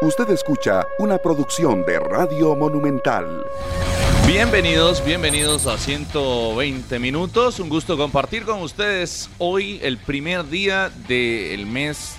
Usted 0.00 0.30
escucha 0.30 0.86
una 1.00 1.18
producción 1.18 1.84
de 1.84 1.98
Radio 1.98 2.54
Monumental. 2.54 3.44
Bienvenidos, 4.28 5.04
bienvenidos 5.04 5.66
a 5.66 5.76
120 5.76 7.00
minutos. 7.00 7.58
Un 7.58 7.68
gusto 7.68 7.96
compartir 7.98 8.44
con 8.44 8.62
ustedes 8.62 9.28
hoy 9.38 9.80
el 9.82 9.98
primer 9.98 10.48
día 10.48 10.92
del 11.08 11.66
mes 11.66 12.14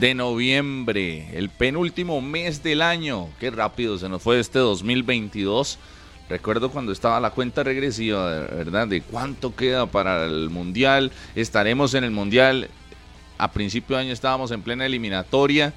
de 0.00 0.14
noviembre, 0.14 1.30
el 1.32 1.48
penúltimo 1.48 2.20
mes 2.20 2.62
del 2.62 2.82
año. 2.82 3.30
Qué 3.40 3.50
rápido 3.50 3.96
se 3.96 4.10
nos 4.10 4.20
fue 4.20 4.38
este 4.38 4.58
2022. 4.58 5.78
Recuerdo 6.28 6.70
cuando 6.70 6.92
estaba 6.92 7.20
la 7.20 7.30
cuenta 7.30 7.62
regresiva, 7.62 8.40
¿verdad? 8.40 8.86
De 8.86 9.00
cuánto 9.00 9.56
queda 9.56 9.86
para 9.86 10.26
el 10.26 10.50
Mundial. 10.50 11.10
Estaremos 11.34 11.94
en 11.94 12.04
el 12.04 12.10
Mundial. 12.10 12.68
A 13.38 13.50
principio 13.50 13.96
de 13.96 14.02
año 14.02 14.12
estábamos 14.12 14.50
en 14.50 14.60
plena 14.60 14.84
eliminatoria. 14.84 15.72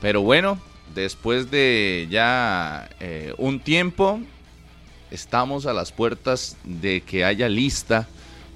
Pero 0.00 0.22
bueno, 0.22 0.58
después 0.94 1.50
de 1.50 2.06
ya 2.10 2.88
eh, 3.00 3.34
un 3.38 3.60
tiempo, 3.60 4.20
estamos 5.10 5.66
a 5.66 5.72
las 5.72 5.92
puertas 5.92 6.56
de 6.64 7.00
que 7.02 7.24
haya 7.24 7.48
lista 7.48 8.08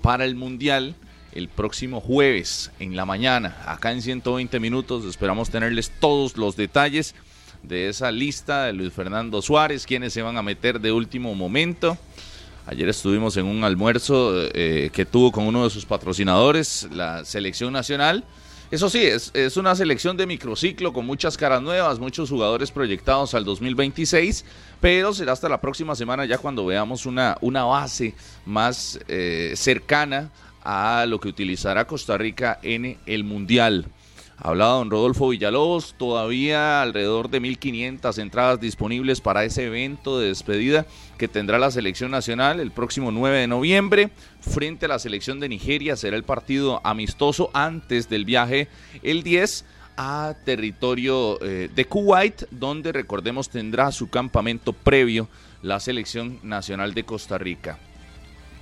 para 0.02 0.24
el 0.24 0.34
Mundial 0.34 0.94
el 1.32 1.48
próximo 1.48 2.00
jueves 2.00 2.70
en 2.78 2.96
la 2.96 3.04
mañana. 3.04 3.56
Acá 3.66 3.92
en 3.92 4.00
120 4.00 4.58
minutos 4.58 5.04
esperamos 5.04 5.50
tenerles 5.50 5.90
todos 6.00 6.36
los 6.36 6.56
detalles 6.56 7.14
de 7.62 7.88
esa 7.88 8.10
lista 8.10 8.64
de 8.64 8.72
Luis 8.72 8.92
Fernando 8.92 9.42
Suárez, 9.42 9.86
quienes 9.86 10.12
se 10.12 10.22
van 10.22 10.38
a 10.38 10.42
meter 10.42 10.80
de 10.80 10.92
último 10.92 11.34
momento. 11.34 11.98
Ayer 12.66 12.88
estuvimos 12.88 13.36
en 13.36 13.46
un 13.46 13.64
almuerzo 13.64 14.32
eh, 14.54 14.90
que 14.92 15.04
tuvo 15.04 15.30
con 15.30 15.46
uno 15.46 15.64
de 15.64 15.70
sus 15.70 15.84
patrocinadores, 15.84 16.88
la 16.92 17.24
selección 17.24 17.72
nacional. 17.72 18.24
Eso 18.68 18.90
sí, 18.90 18.98
es, 18.98 19.30
es, 19.32 19.56
una 19.56 19.76
selección 19.76 20.16
de 20.16 20.26
microciclo 20.26 20.92
con 20.92 21.06
muchas 21.06 21.36
caras 21.36 21.62
nuevas, 21.62 22.00
muchos 22.00 22.28
jugadores 22.28 22.72
proyectados 22.72 23.32
al 23.34 23.44
2026, 23.44 24.44
pero 24.80 25.14
será 25.14 25.32
hasta 25.32 25.48
la 25.48 25.60
próxima 25.60 25.94
semana 25.94 26.24
ya 26.24 26.38
cuando 26.38 26.66
veamos 26.66 27.06
una, 27.06 27.38
una 27.42 27.62
base 27.62 28.14
más 28.44 28.98
eh, 29.06 29.52
cercana 29.54 30.32
a 30.64 31.06
lo 31.06 31.20
que 31.20 31.28
utilizará 31.28 31.86
Costa 31.86 32.18
Rica 32.18 32.58
en 32.60 32.98
el 33.06 33.22
Mundial. 33.22 33.86
Hablaba 34.38 34.74
don 34.74 34.90
Rodolfo 34.90 35.30
Villalobos, 35.30 35.94
todavía 35.96 36.82
alrededor 36.82 37.30
de 37.30 37.40
1.500 37.40 38.18
entradas 38.18 38.60
disponibles 38.60 39.22
para 39.22 39.44
ese 39.44 39.64
evento 39.64 40.18
de 40.18 40.28
despedida 40.28 40.86
que 41.16 41.26
tendrá 41.26 41.58
la 41.58 41.70
selección 41.70 42.10
nacional 42.10 42.60
el 42.60 42.70
próximo 42.70 43.10
9 43.10 43.38
de 43.38 43.46
noviembre. 43.46 44.10
Frente 44.40 44.84
a 44.84 44.88
la 44.88 44.98
selección 44.98 45.40
de 45.40 45.48
Nigeria 45.48 45.96
será 45.96 46.16
el 46.16 46.24
partido 46.24 46.82
amistoso 46.84 47.50
antes 47.54 48.10
del 48.10 48.26
viaje 48.26 48.68
el 49.02 49.22
10 49.22 49.64
a 49.96 50.34
territorio 50.44 51.40
eh, 51.40 51.70
de 51.74 51.84
Kuwait, 51.86 52.42
donde 52.50 52.92
recordemos 52.92 53.48
tendrá 53.48 53.90
su 53.90 54.10
campamento 54.10 54.74
previo 54.74 55.28
la 55.62 55.80
selección 55.80 56.40
nacional 56.42 56.92
de 56.92 57.04
Costa 57.04 57.38
Rica 57.38 57.78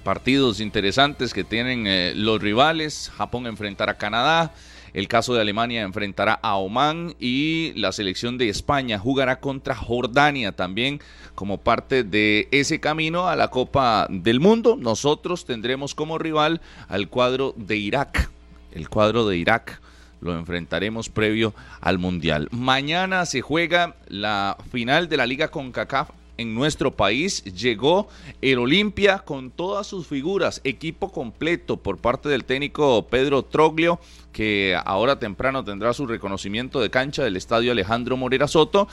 partidos 0.05 0.61
interesantes 0.61 1.33
que 1.33 1.43
tienen 1.43 1.87
eh, 1.87 2.13
los 2.15 2.41
rivales. 2.41 3.11
Japón 3.17 3.47
enfrentará 3.47 3.93
a 3.93 3.99
Canadá, 3.99 4.53
el 4.95 5.09
caso 5.09 5.35
de 5.35 5.41
Alemania 5.41 5.83
enfrentará 5.83 6.35
a 6.41 6.55
Oman 6.57 7.15
y 7.19 7.73
la 7.75 7.93
selección 7.93 8.39
de 8.39 8.49
España 8.49 8.99
jugará 8.99 9.41
contra 9.41 9.75
Jordania 9.75 10.53
también 10.53 11.01
como 11.35 11.59
parte 11.59 12.05
de 12.05 12.49
ese 12.53 12.79
camino 12.79 13.29
a 13.29 13.35
la 13.35 13.49
Copa 13.49 14.07
del 14.09 14.39
Mundo. 14.39 14.77
Nosotros 14.77 15.45
tendremos 15.45 15.95
como 15.97 16.17
rival 16.17 16.61
al 16.89 17.09
cuadro 17.09 17.55
de 17.57 17.77
Irak, 17.77 18.31
el 18.73 18.89
cuadro 18.89 19.27
de 19.27 19.37
Irak 19.37 19.81
lo 20.21 20.39
enfrentaremos 20.39 21.11
previo 21.11 21.55
al 21.83 21.99
Mundial. 21.99 22.49
Mañana 22.51 23.27
se 23.27 23.43
juega 23.43 23.95
la 24.09 24.57
final 24.73 25.09
de 25.11 25.19
la 25.19 25.27
Liga 25.27 25.49
CONCACAF 25.49 26.09
en 26.37 26.55
nuestro 26.55 26.91
país. 26.91 27.45
Llegó 27.45 28.09
el 28.43 28.59
Olimpia 28.59 29.19
con 29.19 29.51
todas 29.51 29.87
sus 29.87 30.07
figuras, 30.07 30.61
equipo 30.65 31.13
completo 31.13 31.77
por 31.77 31.99
parte 31.99 32.29
del 32.29 32.45
técnico 32.45 33.07
Pedro 33.07 33.43
Troglio, 33.43 34.01
que 34.33 34.77
ahora 34.85 35.19
temprano 35.19 35.65
tendrá 35.65 35.93
su 35.93 36.07
reconocimiento 36.07 36.81
de 36.81 36.91
cancha 36.91 37.23
del 37.25 37.37
estadio 37.37 37.73
Alejandro 37.73 38.17
Morera 38.17 38.49
Soto. 38.49 38.89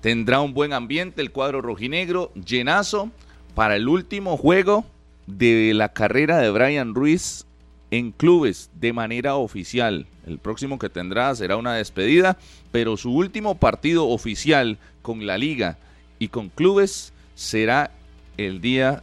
Tendrá 0.00 0.40
un 0.40 0.54
buen 0.54 0.72
ambiente 0.72 1.20
el 1.20 1.30
cuadro 1.30 1.60
rojinegro, 1.60 2.32
llenazo 2.34 3.10
para 3.54 3.76
el 3.76 3.88
último 3.88 4.36
juego 4.36 4.84
de 5.26 5.72
la 5.74 5.92
carrera 5.92 6.38
de 6.38 6.50
Brian 6.50 6.94
Ruiz 6.94 7.44
en 7.90 8.12
clubes 8.12 8.70
de 8.74 8.92
manera 8.92 9.36
oficial. 9.36 10.06
El 10.26 10.38
próximo 10.38 10.78
que 10.78 10.88
tendrá 10.88 11.34
será 11.34 11.56
una 11.56 11.74
despedida, 11.74 12.38
pero 12.70 12.96
su 12.96 13.12
último 13.12 13.56
partido 13.56 14.08
oficial 14.08 14.78
con 15.02 15.26
la 15.26 15.36
liga 15.36 15.76
y 16.20 16.28
con 16.28 16.50
clubes 16.50 17.12
será 17.34 17.90
el 18.36 18.60
día 18.60 19.02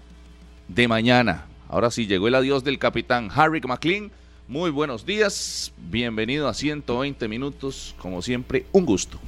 de 0.69 0.87
mañana. 0.87 1.45
Ahora 1.67 1.91
sí, 1.91 2.07
llegó 2.07 2.29
el 2.29 2.35
adiós 2.35 2.63
del 2.63 2.79
capitán 2.79 3.29
Harry 3.35 3.59
McLean. 3.59 4.11
Muy 4.47 4.69
buenos 4.69 5.05
días, 5.05 5.73
bienvenido 5.89 6.47
a 6.47 6.53
120 6.53 7.27
minutos, 7.27 7.95
como 7.99 8.21
siempre, 8.21 8.65
un 8.71 8.85
gusto. 8.85 9.19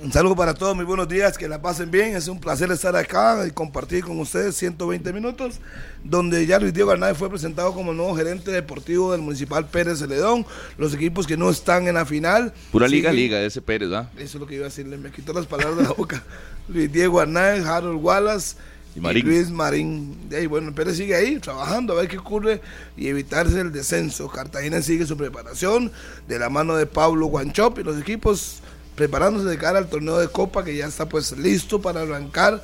Un 0.00 0.12
saludo 0.12 0.34
para 0.34 0.54
todos, 0.54 0.74
muy 0.74 0.84
buenos 0.84 1.08
días, 1.08 1.38
que 1.38 1.46
la 1.46 1.62
pasen 1.62 1.90
bien. 1.90 2.16
Es 2.16 2.26
un 2.26 2.40
placer 2.40 2.70
estar 2.72 2.96
acá 2.96 3.46
y 3.46 3.52
compartir 3.52 4.02
con 4.02 4.18
ustedes 4.18 4.56
120 4.56 5.12
minutos, 5.12 5.60
donde 6.02 6.44
ya 6.46 6.58
Luis 6.58 6.74
Diego 6.74 6.92
Hernández 6.92 7.16
fue 7.16 7.30
presentado 7.30 7.72
como 7.72 7.92
el 7.92 7.96
nuevo 7.96 8.16
gerente 8.16 8.50
deportivo 8.50 9.12
del 9.12 9.20
Municipal 9.20 9.68
Pérez 9.68 10.00
Celedón. 10.00 10.44
Los 10.78 10.94
equipos 10.94 11.26
que 11.26 11.36
no 11.36 11.48
están 11.48 11.86
en 11.86 11.94
la 11.94 12.04
final. 12.04 12.52
Pura 12.72 12.88
liga, 12.88 13.12
liga, 13.12 13.40
ese 13.40 13.62
Pérez, 13.62 13.92
¿ah? 13.92 14.10
Eso 14.16 14.24
es 14.24 14.34
lo 14.34 14.46
que 14.46 14.56
iba 14.56 14.64
a 14.64 14.68
decirle, 14.68 14.96
me 14.96 15.10
quitó 15.12 15.32
las 15.32 15.46
palabras 15.46 15.76
de 15.76 15.84
la 15.84 15.92
boca. 15.92 16.24
Luis 16.68 16.90
Diego 16.92 17.20
Hernández, 17.20 17.66
Harold 17.66 18.02
Wallace. 18.02 18.56
Y, 18.96 19.00
Luis 19.00 19.50
Marín. 19.50 20.16
Y 20.30 20.46
bueno, 20.46 20.72
Pérez 20.72 20.96
sigue 20.96 21.16
ahí 21.16 21.40
trabajando 21.40 21.92
a 21.92 21.96
ver 21.96 22.08
qué 22.08 22.18
ocurre 22.18 22.60
y 22.96 23.08
evitarse 23.08 23.60
el 23.60 23.72
descenso. 23.72 24.28
Cartagena 24.28 24.80
sigue 24.82 25.04
su 25.04 25.16
preparación 25.16 25.90
de 26.28 26.38
la 26.38 26.48
mano 26.48 26.76
de 26.76 26.86
Pablo 26.86 27.26
Guanchop 27.26 27.80
y 27.80 27.82
los 27.82 28.00
equipos 28.00 28.60
preparándose 28.94 29.48
de 29.48 29.58
cara 29.58 29.78
al 29.78 29.88
torneo 29.88 30.18
de 30.18 30.28
Copa 30.28 30.64
que 30.64 30.76
ya 30.76 30.86
está 30.86 31.08
pues 31.08 31.36
listo 31.36 31.82
para 31.82 32.02
arrancar 32.02 32.62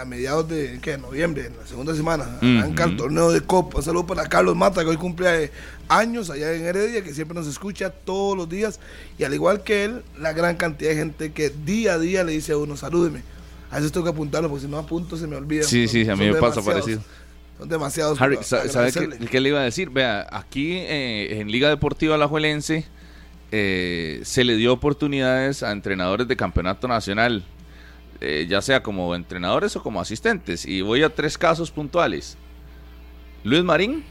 a 0.00 0.04
mediados 0.04 0.48
de 0.48 0.78
¿qué? 0.82 0.98
noviembre, 0.98 1.46
en 1.46 1.56
la 1.56 1.66
segunda 1.66 1.94
semana. 1.94 2.38
Arranca 2.40 2.84
el 2.84 2.96
torneo 2.96 3.30
de 3.30 3.40
Copa. 3.40 3.78
Un 3.78 3.84
saludo 3.84 4.06
para 4.06 4.26
Carlos 4.26 4.56
Mata, 4.56 4.82
que 4.82 4.90
hoy 4.90 4.96
cumple 4.96 5.50
años 5.88 6.30
allá 6.30 6.52
en 6.52 6.64
Heredia, 6.64 7.02
que 7.02 7.14
siempre 7.14 7.34
nos 7.34 7.46
escucha 7.46 7.90
todos 7.90 8.36
los 8.36 8.48
días. 8.48 8.80
Y 9.18 9.24
al 9.24 9.34
igual 9.34 9.62
que 9.62 9.84
él, 9.84 10.02
la 10.18 10.32
gran 10.32 10.56
cantidad 10.56 10.90
de 10.90 10.96
gente 10.96 11.32
que 11.32 11.50
día 11.50 11.94
a 11.94 11.98
día 11.98 12.24
le 12.24 12.32
dice 12.32 12.52
a 12.52 12.58
uno, 12.58 12.76
salúdeme. 12.76 13.22
A 13.70 13.76
veces 13.76 13.92
tengo 13.92 14.04
que 14.04 14.10
apuntarlo, 14.10 14.48
porque 14.48 14.64
si 14.64 14.70
no 14.70 14.78
apunto 14.78 15.16
se 15.16 15.26
me 15.26 15.36
olvida. 15.36 15.64
Sí, 15.64 15.88
sí, 15.88 16.08
a 16.08 16.16
mí 16.16 16.26
me 16.30 16.34
pasa 16.34 16.62
parecido. 16.62 17.00
Son 17.58 17.68
demasiados. 17.68 18.20
Harry, 18.20 18.38
¿sabe 18.42 18.92
qué, 19.30 19.40
le 19.40 19.48
iba 19.48 19.60
a 19.60 19.64
decir? 19.64 19.90
Vea, 19.90 20.26
aquí 20.30 20.72
eh, 20.72 21.40
en 21.40 21.50
Liga 21.50 21.68
Deportiva 21.68 22.16
La 22.18 22.28
Juelense 22.28 22.86
eh, 23.52 24.20
se 24.24 24.44
le 24.44 24.56
dio 24.56 24.72
oportunidades 24.72 25.62
a 25.62 25.72
entrenadores 25.72 26.28
de 26.28 26.36
campeonato 26.36 26.88
nacional, 26.88 27.44
eh, 28.20 28.46
ya 28.48 28.62
sea 28.62 28.82
como 28.82 29.14
entrenadores 29.14 29.76
o 29.76 29.82
como 29.82 30.00
asistentes. 30.00 30.66
Y 30.66 30.82
voy 30.82 31.02
a 31.02 31.14
tres 31.14 31.38
casos 31.38 31.70
puntuales. 31.70 32.36
Luis 33.44 33.62
Marín, 33.62 34.04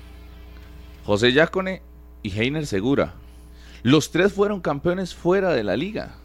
José 1.06 1.34
Yacone 1.34 1.82
y 2.24 2.32
Heiner 2.32 2.66
Segura. 2.66 3.16
Los 3.84 4.12
tres 4.12 4.34
fueron 4.34 4.62
campeones 4.62 5.14
fuera 5.14 5.54
de 5.54 5.64
la 5.64 5.78
liga. 5.78 6.16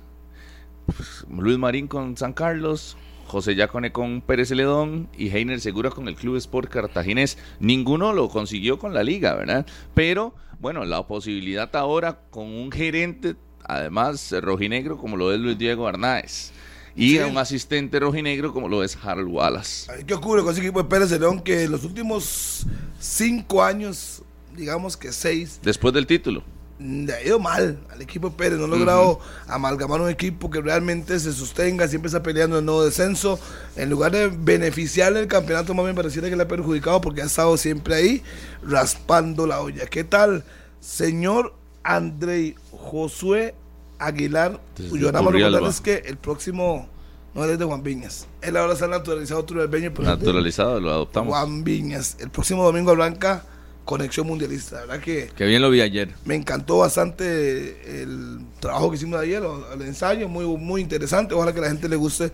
Pues, 0.87 1.27
Luis 1.31 1.59
Marín 1.59 1.89
con 1.89 2.17
San 2.17 2.33
Carlos, 2.33 2.97
José 3.27 3.55
Yacone 3.55 3.93
con 3.93 4.23
Pérez 4.23 4.49
Celedón 4.49 5.09
y 5.17 5.29
Heiner 5.29 5.61
Segura 5.61 5.91
con 5.91 6.09
el 6.09 6.17
Club 6.17 6.37
Sport 6.37 6.71
Cartaginés. 6.71 7.39
Ninguno 7.61 8.13
lo 8.13 8.29
consiguió 8.29 8.79
con 8.79 8.95
la 8.95 9.03
liga, 9.03 9.35
¿verdad? 9.35 9.67
Pero 9.95 10.35
bueno, 10.59 10.85
la 10.85 11.07
posibilidad 11.07 11.75
ahora 11.77 12.21
con 12.31 12.47
un 12.47 12.73
gerente, 12.73 13.37
además 13.65 14.35
rojinegro, 14.41 14.99
como 14.99 15.17
lo 15.17 15.33
es 15.33 15.39
Luis 15.39 15.57
Diego 15.59 15.87
Arnáez. 15.87 16.53
Y 16.97 17.19
un 17.19 17.39
asistente 17.39 18.01
rojinegro 18.01 18.53
como 18.53 18.69
lo 18.69 18.83
es 18.83 18.99
Harold 19.03 19.29
Wallace. 19.29 20.05
¿Qué 20.07 20.15
ocurre 20.15 20.43
con 20.43 20.53
ese 20.53 20.61
equipo 20.61 20.83
de 20.83 20.89
Pérez 20.89 21.11
León 21.13 21.41
que 21.41 21.65
en 21.65 21.71
los 21.71 21.85
últimos 21.85 22.67
cinco 22.99 23.63
años, 23.63 24.23
digamos 24.57 24.97
que 24.97 25.13
seis... 25.13 25.61
Después 25.63 25.95
del 25.95 26.07
título 26.07 26.43
le 26.81 27.13
ha 27.13 27.23
ido 27.23 27.39
mal 27.39 27.79
al 27.91 28.01
equipo 28.01 28.31
Pérez, 28.31 28.59
no 28.59 28.65
ha 28.65 28.69
logrado 28.69 29.21
amalgamar 29.47 30.01
un 30.01 30.09
equipo 30.09 30.51
que 30.51 30.61
realmente 30.63 31.19
se 31.21 31.33
sostenga, 31.33 31.87
siempre 31.89 32.09
está 32.09 32.23
peleando 32.23 32.59
el 32.59 32.65
nuevo 32.65 32.85
descenso. 32.85 33.39
En 33.77 33.91
lugar 33.91 34.13
de 34.13 34.29
beneficiarle 34.29 35.21
el 35.21 35.29
campeonato, 35.29 35.75
más 35.75 35.85
bien 35.85 35.95
pareciera 35.95 36.31
que 36.31 36.37
le 36.37 36.43
ha 36.43 36.49
perjudicado 36.49 37.01
porque 37.01 37.23
ha 37.23 37.27
estado 37.27 37.57
siempre 37.57 37.95
ahí 37.95 38.23
raspando 38.63 39.47
la 39.47 39.61
olla. 39.61 39.87
¿Qué 39.87 40.05
tal, 40.05 40.45
señor 40.81 41.55
Andrei 41.83 42.55
Josué 42.71 43.55
Aguilar? 44.01 44.61
Cuyo 44.89 45.13
nada 45.13 45.69
es 45.69 45.81
que 45.81 46.03
el 46.07 46.17
próximo 46.17 46.89
no 47.35 47.45
es 47.45 47.59
de 47.59 47.65
Juan 47.65 47.83
Viñas. 47.83 48.27
Él 48.43 48.57
ahora 48.57 48.75
ha 48.81 48.87
naturalizado 48.89 49.45
turalbeño. 49.45 49.93
Naturalizado, 49.99 50.81
lo 50.81 50.91
adoptamos. 50.91 51.29
Juan 51.29 51.63
Viñas. 51.63 52.17
El 52.19 52.31
próximo 52.31 52.65
domingo 52.65 52.95
Blanca 52.95 53.45
Conexión 53.85 54.27
Mundialista. 54.27 54.77
La 54.77 54.81
verdad 54.87 55.01
que... 55.01 55.31
Que 55.37 55.45
bien 55.45 55.63
lo 55.63 55.71
vi 55.71 55.81
ayer. 55.81 56.11
Me 56.25 56.35
encantó 56.35 56.79
bastante 56.79 58.03
el 58.03 58.41
trabajo 58.59 58.91
que 58.91 58.97
hicimos 58.97 59.21
ayer, 59.21 59.43
el 59.75 59.83
ensayo, 59.83 60.29
muy, 60.29 60.45
muy 60.45 60.81
interesante. 60.81 61.35
Ojalá 61.35 61.53
que 61.53 61.59
a 61.61 61.63
la 61.63 61.69
gente 61.69 61.89
le 61.89 61.97
guste 61.97 62.33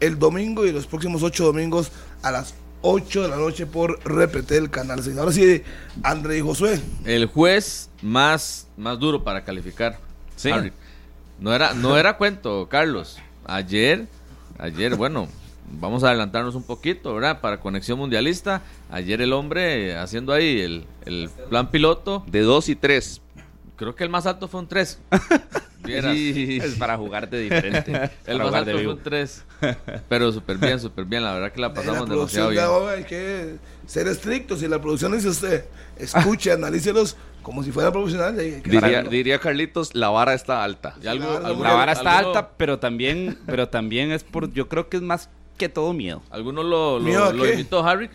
el 0.00 0.18
domingo 0.18 0.66
y 0.66 0.72
los 0.72 0.86
próximos 0.86 1.22
ocho 1.22 1.44
domingos 1.44 1.90
a 2.22 2.30
las 2.30 2.54
8 2.82 3.22
de 3.22 3.28
la 3.28 3.36
noche 3.36 3.66
por 3.66 3.98
repetir 4.04 4.58
el 4.58 4.70
canal 4.70 5.02
6. 5.02 5.18
Ahora 5.18 5.32
sí, 5.32 5.62
André 6.02 6.38
y 6.38 6.40
Josué. 6.40 6.80
El 7.04 7.26
juez 7.26 7.90
más, 8.02 8.68
más 8.76 8.98
duro 8.98 9.24
para 9.24 9.44
calificar. 9.44 9.98
Sí. 10.36 10.50
No 11.40 11.54
era, 11.54 11.74
no 11.74 11.96
era 11.96 12.16
cuento, 12.16 12.68
Carlos. 12.68 13.18
Ayer, 13.46 14.06
ayer, 14.58 14.96
bueno, 14.96 15.28
vamos 15.70 16.02
a 16.02 16.08
adelantarnos 16.08 16.54
un 16.54 16.64
poquito, 16.64 17.14
¿verdad? 17.14 17.40
Para 17.40 17.60
Conexión 17.60 17.98
Mundialista. 17.98 18.62
Ayer 18.90 19.20
el 19.20 19.32
hombre 19.32 19.96
haciendo 19.96 20.32
ahí 20.32 20.60
el, 20.60 20.86
el 21.04 21.30
plan 21.48 21.70
piloto. 21.70 22.24
De 22.26 22.42
2 22.42 22.68
y 22.70 22.76
3. 22.76 23.20
Creo 23.76 23.94
que 23.94 24.02
el 24.02 24.10
más 24.10 24.26
alto 24.26 24.48
fue 24.48 24.60
un 24.60 24.66
3. 24.66 24.98
es 25.86 26.74
para 26.74 26.96
jugarte 26.96 27.38
diferente. 27.38 28.10
el 28.26 28.38
más 28.38 28.52
alto 28.52 28.72
fue 28.72 28.88
un 28.88 29.02
3. 29.02 29.44
Pero 30.08 30.32
súper 30.32 30.58
bien, 30.58 30.80
súper 30.80 31.04
bien. 31.04 31.22
La 31.22 31.32
verdad 31.32 31.52
que 31.52 31.60
la 31.60 31.72
pasamos 31.72 32.08
demasiado 32.08 32.50
bien. 32.50 32.66
hay 32.88 33.04
que 33.04 33.56
ser 33.86 34.08
estrictos. 34.08 34.60
Si 34.60 34.68
la 34.68 34.80
producción 34.80 35.12
dice 35.12 35.28
usted, 35.28 35.64
escuche, 35.96 36.52
analícelos 36.52 37.16
como 37.48 37.62
si 37.62 37.72
fuera 37.72 37.90
profesional. 37.90 38.36
Diría, 38.36 39.02
diría, 39.04 39.38
Carlitos, 39.38 39.94
la 39.94 40.10
vara 40.10 40.34
está 40.34 40.62
alta. 40.62 40.94
la 41.00 41.14
vara 41.72 41.92
está 41.92 42.18
alta, 42.18 42.50
pero 42.58 42.78
también, 42.78 43.38
pero 43.46 43.70
también 43.70 44.12
es 44.12 44.22
por, 44.22 44.52
yo 44.52 44.68
creo 44.68 44.90
que 44.90 44.98
es 44.98 45.02
más 45.02 45.30
que 45.56 45.70
todo 45.70 45.94
miedo. 45.94 46.22
¿Alguno 46.28 46.62
lo, 46.62 46.98
lo, 46.98 47.50
imitó, 47.50 47.82
Harry? 47.82 48.10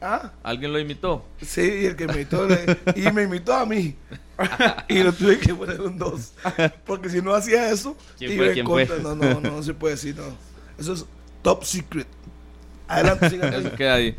¿Ah? 0.00 0.30
¿Alguien 0.44 0.72
lo 0.72 0.78
imitó? 0.78 1.24
Sí, 1.42 1.84
el 1.84 1.96
que 1.96 2.06
me 2.06 2.14
imitó. 2.14 2.46
y 2.94 3.10
me 3.10 3.24
imitó 3.24 3.54
a 3.54 3.66
mí. 3.66 3.96
y 4.88 5.02
lo 5.02 5.12
tuve 5.12 5.40
que 5.40 5.52
poner 5.52 5.80
un 5.80 5.98
2. 5.98 6.32
Porque 6.86 7.10
si 7.10 7.20
no 7.20 7.34
hacía 7.34 7.68
eso, 7.72 7.96
¿Quién 8.16 8.36
fue? 8.36 8.52
¿Quién 8.52 8.66
fue? 8.66 8.88
No, 9.02 9.16
no, 9.16 9.40
no, 9.40 9.62
se 9.64 9.74
puede 9.74 9.94
decir, 9.94 10.14
no. 10.14 10.26
Eso 10.78 10.92
es 10.92 11.04
top 11.42 11.64
secret. 11.64 12.06
Adelante, 12.86 13.30
sigan. 13.30 13.52
Eso 13.52 13.72
queda 13.72 13.94
ahí. 13.94 14.16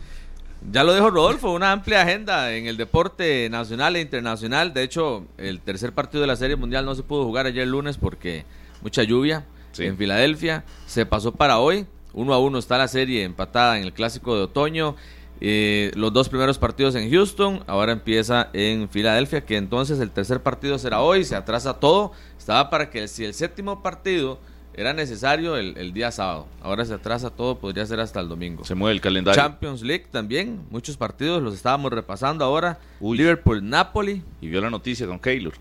Ya 0.71 0.83
lo 0.83 0.93
dijo 0.93 1.09
Rodolfo, 1.09 1.51
una 1.51 1.71
amplia 1.71 2.01
agenda 2.01 2.53
en 2.53 2.67
el 2.67 2.77
deporte 2.77 3.47
nacional 3.49 3.95
e 3.95 4.01
internacional. 4.01 4.73
De 4.73 4.83
hecho, 4.83 5.25
el 5.37 5.61
tercer 5.61 5.93
partido 5.93 6.21
de 6.21 6.27
la 6.27 6.35
Serie 6.35 6.55
Mundial 6.55 6.85
no 6.85 6.95
se 6.95 7.03
pudo 7.03 7.23
jugar 7.23 7.45
ayer 7.45 7.67
lunes 7.67 7.97
porque 7.97 8.43
mucha 8.81 9.03
lluvia 9.03 9.45
en 9.77 9.97
Filadelfia. 9.97 10.65
Se 10.85 11.05
pasó 11.05 11.31
para 11.31 11.59
hoy. 11.59 11.85
Uno 12.13 12.33
a 12.33 12.39
uno 12.39 12.57
está 12.57 12.77
la 12.77 12.87
serie 12.87 13.23
empatada 13.23 13.77
en 13.77 13.83
el 13.83 13.93
clásico 13.93 14.35
de 14.35 14.43
otoño. 14.43 14.95
Eh, 15.39 15.91
los 15.93 16.11
dos 16.11 16.29
primeros 16.29 16.57
partidos 16.57 16.95
en 16.95 17.11
Houston, 17.11 17.63
ahora 17.67 17.91
empieza 17.91 18.49
en 18.53 18.89
Filadelfia, 18.89 19.45
que 19.45 19.57
entonces 19.57 19.99
el 19.99 20.09
tercer 20.09 20.41
partido 20.41 20.79
será 20.79 21.01
hoy, 21.01 21.23
se 21.23 21.35
atrasa 21.35 21.75
todo. 21.75 22.11
Estaba 22.37 22.69
para 22.71 22.89
que 22.89 23.07
si 23.07 23.23
el 23.23 23.35
séptimo 23.35 23.83
partido 23.83 24.39
era 24.77 24.93
necesario 24.93 25.57
el, 25.57 25.91
día 25.91 26.11
sábado, 26.11 26.45
ahora 26.61 26.85
se 26.85 26.93
atrasa 26.93 27.31
todo, 27.31 27.57
podría 27.57 27.83
ser 27.87 27.99
hasta 27.99 28.19
el 28.19 28.29
domingo. 28.29 28.63
Se 28.63 28.75
mueve 28.75 28.93
el 28.93 29.01
calendario. 29.01 29.41
Champions 29.41 29.81
League 29.81 30.05
también, 30.11 30.61
muchos 30.69 30.95
partidos 30.95 31.41
los 31.41 31.55
estábamos 31.55 31.91
repasando 31.91 32.45
ahora. 32.45 32.77
Liverpool, 33.01 33.67
Napoli. 33.67 34.21
Y 34.39 34.49
vio 34.49 34.61
la 34.61 34.69
noticia 34.69 35.07
con 35.07 35.17
Keylor. 35.17 35.53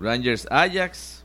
Rangers, 0.00 0.48
Ajax. 0.50 1.24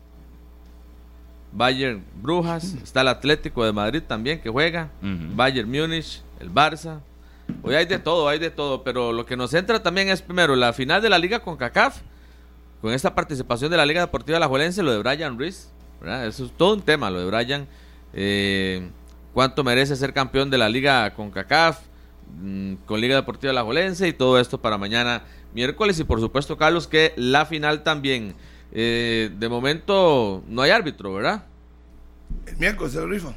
Bayern, 1.51 2.05
Brujas. 2.21 2.75
Está 2.83 3.01
el 3.01 3.07
Atlético 3.07 3.65
de 3.65 3.73
Madrid 3.73 4.03
también 4.07 4.39
que 4.39 4.51
juega. 4.51 4.91
Bayern 5.01 5.67
Múnich, 5.67 6.21
el 6.39 6.53
Barça. 6.53 6.99
Hoy 7.63 7.73
hay 7.73 7.87
de 7.87 7.97
todo, 7.97 8.29
hay 8.29 8.37
de 8.37 8.51
todo, 8.51 8.83
pero 8.83 9.11
lo 9.11 9.25
que 9.25 9.35
nos 9.35 9.51
entra 9.55 9.81
también 9.81 10.09
es 10.09 10.21
primero 10.21 10.55
la 10.55 10.73
final 10.73 11.01
de 11.01 11.09
la 11.09 11.17
liga 11.17 11.39
con 11.39 11.57
CACAF, 11.57 12.01
con 12.81 12.93
esta 12.93 13.15
participación 13.15 13.71
de 13.71 13.77
la 13.77 13.85
Liga 13.85 14.01
Deportiva 14.01 14.37
La 14.37 14.47
Juelense, 14.47 14.83
lo 14.83 14.91
de 14.91 14.99
Brian 14.99 15.39
Ruiz, 15.39 15.69
eso 16.03 16.45
es 16.45 16.51
todo 16.51 16.75
un 16.75 16.81
tema, 16.81 17.09
lo 17.09 17.19
de 17.19 17.25
Brian, 17.25 17.67
eh, 18.13 18.89
cuánto 19.33 19.63
merece 19.63 19.95
ser 19.95 20.13
campeón 20.13 20.49
de 20.49 20.57
la 20.57 20.69
liga 20.69 21.13
con 21.13 21.31
CACAF, 21.31 21.79
mm, 22.41 22.73
con 22.85 23.01
Liga 23.01 23.15
Deportiva 23.15 23.53
La 23.53 23.63
Juelense 23.63 24.07
y 24.07 24.13
todo 24.13 24.39
esto 24.39 24.61
para 24.61 24.77
mañana 24.77 25.23
miércoles 25.53 25.99
y 25.99 26.03
por 26.03 26.19
supuesto 26.19 26.57
Carlos 26.57 26.87
que 26.87 27.13
la 27.15 27.45
final 27.45 27.83
también, 27.83 28.35
eh, 28.71 29.31
de 29.37 29.49
momento 29.49 30.43
no 30.47 30.61
hay 30.61 30.71
árbitro, 30.71 31.13
¿verdad? 31.13 31.45
El 32.45 32.57
miércoles 32.57 32.93
se 32.93 33.05
rifa 33.05 33.35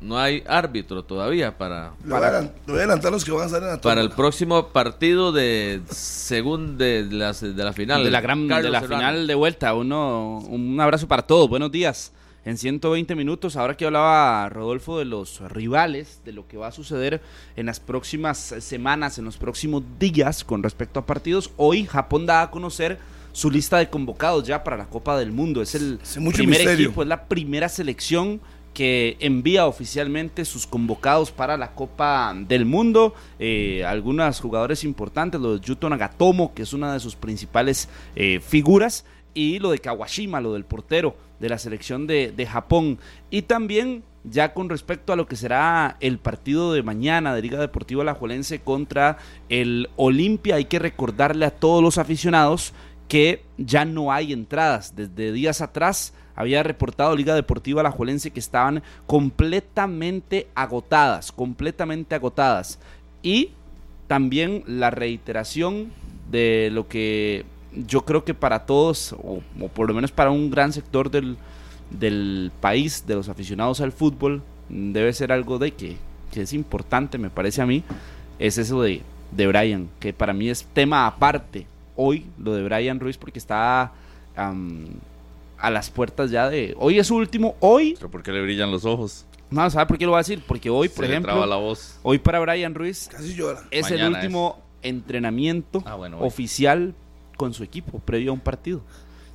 no 0.00 0.18
hay 0.18 0.42
árbitro 0.46 1.02
todavía 1.04 1.56
para. 1.56 1.92
para 2.08 2.50
adelantar 2.66 3.12
los 3.12 3.24
que 3.24 3.32
van 3.32 3.46
a 3.46 3.48
salir 3.48 3.68
en 3.68 3.80
Para 3.80 4.00
el 4.00 4.10
próximo 4.10 4.68
partido 4.68 5.32
de 5.32 5.80
según 5.90 6.78
de, 6.78 7.06
la, 7.10 7.32
de 7.32 7.64
la 7.64 7.72
final. 7.72 8.04
De 8.04 8.10
la 8.10 8.20
gran 8.20 8.46
de 8.46 8.70
la 8.70 8.82
final 8.82 9.26
de 9.26 9.34
vuelta. 9.34 9.74
Uno, 9.74 10.38
un 10.48 10.80
abrazo 10.80 11.08
para 11.08 11.22
todos. 11.22 11.48
Buenos 11.48 11.72
días. 11.72 12.12
En 12.44 12.56
120 12.56 13.14
minutos, 13.14 13.56
ahora 13.56 13.76
que 13.76 13.84
hablaba 13.84 14.48
Rodolfo 14.48 14.98
de 14.98 15.04
los 15.04 15.40
rivales, 15.50 16.22
de 16.24 16.32
lo 16.32 16.48
que 16.48 16.56
va 16.56 16.68
a 16.68 16.72
suceder 16.72 17.20
en 17.56 17.66
las 17.66 17.78
próximas 17.78 18.38
semanas, 18.38 19.18
en 19.18 19.26
los 19.26 19.36
próximos 19.36 19.82
días 19.98 20.44
con 20.44 20.62
respecto 20.62 21.00
a 21.00 21.04
partidos, 21.04 21.50
hoy 21.56 21.84
Japón 21.84 22.24
da 22.24 22.40
a 22.40 22.50
conocer 22.50 22.98
su 23.32 23.50
lista 23.50 23.78
de 23.78 23.90
convocados 23.90 24.46
ya 24.46 24.64
para 24.64 24.76
la 24.76 24.86
Copa 24.86 25.18
del 25.18 25.30
Mundo. 25.30 25.60
Es 25.60 25.74
el 25.74 25.98
primer 26.32 26.66
equipo, 26.68 27.02
es 27.02 27.08
la 27.08 27.24
primera 27.26 27.68
selección 27.68 28.40
que 28.78 29.16
envía 29.18 29.66
oficialmente 29.66 30.44
sus 30.44 30.64
convocados 30.64 31.32
para 31.32 31.56
la 31.56 31.74
Copa 31.74 32.32
del 32.46 32.64
Mundo. 32.64 33.12
Eh, 33.40 33.84
algunos 33.84 34.38
jugadores 34.38 34.84
importantes, 34.84 35.40
lo 35.40 35.58
de 35.58 35.66
Yuto 35.66 35.90
Nagatomo, 35.90 36.54
que 36.54 36.62
es 36.62 36.72
una 36.72 36.92
de 36.92 37.00
sus 37.00 37.16
principales 37.16 37.88
eh, 38.14 38.38
figuras, 38.38 39.04
y 39.34 39.58
lo 39.58 39.72
de 39.72 39.80
Kawashima, 39.80 40.40
lo 40.40 40.52
del 40.52 40.64
portero 40.64 41.16
de 41.40 41.48
la 41.48 41.58
selección 41.58 42.06
de, 42.06 42.30
de 42.30 42.46
Japón. 42.46 43.00
Y 43.30 43.42
también 43.42 44.04
ya 44.22 44.54
con 44.54 44.68
respecto 44.68 45.12
a 45.12 45.16
lo 45.16 45.26
que 45.26 45.34
será 45.34 45.96
el 45.98 46.20
partido 46.20 46.72
de 46.72 46.84
mañana 46.84 47.34
de 47.34 47.42
Liga 47.42 47.58
Deportiva 47.58 48.02
Alajuelense 48.02 48.60
contra 48.60 49.18
el 49.48 49.90
Olimpia, 49.96 50.54
hay 50.54 50.66
que 50.66 50.78
recordarle 50.78 51.46
a 51.46 51.50
todos 51.50 51.82
los 51.82 51.98
aficionados 51.98 52.72
que 53.08 53.42
ya 53.56 53.84
no 53.84 54.12
hay 54.12 54.32
entradas. 54.32 54.94
Desde 54.94 55.32
días 55.32 55.62
atrás 55.62 56.14
había 56.38 56.62
reportado 56.62 57.16
Liga 57.16 57.34
Deportiva 57.34 57.80
Alajuelense 57.80 58.30
que 58.30 58.38
estaban 58.38 58.84
completamente 59.08 60.46
agotadas, 60.54 61.32
completamente 61.32 62.14
agotadas. 62.14 62.78
Y 63.24 63.50
también 64.06 64.62
la 64.64 64.90
reiteración 64.90 65.88
de 66.30 66.70
lo 66.72 66.86
que 66.86 67.44
yo 67.74 68.04
creo 68.04 68.24
que 68.24 68.34
para 68.34 68.66
todos, 68.66 69.16
o, 69.20 69.42
por 69.74 69.88
lo 69.88 69.94
menos 69.94 70.12
para 70.12 70.30
un 70.30 70.48
gran 70.48 70.72
sector 70.72 71.10
del, 71.10 71.36
del, 71.90 72.52
país, 72.60 73.04
de 73.04 73.16
los 73.16 73.28
aficionados 73.28 73.80
al 73.80 73.90
fútbol, 73.90 74.40
debe 74.68 75.12
ser 75.14 75.32
algo 75.32 75.58
de 75.58 75.72
que, 75.72 75.96
que 76.32 76.42
es 76.42 76.52
importante, 76.52 77.18
me 77.18 77.30
parece 77.30 77.62
a 77.62 77.66
mí, 77.66 77.82
es 78.38 78.58
eso 78.58 78.80
de, 78.80 79.02
de 79.32 79.46
Brian, 79.48 79.88
que 79.98 80.12
para 80.12 80.32
mí 80.32 80.48
es 80.48 80.64
tema 80.72 81.08
aparte 81.08 81.66
hoy, 81.96 82.26
lo 82.38 82.54
de 82.54 82.62
Brian 82.62 83.00
Ruiz, 83.00 83.18
porque 83.18 83.40
está 83.40 83.90
a 85.58 85.70
las 85.70 85.90
puertas 85.90 86.30
ya 86.30 86.48
de. 86.48 86.74
Hoy 86.78 86.98
es 86.98 87.06
su 87.06 87.16
último. 87.16 87.56
Hoy. 87.60 87.94
¿Pero 87.94 88.10
por 88.10 88.22
qué 88.22 88.32
le 88.32 88.42
brillan 88.42 88.70
los 88.70 88.84
ojos? 88.84 89.26
No, 89.50 89.68
¿sabe 89.70 89.86
por 89.86 89.98
qué 89.98 90.04
lo 90.04 90.12
va 90.12 90.18
a 90.18 90.20
decir? 90.20 90.42
Porque 90.46 90.70
hoy, 90.70 90.88
por 90.88 91.04
ejemplo. 91.04 91.46
la 91.46 91.56
voz. 91.56 91.98
Hoy 92.02 92.18
para 92.18 92.40
Brian 92.40 92.74
Ruiz. 92.74 93.08
Casi 93.10 93.34
llora. 93.34 93.62
Es 93.70 93.90
el 93.90 94.06
último 94.06 94.62
entrenamiento 94.82 95.82
ah, 95.86 95.96
oficial 96.20 96.94
con 97.36 97.54
su 97.54 97.64
equipo 97.64 97.98
previo 97.98 98.30
a 98.30 98.34
un 98.34 98.40
partido. 98.40 98.82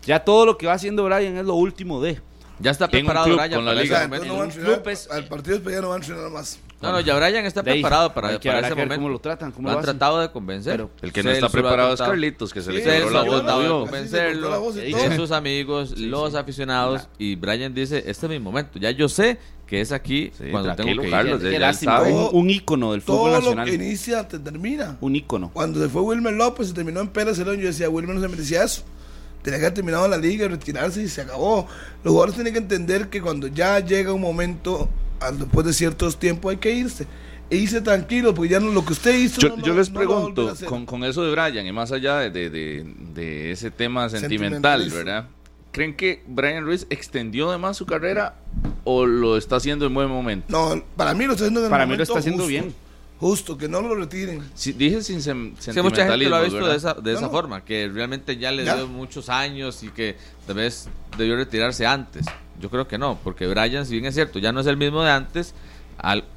Ya 0.03 0.23
todo 0.23 0.45
lo 0.45 0.57
que 0.57 0.67
va 0.67 0.73
haciendo 0.73 1.03
Brian 1.05 1.37
es 1.37 1.45
lo 1.45 1.55
último 1.55 2.01
de. 2.01 2.21
Ya 2.59 2.71
está 2.71 2.87
preparado 2.87 3.35
Brian 3.35 3.51
con 3.51 3.65
la 3.65 3.73
liga. 3.73 4.03
al 4.03 5.27
partido 5.27 5.57
ya 5.69 5.81
no 5.81 5.89
van 5.89 6.01
a 6.01 6.05
entrenar 6.05 6.29
más. 6.29 6.59
No, 6.83 6.91
no, 6.91 6.99
ya 6.99 7.15
Brian 7.15 7.45
está 7.45 7.63
preparado 7.63 8.13
para, 8.13 8.39
para 8.39 8.59
ese 8.59 8.75
momento. 8.75 8.95
¿Cómo 8.95 9.09
lo 9.09 9.19
tratan? 9.19 9.51
¿Cómo 9.51 9.69
lo, 9.69 9.77
han 9.77 9.83
tratado 9.83 10.19
de 10.19 10.31
convencer. 10.31 10.87
el 11.01 11.13
que 11.13 11.23
no 11.23 11.31
está 11.31 11.49
preparado 11.49 11.93
es 11.93 11.99
Carlitos, 11.99 12.53
que 12.53 12.61
se 12.61 12.71
le 12.71 12.83
quedó 12.83 13.09
la 13.09 13.23
voz. 13.23 13.39
tratado 13.39 13.61
de 13.61 13.69
convencerlo. 13.69 14.73
Y 14.85 15.15
sus 15.15 15.31
amigos, 15.31 15.97
los 15.97 16.35
aficionados. 16.35 17.07
Y 17.17 17.35
Brian 17.35 17.73
dice, 17.73 18.03
este 18.05 18.25
es 18.25 18.29
mi 18.29 18.39
momento. 18.39 18.77
Ya 18.79 18.91
yo 18.91 19.07
sé 19.07 19.39
que 19.65 19.81
es 19.81 19.91
aquí 19.91 20.31
cuando 20.51 20.75
tengo 20.75 21.01
que 21.01 21.09
Carlos, 21.09 21.41
un, 21.41 22.29
un, 22.41 22.49
ícono 22.49 22.91
del 22.91 23.01
fútbol 23.01 23.31
nacional. 23.31 23.65
Todo 23.65 23.73
lo 23.73 23.79
que 23.79 23.83
inicia 23.83 24.27
te 24.27 24.37
termina. 24.37 24.97
Un 25.01 25.15
ícono. 25.15 25.51
Cuando 25.53 25.81
se 25.81 25.89
fue 25.89 26.01
Wilmer 26.01 26.33
López 26.33 26.69
y 26.69 26.73
terminó 26.73 26.99
en 26.99 27.07
Pérez 27.07 27.37
Celón, 27.37 27.57
yo 27.57 27.67
decía, 27.67 27.89
Wilmer 27.89 28.15
no 28.15 28.21
se 28.21 28.27
merecía 28.27 28.63
eso. 28.63 28.83
Tenía 29.41 29.59
que 29.59 29.65
haber 29.65 29.73
terminado 29.73 30.07
la 30.07 30.17
liga, 30.17 30.47
retirarse 30.47 31.01
y 31.01 31.07
se 31.07 31.21
acabó. 31.21 31.67
Los 32.03 32.11
jugadores 32.11 32.35
tienen 32.35 32.53
que 32.53 32.59
entender 32.59 33.09
que 33.09 33.21
cuando 33.21 33.47
ya 33.47 33.79
llega 33.79 34.13
un 34.13 34.21
momento, 34.21 34.89
después 35.31 35.65
de 35.65 35.73
ciertos 35.73 36.17
tiempos, 36.17 36.51
hay 36.51 36.57
que 36.57 36.71
irse 36.71 37.07
e 37.49 37.57
hice 37.57 37.81
tranquilo, 37.81 38.33
porque 38.33 38.49
ya 38.49 38.59
no 38.59 38.71
lo 38.71 38.83
que 38.83 38.93
usted 38.93 39.15
hizo. 39.15 39.39
Yo, 39.57 39.75
les 39.75 39.89
pregunto, 39.89 40.53
con, 40.85 41.03
eso 41.03 41.23
de 41.23 41.31
Brian, 41.31 41.65
y 41.65 41.71
más 41.71 41.91
allá 41.91 42.29
de, 42.29 43.51
ese 43.51 43.69
tema 43.69 44.09
sentimental, 44.09 44.89
¿verdad? 44.89 45.27
¿Creen 45.71 45.95
que 45.95 46.23
Brian 46.27 46.65
Ruiz 46.65 46.85
extendió 46.89 47.49
además 47.49 47.77
su 47.77 47.87
carrera 47.87 48.35
o 48.83 49.07
lo 49.07 49.37
está 49.37 49.55
haciendo 49.55 49.87
en 49.87 49.93
buen 49.93 50.07
momento? 50.07 50.45
No, 50.49 50.83
para 50.95 51.15
mí 51.15 51.25
lo 51.25 51.33
está 51.33 51.45
haciendo 51.45 51.67
Para 51.67 51.87
mí 51.87 51.95
lo 51.95 52.03
está 52.03 52.19
haciendo 52.19 52.45
bien. 52.45 52.75
justo, 53.19 53.57
que 53.57 53.67
no 53.67 53.81
lo 53.81 53.95
retiren. 53.95 54.43
dije 54.55 55.01
sin 55.01 55.21
sentimentalismo. 55.21 55.83
mucha 55.83 56.07
gente 56.07 56.29
lo 56.29 56.35
ha 56.35 56.41
visto 56.41 56.67
de 56.67 56.75
esa, 56.75 56.93
de 56.93 57.13
esa 57.13 57.29
forma, 57.29 57.65
que 57.65 57.89
realmente 57.91 58.37
ya 58.37 58.51
le 58.51 58.63
dio 58.63 58.87
muchos 58.87 59.29
años 59.29 59.81
y 59.83 59.89
que 59.89 60.15
tal 60.45 60.55
vez 60.55 60.89
debió 61.17 61.35
retirarse 61.35 61.85
antes. 61.85 62.25
Yo 62.59 62.69
creo 62.69 62.87
que 62.87 62.97
no, 62.97 63.17
porque 63.23 63.47
Brian, 63.47 63.85
si 63.85 63.93
bien 63.93 64.05
es 64.05 64.13
cierto, 64.13 64.39
ya 64.39 64.51
no 64.51 64.59
es 64.59 64.67
el 64.67 64.77
mismo 64.77 65.03
de 65.03 65.11
antes, 65.11 65.53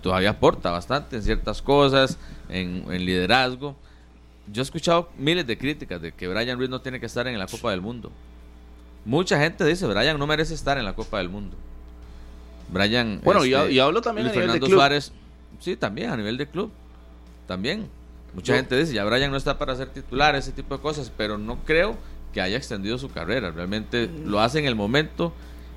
todavía 0.03 0.31
aporta 0.31 0.71
bastante 0.71 1.17
en 1.17 1.23
ciertas 1.23 1.63
cosas, 1.63 2.19
en, 2.49 2.89
liderazgo. 3.05 3.77
Yo 4.53 4.63
he 4.63 4.65
escuchado 4.65 5.11
miles 5.19 5.47
de 5.47 5.59
críticas 5.59 6.01
de 6.01 6.13
que 6.13 6.29
Brian 6.29 6.59
Ruiz 6.59 6.71
no 6.71 6.81
tiene 6.81 7.01
que 7.01 7.07
estar 7.07 7.27
en 7.27 7.39
la 7.39 7.47
Copa 7.47 7.71
del 7.71 7.81
Mundo. 7.81 8.13
Mucha 9.05 9.39
gente 9.39 9.65
dice, 9.65 9.87
Brian 9.87 10.19
no 10.19 10.27
merece 10.27 10.55
estar 10.55 10.79
en 10.79 10.85
la 10.85 10.95
Copa 10.95 11.19
del 11.19 11.29
Mundo. 11.29 11.57
Brian. 12.69 13.21
Bueno, 13.23 13.45
y, 13.45 13.55
este, 13.55 13.81
hablo 13.81 14.01
también 14.03 14.29
a 14.29 14.33
nivel 14.33 14.53
de 14.53 14.59
club. 14.59 14.71
Suárez, 14.71 15.13
sí, 15.61 15.77
también 15.77 16.11
a 16.11 16.17
nivel 16.17 16.37
de 16.37 16.47
club. 16.47 16.71
También. 17.47 17.89
Mucha 18.35 18.55
gente 18.55 18.77
dice, 18.77 18.93
ya 18.93 19.05
Brian 19.05 19.31
no 19.31 19.37
está 19.37 19.57
para 19.57 19.75
ser 19.77 19.89
titular, 19.89 20.35
ese 20.35 20.53
tipo 20.53 20.77
de 20.77 20.83
cosas, 20.83 21.11
pero 21.17 21.39
no 21.39 21.59
creo 21.65 21.97
que 22.37 22.43
haya 22.43 22.59
extendido 22.59 22.99
su 22.99 23.09
carrera. 23.09 23.51
Realmente 23.51 24.09
mm. 24.09 24.29
lo 24.29 24.41
hace 24.41 24.59
en 24.59 24.67
el 24.67 24.75
momento 24.75 25.33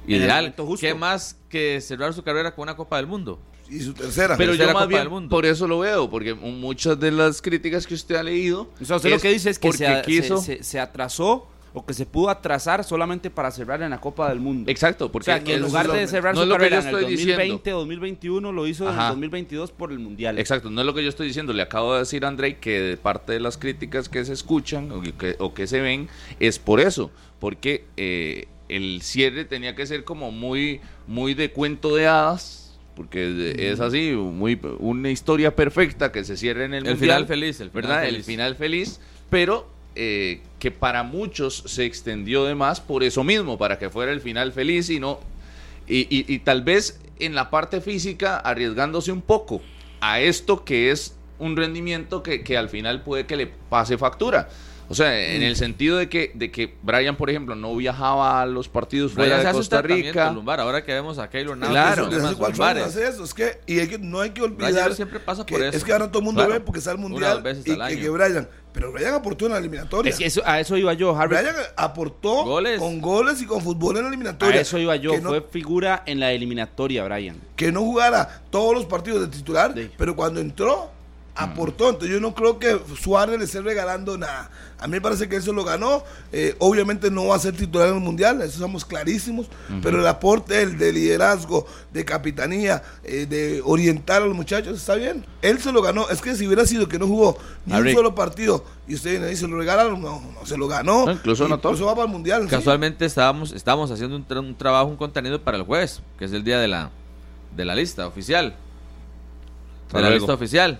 ideal. 0.06 0.54
¿Qué 0.78 0.94
más 0.94 1.38
que 1.48 1.80
cerrar 1.80 2.14
su 2.14 2.22
carrera 2.22 2.54
con 2.54 2.64
una 2.64 2.76
Copa 2.76 2.98
del 2.98 3.08
Mundo? 3.08 3.40
Y 3.70 3.80
su 3.80 3.94
tercera. 3.94 4.36
Pero 4.36 4.54
yo 4.56 4.74
más 4.74 4.90
bien 4.90 5.08
mundo. 5.08 5.30
por 5.30 5.46
eso 5.46 5.70
lo 5.70 5.80
veo, 5.80 6.10
porque 6.10 6.34
muchas 6.34 7.00
de 7.00 7.12
las 7.12 7.42
críticas 7.42 7.88
que 7.88 7.94
usted 7.94 8.16
ha 8.16 8.24
leído. 8.24 8.70
O 8.82 8.84
sea, 8.84 8.98
usted 8.98 9.10
lo 9.10 9.20
que 9.20 9.30
dice 9.30 9.50
es 9.52 9.58
que 9.58 9.72
se 10.62 10.80
atrasó 10.82 11.48
o 11.74 11.86
que 11.86 11.94
se 11.94 12.06
pudo 12.06 12.30
atrasar 12.30 12.84
solamente 12.84 13.30
para 13.30 13.52
cerrar 13.52 13.82
en 13.82 13.92
la 13.92 14.02
Copa 14.02 14.30
del 14.30 14.40
Mundo. 14.40 14.70
Exacto, 14.72 15.12
porque 15.12 15.32
o 15.32 15.34
sea, 15.36 15.44
que 15.44 15.56
en 15.56 15.62
lugar 15.62 15.92
de 15.92 16.08
cerrar 16.08 16.36
su 16.36 16.50
carrera 16.50 16.80
en 16.80 16.88
el 16.88 17.02
2020 17.02 17.74
o 17.74 17.80
2021 17.80 18.52
lo 18.52 18.68
hizo 18.68 18.90
en 18.90 19.00
el 19.00 19.08
2022 19.10 19.72
por 19.72 19.92
el 19.92 20.00
Mundial. 20.00 20.40
Exacto, 20.40 20.70
no 20.70 20.82
es 20.82 20.88
lo 20.88 20.94
que 20.94 21.04
yo 21.04 21.10
estoy 21.10 21.28
diciendo, 21.28 21.54
le 21.54 21.62
acabo 21.62 21.94
de 21.94 22.00
decir 22.00 22.26
a 22.26 22.28
André 22.28 22.58
que 22.58 22.80
de 22.80 22.98
parte 22.98 23.34
de 23.34 23.40
las 23.40 23.58
críticas 23.58 24.10
que 24.10 24.26
se 24.26 24.34
escuchan 24.34 24.92
o 24.92 25.54
que, 25.54 25.68
se 25.68 25.82
ven 25.82 26.10
es 26.40 26.58
por 26.60 26.80
eso, 26.80 27.12
porque 27.40 27.86
eh, 27.98 28.48
el 28.70 29.02
cierre 29.02 29.46
tenía 29.46 29.76
que 29.76 29.86
ser 29.86 30.04
como 30.04 30.32
muy 30.32 30.82
muy 31.08 31.34
de 31.34 31.52
cuento 31.52 31.96
de 31.96 32.08
hadas 32.08 32.60
porque 33.00 33.56
es 33.58 33.80
así, 33.80 34.12
muy 34.12 34.60
una 34.80 35.10
historia 35.10 35.56
perfecta 35.56 36.12
que 36.12 36.26
se 36.26 36.36
cierre 36.36 36.66
en 36.66 36.74
el, 36.74 36.86
el 36.86 36.98
final 36.98 37.28
feliz, 37.28 37.62
el 37.62 37.70
¿verdad? 37.70 38.06
El 38.06 38.26
final 38.26 38.58
feliz, 38.58 39.00
pero 39.30 39.70
eh, 39.96 40.42
que 40.60 40.72
para 40.72 41.04
muchos 41.04 41.64
se 41.66 41.86
extendió 41.86 42.44
de 42.44 42.54
más 42.54 42.82
por 42.82 43.04
eso 43.04 43.24
mismo, 43.24 43.58
para 43.58 43.80
que 43.80 43.90
fuera 43.90 44.12
el 44.12 44.22
final 44.22 44.52
feliz 44.52 44.90
y 44.90 45.00
no. 45.00 45.20
Y, 45.88 46.40
tal 46.40 46.62
vez 46.62 47.02
en 47.18 47.34
la 47.34 47.50
parte 47.50 47.82
física 47.82 48.38
arriesgándose 48.38 49.12
un 49.12 49.22
poco 49.22 49.62
a 50.02 50.20
esto 50.20 50.64
que 50.64 50.92
es 50.92 51.16
un 51.40 51.58
rendimiento 51.58 52.22
que, 52.22 52.44
que 52.44 52.58
al 52.58 52.70
final 52.70 53.02
puede 53.02 53.26
que 53.26 53.36
le 53.36 53.48
pase 53.48 53.98
factura. 53.98 54.50
O 54.90 54.96
sea, 54.96 55.36
en 55.36 55.44
el 55.44 55.56
sentido 55.56 55.98
de 55.98 56.10
que, 56.10 56.32
de 56.34 56.50
que 56.50 56.76
Brian, 56.82 57.16
por 57.16 57.30
ejemplo, 57.30 57.56
no 57.56 57.76
viajaba 57.76 58.42
a 58.42 58.46
los 58.48 58.68
partidos 58.68 59.14
fuera 59.14 59.38
de 59.38 59.52
Costa 59.52 59.84
Rica. 59.84 60.32
Lumbar. 60.32 60.60
Ahora 60.60 60.84
que 60.84 60.92
vemos 60.92 61.20
a 61.20 61.30
Keylor 61.30 61.56
Navas. 61.56 61.72
Claro. 61.72 62.08
Desde 62.08 62.36
cuatro 62.36 62.64
años 62.66 62.96
eso. 62.96 63.24
Es 63.24 63.34
que, 63.34 63.60
y 63.68 63.80
no 64.00 64.20
hay 64.20 64.32
que 64.32 64.42
olvidar. 64.42 64.94
siempre 64.96 65.20
pasa 65.20 65.46
por 65.46 65.62
eso. 65.62 65.78
Es 65.78 65.84
que 65.84 65.94
ahora 65.94 66.08
todo 66.08 66.20
el 66.20 66.26
mundo 66.26 66.48
ve 66.48 66.60
porque 66.60 66.80
está 66.80 66.92
el 66.92 66.98
Mundial 66.98 67.44
y 67.66 67.98
que, 67.98 68.10
Brian... 68.10 68.48
Pero 68.72 68.92
Brian 68.92 69.16
aportó 69.16 69.48
en 69.48 69.54
la 69.54 69.58
eliminatoria. 69.58 70.14
eso, 70.20 70.44
a 70.46 70.60
eso 70.60 70.78
iba 70.78 70.94
yo, 70.94 71.16
Harvey. 71.16 71.40
Brian 71.40 71.56
aportó 71.76 72.46
con 72.78 73.02
goles 73.02 73.42
y 73.42 73.46
con 73.46 73.62
fútbol 73.62 73.98
en 73.98 74.04
la 74.04 74.10
eliminatoria. 74.10 74.60
A 74.60 74.62
eso 74.62 74.78
iba 74.78 74.96
yo. 74.96 75.20
Fue 75.22 75.42
figura 75.42 76.04
en 76.06 76.20
la 76.20 76.32
eliminatoria, 76.32 77.04
Brian. 77.04 77.38
Que 77.56 77.72
no 77.72 77.82
jugara 77.82 78.42
todos 78.50 78.74
los 78.74 78.86
partidos 78.86 79.22
de 79.22 79.28
titular, 79.28 79.74
pero 79.98 80.16
cuando 80.16 80.40
entró 80.40 80.92
aportó. 81.40 81.90
Entonces 81.90 82.12
yo 82.12 82.20
no 82.20 82.34
creo 82.34 82.60
que 82.60 82.80
Suárez 83.02 83.40
le 83.40 83.46
esté 83.46 83.62
regalando 83.62 84.18
nada. 84.18 84.50
A 84.80 84.88
mí 84.88 84.92
me 84.92 85.02
parece 85.02 85.28
que 85.28 85.36
eso 85.36 85.52
lo 85.52 85.64
ganó. 85.64 86.04
Eh, 86.32 86.56
obviamente 86.60 87.12
no 87.12 87.28
va 87.28 87.36
a 87.36 87.40
ser 87.40 87.56
titular 87.56 87.90
en 87.90 87.96
el 87.96 88.00
Mundial, 88.00 88.42
eso 88.42 88.60
somos 88.60 88.86
clarísimos. 88.86 89.48
Pero 89.82 90.00
el 90.00 90.08
aporte 90.08 90.62
el 90.62 90.78
de 90.78 90.94
liderazgo, 90.94 91.66
de 91.92 92.06
capitanía, 92.06 92.82
eh, 93.04 93.26
de 93.26 93.62
orientar 93.64 94.22
a 94.22 94.26
los 94.26 94.36
muchachos, 94.36 94.78
está 94.78 94.96
bien. 94.96 95.26
Él 95.42 95.60
se 95.60 95.72
lo 95.72 95.82
ganó. 95.82 96.10
Es 96.10 96.22
que 96.22 96.36
si 96.36 96.48
hubiera 96.48 96.66
sido 96.66 96.88
que 96.88 96.98
no 96.98 97.08
jugó 97.08 97.38
ni 97.66 97.78
un 97.78 97.92
solo 97.94 98.16
partido 98.16 98.64
y 98.88 98.96
usted 98.96 99.22
dice, 99.30 99.42
se 99.42 99.48
lo 99.48 99.58
regalaron, 99.58 100.02
no, 100.02 100.22
no 100.34 100.46
se 100.46 100.58
lo 100.58 100.68
ganó. 100.68 101.12
incluso 101.12 101.48
no 101.48 101.56
Eso 101.56 101.86
va 101.86 101.96
para 101.96 102.06
el 102.06 102.12
Mundial. 102.12 102.48
Casualmente 102.48 103.06
estábamos, 103.06 103.52
estábamos 103.52 103.92
haciendo 103.92 104.16
un, 104.16 104.56
trabajo, 104.56 104.88
un 104.88 104.98
contenido 104.98 105.42
para 105.42 105.58
el 105.58 105.64
jueves, 105.64 106.02
que 106.18 106.26
es 106.26 106.32
el 106.32 106.44
día 106.44 106.60
de 106.60 106.68
la, 106.68 106.90
de 107.56 107.66
la 107.66 107.76
lista 107.76 108.08
oficial. 108.08 108.56
De 109.92 110.02
la 110.02 110.10
lista 110.10 110.34
oficial. 110.34 110.80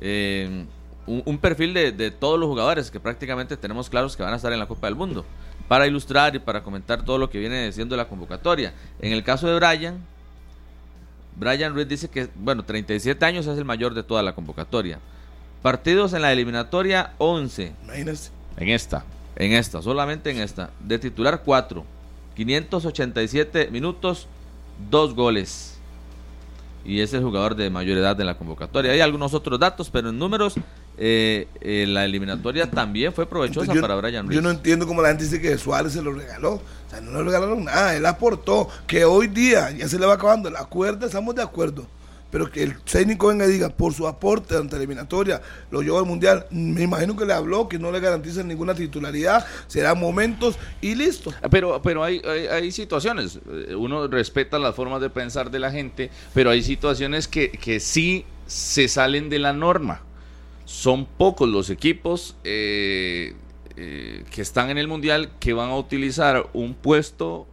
Eh, 0.00 0.64
un, 1.06 1.38
perfil 1.38 1.72
de, 1.74 2.10
todos 2.10 2.38
los 2.38 2.48
jugadores 2.48 2.90
que 2.90 3.00
prácticamente 3.00 3.56
tenemos 3.56 3.88
claros 3.88 4.16
que 4.16 4.22
van 4.22 4.32
a 4.32 4.36
estar 4.36 4.52
en 4.52 4.58
la 4.58 4.66
Copa 4.66 4.86
del 4.86 4.96
Mundo, 4.96 5.24
para 5.66 5.86
ilustrar 5.86 6.34
y 6.34 6.38
para 6.38 6.62
comentar 6.62 7.04
todo 7.04 7.18
lo 7.18 7.30
que 7.30 7.38
viene 7.38 7.72
siendo 7.72 7.96
la 7.96 8.08
convocatoria. 8.08 8.74
En 9.00 9.12
el 9.12 9.24
caso 9.24 9.48
de 9.48 9.56
Brian, 9.56 9.98
Brian 11.36 11.74
Ruiz 11.74 11.88
dice 11.88 12.08
que, 12.08 12.28
bueno, 12.34 12.64
37 12.64 13.24
años 13.24 13.46
es 13.46 13.56
el 13.56 13.64
mayor 13.64 13.94
de 13.94 14.02
toda 14.02 14.22
la 14.22 14.34
convocatoria. 14.34 14.98
Partidos 15.62 16.12
en 16.12 16.22
la 16.22 16.32
eliminatoria, 16.32 17.14
11. 17.18 17.72
En 18.56 18.68
esta. 18.68 19.04
En 19.36 19.52
esta, 19.52 19.82
solamente 19.82 20.30
en 20.30 20.40
esta. 20.40 20.70
De 20.80 20.98
titular, 20.98 21.42
4. 21.44 21.84
587 22.34 23.70
minutos, 23.70 24.28
2 24.90 25.14
goles 25.14 25.77
y 26.88 27.02
es 27.02 27.12
el 27.12 27.22
jugador 27.22 27.54
de 27.54 27.68
mayor 27.68 27.98
edad 27.98 28.16
de 28.16 28.24
la 28.24 28.38
convocatoria. 28.38 28.92
Hay 28.92 29.00
algunos 29.00 29.34
otros 29.34 29.60
datos, 29.60 29.90
pero 29.90 30.08
en 30.08 30.18
números, 30.18 30.54
eh, 30.96 31.46
eh, 31.60 31.84
la 31.86 32.06
eliminatoria 32.06 32.70
también 32.70 33.12
fue 33.12 33.26
provechosa 33.26 33.74
para 33.74 33.94
Brian 33.96 34.26
Ruiz. 34.26 34.36
Yo 34.36 34.40
no 34.40 34.50
entiendo 34.50 34.86
cómo 34.86 35.02
la 35.02 35.08
gente 35.08 35.24
dice 35.24 35.38
que 35.38 35.58
Suárez 35.58 35.92
se 35.92 36.00
lo 36.00 36.12
regaló. 36.12 36.54
O 36.54 36.90
sea, 36.90 37.02
no 37.02 37.18
le 37.18 37.24
regalaron 37.24 37.64
nada, 37.64 37.94
él 37.94 38.06
aportó. 38.06 38.70
Que 38.86 39.04
hoy 39.04 39.26
día 39.26 39.70
ya 39.70 39.86
se 39.86 39.98
le 39.98 40.06
va 40.06 40.14
acabando 40.14 40.48
la 40.48 40.64
cuerda, 40.64 41.06
estamos 41.06 41.34
de 41.34 41.42
acuerdo 41.42 41.86
pero 42.30 42.50
que 42.50 42.62
el 42.62 42.80
técnico 42.82 43.28
venga 43.28 43.46
y 43.46 43.52
diga 43.52 43.70
por 43.70 43.94
su 43.94 44.06
aporte 44.06 44.56
ante 44.56 44.76
la 44.76 44.82
eliminatoria 44.82 45.40
lo 45.70 45.82
llevó 45.82 45.98
al 45.98 46.06
mundial, 46.06 46.46
me 46.50 46.82
imagino 46.82 47.16
que 47.16 47.24
le 47.24 47.32
habló 47.32 47.68
que 47.68 47.78
no 47.78 47.90
le 47.90 48.00
garantizan 48.00 48.48
ninguna 48.48 48.74
titularidad, 48.74 49.46
serán 49.66 49.98
momentos 49.98 50.58
y 50.80 50.94
listo. 50.94 51.32
Pero, 51.50 51.80
pero 51.82 52.04
hay, 52.04 52.20
hay, 52.20 52.70
situaciones, 52.72 53.38
eh, 53.50 53.74
uno 53.74 54.06
respeta 54.08 54.58
las 54.58 54.74
formas 54.74 55.00
de 55.00 55.10
pensar 55.10 55.50
de 55.50 55.58
la 55.58 55.70
gente, 55.70 56.10
pero 56.34 56.50
hay 56.50 56.62
situaciones 56.62 57.28
que, 57.28 57.50
que 57.50 57.80
sí 57.80 58.24
se 58.46 58.88
salen 58.88 59.28
de 59.28 59.38
la 59.38 59.52
norma. 59.52 60.02
Son 60.64 61.06
pocos 61.06 61.48
los 61.48 61.70
equipos 61.70 62.36
eh, 62.44 63.34
eh, 63.76 64.24
que 64.30 64.42
están 64.42 64.68
en 64.68 64.76
el 64.76 64.86
mundial 64.86 65.30
que 65.40 65.54
van 65.54 65.70
a 65.70 65.76
utilizar 65.76 66.50
un 66.52 66.74
puesto 66.74 67.46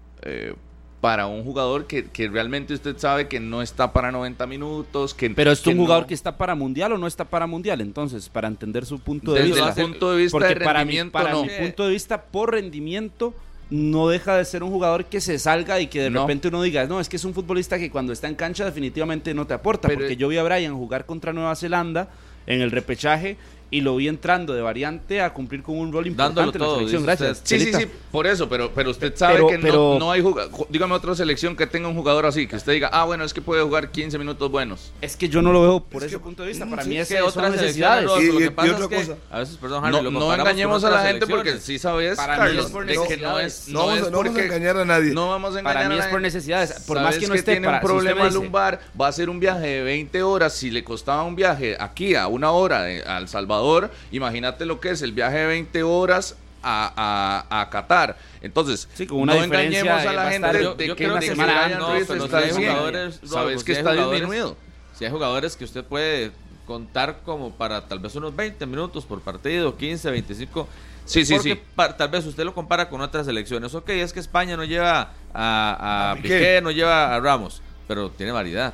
para 1.05 1.27
un 1.27 1.43
jugador 1.43 1.85
que, 1.85 2.09
realmente 2.31 2.73
usted 2.73 2.97
sabe 2.97 3.27
que 3.27 3.39
no 3.39 3.61
está 3.61 3.93
para 3.93 4.11
90 4.11 4.47
minutos. 4.47 5.13
Que, 5.13 5.29
Pero 5.29 5.51
es 5.51 5.67
un 5.67 5.77
jugador 5.77 6.07
que 6.07 6.15
está 6.15 6.35
para 6.35 6.55
mundial 6.55 6.93
o 6.93 6.97
no 6.97 7.05
está 7.05 7.25
para 7.25 7.45
mundial, 7.45 7.79
entonces, 7.81 8.27
para 8.27 8.47
entender 8.47 8.87
su 8.87 8.97
punto 8.97 9.31
de 9.33 9.43
vista. 9.43 9.67
Desde 9.67 9.81
el 9.83 9.87
punto 9.91 10.11
de 10.13 10.17
vista 10.23 10.39
de 10.39 10.55
rendimiento, 10.55 11.11
para, 11.11 11.35
mi, 11.35 11.47
punto 11.47 11.83
de 11.85 11.91
vista, 11.91 12.23
por 12.23 12.53
rendimiento, 12.53 13.35
no 13.69 14.09
deja 14.09 14.35
de 14.35 14.45
ser 14.45 14.63
un 14.63 14.71
jugador 14.71 15.05
que 15.05 15.21
se 15.21 15.37
salga 15.37 15.79
y 15.79 15.85
que 15.85 16.01
de 16.01 16.09
repente 16.09 16.47
uno 16.47 16.63
diga, 16.63 16.87
no, 16.87 16.99
es 16.99 17.07
que 17.07 17.17
es 17.17 17.25
un 17.25 17.35
futbolista 17.35 17.77
que 17.77 17.91
cuando 17.91 18.11
está 18.11 18.27
en 18.27 18.33
cancha 18.33 18.65
definitivamente 18.65 19.35
no 19.35 19.45
te 19.45 19.53
aporta, 19.53 19.87
porque 19.87 20.17
yo 20.17 20.27
vi 20.27 20.37
a 20.37 20.43
Brian 20.43 20.73
jugar 20.73 21.05
contra 21.05 21.33
Nueva 21.33 21.55
Zelanda 21.55 22.09
en 22.47 22.61
el 22.61 22.71
repechaje 22.71 23.37
y 23.71 23.81
lo 23.81 23.95
vi 23.95 24.07
entrando 24.07 24.53
de 24.53 24.61
variante 24.61 25.21
a 25.21 25.33
cumplir 25.33 25.63
con 25.63 25.77
un 25.77 25.91
rol 25.91 26.07
importante 26.07 26.57
en 26.57 26.63
la 26.63 26.75
selección. 26.75 27.03
Gracias. 27.03 27.41
Sí, 27.43 27.59
sí, 27.59 27.73
sí, 27.73 27.87
por 28.11 28.27
eso, 28.27 28.47
pero, 28.47 28.71
pero 28.73 28.91
usted 28.91 29.15
sabe 29.15 29.45
que 29.47 29.57
no, 29.57 29.99
no, 29.99 30.11
hay 30.11 30.21
jugador. 30.21 30.67
Dígame 30.69 30.93
otra 30.93 31.15
selección 31.15 31.55
que 31.55 31.67
tenga 31.67 31.87
un 31.87 31.95
jugador 31.95 32.25
así, 32.25 32.47
que 32.47 32.55
usted 32.55 32.73
diga, 32.73 32.89
ah, 32.91 33.05
bueno, 33.05 33.23
es 33.23 33.33
que 33.33 33.41
puede 33.41 33.63
jugar 33.63 33.91
15 33.91 34.17
minutos 34.17 34.49
buenos. 34.51 34.91
Es 35.01 35.15
que 35.15 35.29
yo 35.29 35.41
no 35.41 35.51
lo 35.51 35.61
veo 35.61 35.79
por 35.79 36.03
ese 36.03 36.19
punto 36.19 36.43
de 36.43 36.49
vista. 36.49 36.65
Para 36.65 36.83
mí 36.83 36.97
es 36.97 37.07
que 37.07 37.21
otras 37.21 37.51
necesidades. 37.51 38.09
Y, 38.21 38.31
lo 38.31 38.39
que 38.39 38.51
pasa 38.51 38.77
es 38.77 38.87
que 38.87 39.15
a 39.31 39.39
veces, 39.39 39.57
perdón, 39.57 39.91
no, 39.91 40.11
no 40.11 40.33
engañemos 40.33 40.83
a 40.83 40.89
la 40.89 41.07
gente 41.07 41.27
porque 41.27 41.57
sí 41.59 41.79
sabes, 41.79 42.17
para 42.17 42.45
mí 42.45 42.57
es 42.57 42.65
por 42.67 42.85
necesidades. 42.85 43.67
No, 43.67 43.87
vamos 43.87 44.35
a 44.35 44.43
engañar 44.43 44.77
a 44.77 44.85
nadie. 44.85 45.11
No 45.11 45.29
vamos 45.29 45.55
a 45.55 45.59
engañar 45.59 45.83
Para 45.83 45.89
mí 45.89 45.99
es 45.99 46.07
por 46.07 46.21
necesidades. 46.21 46.83
Por 46.87 47.01
más 47.01 47.17
que 47.17 47.27
no 47.27 47.33
esté 47.33 47.53
tiene 47.53 47.67
un 47.67 47.79
problema 47.79 48.29
lumbar, 48.29 48.79
va 48.99 49.07
a 49.07 49.11
ser 49.11 49.29
un 49.29 49.39
viaje 49.39 49.67
de 49.67 49.83
20 49.83 50.23
horas. 50.23 50.53
Si 50.53 50.71
le 50.71 50.83
costaba 50.83 51.23
un 51.23 51.35
viaje 51.35 51.75
aquí 51.79 52.15
a 52.15 52.27
una 52.27 52.51
hora 52.51 52.81
a 52.81 53.17
El 53.17 53.27
Salvador, 53.55 53.91
imagínate 54.11 54.65
lo 54.65 54.79
que 54.79 54.91
es 54.91 55.01
el 55.01 55.11
viaje 55.11 55.37
de 55.37 55.47
20 55.47 55.83
horas 55.83 56.35
a, 56.61 57.45
a, 57.49 57.61
a 57.61 57.69
Qatar. 57.69 58.17
Entonces, 58.41 58.87
no 59.09 59.33
engañemos 59.33 60.05
a 60.05 60.13
la 60.13 60.31
gente 60.31 60.75
de, 60.75 60.95
que 60.95 61.07
una 61.07 61.21
semana 61.21 61.69
no, 61.77 61.95
está 61.95 62.49
si 62.49 62.51
jugadores, 62.53 63.21
sabes 63.23 63.63
que 63.63 63.73
está 63.73 63.93
disminuido. 63.93 64.57
Si 64.97 65.05
hay 65.05 65.11
jugadores 65.11 65.55
que 65.55 65.65
usted 65.65 65.83
puede 65.83 66.31
contar 66.65 67.19
como 67.23 67.51
para 67.51 67.87
tal 67.87 67.99
vez 67.99 68.15
unos 68.15 68.35
20 68.35 68.65
minutos 68.65 69.05
por 69.05 69.21
partido, 69.21 69.75
15, 69.75 70.09
25. 70.09 70.67
Sí, 71.05 71.23
sí, 71.23 71.37
sí. 71.37 71.59
tal 71.75 72.09
vez 72.09 72.25
usted 72.25 72.43
lo 72.43 72.55
compara 72.55 72.89
con 72.89 72.99
otras 73.01 73.27
selecciones. 73.27 73.75
Ok, 73.75 73.89
es 73.89 74.11
que 74.11 74.19
España 74.19 74.57
no 74.57 74.63
lleva 74.63 75.11
a, 75.33 76.11
a, 76.11 76.15
Piqué, 76.15 76.61
no 76.63 76.71
lleva 76.71 77.15
a 77.15 77.19
Ramos, 77.19 77.61
pero 77.87 78.09
tiene 78.09 78.31
variedad. 78.31 78.73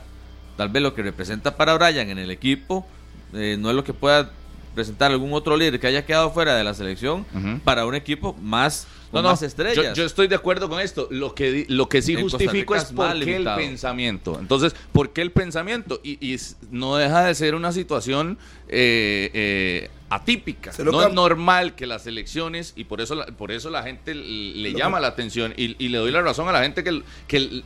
Tal 0.56 0.70
vez 0.70 0.82
lo 0.82 0.94
que 0.94 1.02
representa 1.02 1.58
para 1.58 1.74
Brian 1.74 2.10
en 2.10 2.20
el 2.20 2.32
equipo 2.32 2.86
eh, 3.34 3.58
no 3.60 3.70
es 3.70 3.76
lo 3.76 3.84
que 3.84 3.94
pueda 3.94 4.30
presentar 4.74 5.12
algún 5.12 5.34
otro 5.34 5.58
líder 5.58 5.80
que 5.80 5.88
haya 5.88 6.06
quedado 6.06 6.32
fuera 6.32 6.56
de 6.56 6.64
la 6.64 6.74
selección 6.74 7.26
para 7.64 7.86
un 7.86 7.96
equipo 7.96 8.34
más 8.42 8.88
no, 9.12 9.24
más 9.24 9.42
estrellas. 9.42 9.96
Yo, 9.96 10.06
estoy 10.06 10.28
de 10.28 10.36
acuerdo 10.36 10.70
con 10.70 10.80
esto. 10.80 11.08
Lo 11.12 11.36
que, 11.36 11.66
lo 11.68 11.90
que 11.90 12.02
sí 12.02 12.16
justifico 12.16 12.76
es 12.76 12.86
por 12.86 13.20
qué 13.20 13.36
el 13.36 13.44
pensamiento. 13.56 14.38
Entonces, 14.40 14.76
¿por 14.92 15.12
qué 15.12 15.22
el 15.22 15.32
pensamiento? 15.32 16.00
Y, 16.04 16.38
no 16.70 16.96
deja 16.96 17.26
de 17.26 17.36
ser 17.36 17.56
una 17.56 17.72
situación 17.72 18.38
eh, 18.72 19.30
eh, 19.34 19.90
atípica. 20.12 20.72
No 20.84 21.02
es 21.02 21.14
normal 21.14 21.74
que 21.74 21.88
las 21.88 22.06
elecciones, 22.06 22.74
y 22.76 22.84
por 22.84 23.00
eso 23.00 23.16
la, 23.16 23.26
por 23.28 23.50
eso 23.52 23.70
la 23.70 23.82
gente 23.84 24.14
le 24.14 24.74
llama 24.74 25.00
la 25.00 25.08
atención, 25.08 25.54
y, 25.56 25.88
le 25.88 25.98
doy 25.98 26.12
la 26.12 26.22
razón 26.22 26.50
a 26.50 26.52
la 26.52 26.62
gente 26.62 26.84
que, 26.84 27.02
que 27.28 27.64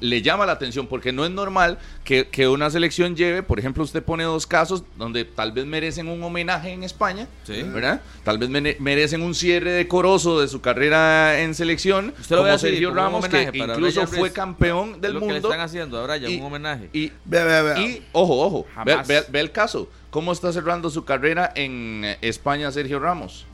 le 0.00 0.22
llama 0.22 0.44
la 0.44 0.52
atención, 0.52 0.88
porque 0.88 1.12
no 1.12 1.24
es 1.24 1.30
normal 1.30 1.78
que, 2.04 2.48
una 2.48 2.68
selección 2.70 3.14
lleve, 3.14 3.42
por 3.42 3.60
ejemplo, 3.60 3.84
usted 3.84 4.02
pone 4.02 4.24
dos 4.24 4.46
casos 4.46 4.82
donde 4.96 5.24
tal 5.24 5.52
vez 5.52 5.66
merecen 5.66 6.08
un 6.08 6.22
homenaje 6.22 6.72
en 6.72 6.82
España, 6.82 7.28
¿verdad? 7.46 8.00
Tal 8.24 8.38
vez 8.38 8.48
merecen 8.80 9.22
un 9.22 9.34
cierre 9.34 9.70
decoroso 9.70 10.40
de 10.40 10.48
su 10.48 10.60
carrera 10.60 11.40
en 11.40 11.54
selección, 11.54 12.12
usted 12.20 12.36
como 12.36 12.58
Sergio 12.58 12.92
Ramos, 12.92 13.28
que 13.28 13.50
incluso 13.54 14.06
fue 14.08 14.32
campeón 14.32 15.00
del 15.00 15.14
mundo. 15.14 15.26
Que 15.28 15.32
le 15.34 15.38
están 15.38 15.60
haciendo 15.60 15.98
ahora 15.98 16.16
ya 16.16 16.28
un 16.28 16.42
homenaje. 16.42 16.90
Y, 16.92 17.04
y, 17.04 18.02
ojo, 18.12 18.40
ojo, 18.40 18.66
ve 18.84 19.40
el 19.40 19.52
caso 19.52 19.88
¿Cómo 20.14 20.30
está 20.30 20.52
cerrando 20.52 20.90
su 20.90 21.04
carrera 21.04 21.52
en 21.56 22.04
eh, 22.04 22.18
España 22.20 22.70
Sergio 22.70 23.00
Ramos? 23.00 23.46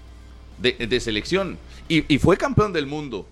De, 0.58 1.00
selección. 1.00 1.56
Y, 1.88 2.18
fue 2.18 2.36
campeón 2.36 2.74
del 2.74 2.86
mundo. 2.86 3.24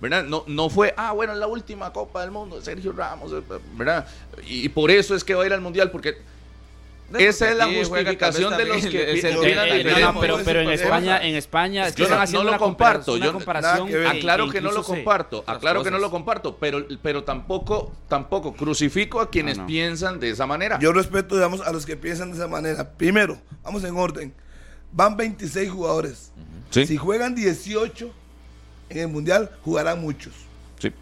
¿Verdad? 0.00 0.24
No, 0.24 0.42
no 0.48 0.68
fue, 0.68 0.92
ah, 0.96 1.12
bueno, 1.12 1.32
la 1.36 1.46
última 1.46 1.92
Copa 1.92 2.22
del 2.22 2.32
Mundo 2.32 2.60
Sergio 2.60 2.90
Ramos, 2.90 3.32
eh, 3.32 3.40
¿verdad? 3.76 4.04
Y, 4.48 4.68
por 4.68 4.90
eso 4.90 5.14
es 5.14 5.22
que 5.22 5.32
va 5.32 5.44
a 5.44 5.46
ir 5.46 5.52
al 5.52 5.60
Mundial, 5.60 5.92
porque 5.92 6.16
esa 7.18 7.50
es 7.50 7.56
la 7.56 7.66
justificación 7.66 8.56
de 8.56 8.64
los 8.66 8.86
que 8.86 9.20
pero, 10.20 10.38
pero 10.44 10.60
en 10.60 10.70
España, 10.70 11.22
en 11.22 11.34
España 11.34 11.88
yo 11.90 12.08
no, 12.08 12.50
lo 12.50 12.58
comparto. 12.58 13.16
Yo 13.16 13.30
aclaro 14.08 14.50
que 14.50 14.60
no 14.60 14.72
lo 14.72 14.82
comparto, 14.82 15.44
aclaro 15.46 15.82
que 15.82 15.90
no 15.90 15.98
lo 15.98 16.10
comparto, 16.10 16.56
pero 16.56 16.86
pero 17.02 17.24
tampoco 17.24 17.92
tampoco 18.08 18.54
crucifico 18.54 19.20
a 19.20 19.30
quienes 19.30 19.58
piensan 19.60 20.20
de 20.20 20.30
esa 20.30 20.46
manera. 20.46 20.78
Yo 20.78 20.92
respeto, 20.92 21.34
digamos, 21.34 21.60
a 21.60 21.72
los 21.72 21.86
que 21.86 21.96
piensan 21.96 22.30
de 22.30 22.36
esa 22.36 22.48
manera. 22.48 22.90
Primero, 22.90 23.40
vamos 23.62 23.84
en 23.84 23.96
orden. 23.96 24.34
Van 24.92 25.16
26 25.16 25.70
jugadores. 25.70 26.32
Si 26.70 26.96
juegan 26.96 27.34
18 27.34 28.10
en 28.88 28.98
el 28.98 29.08
mundial, 29.08 29.50
jugarán 29.62 30.00
muchos. 30.00 30.34
Sí. 30.78 30.92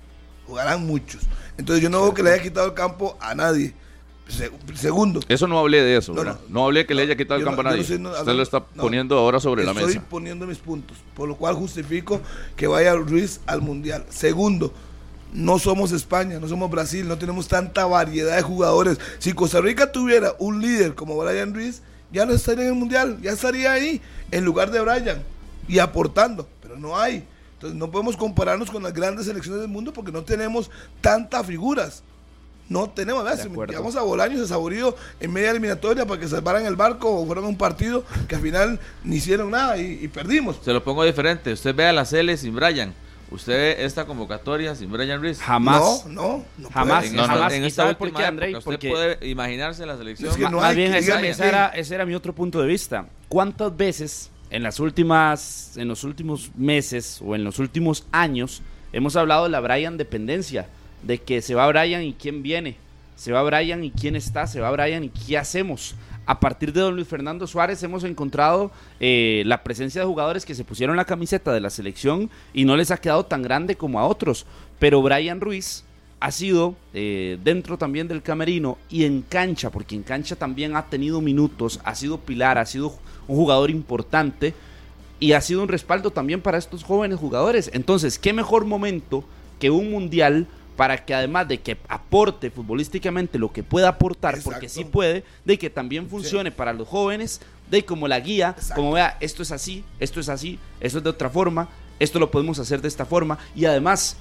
Jugarán 0.46 0.86
muchos. 0.86 1.22
Entonces 1.56 1.82
yo 1.82 1.90
no 1.90 2.02
veo 2.02 2.14
que 2.14 2.22
le 2.22 2.32
haya 2.32 2.42
quitado 2.42 2.66
el 2.66 2.74
campo 2.74 3.16
a 3.20 3.34
nadie 3.34 3.74
segundo. 4.74 5.20
Eso 5.28 5.46
no 5.48 5.58
hablé 5.58 5.82
de 5.82 5.96
eso, 5.96 6.14
no, 6.48 6.64
hablé 6.64 6.86
que 6.86 6.94
le 6.94 7.02
haya 7.02 7.16
quitado 7.16 7.40
el 7.40 7.44
campo 7.44 7.60
a 7.62 7.64
nadie. 7.64 7.80
Usted 7.80 7.98
lo 7.98 8.42
está 8.42 8.64
poniendo 8.64 9.18
ahora 9.18 9.40
sobre 9.40 9.64
la 9.64 9.72
mesa. 9.72 9.86
Estoy 9.86 10.02
poniendo 10.08 10.46
mis 10.46 10.58
puntos, 10.58 10.96
por 11.14 11.28
lo 11.28 11.36
cual 11.36 11.54
justifico 11.54 12.20
que 12.56 12.66
vaya 12.66 12.94
Ruiz 12.94 13.40
al 13.46 13.62
Mundial. 13.62 14.04
Segundo, 14.10 14.72
no 15.32 15.58
somos 15.58 15.92
España, 15.92 16.38
no 16.38 16.48
somos 16.48 16.70
Brasil, 16.70 17.06
no 17.06 17.18
tenemos 17.18 17.48
tanta 17.48 17.86
variedad 17.86 18.36
de 18.36 18.42
jugadores. 18.42 18.98
Si 19.18 19.32
Costa 19.32 19.60
Rica 19.60 19.92
tuviera 19.92 20.34
un 20.38 20.60
líder 20.60 20.94
como 20.94 21.16
Brian 21.16 21.54
Ruiz, 21.54 21.82
ya 22.10 22.24
no 22.24 22.32
estaría 22.32 22.64
en 22.64 22.70
el 22.70 22.76
Mundial, 22.76 23.18
ya 23.20 23.32
estaría 23.32 23.72
ahí 23.72 24.00
en 24.30 24.44
lugar 24.44 24.70
de 24.70 24.80
Brian 24.80 25.22
y 25.66 25.78
aportando, 25.78 26.48
pero 26.62 26.76
no 26.76 26.96
hay. 26.96 27.24
Entonces 27.54 27.78
no 27.78 27.90
podemos 27.90 28.16
compararnos 28.16 28.70
con 28.70 28.82
las 28.82 28.94
grandes 28.94 29.26
selecciones 29.26 29.60
del 29.60 29.70
mundo 29.70 29.92
porque 29.92 30.12
no 30.12 30.22
tenemos 30.22 30.70
tantas 31.00 31.44
figuras. 31.44 32.02
No 32.68 32.90
tenemos, 32.90 33.24
¿verdad? 33.24 33.42
Llegamos 33.68 33.96
a 33.96 34.02
Bolaños, 34.02 34.42
a 34.42 34.46
Saborido 34.46 34.94
en 35.20 35.32
media 35.32 35.50
eliminatoria 35.50 36.06
para 36.06 36.20
que 36.20 36.28
salvaran 36.28 36.66
el 36.66 36.76
barco 36.76 37.10
o 37.10 37.26
fueran 37.26 37.44
un 37.44 37.56
partido 37.56 38.04
que 38.28 38.34
al 38.34 38.42
final 38.42 38.78
ni 39.04 39.16
hicieron 39.16 39.50
nada 39.50 39.78
y, 39.78 40.06
perdimos. 40.08 40.60
Se 40.62 40.72
lo 40.72 40.84
pongo 40.84 41.04
diferente. 41.04 41.52
Usted 41.52 41.74
ve 41.74 41.86
a 41.86 41.92
la 41.92 42.04
Cele 42.04 42.36
sin 42.36 42.54
Brian. 42.54 42.92
¿Usted 43.30 43.52
ve 43.52 43.84
esta 43.84 44.06
convocatoria 44.06 44.74
sin 44.74 44.90
Brian 44.90 45.20
Reese? 45.20 45.42
Jamás. 45.42 46.06
No, 46.06 46.44
no, 46.58 46.70
jamás. 46.70 47.06
En, 47.06 47.16
jamás. 47.16 47.52
en 47.52 47.64
esta 47.64 47.96
por 47.96 48.12
qué, 48.12 48.24
André? 48.24 48.56
Usted 48.56 48.78
puede 48.78 49.28
imaginarse 49.28 49.86
la 49.86 49.96
selección. 49.96 50.54
más 50.54 50.74
bien, 50.74 50.94
ese 50.94 51.46
era, 51.46 51.68
ese 51.68 51.94
era 51.94 52.04
mi 52.04 52.14
otro 52.14 52.34
punto 52.34 52.60
de 52.60 52.66
vista. 52.66 53.06
¿Cuántas 53.28 53.74
veces 53.76 54.30
en 54.50 54.62
las 54.62 54.78
últimas, 54.80 55.76
en 55.76 55.88
los 55.88 56.04
últimos 56.04 56.50
meses 56.54 57.20
o 57.24 57.34
en 57.34 57.44
los 57.44 57.58
últimos 57.58 58.06
años 58.12 58.62
hemos 58.92 59.16
hablado 59.16 59.44
de 59.44 59.50
la 59.50 59.60
Brian 59.60 59.96
dependencia? 59.96 60.68
De 61.02 61.18
que 61.18 61.42
se 61.42 61.54
va 61.54 61.66
Brian 61.68 62.02
y 62.02 62.14
quién 62.14 62.42
viene, 62.42 62.76
se 63.16 63.32
va 63.32 63.42
Brian 63.42 63.82
y 63.84 63.90
quién 63.90 64.16
está, 64.16 64.46
se 64.46 64.60
va 64.60 64.70
Brian 64.70 65.04
y 65.04 65.08
qué 65.08 65.38
hacemos. 65.38 65.94
A 66.26 66.40
partir 66.40 66.72
de 66.74 66.82
don 66.82 66.94
Luis 66.94 67.08
Fernando 67.08 67.46
Suárez 67.46 67.82
hemos 67.82 68.04
encontrado 68.04 68.70
eh, 69.00 69.42
la 69.46 69.62
presencia 69.64 70.02
de 70.02 70.06
jugadores 70.06 70.44
que 70.44 70.54
se 70.54 70.62
pusieron 70.62 70.96
la 70.96 71.06
camiseta 71.06 71.52
de 71.52 71.60
la 71.60 71.70
selección 71.70 72.28
y 72.52 72.66
no 72.66 72.76
les 72.76 72.90
ha 72.90 72.98
quedado 72.98 73.24
tan 73.24 73.42
grande 73.42 73.76
como 73.76 73.98
a 73.98 74.06
otros. 74.06 74.44
Pero 74.78 75.00
Brian 75.00 75.40
Ruiz 75.40 75.84
ha 76.20 76.30
sido 76.30 76.74
eh, 76.92 77.38
dentro 77.42 77.78
también 77.78 78.08
del 78.08 78.22
camerino 78.22 78.76
y 78.90 79.04
en 79.04 79.22
cancha, 79.22 79.70
porque 79.70 79.94
en 79.94 80.02
cancha 80.02 80.36
también 80.36 80.76
ha 80.76 80.86
tenido 80.86 81.20
minutos, 81.20 81.80
ha 81.84 81.94
sido 81.94 82.18
pilar, 82.18 82.58
ha 82.58 82.66
sido 82.66 82.94
un 83.26 83.36
jugador 83.36 83.70
importante 83.70 84.54
y 85.20 85.32
ha 85.32 85.40
sido 85.40 85.62
un 85.62 85.68
respaldo 85.68 86.10
también 86.10 86.40
para 86.40 86.58
estos 86.58 86.84
jóvenes 86.84 87.18
jugadores. 87.18 87.70
Entonces, 87.72 88.18
¿qué 88.18 88.32
mejor 88.32 88.64
momento 88.64 89.24
que 89.58 89.70
un 89.70 89.90
mundial 89.90 90.46
para 90.78 91.04
que 91.04 91.12
además 91.12 91.48
de 91.48 91.58
que 91.58 91.76
aporte 91.88 92.52
futbolísticamente 92.52 93.36
lo 93.36 93.52
que 93.52 93.64
pueda 93.64 93.88
aportar, 93.88 94.38
porque 94.44 94.68
sí 94.68 94.84
puede, 94.84 95.24
de 95.44 95.58
que 95.58 95.70
también 95.70 96.08
funcione 96.08 96.52
para 96.52 96.72
los 96.72 96.86
jóvenes, 96.86 97.40
de 97.68 97.84
como 97.84 98.06
la 98.06 98.20
guía, 98.20 98.54
como 98.76 98.92
vea, 98.92 99.16
esto 99.18 99.42
es 99.42 99.50
así, 99.50 99.82
esto 99.98 100.20
es 100.20 100.28
así, 100.28 100.56
esto 100.78 100.98
es 100.98 101.04
de 101.04 101.10
otra 101.10 101.30
forma, 101.30 101.68
esto 101.98 102.20
lo 102.20 102.30
podemos 102.30 102.60
hacer 102.60 102.80
de 102.80 102.86
esta 102.86 103.04
forma, 103.04 103.40
y 103.56 103.64
además, 103.64 104.18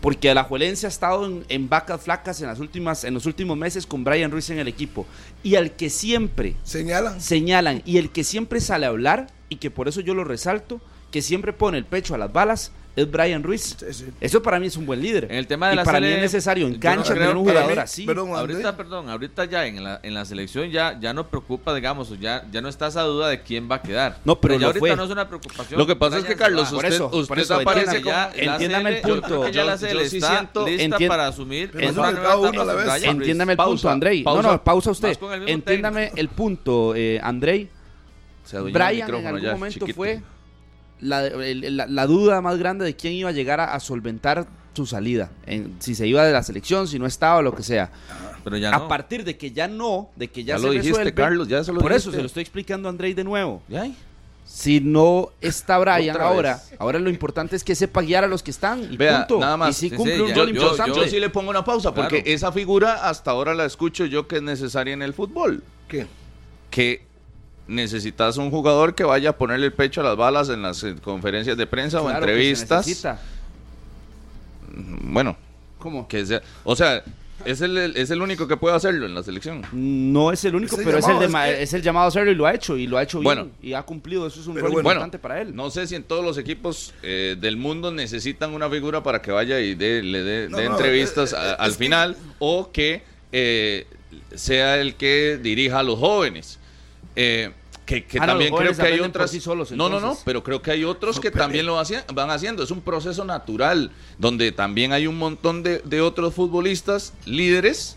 porque 0.00 0.32
la 0.32 0.44
Juelencia 0.44 0.86
ha 0.86 0.88
estado 0.88 1.30
en, 1.46 1.68
vacas 1.68 2.00
flacas 2.00 2.40
en, 2.40 2.46
las 2.46 2.58
últimas, 2.58 3.04
en 3.04 3.12
los 3.12 3.26
últimos 3.26 3.58
meses 3.58 3.86
con 3.86 4.02
Brian 4.02 4.30
Ruiz 4.30 4.48
en 4.48 4.60
el 4.60 4.68
equipo, 4.68 5.04
y 5.42 5.56
al 5.56 5.72
que 5.72 5.90
siempre 5.90 6.56
señalan, 6.64 7.20
señalan 7.20 7.82
y 7.84 7.98
el 7.98 8.08
que 8.08 8.24
siempre 8.24 8.62
sale 8.62 8.86
a 8.86 8.88
hablar, 8.88 9.26
y 9.50 9.56
que 9.56 9.70
por 9.70 9.88
eso 9.88 10.00
yo 10.00 10.14
lo 10.14 10.24
resalto, 10.24 10.80
que 11.10 11.20
siempre 11.20 11.52
pone 11.52 11.76
el 11.76 11.84
pecho 11.84 12.14
a 12.14 12.18
las 12.18 12.32
balas, 12.32 12.72
es 12.98 13.10
Brian 13.10 13.42
Ruiz. 13.42 13.76
Eso 14.20 14.42
para 14.42 14.58
mí 14.58 14.66
es 14.66 14.76
un 14.76 14.84
buen 14.84 15.00
líder. 15.00 15.24
En 15.24 15.36
el 15.36 15.46
tema 15.46 15.68
de 15.68 15.76
y 15.76 15.84
para 15.84 16.00
mí 16.00 16.06
es 16.08 16.20
necesario 16.20 16.66
en 16.66 16.78
cancha 16.78 17.14
tener 17.14 17.36
un 17.36 17.44
jugador 17.44 17.78
así. 17.78 18.06
ahorita, 18.08 18.76
perdón, 18.76 19.08
ahorita 19.08 19.44
ya 19.44 19.66
en 19.66 19.84
la, 19.84 20.00
en 20.02 20.14
la 20.14 20.24
selección 20.24 20.70
ya, 20.70 20.98
ya 20.98 21.14
no 21.14 21.28
preocupa, 21.28 21.74
digamos, 21.74 22.18
ya, 22.18 22.44
ya 22.50 22.60
no 22.60 22.68
está 22.68 22.88
esa 22.88 23.02
duda 23.02 23.28
de 23.28 23.42
quién 23.42 23.70
va 23.70 23.76
a 23.76 23.82
quedar. 23.82 24.18
No, 24.24 24.40
pero, 24.40 24.58
ya 24.58 24.66
ahorita 24.66 24.96
no 24.96 25.04
es 25.04 25.10
una 25.10 25.28
preocupación. 25.28 25.78
Lo 25.78 25.86
que 25.86 25.94
pasa 25.94 26.18
es 26.18 26.24
que 26.24 26.34
Carlos, 26.34 26.72
usted, 26.72 26.88
eso, 26.88 27.10
usted 27.12 27.38
eso, 27.38 27.54
aparece 27.54 28.02
ya, 28.02 28.32
entiéndame 28.34 28.96
el 28.96 29.00
punto. 29.00 29.48
ya 29.48 29.64
la 29.64 29.76
CL 29.76 30.00
está 30.00 30.50
lista 30.66 30.98
para 31.06 31.28
asumir. 31.28 31.70
Entiéndame 31.74 33.52
el 33.52 33.58
punto, 33.58 33.88
Andrei. 33.88 34.22
No, 34.24 34.42
no, 34.42 34.64
pausa 34.64 34.90
usted. 34.90 35.16
Entiéndame 35.46 36.10
el 36.16 36.28
punto, 36.28 36.94
eh, 36.96 37.20
Andrei. 37.22 37.70
Brian 38.72 39.14
en 39.14 39.26
algún 39.26 39.50
momento 39.50 39.86
fue 39.94 40.22
la, 41.00 42.06
duda 42.06 42.40
más 42.40 42.58
grande 42.58 42.84
de 42.84 42.96
quién 42.96 43.12
iba 43.14 43.30
a 43.30 43.32
llegar 43.32 43.60
a, 43.60 43.78
solventar 43.80 44.46
su 44.74 44.86
salida, 44.86 45.30
en, 45.46 45.74
si 45.80 45.94
se 45.94 46.06
iba 46.06 46.24
de 46.24 46.32
la 46.32 46.42
selección, 46.42 46.86
si 46.86 46.98
no 46.98 47.06
estaba, 47.06 47.42
lo 47.42 47.54
que 47.54 47.62
sea. 47.62 47.90
Pero 48.44 48.56
ya 48.56 48.70
A 48.70 48.88
partir 48.88 49.24
de 49.24 49.36
que 49.36 49.50
ya 49.50 49.66
no, 49.66 50.10
de 50.16 50.28
que 50.28 50.44
ya, 50.44 50.58
se 50.58 50.66
lo 50.66 50.72
dijiste, 50.72 51.12
Carlos, 51.14 51.48
ya 51.48 51.64
se 51.64 51.72
lo 51.72 51.80
Por 51.80 51.92
eso 51.92 52.10
se 52.10 52.18
lo 52.18 52.26
estoy 52.26 52.42
explicando 52.42 52.88
a 52.88 52.90
Andrei 52.90 53.14
de 53.14 53.24
nuevo. 53.24 53.62
Si 54.44 54.80
no 54.80 55.28
está 55.42 55.78
Brian 55.78 56.18
ahora, 56.18 56.62
ahora 56.78 56.98
lo 56.98 57.10
importante 57.10 57.54
es 57.54 57.62
que 57.62 57.74
sepa 57.74 58.00
guiar 58.00 58.24
a 58.24 58.26
los 58.26 58.42
que 58.42 58.50
están 58.50 58.80
y 58.90 58.96
punto. 58.96 59.38
Nada 59.38 59.58
más. 59.58 59.70
Y 59.70 59.90
si 59.90 59.94
cumple 59.94 60.22
un 60.22 60.34
rol 60.34 60.48
importante. 60.48 60.98
Yo, 60.98 61.06
sí 61.06 61.20
le 61.20 61.28
pongo 61.28 61.50
una 61.50 61.64
pausa 61.64 61.92
porque 61.92 62.22
esa 62.24 62.50
figura 62.50 63.08
hasta 63.08 63.30
ahora 63.30 63.54
la 63.54 63.66
escucho 63.66 64.06
yo 64.06 64.26
que 64.26 64.36
es 64.36 64.42
necesaria 64.42 64.94
en 64.94 65.02
el 65.02 65.12
fútbol. 65.12 65.62
¿Qué? 65.86 66.06
Que 66.70 67.07
necesitas 67.68 68.38
un 68.38 68.50
jugador 68.50 68.94
que 68.94 69.04
vaya 69.04 69.30
a 69.30 69.36
ponerle 69.36 69.66
el 69.66 69.72
pecho 69.72 70.00
a 70.00 70.04
las 70.04 70.16
balas 70.16 70.48
en 70.48 70.62
las 70.62 70.84
conferencias 71.02 71.56
de 71.56 71.66
prensa 71.66 72.02
o 72.02 72.10
entrevistas. 72.10 72.86
Bueno, 74.74 75.36
¿cómo? 75.78 76.08
Que 76.08 76.24
sea, 76.26 76.42
o 76.64 76.74
sea, 76.74 77.04
es 77.44 77.60
el, 77.60 77.76
es 77.96 78.10
el 78.10 78.20
único 78.20 78.48
que 78.48 78.56
puede 78.56 78.74
hacerlo 78.74 79.06
en 79.06 79.14
la 79.14 79.22
selección. 79.22 79.62
No 79.72 80.32
es 80.32 80.44
el 80.44 80.54
único, 80.54 80.76
pero 80.76 80.98
es, 80.98 81.06
el 81.06 81.34
es, 81.34 81.72
el 81.72 81.82
llamado 81.82 82.06
a 82.06 82.08
hacerlo 82.08 82.30
y 82.30 82.34
lo 82.34 82.46
ha 82.46 82.54
hecho 82.54 82.76
y 82.76 82.86
lo 82.86 82.98
ha 82.98 83.02
hecho 83.02 83.20
bien 83.20 83.52
y 83.62 83.74
ha 83.74 83.82
cumplido. 83.82 84.26
Eso 84.26 84.40
es 84.40 84.46
un 84.46 84.56
rol 84.56 84.72
importante 84.72 85.18
para 85.18 85.40
él. 85.40 85.54
No 85.54 85.70
sé 85.70 85.86
si 85.86 85.94
en 85.94 86.02
todos 86.02 86.24
los 86.24 86.38
equipos 86.38 86.94
eh, 87.02 87.36
del 87.38 87.56
mundo 87.56 87.92
necesitan 87.92 88.54
una 88.54 88.68
figura 88.68 89.02
para 89.02 89.22
que 89.22 89.30
vaya 89.30 89.60
y 89.60 89.74
le 89.76 90.22
dé 90.22 90.44
entrevistas 90.64 91.32
al 91.32 91.72
final 91.72 92.16
o 92.38 92.70
que 92.72 93.02
eh, 93.30 93.86
sea 94.34 94.80
el 94.80 94.94
que 94.94 95.38
dirija 95.40 95.80
a 95.80 95.82
los 95.82 95.98
jóvenes. 95.98 96.58
Eh, 97.20 97.50
que, 97.84 98.06
ah, 98.20 98.26
también 98.26 98.54
creo 98.54 98.76
que 98.76 98.82
hay 98.82 99.00
otras. 99.00 99.34
no, 99.72 99.88
no, 99.88 99.98
no, 99.98 100.16
pero 100.24 100.44
creo 100.44 100.62
que 100.62 100.70
hay 100.70 100.84
otros 100.84 101.18
que 101.18 101.32
también 101.32 101.66
lo 101.66 101.74
van 102.14 102.30
haciendo. 102.30 102.62
Es 102.62 102.70
un 102.70 102.80
proceso 102.80 103.24
natural 103.24 103.90
donde 104.18 104.52
también 104.52 104.92
hay 104.92 105.08
un 105.08 105.18
montón 105.18 105.64
de, 105.64 106.00
otros 106.00 106.34
futbolistas 106.34 107.12
líderes 107.24 107.96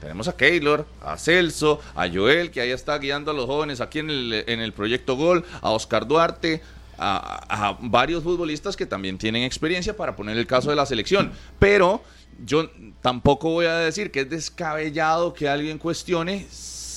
Tenemos 0.00 0.28
a 0.28 0.36
Keylor, 0.36 0.86
a 1.02 1.16
Celso, 1.16 1.80
a 1.96 2.08
Joel, 2.08 2.52
que 2.52 2.60
ahí 2.60 2.70
está 2.70 2.96
guiando 2.98 3.32
a 3.32 3.34
los 3.34 3.46
jóvenes 3.46 3.80
aquí 3.80 3.98
en 3.98 4.10
el, 4.10 4.44
en 4.46 4.60
el 4.60 4.72
proyecto 4.72 5.16
Gol, 5.16 5.44
a 5.60 5.70
Oscar 5.70 6.06
Duarte, 6.06 6.62
a, 6.98 7.70
a, 7.70 7.78
varios 7.80 8.22
futbolistas 8.22 8.76
que 8.76 8.86
también 8.86 9.18
tienen 9.18 9.42
experiencia 9.42 9.96
para 9.96 10.14
poner 10.14 10.36
el 10.36 10.46
caso 10.46 10.70
de 10.70 10.76
la 10.76 10.86
selección. 10.86 11.32
Pero 11.58 12.02
yo 12.44 12.70
tampoco 13.00 13.50
voy 13.50 13.66
a 13.66 13.78
decir 13.78 14.12
que 14.12 14.20
es 14.20 14.30
descabellado 14.30 15.32
que 15.32 15.48
alguien 15.48 15.78
cuestione 15.78 16.46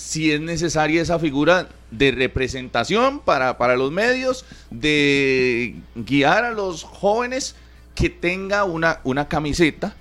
si 0.09 0.31
es 0.31 0.41
necesaria 0.41 1.03
esa 1.03 1.19
figura 1.19 1.69
de 1.91 2.09
representación 2.09 3.19
para, 3.19 3.59
para 3.59 3.75
los 3.75 3.91
medios, 3.91 4.43
de 4.71 5.75
guiar 5.93 6.45
a 6.45 6.51
los 6.51 6.81
jóvenes 6.81 7.55
que 7.93 8.09
tenga 8.09 8.63
una, 8.63 9.01
una 9.03 9.27
camiseta 9.27 9.95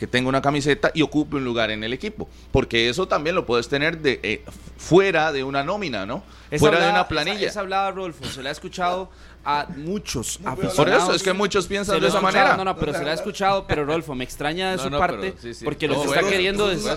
que 0.00 0.06
tenga 0.06 0.30
una 0.30 0.40
camiseta 0.40 0.90
y 0.94 1.02
ocupe 1.02 1.36
un 1.36 1.44
lugar 1.44 1.70
en 1.70 1.84
el 1.84 1.92
equipo. 1.92 2.26
Porque 2.52 2.88
eso 2.88 3.06
también 3.06 3.36
lo 3.36 3.44
puedes 3.44 3.68
tener 3.68 3.98
de 3.98 4.18
eh, 4.22 4.42
fuera 4.78 5.30
de 5.30 5.44
una 5.44 5.62
nómina, 5.62 6.06
¿no? 6.06 6.22
fuera 6.58 6.80
de 6.80 6.90
una 6.90 7.06
planilla. 7.06 7.46
Esa, 7.46 7.60
hablada, 7.60 7.90
Rodolfo, 7.90 8.24
se 8.24 8.42
le 8.42 8.48
ha 8.48 8.52
escuchado 8.52 9.10
a 9.44 9.66
muchos 9.76 10.40
aficionados. 10.42 10.74
Por 10.74 10.88
eso 10.88 11.12
es 11.12 11.22
que 11.22 11.34
muchos 11.34 11.66
piensan 11.66 12.00
de 12.00 12.08
esa 12.08 12.22
manera. 12.22 12.56
No, 12.56 12.64
no, 12.64 12.78
pero 12.78 12.94
se 12.94 13.04
le 13.04 13.10
ha 13.10 13.12
escuchado, 13.12 13.66
pero 13.66 13.84
Rolfo, 13.84 14.14
me 14.14 14.24
extraña 14.24 14.72
de 14.72 14.78
su 14.78 14.88
parte 14.88 15.34
porque 15.62 15.86
lo 15.86 16.02
está 16.02 16.26
queriendo 16.26 16.66
decir. 16.66 16.90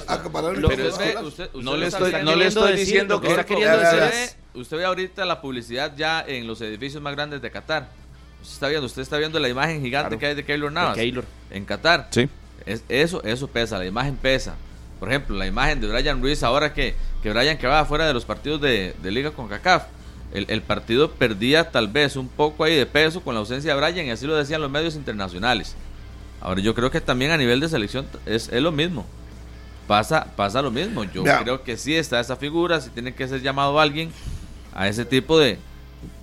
no 1.56 1.76
le 1.76 1.88
estoy, 1.88 2.13
no 2.24 2.38
le 2.38 2.48
estoy 2.48 2.78
diciendo 2.78 3.20
que 3.20 3.28
está 3.28 3.46
queriendo 3.46 3.80
decir. 3.80 4.38
Usted 4.54 4.78
ve 4.78 4.86
ahorita 4.86 5.26
la 5.26 5.42
publicidad 5.42 5.94
ya 5.98 6.24
en 6.26 6.48
los 6.48 6.62
edificios 6.62 7.04
más 7.04 7.16
grandes 7.16 7.42
de 7.42 7.52
Qatar. 7.52 7.89
Usted 8.42 8.54
está 8.54 8.68
viendo, 8.70 8.86
usted 8.86 9.02
está 9.02 9.18
viendo 9.18 9.39
la 9.39 9.50
imagen 9.50 9.82
gigante 9.82 10.18
que 10.18 10.26
hay 10.26 10.36
de 10.36 10.46
Keylor 10.46 10.72
Navas. 10.72 10.98
En 11.50 11.66
Qatar. 11.66 12.08
Sí. 12.12 12.30
Es, 12.65 12.84
eso, 12.89 13.23
eso 13.23 13.47
pesa, 13.47 13.78
la 13.78 13.86
imagen 13.86 14.15
pesa. 14.15 14.56
Por 14.99 15.10
ejemplo, 15.10 15.36
la 15.38 15.45
imagen 15.47 15.82
de 15.82 15.88
Brian 15.88 16.21
Ruiz 16.21 16.43
ahora 16.43 16.73
que, 16.73 16.95
que 17.21 17.32
Brian 17.32 17.58
quedaba 17.58 17.86
fuera 17.86 18.08
de 18.08 18.13
los 18.13 18.26
partidos 18.26 18.62
de, 18.62 18.95
de 19.02 19.12
Liga 19.12 19.32
con 19.32 19.47
CACAF. 19.47 19.84
El, 20.34 20.45
el, 20.49 20.62
partido 20.62 21.12
perdía 21.12 21.69
tal 21.69 21.88
vez 21.88 22.15
un 22.15 22.28
poco 22.28 22.63
ahí 22.63 22.76
de 22.76 22.88
peso 22.88 23.21
con 23.21 23.36
la 23.36 23.41
ausencia 23.41 23.76
de 23.76 23.80
Brian 23.80 24.08
y 24.08 24.10
así 24.10 24.26
lo 24.26 24.36
decían 24.36 24.62
los 24.62 24.71
medios 24.71 24.95
internacionales. 24.95 25.76
Ahora 26.41 26.60
yo 26.62 26.73
creo 26.73 26.89
que 26.89 27.02
también 27.02 27.32
a 27.32 27.38
nivel 27.38 27.60
de 27.60 27.69
selección 27.69 28.06
es, 28.26 28.49
es 28.49 28.62
lo 28.62 28.71
mismo. 28.71 29.06
Pasa, 29.88 30.28
pasa 30.36 30.62
lo 30.62 30.71
mismo. 30.71 31.04
Yo 31.04 31.23
creo 31.23 31.63
que 31.63 31.78
sí 31.78 31.95
está 31.95 32.19
esa 32.19 32.36
figura, 32.36 32.82
si 32.82 32.89
tiene 32.89 33.13
que 33.13 33.28
ser 33.28 33.41
llamado 33.41 33.80
alguien 33.80 34.12
a 34.73 34.88
ese 34.88 35.06
tipo 35.06 35.38
de, 35.38 35.60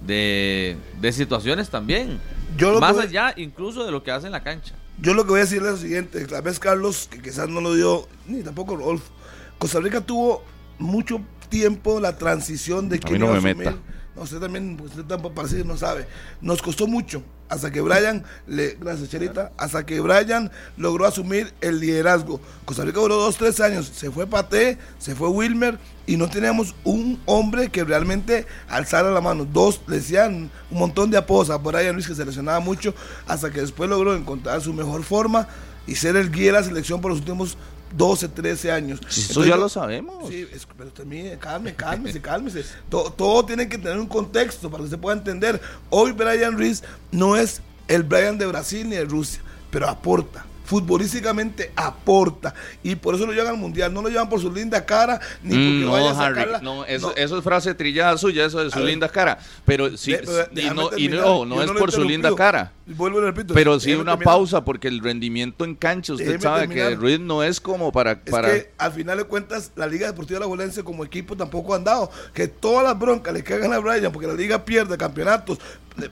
de, 0.06 0.76
de 1.00 1.12
situaciones 1.12 1.70
también. 1.70 2.20
Yo 2.56 2.80
Más 2.80 2.98
allá 2.98 3.32
incluso 3.36 3.84
de 3.84 3.92
lo 3.92 4.02
que 4.02 4.10
hace 4.10 4.26
en 4.26 4.32
la 4.32 4.42
cancha. 4.42 4.74
Yo 5.00 5.14
lo 5.14 5.24
que 5.24 5.30
voy 5.30 5.40
a 5.40 5.44
decirle 5.44 5.68
es 5.68 5.74
lo 5.74 5.80
siguiente, 5.80 6.26
la 6.28 6.40
vez 6.42 6.58
Carlos, 6.58 7.08
que 7.10 7.22
quizás 7.22 7.48
no 7.48 7.60
lo 7.60 7.74
dio, 7.74 8.06
ni 8.26 8.42
tampoco 8.42 8.76
Rolf, 8.76 9.02
Costa 9.58 9.80
Rica 9.80 10.02
tuvo 10.02 10.42
mucho 10.78 11.22
tiempo 11.48 12.00
la 12.00 12.18
transición 12.18 12.88
de 12.88 13.00
que 13.00 13.18
no 13.18 13.32
me 13.32 13.54
meta 13.54 13.76
no, 14.16 14.22
usted 14.22 14.38
también, 14.38 14.76
pues, 14.76 14.90
usted 14.90 15.04
tampoco 15.04 15.34
parece 15.34 15.64
no 15.64 15.76
sabe. 15.76 16.06
Nos 16.40 16.60
costó 16.60 16.86
mucho 16.86 17.22
hasta 17.48 17.70
que 17.70 17.80
Brian, 17.80 18.24
gracias 18.46 19.08
Cherita, 19.08 19.52
hasta 19.56 19.84
que 19.84 20.00
Brian 20.00 20.50
logró 20.76 21.04
asumir 21.04 21.52
el 21.60 21.80
liderazgo. 21.80 22.40
Costa 22.64 22.84
Rica 22.84 23.00
duró 23.00 23.16
dos, 23.16 23.36
tres 23.36 23.60
años. 23.60 23.90
Se 23.92 24.10
fue 24.10 24.26
Pate, 24.26 24.78
se 24.98 25.16
fue 25.16 25.28
Wilmer 25.28 25.78
y 26.06 26.16
no 26.16 26.30
teníamos 26.30 26.74
un 26.84 27.20
hombre 27.26 27.68
que 27.68 27.84
realmente 27.84 28.46
alzara 28.68 29.10
la 29.10 29.20
mano. 29.20 29.44
Dos 29.44 29.80
decían 29.86 30.50
un 30.70 30.78
montón 30.78 31.10
de 31.10 31.18
apodos 31.18 31.50
a 31.50 31.58
Brian 31.58 31.94
Luis 31.94 32.06
que 32.06 32.14
se 32.14 32.24
lesionaba 32.24 32.60
mucho 32.60 32.94
hasta 33.26 33.50
que 33.50 33.60
después 33.60 33.90
logró 33.90 34.14
encontrar 34.14 34.60
su 34.60 34.72
mejor 34.72 35.02
forma 35.02 35.48
y 35.86 35.96
ser 35.96 36.14
el 36.16 36.30
guía 36.30 36.46
de 36.46 36.52
la 36.52 36.62
selección 36.62 37.00
por 37.00 37.10
los 37.10 37.20
últimos 37.20 37.56
12, 37.96 38.28
13 38.28 38.72
años. 38.72 39.00
eso 39.08 39.44
ya 39.44 39.56
lo 39.56 39.68
sabemos. 39.68 40.28
Sí, 40.28 40.46
pero 40.76 40.90
también, 40.90 41.38
cálmese, 41.38 41.76
cálmese, 41.76 42.20
cálmese. 42.20 42.64
todo, 42.88 43.10
todo, 43.12 43.44
tiene 43.44 43.68
que 43.68 43.78
tener 43.78 43.98
un 43.98 44.06
contexto 44.06 44.70
para 44.70 44.84
que 44.84 44.90
se 44.90 44.98
pueda 44.98 45.16
entender. 45.16 45.60
Hoy 45.90 46.12
Brian 46.12 46.56
Reese 46.56 46.84
no 47.10 47.36
es 47.36 47.62
el 47.88 48.02
Brian 48.02 48.38
de 48.38 48.46
Brasil 48.46 48.88
ni 48.88 48.96
de 48.96 49.04
Rusia, 49.04 49.40
pero 49.70 49.88
aporta 49.88 50.44
futbolísticamente 50.70 51.72
aporta 51.74 52.54
y 52.84 52.94
por 52.94 53.16
eso 53.16 53.26
lo 53.26 53.32
llevan 53.32 53.48
al 53.48 53.56
mundial. 53.56 53.92
No 53.92 54.02
lo 54.02 54.08
llevan 54.08 54.28
por 54.28 54.40
su 54.40 54.52
linda 54.52 54.86
cara 54.86 55.20
ni 55.42 55.50
porque 55.50 55.84
no, 55.84 55.90
vaya 55.90 56.10
a 56.12 56.14
sacarla. 56.14 56.60
no, 56.60 56.84
eso, 56.84 57.12
eso, 57.16 57.38
es 57.38 57.42
frase 57.42 57.74
trillada 57.74 58.16
suya, 58.16 58.44
eso 58.44 58.62
de 58.62 58.70
su 58.70 58.78
linda 58.78 59.08
cara. 59.08 59.40
Pero 59.64 59.96
sí, 59.96 60.14
y 60.54 60.70
no, 60.70 60.96
y 60.96 61.08
no, 61.08 61.44
no 61.44 61.60
es 61.60 61.72
por 61.72 61.90
su 61.90 62.04
linda 62.04 62.32
cara. 62.36 62.72
Vuelvo 62.86 63.20
repito. 63.20 63.52
Pero 63.52 63.80
sí 63.80 63.94
una 63.94 64.16
pausa 64.16 64.64
porque 64.64 64.86
el 64.86 65.00
rendimiento 65.00 65.64
en 65.64 65.74
cancha, 65.74 66.12
usted 66.12 66.40
sabe 66.40 66.68
que 66.68 66.94
Ruiz 66.94 67.18
no 67.18 67.42
es 67.42 67.60
como 67.60 67.90
para. 67.90 68.20
para... 68.22 68.54
Es 68.54 68.62
que 68.62 68.70
al 68.78 68.92
final 68.92 69.18
de 69.18 69.24
cuentas, 69.24 69.72
la 69.74 69.88
Liga 69.88 70.06
Deportiva 70.06 70.38
de 70.38 70.44
la 70.44 70.50
Valencia 70.50 70.84
como 70.84 71.04
equipo 71.04 71.36
tampoco 71.36 71.74
han 71.74 71.82
dado. 71.82 72.12
Que 72.32 72.46
todas 72.46 72.84
las 72.84 72.96
broncas 72.96 73.34
le 73.34 73.42
caigan 73.42 73.72
a 73.72 73.80
Brian 73.80 74.12
porque 74.12 74.28
la 74.28 74.34
Liga 74.34 74.64
pierde 74.64 74.96
campeonatos. 74.96 75.58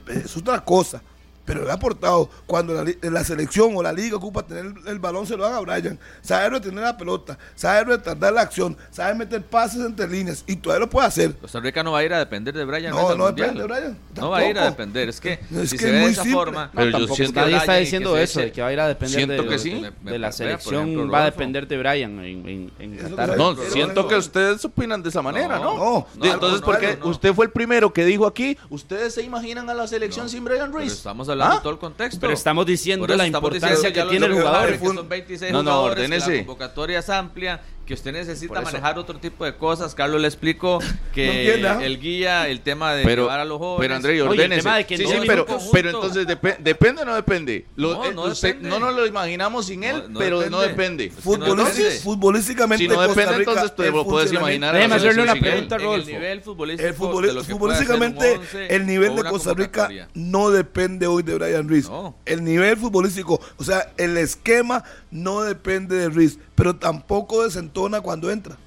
Es 0.09 0.35
otra 0.35 0.59
cosa 0.65 1.01
pero 1.49 1.65
le 1.65 1.71
ha 1.71 1.73
aportado. 1.73 2.29
Cuando 2.45 2.85
la, 3.01 3.23
selección 3.23 3.75
o 3.75 3.81
la 3.81 3.91
liga 3.91 4.17
ocupa 4.17 4.45
tener 4.45 4.71
el, 4.85 4.99
balón, 4.99 5.25
se 5.25 5.35
lo 5.35 5.47
haga 5.47 5.57
a 5.57 5.61
Brian. 5.61 5.97
Sabe 6.21 6.47
retener 6.51 6.83
la 6.83 6.95
pelota, 6.95 7.39
sabe 7.55 7.85
retardar 7.85 8.33
la 8.33 8.41
acción, 8.41 8.77
sabe 8.91 9.15
meter 9.15 9.41
pases 9.41 9.83
entre 9.83 10.07
líneas 10.07 10.43
y 10.45 10.57
todavía 10.57 10.81
lo 10.81 10.91
puede 10.91 11.07
hacer. 11.07 11.33
Costa 11.37 11.59
Rica 11.59 11.81
no 11.81 11.93
va 11.93 11.99
a 11.99 12.03
ir 12.03 12.13
a 12.13 12.19
depender 12.19 12.53
de 12.53 12.63
Brian. 12.65 12.91
No, 12.93 13.15
no 13.15 13.31
depende 13.31 13.61
de 13.61 13.67
Brian. 13.67 13.97
No 14.15 14.29
va 14.29 14.37
a 14.37 14.45
ir 14.45 14.59
a 14.59 14.65
depender. 14.65 15.09
Es 15.09 15.19
que 15.19 15.39
si 15.65 15.75
se 15.79 15.91
ve 15.91 15.97
de 15.97 16.05
esa 16.11 16.23
forma. 16.25 16.69
Pero 16.71 16.99
yo 16.99 17.15
siento 17.15 17.41
nadie 17.41 17.57
está 17.57 17.75
diciendo 17.77 18.15
eso, 18.15 18.41
de 18.41 18.51
que 18.51 18.61
va 18.61 18.67
a 18.67 18.73
ir 18.73 18.79
a 18.79 18.87
depender 18.87 19.27
de, 19.27 19.47
que 19.47 19.57
sí. 19.57 19.83
de, 20.03 20.19
la 20.19 20.31
selección. 20.31 21.11
va 21.11 21.23
a 21.23 21.25
depender 21.25 21.67
de 21.67 21.79
Brian 21.79 22.23
en, 22.23 22.71
en, 22.77 22.95
Qatar. 22.95 23.35
No, 23.35 23.55
siento 23.55 24.07
que 24.07 24.17
ustedes 24.17 24.63
opinan 24.65 25.01
de 25.01 25.09
esa 25.09 25.23
manera, 25.23 25.57
¿no? 25.57 26.05
No. 26.15 26.31
Entonces, 26.31 26.61
porque 26.61 26.99
usted 27.01 27.33
fue 27.33 27.45
el 27.45 27.51
primero 27.51 27.91
que 27.91 28.05
dijo 28.05 28.27
aquí, 28.27 28.55
ustedes 28.69 29.15
se 29.15 29.23
imaginan 29.23 29.67
a 29.67 29.73
la 29.73 29.87
selección 29.87 30.29
sin 30.29 30.43
Brian 30.43 30.71
Reese. 30.71 30.93
Estamos 30.93 31.27
hablando 31.27 31.38
de 31.39 31.59
todo 31.61 31.71
el 31.71 31.79
contexto. 31.79 32.19
Pero 32.19 32.33
estamos 32.33 32.65
diciendo 32.65 33.07
la 33.07 33.27
importancia 33.27 33.93
que 33.93 34.03
tiene 34.03 34.25
el 34.25 34.33
jugador. 34.33 34.71
Que 34.71 34.85
son 34.85 35.09
26 35.09 35.51
no, 35.51 35.63
no, 35.63 35.81
ordénese. 35.81 36.31
La 36.31 36.37
convocatoria 36.39 36.99
es 36.99 37.09
amplia, 37.09 37.61
que 37.89 37.95
usted 37.95 38.11
necesita 38.11 38.61
manejar 38.61 38.99
otro 38.99 39.17
tipo 39.17 39.43
de 39.43 39.55
cosas. 39.55 39.95
Carlos 39.95 40.21
le 40.21 40.27
explicó 40.27 40.77
que 41.11 41.55
el 41.55 41.99
guía, 41.99 42.47
el 42.47 42.61
tema 42.61 42.93
de 42.93 43.03
pero, 43.03 43.23
llevar 43.23 43.39
a 43.39 43.45
los 43.45 43.57
jóvenes. 43.57 43.79
Pero 43.79 43.95
André, 43.95 44.21
ordénese. 44.21 44.85
sí, 44.89 45.07
sí, 45.07 45.17
pero, 45.25 45.47
pero 45.71 45.89
entonces 45.89 46.27
depende 46.27 47.01
o 47.01 47.05
no 47.05 47.15
depende. 47.15 47.65
Lo, 47.75 47.95
no, 47.95 48.11
no, 48.11 48.23
usted, 48.25 48.49
depende. 48.49 48.69
no 48.69 48.79
nos 48.79 48.93
lo 48.93 49.07
imaginamos 49.07 49.65
sin 49.65 49.83
él, 49.83 50.03
pero 50.15 50.47
no 50.51 50.61
depende. 50.61 51.09
Futbolísticamente, 51.09 52.83
si 52.83 52.87
no 52.87 53.01
depende, 53.01 53.37
entonces 53.37 53.75
tú 53.75 53.81
lo 53.81 54.05
puedes 54.05 54.31
imaginar. 54.31 54.75
Déjame 54.75 54.93
hacerle 54.93 55.23
una 55.23 55.35
pregunta, 55.35 55.77
Rodolfo. 55.79 56.09
El 56.09 56.13
nivel 56.13 56.41
futbolístico. 56.41 57.43
Futbolísticamente, 57.43 58.39
el 58.69 58.85
nivel 58.85 59.15
de 59.15 59.23
Costa 59.23 59.55
Rica 59.55 59.89
no 60.13 60.51
depende 60.51 61.07
hoy 61.07 61.23
de 61.23 61.33
Brian 61.33 61.67
Ruiz. 61.67 61.89
El 62.27 62.43
nivel 62.43 62.77
futbolístico, 62.77 63.41
o 63.57 63.63
sea, 63.63 63.91
el 63.97 64.15
esquema 64.17 64.83
no 65.09 65.41
depende 65.41 65.95
de 65.95 66.09
Ruiz, 66.09 66.37
pero 66.59 66.75
tampoco 66.75 67.43
desentona 67.45 68.01
cuando 68.01 68.29
entra. 68.29 68.57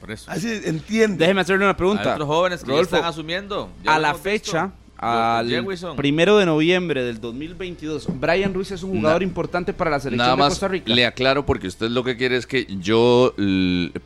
Por 0.00 0.10
eso. 0.10 0.30
Así 0.30 0.60
entiende. 0.64 1.16
Déjeme 1.16 1.40
hacerle 1.40 1.64
una 1.64 1.76
pregunta. 1.76 2.10
A 2.10 2.14
otros 2.14 2.28
jóvenes 2.28 2.62
que 2.62 2.78
están 2.78 3.04
asumiendo. 3.04 3.70
A 3.86 3.98
la 3.98 4.14
fecha, 4.14 4.70
al 4.98 5.66
primero 5.96 6.36
de 6.36 6.44
noviembre 6.44 7.02
del 7.04 7.20
2022, 7.20 8.06
Brian 8.20 8.52
Ruiz 8.52 8.70
es 8.70 8.82
un 8.82 8.98
jugador 8.98 9.22
importante 9.22 9.72
para 9.72 9.90
la 9.90 9.98
selección 9.98 10.36
de 10.36 10.44
Costa 10.44 10.68
Rica. 10.68 10.92
Le 10.92 11.06
aclaro 11.06 11.46
porque 11.46 11.68
usted 11.68 11.88
lo 11.88 12.04
que 12.04 12.18
quiere 12.18 12.36
es 12.36 12.46
que 12.46 12.66
yo 12.80 13.34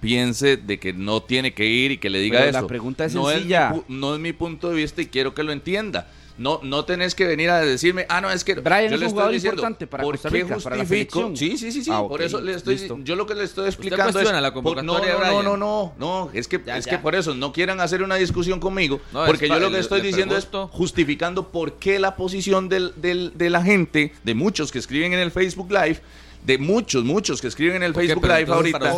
piense 0.01 0.57
de 0.57 0.79
que 0.79 0.93
no 0.93 1.23
tiene 1.23 1.53
que 1.53 1.67
ir 1.67 1.91
y 1.91 1.99
que 1.99 2.11
le 2.11 2.21
diga 2.21 2.45
eso. 2.45 2.61
La 2.61 2.67
pregunta 2.69 3.05
es 3.05 3.15
no 3.15 3.29
sencilla. 3.29 3.75
no 3.89 4.15
es 4.15 4.21
mi 4.21 4.33
punto 4.33 4.71
de 4.71 4.77
vista 4.77 5.03
y 5.03 5.07
quiero 5.07 5.35
que 5.35 5.43
lo 5.43 5.53
entienda. 5.53 6.07
No, 6.39 6.61
no 6.63 6.85
tenés 6.85 7.15
que 7.15 7.27
venir 7.27 7.51
a 7.51 7.61
decirme, 7.61 8.07
ah, 8.09 8.21
no, 8.21 8.31
es 8.31 8.45
que. 8.45 8.55
Brian 8.55 8.91
yo 8.91 8.97
es 8.97 9.03
un 9.03 9.11
jugador 9.11 9.35
importante 9.35 9.87
para 9.87 10.03
¿por 10.03 10.15
Costa 10.15 10.29
Rica, 10.29 10.57
para 10.59 10.77
la 10.77 10.87
selección. 10.87 11.37
Sí, 11.37 11.57
sí, 11.57 11.73
sí, 11.73 11.85
sí. 11.85 11.91
Ah, 11.93 12.03
por 12.07 12.23
eso 12.23 12.41
le 12.41 12.55
estoy. 12.55 12.91
Yo 13.05 13.17
lo 13.17 13.27
que 13.27 13.35
le 13.35 13.45
estoy 13.45 13.67
explicando 13.67 14.21
es. 14.21 14.33
la 14.33 14.53
convocatoria 14.53 15.15
no, 15.15 15.43
no, 15.43 15.43
no, 15.43 15.57
no, 15.57 15.93
no, 15.99 16.31
Es 16.33 16.49
que, 16.49 16.61
es 16.67 16.87
que 16.87 16.99
por 16.99 17.15
eso 17.15 17.35
no 17.35 17.53
quieran 17.53 17.81
hacer 17.81 18.03
una 18.03 18.17
discusión 18.17 18.61
conmigo. 18.61 19.01
porque 19.13 19.49
yo 19.49 19.59
lo 19.59 19.71
que 19.71 19.79
estoy 19.79 20.01
diciendo 20.01 20.37
es 20.37 20.49
justificando 20.71 21.49
por 21.49 21.75
qué 21.75 21.99
la 21.99 22.17
posición 22.17 22.69
del, 22.69 22.93
del, 22.97 23.33
de 23.37 23.51
la 23.51 23.63
gente, 23.63 24.13
de 24.23 24.35
muchos 24.35 24.73
que 24.73 24.79
escriben 24.79 25.13
en 25.13 25.19
el 25.19 25.31
Facebook 25.31 25.71
Live, 25.71 26.01
de 26.45 26.59
muchos, 26.59 27.05
muchos 27.05 27.41
que 27.41 27.47
escriben 27.47 27.77
en 27.77 27.83
el 27.85 27.95
Facebook 27.95 28.25
Live 28.25 28.53
ahorita. 28.53 28.97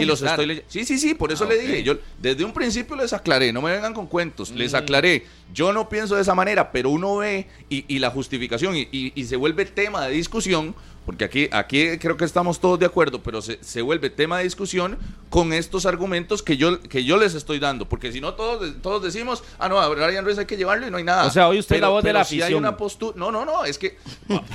y 0.00 0.04
los 0.04 0.22
estoy 0.22 0.46
leyendo. 0.46 0.68
Sí, 0.70 0.84
sí, 0.84 0.98
sí, 0.98 1.14
por 1.14 1.30
eso 1.30 1.44
ah, 1.44 1.48
le 1.48 1.58
dije. 1.58 1.82
Yo 1.82 1.96
desde 2.20 2.44
un 2.44 2.52
principio 2.52 2.96
les 2.96 3.12
aclaré, 3.12 3.52
no 3.52 3.62
me 3.62 3.72
vengan 3.72 3.94
con 3.94 4.06
cuentos, 4.06 4.50
les 4.50 4.72
mm. 4.72 4.76
aclaré. 4.76 5.26
Yo 5.52 5.72
no 5.72 5.88
pienso 5.88 6.16
de 6.16 6.22
esa 6.22 6.34
manera, 6.34 6.72
pero 6.72 6.90
uno 6.90 7.18
ve 7.18 7.46
y, 7.68 7.98
la 7.98 8.10
justificación 8.10 8.74
y, 8.76 9.24
se 9.24 9.36
vuelve 9.36 9.64
tema 9.66 10.06
de 10.06 10.12
discusión 10.12 10.74
porque 11.06 11.24
aquí, 11.24 11.48
aquí 11.50 11.98
creo 11.98 12.16
que 12.16 12.24
estamos 12.24 12.60
todos 12.60 12.78
de 12.78 12.86
acuerdo, 12.86 13.20
pero 13.22 13.42
se, 13.42 13.58
se, 13.62 13.82
vuelve 13.82 14.10
tema 14.10 14.38
de 14.38 14.44
discusión 14.44 14.96
con 15.28 15.52
estos 15.52 15.86
argumentos 15.86 16.42
que 16.42 16.56
yo, 16.56 16.80
que 16.80 17.04
yo 17.04 17.16
les 17.16 17.34
estoy 17.34 17.58
dando, 17.58 17.88
porque 17.88 18.12
si 18.12 18.20
no 18.20 18.34
todos, 18.34 18.74
todos 18.82 19.02
decimos, 19.02 19.42
ah, 19.58 19.68
no, 19.68 19.78
a 19.80 19.88
Brian 19.88 20.24
Ruiz 20.24 20.38
hay 20.38 20.46
que 20.46 20.56
llevarlo 20.56 20.86
y 20.86 20.90
no 20.90 20.98
hay 20.98 21.04
nada. 21.04 21.24
O 21.26 21.30
sea, 21.30 21.48
hoy 21.48 21.58
usted 21.58 21.76
pero, 21.76 21.86
la 21.86 21.88
voz 21.92 22.04
de 22.04 22.12
la 22.12 22.24
si 22.24 22.36
hay 22.36 22.42
afición. 22.42 22.58
una 22.60 22.76
postura, 22.76 23.14
no, 23.16 23.30
no, 23.32 23.44
no, 23.44 23.64
es 23.64 23.78
que, 23.78 23.96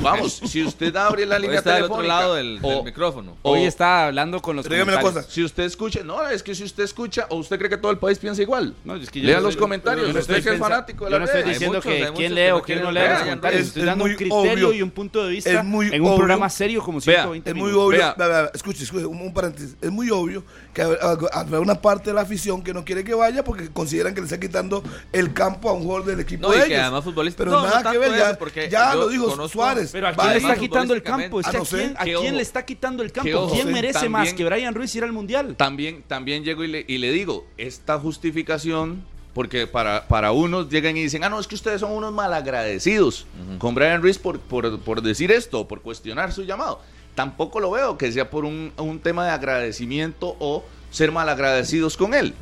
vamos, 0.02 0.34
si 0.46 0.64
usted 0.64 0.96
abre 0.96 1.26
la 1.26 1.40
línea 1.40 1.58
está 1.58 1.76
del 1.76 1.84
otro 1.86 2.02
lado 2.02 2.36
del, 2.36 2.62
del 2.62 2.78
o- 2.80 2.84
micrófono. 2.84 3.38
o- 3.42 3.52
Hoy 3.54 3.64
está 3.64 4.06
hablando 4.08 4.42
con 4.42 4.56
los 4.56 4.68
dígame 4.68 4.94
una 4.94 5.02
cosa. 5.02 5.24
si 5.24 5.44
usted 5.44 5.64
escucha, 5.64 6.02
no, 6.04 6.28
es 6.30 6.44
que 6.44 6.54
si 6.56 6.64
usted 6.64 6.84
escucha, 6.84 7.26
o 7.30 7.38
usted 7.38 7.58
cree 7.58 7.70
que 7.70 7.78
todo 7.78 7.92
el 7.92 7.98
país 7.98 8.20
piensa 8.20 8.42
igual. 8.42 8.76
No, 8.84 8.96
es 8.96 9.10
que 9.10 9.20
yo 9.22 9.28
Lea 9.28 9.38
no 9.38 9.44
los 9.44 9.58
comentarios, 9.58 10.08
yo 10.08 10.14
no 10.14 10.20
usted 10.20 10.44
que 10.44 10.50
es 10.52 10.60
fanático 10.60 11.06
de 11.06 11.12
Yo 11.12 11.20
la 11.20 11.20
no 11.20 11.26
estoy 11.26 11.42
red. 11.44 11.50
diciendo 11.52 11.78
muchos, 11.78 11.92
que 11.94 12.12
quién 12.16 12.36
lee 12.36 12.50
o 12.50 12.58
no 12.58 12.62
quién 12.64 12.82
no 12.84 12.92
lee 12.92 13.00
los 13.02 13.12
Es- 13.14 13.20
comentarios. 13.24 13.62
es 13.62 13.68
Estoy 13.70 13.84
dando 13.84 14.04
un 14.04 14.10
muy 14.12 14.18
criterio 14.18 14.68
obvio. 14.70 14.74
y 14.74 14.82
un 14.82 14.92
punto 14.92 15.24
de 15.24 15.32
vista 15.32 15.50
en 15.52 15.58
un 15.68 15.74
obvio. 16.16 16.35
Programa 16.36 16.50
serio 16.50 16.82
como 16.84 17.00
Vea, 17.00 17.24
120 17.24 17.50
Es 17.50 17.56
muy 17.56 17.66
minutos. 17.72 17.88
obvio, 17.88 17.98
Vea. 18.00 18.14
vea, 18.18 18.28
vea, 18.28 18.52
escuche, 18.54 18.84
escuche, 18.84 19.06
un, 19.06 19.20
un 19.22 19.34
paréntesis. 19.34 19.76
Es 19.82 19.92
muy 19.92 20.10
obvio 20.10 20.44
que 20.74 20.82
habrá 20.82 21.60
una 21.60 21.76
parte 21.82 22.10
de 22.10 22.14
la 22.16 22.22
afición 22.22 22.62
que 22.64 22.74
no 22.74 22.84
quiere 22.86 23.04
que 23.04 23.14
vaya 23.14 23.44
porque 23.44 23.70
consideran 23.70 24.14
que 24.14 24.22
le 24.22 24.26
está 24.26 24.40
quitando 24.40 24.84
el 25.12 25.34
campo 25.34 25.70
a 25.70 25.74
un 25.74 25.84
jugador 25.84 26.06
del 26.06 26.20
equipo 26.20 26.48
No, 26.48 26.54
y 26.54 26.60
de 26.60 26.66
que 26.66 26.74
ellos. 26.74 26.82
además 26.84 27.04
futbolista- 27.04 27.38
Pero 27.38 27.52
no, 27.52 27.62
no 27.62 27.68
nada 27.70 27.92
que 27.92 27.98
ver, 27.98 28.18
ya, 28.18 28.38
porque 28.38 28.70
ya 28.70 28.96
lo 28.96 29.08
dijo 29.10 29.28
conozco- 29.28 29.50
Suárez. 29.54 29.90
Pero 29.92 30.08
a 30.08 30.14
quién 30.14 30.30
le 30.32 30.38
está 30.38 30.56
quitando 30.56 30.94
el 30.94 31.04
campo. 31.04 31.40
Es 31.40 31.48
Ah, 31.48 31.52
que 31.52 31.58
no 31.58 31.64
a 31.64 31.66
sé. 31.66 31.78
quién, 31.78 31.94
a 31.98 32.00
Que 32.00 32.06
quién 32.06 32.18
ojo. 32.18 32.36
le 32.36 32.42
está 32.42 32.66
quitando 32.66 33.04
el 33.04 33.12
Que 33.12 33.22
campo. 33.22 33.50
¿Quién 33.54 33.72
merece 33.72 33.94
También- 33.94 34.12
más 34.12 34.34
que 34.34 34.44
Brian 34.46 34.74
Ruiz 34.76 34.94
ir 34.96 35.04
al 35.04 35.12
mundial? 35.14 35.56
También, 35.56 36.04
también 36.08 36.44
llego 36.44 36.64
y 36.64 36.68
le, 36.68 36.86
y 36.88 36.98
le 36.98 37.12
digo, 37.12 37.46
esta 37.58 37.98
justificación, 38.00 39.04
porque 39.36 39.68
para, 39.68 40.08
para 40.08 40.32
unos 40.32 40.70
llegan 40.70 40.96
y 40.98 41.04
dicen, 41.04 41.24
ah, 41.26 41.30
no, 41.30 41.40
es 41.40 41.46
que 41.46 41.56
ustedes 41.56 41.82
son 41.82 41.92
unos 41.92 42.12
malagradecidos 42.14 43.28
con 43.60 43.76
Brian 43.76 44.02
Ruiz 44.02 44.18
por, 44.18 44.40
por, 44.40 44.80
por 44.80 45.02
decir 45.02 45.30
esto, 45.32 45.68
por 45.68 45.82
cuestionar 45.82 46.32
su 46.32 46.44
llamado. 46.44 46.80
Tampoco 47.16 47.60
lo 47.60 47.70
veo 47.72 47.98
que 47.98 48.12
sea 48.12 48.30
por 48.30 48.46
un, 48.46 48.72
un 48.78 49.00
tema 49.00 49.26
de 49.26 49.32
agradecimiento 49.32 50.36
o 50.40 50.64
ser 50.90 51.12
malagradecidos 51.12 51.98
con 51.98 52.14
él. 52.14 52.34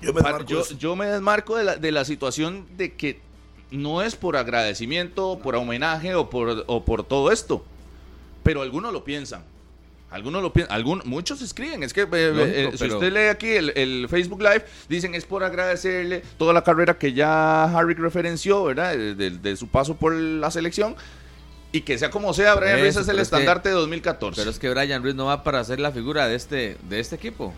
Yo 0.00 0.12
me 0.12 0.20
Pa- 0.20 0.28
desmarco 0.30 0.48
yo, 0.50 0.56
de 0.56 0.62
eso. 0.64 0.76
yo 0.76 0.96
me 0.96 1.06
desmarco 1.06 1.56
de 1.56 1.64
la, 1.64 1.76
de 1.76 1.92
la 1.92 2.04
situación 2.04 2.66
de 2.76 2.92
que 2.94 3.20
no 3.70 4.02
es 4.02 4.16
por 4.16 4.36
agradecimiento, 4.36 5.38
por 5.42 5.54
homenaje 5.54 6.14
o 6.16 6.28
por, 6.28 6.64
o 6.66 6.84
por 6.84 7.04
todo 7.04 7.30
esto. 7.30 7.64
Pero 8.42 8.62
algunos 8.62 8.92
lo 8.92 9.04
piensan. 9.04 9.44
Algunos 10.12 10.42
lo 10.42 10.52
piensan. 10.52 10.74
Algunos, 10.76 11.04
muchos 11.06 11.40
escriben. 11.42 11.82
Es 11.82 11.92
que 11.92 12.02
eh, 12.02 12.06
eh, 12.12 12.68
si 12.72 12.78
pero- 12.78 12.94
usted 12.98 13.12
lee 13.12 13.28
aquí 13.30 13.48
el, 13.50 13.72
el 13.76 14.06
Facebook 14.08 14.40
Live, 14.42 14.64
dicen 14.88 15.14
es 15.14 15.24
por 15.24 15.42
agradecerle 15.42 16.22
toda 16.38 16.52
la 16.52 16.62
carrera 16.62 16.98
que 16.98 17.12
ya 17.12 17.64
Harry 17.64 17.94
referenció, 17.94 18.62
¿verdad? 18.64 18.92
De, 18.96 19.14
de- 19.14 19.30
de 19.30 19.56
su 19.56 19.68
paso 19.68 19.96
por 19.96 20.14
la 20.14 20.50
selección. 20.50 20.94
Y 21.74 21.80
que 21.80 21.96
sea 21.96 22.10
como 22.10 22.34
sea, 22.34 22.54
Brian 22.54 22.80
Ruiz 22.80 22.90
es 22.90 22.96
el 22.98 23.06
pero 23.06 23.12
es 23.12 23.16
que- 23.16 23.22
estandarte 23.36 23.70
de 23.70 23.74
2014. 23.76 24.38
Pero 24.38 24.50
es 24.50 24.58
que 24.58 24.68
Brian 24.68 25.02
Ruiz 25.02 25.14
no 25.14 25.24
va 25.24 25.42
para 25.42 25.64
ser 25.64 25.80
la 25.80 25.90
figura 25.90 26.28
de 26.28 26.34
este, 26.34 26.76
de 26.88 27.00
este 27.00 27.16
equipo. 27.16 27.54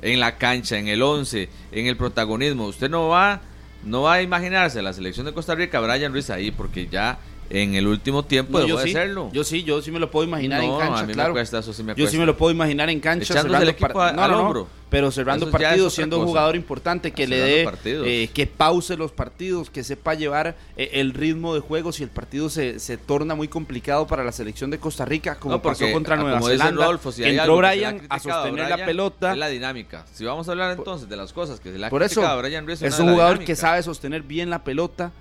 En 0.00 0.20
la 0.20 0.38
cancha, 0.38 0.78
en 0.78 0.88
el 0.88 1.02
11, 1.02 1.48
en 1.72 1.86
el 1.86 1.96
protagonismo. 1.98 2.64
Usted 2.66 2.88
no 2.88 3.08
va, 3.08 3.42
no 3.84 4.02
va 4.02 4.14
a 4.14 4.22
imaginarse 4.22 4.80
la 4.80 4.92
selección 4.94 5.26
de 5.26 5.34
Costa 5.34 5.54
Rica, 5.54 5.80
Brian 5.80 6.12
Ruiz 6.12 6.30
ahí, 6.30 6.50
porque 6.50 6.86
ya 6.86 7.18
en 7.50 7.74
el 7.74 7.86
último 7.86 8.24
tiempo 8.24 8.52
No, 8.58 8.64
dejó 8.66 8.78
yo 8.78 8.84
de 8.84 8.90
sí, 8.92 8.98
yo 9.32 9.44
sí, 9.44 9.62
yo 9.62 9.82
sí 9.82 9.90
me 9.90 9.98
lo 10.00 10.10
puedo 10.10 10.26
imaginar 10.26 10.62
no, 10.62 10.74
en 10.74 10.78
cancha, 10.80 11.00
a 11.00 11.06
mí 11.06 11.12
claro. 11.12 11.30
me 11.30 11.34
cuesta, 11.40 11.58
eso 11.58 11.72
sí 11.72 11.82
me 11.82 11.94
Yo 11.94 12.06
sí 12.06 12.18
me 12.18 12.26
lo 12.26 12.36
puedo 12.36 12.50
imaginar 12.52 12.90
en 12.90 13.00
cancha, 13.00 13.32
Echándose 13.34 13.64
cerrando 13.74 14.00
a- 14.00 14.12
no, 14.12 14.22
al 14.22 14.34
hombro. 14.34 14.68
pero 14.88 15.10
cerrando 15.10 15.46
Eso 15.46 15.52
partidos, 15.52 15.94
siendo 15.94 16.18
un 16.18 16.26
jugador 16.26 16.56
importante 16.56 17.12
que 17.12 17.26
le 17.26 17.38
dé, 17.38 17.68
eh, 17.84 18.28
que 18.32 18.46
pause 18.46 18.96
los 18.96 19.12
partidos, 19.12 19.70
que 19.70 19.84
sepa 19.84 20.14
llevar 20.14 20.56
eh, 20.76 20.90
el 20.94 21.12
ritmo 21.12 21.54
de 21.54 21.60
juego 21.60 21.92
si 21.92 22.02
el 22.02 22.10
partido 22.10 22.48
se, 22.48 22.78
se 22.78 22.96
torna 22.96 23.34
muy 23.34 23.48
complicado 23.48 24.06
para 24.06 24.24
la 24.24 24.32
selección 24.32 24.70
de 24.70 24.78
Costa 24.78 25.04
Rica, 25.04 25.36
como 25.36 25.60
porque, 25.62 25.84
pasó 25.84 25.92
contra 25.92 26.16
Nueva 26.16 26.40
Zelanda, 26.40 26.98
si 27.12 27.24
entró 27.24 27.56
Brian 27.56 28.02
a 28.08 28.18
sostener 28.18 28.68
la 28.68 28.84
pelota. 28.84 29.32
Es 29.32 29.38
la 29.38 29.48
dinámica. 29.48 30.04
Si 30.12 30.24
vamos 30.24 30.48
a 30.48 30.52
hablar 30.52 30.76
entonces 30.76 31.08
de 31.08 31.16
las 31.16 31.32
cosas 31.32 31.60
que 31.60 31.72
se 31.72 31.78
le 31.78 31.86
ha 31.86 31.90
Por 31.90 32.02
eso, 32.02 32.22
Brian 32.38 32.66
Ruiz, 32.66 32.82
es 32.82 32.98
un 32.98 33.10
jugador 33.12 33.44
que 33.44 33.56
sabe 33.56 33.82
sostener 33.82 34.22
bien 34.22 34.50
la 34.50 34.64
pelota, 34.64 35.12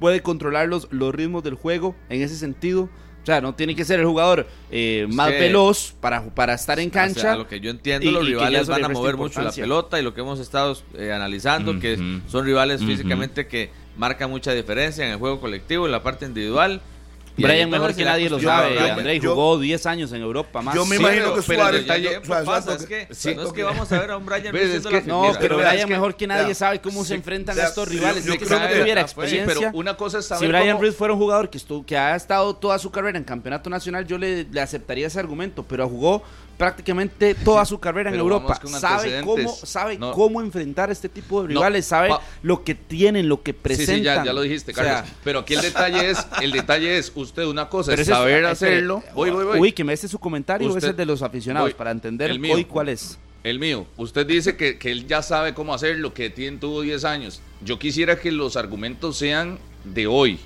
puede 0.00 0.22
controlar 0.22 0.66
los, 0.68 0.88
los 0.90 1.14
ritmos 1.14 1.44
del 1.44 1.54
juego 1.54 1.94
en 2.08 2.22
ese 2.22 2.34
sentido. 2.36 2.88
O 3.22 3.26
sea, 3.26 3.42
no 3.42 3.54
tiene 3.54 3.76
que 3.76 3.84
ser 3.84 4.00
el 4.00 4.06
jugador 4.06 4.46
eh, 4.70 5.06
más 5.10 5.28
veloz 5.28 5.94
para, 6.00 6.24
para 6.34 6.54
estar 6.54 6.80
en 6.80 6.88
O 6.88 6.92
sea, 6.92 7.02
cancha. 7.04 7.36
lo 7.36 7.46
que 7.46 7.60
yo 7.60 7.70
entiendo, 7.70 8.08
y- 8.08 8.12
los 8.12 8.26
rivales 8.26 8.66
van 8.66 8.82
a 8.84 8.88
mover 8.88 9.16
mucho 9.18 9.42
la 9.42 9.52
pelota 9.52 10.00
y 10.00 10.02
lo 10.02 10.14
que 10.14 10.22
hemos 10.22 10.40
estado 10.40 10.74
eh, 10.94 11.12
analizando, 11.12 11.78
que 11.78 12.20
son 12.28 12.46
rivales 12.46 12.80
físicamente 12.82 13.46
que 13.46 13.70
marcan 13.98 14.30
mucha 14.30 14.52
diferencia 14.54 15.04
en 15.04 15.12
el 15.12 15.18
juego 15.18 15.38
colectivo, 15.38 15.84
en 15.84 15.92
la 15.92 16.02
parte 16.02 16.24
individual. 16.24 16.80
Brian 17.36 17.70
mejor 17.70 17.94
que 17.94 18.04
nadie 18.04 18.28
lo 18.28 18.38
sabe. 18.40 18.78
a 18.78 18.80
Brian. 18.82 18.98
André 18.98 19.20
Yo- 19.20 19.30
jugó 19.34 19.58
10 19.58 19.86
años 19.86 20.12
en 20.12 20.22
Europa 20.22 20.60
más. 20.62 20.74
Yo 20.74 20.84
me 20.84 20.96
Sí, 20.96 21.02
imagino 21.02 21.34
que 21.34 21.42
Suárez. 21.42 21.86
Suárez, 21.86 22.46
pasa, 22.46 22.74
es 22.74 22.86
que, 22.86 23.08
sí, 23.12 23.34
no 23.34 23.42
es 23.44 23.52
que 23.52 23.62
vamos 23.62 23.90
a 23.92 23.98
ver 24.00 24.10
a 24.10 24.16
un 24.16 24.26
Brian 24.26 24.52
No, 25.06 25.32
pero 25.40 25.56
Brian 25.58 25.88
mejor 25.88 26.16
que 26.16 26.26
nadie 26.26 26.54
sabe 26.54 26.80
cómo 26.80 27.02
se 27.02 27.08
sí, 27.08 27.14
enfrentan 27.14 27.58
a 27.58 27.64
estos 27.64 27.88
rivales. 27.88 28.24
yo- 28.24 28.34
yo 28.34 28.40
creo 28.46 28.60
que- 28.68 28.78
tuviera 28.80 29.06
Sí, 29.08 29.14
pero 29.14 29.26
experiencia. 29.26 29.70
una 29.74 29.96
cosa 29.96 30.18
es 30.18 30.26
saber 30.26 30.40
Si 30.40 30.46
Brian 30.48 30.68
cómo- 30.76 30.80
Ruiz 30.82 30.94
fuera 30.96 31.14
un 31.14 31.20
jugador 31.20 31.50
que 31.50 31.58
estuvo, 31.58 31.84
que 31.84 31.96
ha 31.96 32.14
estado 32.16 32.54
toda 32.56 32.78
su 32.78 32.90
carrera 32.90 33.18
en 33.18 33.24
campeonato 33.24 33.70
nacional, 33.70 34.06
yo 34.06 34.18
le, 34.18 34.44
le 34.44 34.60
aceptaría 34.60 35.06
ese 35.06 35.18
argumento, 35.18 35.62
pero 35.64 35.88
jugó 35.88 36.22
prácticamente 36.60 37.34
toda 37.34 37.64
su 37.64 37.80
carrera 37.80 38.10
en 38.10 38.14
Pero 38.14 38.24
Europa. 38.24 38.60
Sabe 38.78 39.22
cómo, 39.24 39.48
sabe 39.56 39.96
No. 39.98 40.12
cómo 40.12 40.42
enfrentar 40.42 40.90
este 40.90 41.08
tipo 41.08 41.40
de 41.42 41.48
No, 41.54 41.60
rivales, 41.60 41.86
sabe 41.86 42.10
pa- 42.10 42.20
lo 42.42 42.62
que 42.64 42.74
tienen, 42.74 43.30
lo 43.30 43.42
que 43.42 43.52
Sí, 43.52 43.58
presentan. 43.62 43.96
sí, 43.96 44.02
ya, 44.02 44.22
ya 44.24 44.32
lo 44.34 44.42
dijiste, 44.42 44.72
O 44.72 44.74
sea, 44.74 44.84
Carlos. 44.96 45.10
pero 45.24 45.38
aquí 45.38 45.54
el 45.54 45.62
detalle 45.62 46.10
es, 46.10 46.26
el 46.42 46.52
detalle 46.52 46.98
es, 46.98 47.10
usted 47.20 47.44
una 47.44 47.68
cosa 47.68 47.92
pero 47.92 48.02
es 48.02 48.08
saber 48.08 48.44
hacerlo. 48.46 49.02
Voy, 49.14 49.30
voy, 49.30 49.44
voy. 49.44 49.60
Uy, 49.60 49.72
que 49.72 49.84
me 49.84 49.92
este 49.92 50.08
su 50.08 50.18
comentario, 50.18 50.68
Usted- 50.68 50.78
ese 50.78 50.90
es 50.90 50.96
de 50.96 51.06
los 51.06 51.22
aficionados, 51.22 51.68
voy. 51.70 51.74
para 51.74 51.90
entender 51.90 52.30
El 52.30 52.38
mío. 52.40 52.54
hoy 52.54 52.64
cuál 52.64 52.88
es. 52.88 53.18
El 53.42 53.58
mío. 53.58 53.86
Usted 53.96 54.26
dice 54.26 54.56
que, 54.56 54.78
que 54.78 54.90
él 54.90 55.06
ya 55.06 55.22
sabe 55.22 55.54
cómo 55.54 55.72
hacerlo, 55.72 56.12
que 56.12 56.28
tiene, 56.30 56.58
tuvo 56.58 56.82
10 56.82 57.04
años. 57.04 57.40
Yo 57.64 57.78
quisiera 57.78 58.18
que 58.20 58.30
los 58.32 58.56
argumentos 58.56 59.16
sean 59.16 59.58
de 59.84 60.06
hoy 60.06 60.38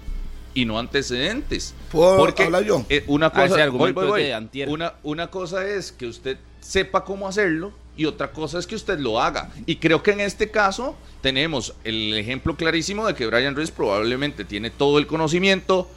y 0.54 0.64
no 0.64 0.78
antecedentes. 0.78 1.74
¿Puedo 1.90 2.16
Porque 2.16 2.44
hablar 2.44 2.62
yo? 2.64 2.86
eh, 2.88 3.02
una 3.08 3.30
cosa, 3.30 3.48
voy, 3.48 3.60
argumento 3.62 4.06
voy, 4.06 4.22
es 4.22 4.40
voy. 4.50 4.62
Una, 4.68 4.94
una 5.02 5.26
cosa 5.28 5.66
es 5.68 5.90
que 5.90 6.06
usted 6.06 6.38
sepa 6.60 7.04
cómo 7.04 7.26
hacerlo 7.26 7.72
y 7.96 8.04
otra 8.06 8.30
cosa 8.30 8.58
es 8.60 8.66
que 8.68 8.76
usted 8.76 8.98
lo 9.00 9.20
haga. 9.20 9.50
Y 9.66 9.76
creo 9.76 10.00
que 10.02 10.12
en 10.12 10.20
este 10.20 10.52
caso 10.52 10.96
tenemos 11.20 11.74
el 11.82 12.14
ejemplo 12.16 12.56
clarísimo 12.56 13.06
de 13.08 13.14
que 13.14 13.26
Brian 13.26 13.56
Ruiz 13.56 13.72
probablemente 13.72 14.44
tiene 14.44 14.70
todo 14.70 14.98
el 14.98 15.06
conocimiento, 15.08 15.88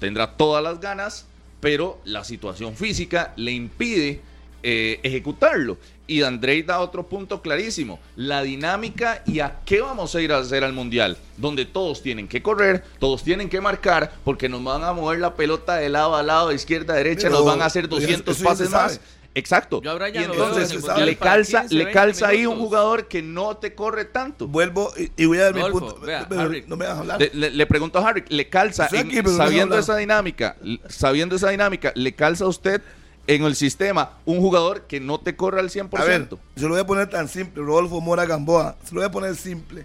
tendrá 0.00 0.36
todas 0.36 0.64
las 0.64 0.80
ganas, 0.80 1.26
pero 1.60 2.00
la 2.04 2.24
situación 2.24 2.74
física 2.74 3.32
le 3.36 3.52
impide 3.52 4.20
eh, 4.62 4.98
ejecutarlo. 5.04 5.78
Y 6.06 6.22
Andrei 6.22 6.62
da 6.64 6.80
otro 6.80 7.06
punto 7.06 7.40
clarísimo, 7.40 8.00
la 8.16 8.42
dinámica 8.42 9.22
y 9.26 9.38
a 9.38 9.60
qué 9.64 9.80
vamos 9.80 10.12
a 10.16 10.20
ir 10.20 10.32
a 10.32 10.38
hacer 10.38 10.64
al 10.64 10.72
Mundial, 10.72 11.16
donde 11.36 11.66
todos 11.66 12.02
tienen 12.02 12.26
que 12.26 12.42
correr, 12.42 12.82
todos 12.98 13.22
tienen 13.22 13.48
que 13.48 13.60
marcar, 13.60 14.12
porque 14.24 14.48
nos 14.48 14.64
van 14.64 14.82
a 14.82 14.92
mover 14.92 15.20
la 15.20 15.36
pelota 15.36 15.76
de 15.76 15.88
lado 15.88 16.16
a 16.16 16.24
lado, 16.24 16.48
de 16.48 16.56
izquierda 16.56 16.94
a 16.94 16.96
derecha, 16.96 17.28
Pero- 17.28 17.36
nos 17.36 17.44
van 17.46 17.62
a 17.62 17.66
hacer 17.66 17.84
pero 17.84 18.00
200 18.00 18.36
eso 18.36 18.44
ya 18.44 18.56
se 18.56 18.64
pases 18.64 18.70
más. 18.70 19.00
Exacto. 19.40 19.82
Yo 19.82 19.90
a 19.90 19.94
Brian 19.94 20.14
y 20.24 20.26
lo 20.28 20.32
veo 20.34 20.44
entonces 20.48 20.70
en 20.70 20.76
el 20.76 20.82
Mundial 20.82 21.06
le 21.06 21.16
calza, 21.16 21.60
15, 21.62 21.74
le 21.74 21.84
20 21.84 21.92
calza 22.00 22.28
ahí 22.28 22.46
un 22.46 22.58
jugador 22.58 23.08
que 23.08 23.22
no 23.22 23.56
te 23.56 23.74
corre 23.74 24.04
tanto. 24.04 24.46
Vuelvo 24.46 24.92
y, 24.96 25.10
y 25.20 25.26
voy 25.26 25.38
a 25.38 25.44
dar 25.44 25.54
mi 25.54 25.62
punto. 25.70 25.98
vea, 26.00 26.26
Pero 26.28 26.40
Harry. 26.42 26.64
no 26.68 26.76
me 26.76 26.84
dejas 26.84 27.00
hablar. 27.00 27.18
Le, 27.20 27.30
le- 27.34 27.50
le 27.50 27.66
pregunto 27.66 27.98
a 27.98 28.08
Harry, 28.08 28.24
¿le 28.28 28.48
calza, 28.48 28.88
en- 28.92 29.06
aquí, 29.08 29.28
sabiendo 29.36 29.76
esa 29.78 29.96
dinámica, 29.96 30.56
sabiendo 30.88 31.34
esa 31.36 31.48
dinámica, 31.50 31.92
¿le 31.96 32.14
calza 32.14 32.44
a 32.44 32.48
usted 32.48 32.80
en 33.26 33.44
el 33.44 33.54
sistema 33.56 34.18
un 34.24 34.40
jugador 34.40 34.82
que 34.82 35.00
no 35.00 35.18
te 35.20 35.36
corre 35.36 35.60
al 35.60 35.70
100%? 35.70 35.98
A 35.98 36.04
ver, 36.04 36.28
lo 36.56 36.68
voy 36.68 36.80
a 36.80 36.86
poner 36.86 37.08
tan 37.10 37.28
simple, 37.28 37.62
Rodolfo 37.62 38.00
Mora 38.00 38.26
Gamboa. 38.26 38.76
Se 38.84 38.94
lo 38.94 39.00
voy 39.00 39.08
a 39.08 39.10
poner 39.10 39.36
simple. 39.36 39.84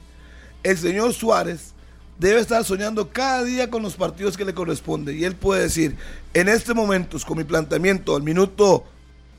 El 0.64 0.78
señor 0.78 1.14
Suárez 1.14 1.74
debe 2.18 2.40
estar 2.40 2.64
soñando 2.64 3.10
cada 3.10 3.44
día 3.44 3.70
con 3.70 3.84
los 3.84 3.94
partidos 3.96 4.38
que 4.38 4.46
le 4.46 4.54
corresponde. 4.54 5.14
Y 5.14 5.26
él 5.26 5.36
puede 5.36 5.64
decir, 5.64 5.96
en 6.34 6.48
este 6.50 6.74
momento, 6.74 7.18
con 7.28 7.38
mi 7.38 7.44
planteamiento, 7.44 8.16
al 8.16 8.24
minuto 8.24 8.86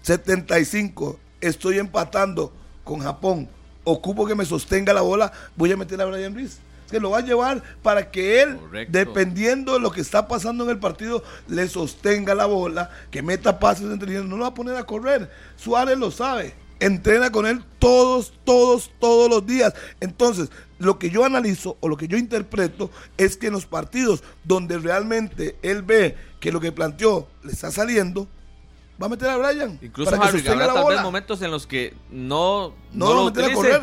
75, 0.06 1.18
estoy 1.40 1.78
empatando 1.78 2.52
con 2.84 3.00
Japón. 3.00 3.48
Ocupo 3.82 4.24
que 4.24 4.36
me 4.36 4.44
sostenga 4.44 4.92
la 4.92 5.00
bola, 5.00 5.32
voy 5.56 5.72
a 5.72 5.76
meter 5.76 6.00
a 6.00 6.04
Brian 6.04 6.32
Ruiz. 6.32 6.58
Que 6.88 7.00
lo 7.00 7.10
va 7.10 7.18
a 7.18 7.22
llevar 7.22 7.60
para 7.82 8.12
que 8.12 8.40
él, 8.40 8.56
Correcto. 8.56 8.96
dependiendo 8.96 9.72
de 9.72 9.80
lo 9.80 9.90
que 9.90 10.00
está 10.00 10.28
pasando 10.28 10.62
en 10.62 10.70
el 10.70 10.78
partido, 10.78 11.24
le 11.48 11.66
sostenga 11.68 12.36
la 12.36 12.46
bola, 12.46 12.88
que 13.10 13.20
meta 13.20 13.58
pases 13.58 13.90
entre 13.90 14.06
líneas. 14.06 14.26
No 14.26 14.36
lo 14.36 14.42
va 14.42 14.50
a 14.50 14.54
poner 14.54 14.76
a 14.76 14.84
correr. 14.84 15.28
Suárez 15.56 15.98
lo 15.98 16.12
sabe. 16.12 16.54
Entrena 16.78 17.32
con 17.32 17.44
él 17.44 17.64
todos, 17.80 18.32
todos, 18.44 18.92
todos 19.00 19.28
los 19.28 19.44
días. 19.44 19.74
Entonces, 19.98 20.50
lo 20.78 21.00
que 21.00 21.10
yo 21.10 21.24
analizo 21.24 21.78
o 21.80 21.88
lo 21.88 21.96
que 21.96 22.06
yo 22.06 22.16
interpreto 22.16 22.92
es 23.16 23.36
que 23.36 23.48
en 23.48 23.54
los 23.54 23.66
partidos 23.66 24.22
donde 24.44 24.78
realmente 24.78 25.56
él 25.62 25.82
ve 25.82 26.14
que 26.38 26.52
lo 26.52 26.60
que 26.60 26.70
planteó 26.70 27.26
le 27.42 27.50
está 27.50 27.72
saliendo, 27.72 28.28
va 29.00 29.06
a 29.06 29.08
meter 29.08 29.28
a 29.28 29.36
Brian. 29.36 29.78
Incluso 29.82 30.10
para 30.10 30.22
que 30.22 30.28
Harry, 30.28 30.38
sostenga 30.38 30.64
habrá 30.64 30.74
la 30.74 30.80
tal 30.82 30.94
vez 30.94 31.02
momentos 31.02 31.42
en 31.42 31.50
los 31.50 31.66
que 31.66 31.94
no, 32.10 32.74
No 32.92 33.06
no 33.08 33.14
lo 33.14 33.30
lo 33.30 33.46
a 33.46 33.52
correr. 33.52 33.82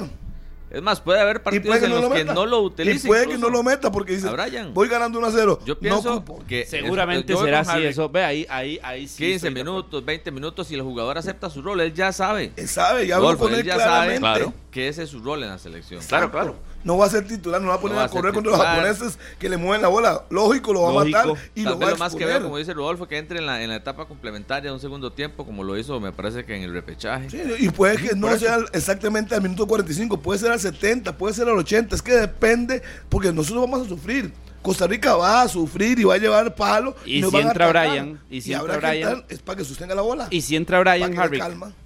Es 0.73 0.81
más, 0.81 1.01
puede 1.01 1.21
haber 1.21 1.43
partidos 1.43 1.83
en 1.83 1.91
los 1.91 2.11
que 2.11 2.25
no 2.25 2.47
lo 2.47 2.61
utilice. 2.61 3.05
Y 3.05 3.07
puede 3.07 3.27
que 3.27 3.37
no 3.37 3.49
lo 3.49 3.61
meta 3.61 3.91
porque 3.91 4.13
dice, 4.13 4.27
voy 4.73 4.87
ganando 4.87 5.19
1 5.19 5.27
a 5.27 5.31
0. 5.31 5.59
Yo 5.65 5.77
pienso 5.77 6.25
que 6.47 6.65
seguramente 6.65 7.35
será 7.37 7.59
así. 7.59 7.83
Eso, 7.83 8.09
ve 8.09 8.23
ahí, 8.23 8.47
ahí, 8.49 8.79
ahí 8.81 9.07
sí 9.07 9.23
15 9.23 9.51
minutos, 9.51 10.03
20 10.03 10.31
minutos, 10.31 10.71
y 10.71 10.73
el 10.73 10.81
jugador 10.81 11.19
acepta 11.19 11.51
su 11.51 11.61
rol, 11.61 11.79
él 11.81 11.93
ya 11.93 12.11
sabe. 12.11 12.53
Él 12.55 12.67
sabe, 12.67 13.05
ya 13.05 13.19
lo 13.19 13.37
pone 13.37 13.57
ya 13.63 13.75
claramente. 13.75 14.21
sabe 14.21 14.39
claro. 14.39 14.53
que 14.71 14.87
ese 14.87 15.03
es 15.03 15.09
su 15.11 15.19
rol 15.19 15.43
en 15.43 15.49
la 15.49 15.59
selección. 15.59 16.01
Claro, 16.07 16.31
claro 16.31 16.72
no 16.83 16.97
va 16.97 17.05
a 17.05 17.09
ser 17.09 17.27
titular, 17.27 17.61
no 17.61 17.69
va 17.69 17.75
a 17.75 17.79
poner 17.79 17.97
a, 17.99 18.07
correr 18.07 18.33
contra 18.33 18.51
los 18.51 18.61
japoneses 18.61 19.17
que 19.39 19.49
le 19.49 19.57
mueven 19.57 19.81
la 19.81 19.87
bola. 19.87 20.25
Lógico, 20.29 20.73
lo 20.73 20.81
va 20.81 21.01
a 21.01 21.05
matar 21.05 21.27
y 21.55 21.63
lo 21.63 21.79
va 21.79 21.87
a 21.87 21.91
lo 21.91 21.97
más 21.97 22.15
que 22.15 22.25
veo, 22.25 22.41
como 22.41 22.57
dice 22.57 22.73
Rodolfo, 22.73 23.07
que 23.07 23.17
entre 23.17 23.39
en 23.39 23.45
la, 23.45 23.63
en 23.63 23.69
la 23.69 23.75
etapa 23.75 24.05
complementaria 24.05 24.69
de 24.69 24.73
un 24.73 24.81
segundo 24.81 25.11
tiempo, 25.11 25.45
como 25.45 25.63
lo 25.63 25.77
hizo, 25.77 25.99
me 25.99 26.11
parece 26.11 26.45
que 26.45 26.55
en 26.55 26.63
el 26.63 26.73
repechaje. 26.73 27.29
Sí, 27.29 27.41
y 27.59 27.69
puede 27.69 27.97
que 27.97 28.15
no 28.15 28.35
sea 28.37 28.59
exactamente 28.73 29.35
al 29.35 29.41
minuto 29.41 29.67
45, 29.67 30.19
puede 30.19 30.39
ser 30.39 30.51
al 30.51 30.59
70, 30.59 31.17
puede 31.17 31.33
ser 31.33 31.47
al 31.47 31.57
80, 31.57 31.95
es 31.95 32.01
que 32.01 32.13
depende, 32.13 32.81
porque 33.09 33.31
nosotros 33.31 33.69
vamos 33.69 33.85
a 33.85 33.89
sufrir. 33.89 34.33
Costa 34.63 34.87
Rica 34.87 35.15
va 35.15 35.41
a 35.41 35.47
sufrir 35.47 35.99
y 35.99 36.05
va 36.05 36.15
a 36.15 36.17
llevar 36.17 36.55
palo. 36.55 36.95
Y, 37.05 37.21
si 37.21 37.37
entra 37.37 37.67
Brian, 37.67 38.19
y 38.31 38.41
si 38.41 38.53
entra 38.53 38.77
Brian, 38.77 39.23
es 39.29 39.39
para 39.39 39.57
que 39.57 39.65
sostenga 39.65 39.93
la 39.93 40.01
bola. 40.01 40.27
Y 40.31 40.41
si 40.41 40.55
entra 40.55 40.79
Brian 40.79 41.17
Harry, 41.19 41.39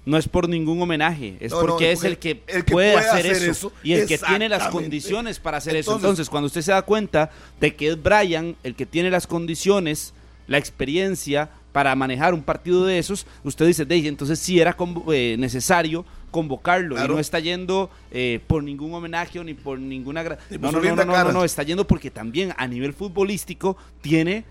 no 0.06 0.16
es 0.16 0.28
por 0.28 0.48
ningún 0.48 0.80
homenaje, 0.80 1.36
es 1.40 1.52
porque 1.52 1.92
es, 1.92 2.04
el 2.04 2.18
que, 2.18 2.36
puede, 2.70 2.96
hacer, 2.96 3.26
eso, 3.26 3.72
y 3.82 3.92
el 3.92 4.06
que 4.06 4.16
tiene 4.16 4.48
las 4.48 4.68
condiciones 4.68 5.38
para 5.40 5.58
hacer 5.58 5.76
eso. 5.76 5.96
Entonces, 5.96 6.30
cuando 6.30 6.46
usted 6.46 6.62
se 6.62 6.72
da 6.72 6.82
cuenta 6.82 7.30
de 7.60 7.74
que 7.74 7.88
es 7.88 8.02
Brian 8.02 8.56
el 8.62 8.74
que 8.74 8.86
tiene 8.86 9.10
las 9.10 9.26
condiciones, 9.26 10.14
la 10.46 10.58
experiencia 10.58 11.50
para 11.72 11.94
manejar 11.94 12.32
un 12.32 12.42
partido 12.42 12.86
de 12.86 12.98
esos, 12.98 13.26
usted 13.44 13.66
dice, 13.66 13.84
de 13.84 14.08
entonces 14.08 14.38
sí 14.38 14.60
era 14.60 14.76
eh, 15.12 15.36
necesario 15.38 16.04
convocarlo 16.30 17.02
y 17.02 17.08
no 17.08 17.18
está 17.18 17.38
yendo 17.38 17.90
eh, 18.10 18.40
por 18.46 18.62
ningún 18.62 18.92
homenaje 18.94 19.42
ni 19.44 19.54
por 19.54 19.78
ninguna... 19.78 20.22
No, 20.22 20.72
no, 20.72 20.80
no, 20.80 21.04
no, 21.04 21.32
no, 21.32 21.44
está 21.44 21.62
yendo 21.62 21.86
porque 21.86 22.10
también 22.10 22.54
a 22.56 22.66
nivel 22.66 22.92
futbolístico 22.92 23.76
tiene... 24.00 24.44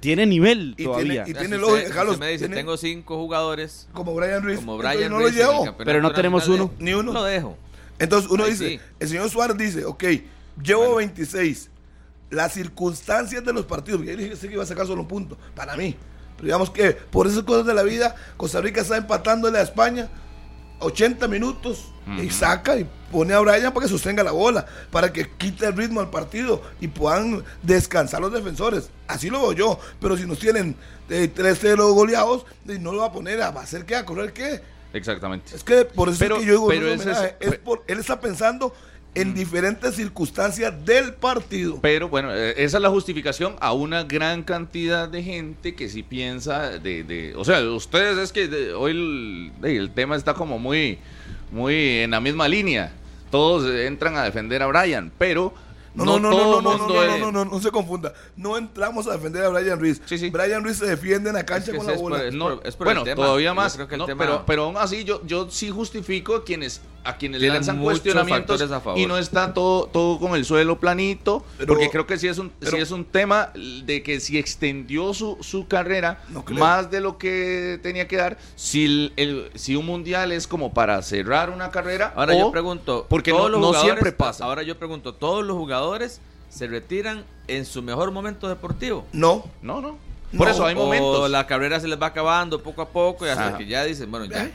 tiene 0.00 0.26
nivel 0.26 0.74
todavía. 0.82 1.24
y 1.26 1.34
tiene 1.34 1.58
lógica, 1.58 2.04
me 2.18 2.28
dice, 2.28 2.48
tengo 2.48 2.76
cinco 2.76 3.16
jugadores. 3.16 3.88
Como 3.92 4.14
Brian 4.14 4.42
Ruiz. 4.42 4.58
Como 4.58 4.78
Brian 4.78 5.10
no 5.10 5.20
lo 5.20 5.28
llevo. 5.28 5.76
Pero 5.78 6.00
no 6.00 6.12
tenemos 6.12 6.48
uno. 6.48 6.70
Ni 6.78 6.94
uno. 6.94 7.12
Lo 7.12 7.24
dejo. 7.24 7.56
Entonces 7.98 8.30
uno 8.30 8.46
dice, 8.46 8.80
el 8.98 9.08
señor 9.08 9.28
Suárez 9.28 9.58
dice, 9.58 9.84
ok, 9.84 10.04
llevo 10.62 10.96
26. 10.96 11.68
Las 12.30 12.54
circunstancias 12.54 13.44
de 13.44 13.52
los 13.52 13.66
partidos, 13.66 14.00
porque 14.00 14.16
dije 14.16 14.34
que 14.38 14.54
iba 14.54 14.62
a 14.62 14.66
sacar 14.66 14.86
solo 14.86 15.02
un 15.02 15.08
punto, 15.08 15.36
para 15.54 15.76
mí. 15.76 15.96
Pero 16.36 16.46
digamos 16.46 16.70
que 16.70 16.92
por 16.92 17.26
esas 17.26 17.42
cosas 17.42 17.66
de 17.66 17.74
la 17.74 17.82
vida, 17.82 18.14
Costa 18.38 18.62
Rica 18.62 18.80
está 18.80 18.96
empatándole 18.96 19.58
a 19.58 19.62
España 19.62 20.08
80 20.80 21.28
minutos 21.28 21.86
y 22.20 22.28
saca 22.30 22.76
y 22.76 22.88
pone 23.12 23.34
a 23.34 23.40
Brian 23.40 23.72
para 23.72 23.86
que 23.86 23.90
sostenga 23.90 24.22
la 24.22 24.32
bola, 24.32 24.66
para 24.90 25.12
que 25.12 25.28
quite 25.30 25.66
el 25.66 25.76
ritmo 25.76 26.00
al 26.00 26.10
partido 26.10 26.62
y 26.80 26.88
puedan 26.88 27.44
descansar 27.62 28.20
los 28.20 28.32
defensores. 28.32 28.90
Así 29.06 29.30
lo 29.30 29.40
veo 29.42 29.52
yo. 29.52 29.78
Pero 30.00 30.16
si 30.16 30.26
nos 30.26 30.38
tienen 30.38 30.74
eh, 31.08 31.30
3-0 31.32 31.76
goleados, 31.94 32.46
no 32.64 32.92
lo 32.92 32.98
va 32.98 33.06
a 33.06 33.12
poner 33.12 33.40
a 33.42 33.48
hacer 33.48 33.84
qué, 33.84 33.94
a 33.96 34.04
correr 34.04 34.32
qué. 34.32 34.60
Exactamente. 34.92 35.54
Es 35.54 35.62
que 35.62 35.84
por 35.84 36.08
eso 36.08 36.24
es 36.24 36.32
que 36.32 36.46
yo 36.46 36.52
digo, 36.52 36.68
pero 36.68 36.88
es, 36.88 37.06
él 37.86 37.98
está 37.98 38.20
pensando 38.20 38.74
en 39.14 39.30
mm. 39.30 39.34
diferentes 39.34 39.94
circunstancias 39.96 40.72
del 40.84 41.14
partido. 41.14 41.78
Pero 41.80 42.08
bueno, 42.08 42.34
eh, 42.34 42.54
esa 42.56 42.78
es 42.78 42.82
la 42.82 42.90
justificación 42.90 43.56
a 43.60 43.72
una 43.72 44.04
gran 44.04 44.42
cantidad 44.42 45.08
de 45.08 45.22
gente 45.22 45.74
que 45.74 45.88
sí 45.88 46.02
piensa 46.02 46.78
de, 46.78 47.04
de 47.04 47.34
o 47.36 47.44
sea, 47.44 47.62
ustedes 47.62 48.18
es 48.18 48.32
que 48.32 48.72
hoy 48.72 48.92
el, 48.92 49.52
el, 49.62 49.90
tema 49.90 50.16
está 50.16 50.34
como 50.34 50.58
muy, 50.58 50.98
muy 51.50 52.00
en 52.00 52.12
la 52.12 52.20
misma 52.20 52.48
línea. 52.48 52.92
Todos 53.30 53.72
entran 53.72 54.16
a 54.16 54.24
defender 54.24 54.62
a 54.62 54.66
Brian, 54.66 55.12
pero 55.18 55.54
no, 55.94 56.04
no, 56.04 56.18
no, 56.18 56.30
no, 56.30 56.60
no, 56.60 56.62
no, 56.62 56.88
no, 56.88 57.18
no, 57.18 57.32
no, 57.32 57.44
no, 57.44 57.60
se 57.60 57.70
confunda. 57.70 58.12
No 58.36 58.56
entramos 58.56 59.08
a 59.08 59.12
defender 59.12 59.44
a 59.44 59.48
Brian 59.48 59.78
Ruiz. 59.78 60.00
Sí, 60.04 60.18
sí. 60.18 60.30
Brian 60.30 60.62
Ruiz 60.62 60.78
se 60.78 60.86
defiende 60.86 61.30
en 61.30 61.34
la 61.34 61.44
cancha 61.44 61.74
con 61.74 61.86
la 61.86 61.94
bola. 61.94 62.22
bueno, 62.78 63.04
todavía 63.04 63.54
más. 63.54 63.78
pero, 64.16 64.44
pero 64.46 64.64
aún 64.64 64.76
así 64.76 65.02
yo, 65.02 65.24
yo 65.26 65.50
sí 65.50 65.70
justifico 65.70 66.36
a 66.36 66.44
quienes 66.44 66.80
a 67.04 67.16
quienes 67.16 67.40
le 67.40 67.48
lanzan 67.48 67.82
cuestionamientos 67.82 68.62
y 68.96 69.06
no 69.06 69.16
está 69.16 69.54
todo 69.54 69.86
todo 69.86 70.18
con 70.18 70.34
el 70.34 70.44
suelo 70.44 70.78
planito 70.78 71.44
porque 71.66 71.88
creo 71.90 72.06
que 72.06 72.18
sí 72.18 72.28
es 72.28 72.38
un 72.38 72.52
sí 72.60 72.76
es 72.76 72.90
un 72.90 73.04
tema 73.04 73.52
de 73.54 74.02
que 74.02 74.20
si 74.20 74.38
extendió 74.38 75.14
su, 75.14 75.38
su 75.40 75.66
carrera 75.66 76.22
más 76.50 76.90
de 76.90 77.00
lo 77.00 77.18
que 77.18 77.80
tenía 77.82 78.06
que 78.06 78.16
dar 78.16 78.38
si 78.56 79.12
el, 79.16 79.50
si 79.54 79.76
un 79.76 79.86
mundial 79.86 80.32
es 80.32 80.46
como 80.46 80.74
para 80.74 81.00
cerrar 81.02 81.50
una 81.50 81.70
carrera 81.70 82.12
ahora 82.16 82.38
yo 82.38 82.50
pregunto 82.50 83.06
porque 83.08 83.32
no 83.32 83.74
siempre 83.74 84.12
pasa 84.12 84.44
ahora 84.44 84.62
yo 84.62 84.78
pregunto 84.78 85.14
todos 85.14 85.44
los 85.44 85.56
jugadores 85.56 86.20
se 86.50 86.66
retiran 86.66 87.24
en 87.46 87.64
su 87.64 87.80
mejor 87.82 88.10
momento 88.10 88.48
deportivo. 88.48 89.06
No, 89.12 89.44
no, 89.62 89.80
no. 89.80 89.96
Por 90.36 90.48
eso 90.48 90.66
hay 90.66 90.74
momentos. 90.74 91.30
la 91.30 91.46
carrera 91.46 91.80
se 91.80 91.88
les 91.88 92.00
va 92.00 92.06
acabando 92.06 92.62
poco 92.62 92.82
a 92.82 92.88
poco 92.88 93.26
y 93.26 93.30
hasta 93.30 93.56
que 93.56 93.66
ya 93.66 93.84
dicen, 93.84 94.10
bueno, 94.10 94.26
ya. 94.26 94.50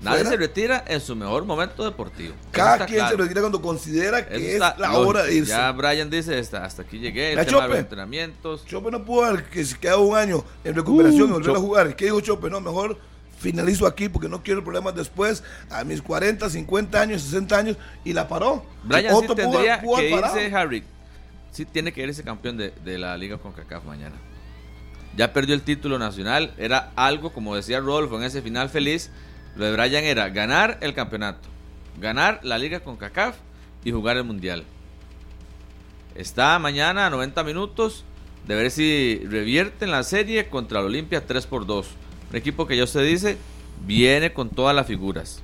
Nadie 0.00 0.24
se 0.24 0.36
retira 0.36 0.84
en 0.86 1.00
su 1.00 1.16
mejor 1.16 1.44
momento 1.44 1.84
deportivo. 1.84 2.34
Cada 2.50 2.84
quien 2.86 3.08
se 3.08 3.16
retira 3.16 3.40
cuando 3.40 3.62
considera 3.62 4.26
que 4.26 4.54
es 4.54 4.60
la 4.60 4.92
hora 4.98 5.22
de 5.22 5.34
irse. 5.34 5.50
Ya 5.50 5.72
Brian 5.72 6.10
dice, 6.10 6.38
hasta, 6.38 6.64
hasta 6.64 6.82
aquí 6.82 6.98
llegué, 6.98 7.32
el 7.32 7.46
tema 7.46 7.62
de 7.62 7.68
los 7.68 7.78
entrenamientos. 7.78 8.64
Chope 8.66 8.90
no 8.90 9.04
pudo 9.04 9.24
haber 9.24 9.44
que 9.44 9.64
se 9.64 9.78
quedó 9.78 10.02
un 10.02 10.16
año 10.16 10.44
en 10.64 10.74
recuperación 10.74 11.28
y 11.28 11.30
uh, 11.30 11.34
volver 11.34 11.56
a 11.56 11.58
jugar. 11.58 11.96
¿Qué 11.96 12.06
dijo 12.06 12.20
Chope? 12.20 12.50
No, 12.50 12.60
mejor 12.60 12.98
finalizo 13.38 13.86
aquí 13.86 14.08
porque 14.08 14.28
no 14.28 14.42
quiero 14.42 14.62
problemas 14.62 14.94
después, 14.94 15.42
a 15.70 15.84
mis 15.84 16.02
40, 16.02 16.48
50 16.48 17.00
años, 17.00 17.22
60 17.22 17.56
años, 17.56 17.76
y 18.04 18.12
la 18.12 18.28
paró. 18.28 18.64
Brian 18.82 19.14
Otro 19.14 19.30
sí 19.30 19.42
tendría 19.42 19.80
que 19.80 20.10
irse, 20.10 20.54
Harry, 20.54 20.84
sí 21.52 21.64
tiene 21.64 21.92
que 21.92 22.02
irse 22.02 22.22
campeón 22.22 22.56
de, 22.56 22.72
de 22.84 22.98
la 22.98 23.16
Liga 23.16 23.38
con 23.38 23.52
CACAF 23.52 23.84
mañana. 23.84 24.16
Ya 25.16 25.32
perdió 25.32 25.54
el 25.54 25.62
título 25.62 25.98
nacional, 25.98 26.52
era 26.58 26.92
algo, 26.94 27.32
como 27.32 27.56
decía 27.56 27.80
Rodolfo 27.80 28.18
en 28.18 28.24
ese 28.24 28.42
final 28.42 28.68
feliz, 28.68 29.10
lo 29.56 29.64
de 29.64 29.72
Brian 29.72 30.04
era 30.04 30.28
ganar 30.28 30.78
el 30.80 30.94
campeonato, 30.94 31.48
ganar 32.00 32.40
la 32.42 32.58
Liga 32.58 32.80
con 32.80 32.96
CACAF 32.96 33.36
y 33.84 33.92
jugar 33.92 34.16
el 34.16 34.24
Mundial. 34.24 34.64
Está 36.14 36.58
mañana 36.58 37.06
a 37.06 37.10
90 37.10 37.44
minutos 37.44 38.04
de 38.46 38.54
ver 38.54 38.70
si 38.70 39.20
revierten 39.28 39.90
la 39.90 40.02
serie 40.02 40.48
contra 40.48 40.80
el 40.80 40.86
Olimpia 40.86 41.26
3 41.26 41.46
por 41.46 41.66
2 41.66 41.86
un 42.30 42.36
equipo 42.36 42.66
que 42.66 42.76
ya 42.76 42.84
usted 42.84 43.04
dice 43.04 43.36
viene 43.84 44.32
con 44.32 44.50
todas 44.50 44.74
las 44.74 44.86
figuras. 44.86 45.42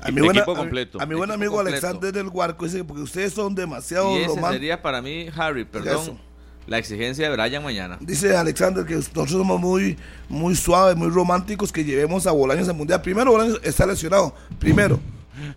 A 0.00 0.10
mi, 0.10 0.26
equipo 0.26 0.54
completo. 0.54 1.00
A, 1.00 1.06
mi 1.06 1.14
buen 1.14 1.30
amigo 1.30 1.60
Alexander 1.60 2.12
del 2.12 2.30
Guarco 2.30 2.64
dice 2.64 2.84
porque 2.84 3.02
ustedes 3.02 3.34
son 3.34 3.54
demasiado 3.54 4.18
y 4.18 4.22
ese 4.22 4.40
sería 4.40 4.80
para 4.80 5.02
mí, 5.02 5.28
Harry, 5.36 5.64
perdón, 5.64 6.18
la 6.66 6.78
exigencia 6.78 7.28
de 7.28 7.36
Brian 7.36 7.62
mañana. 7.62 7.98
Dice 8.00 8.36
Alexander 8.36 8.84
que 8.84 8.94
nosotros 8.94 9.30
somos 9.30 9.60
muy, 9.60 9.96
muy 10.28 10.54
suaves, 10.54 10.96
muy 10.96 11.08
románticos 11.08 11.72
que 11.72 11.84
llevemos 11.84 12.26
a 12.26 12.32
Bolaños 12.32 12.68
al 12.68 12.76
Mundial. 12.76 13.02
Primero, 13.02 13.32
Bolaños 13.32 13.60
está 13.62 13.86
lesionado. 13.86 14.34
Primero. 14.58 15.00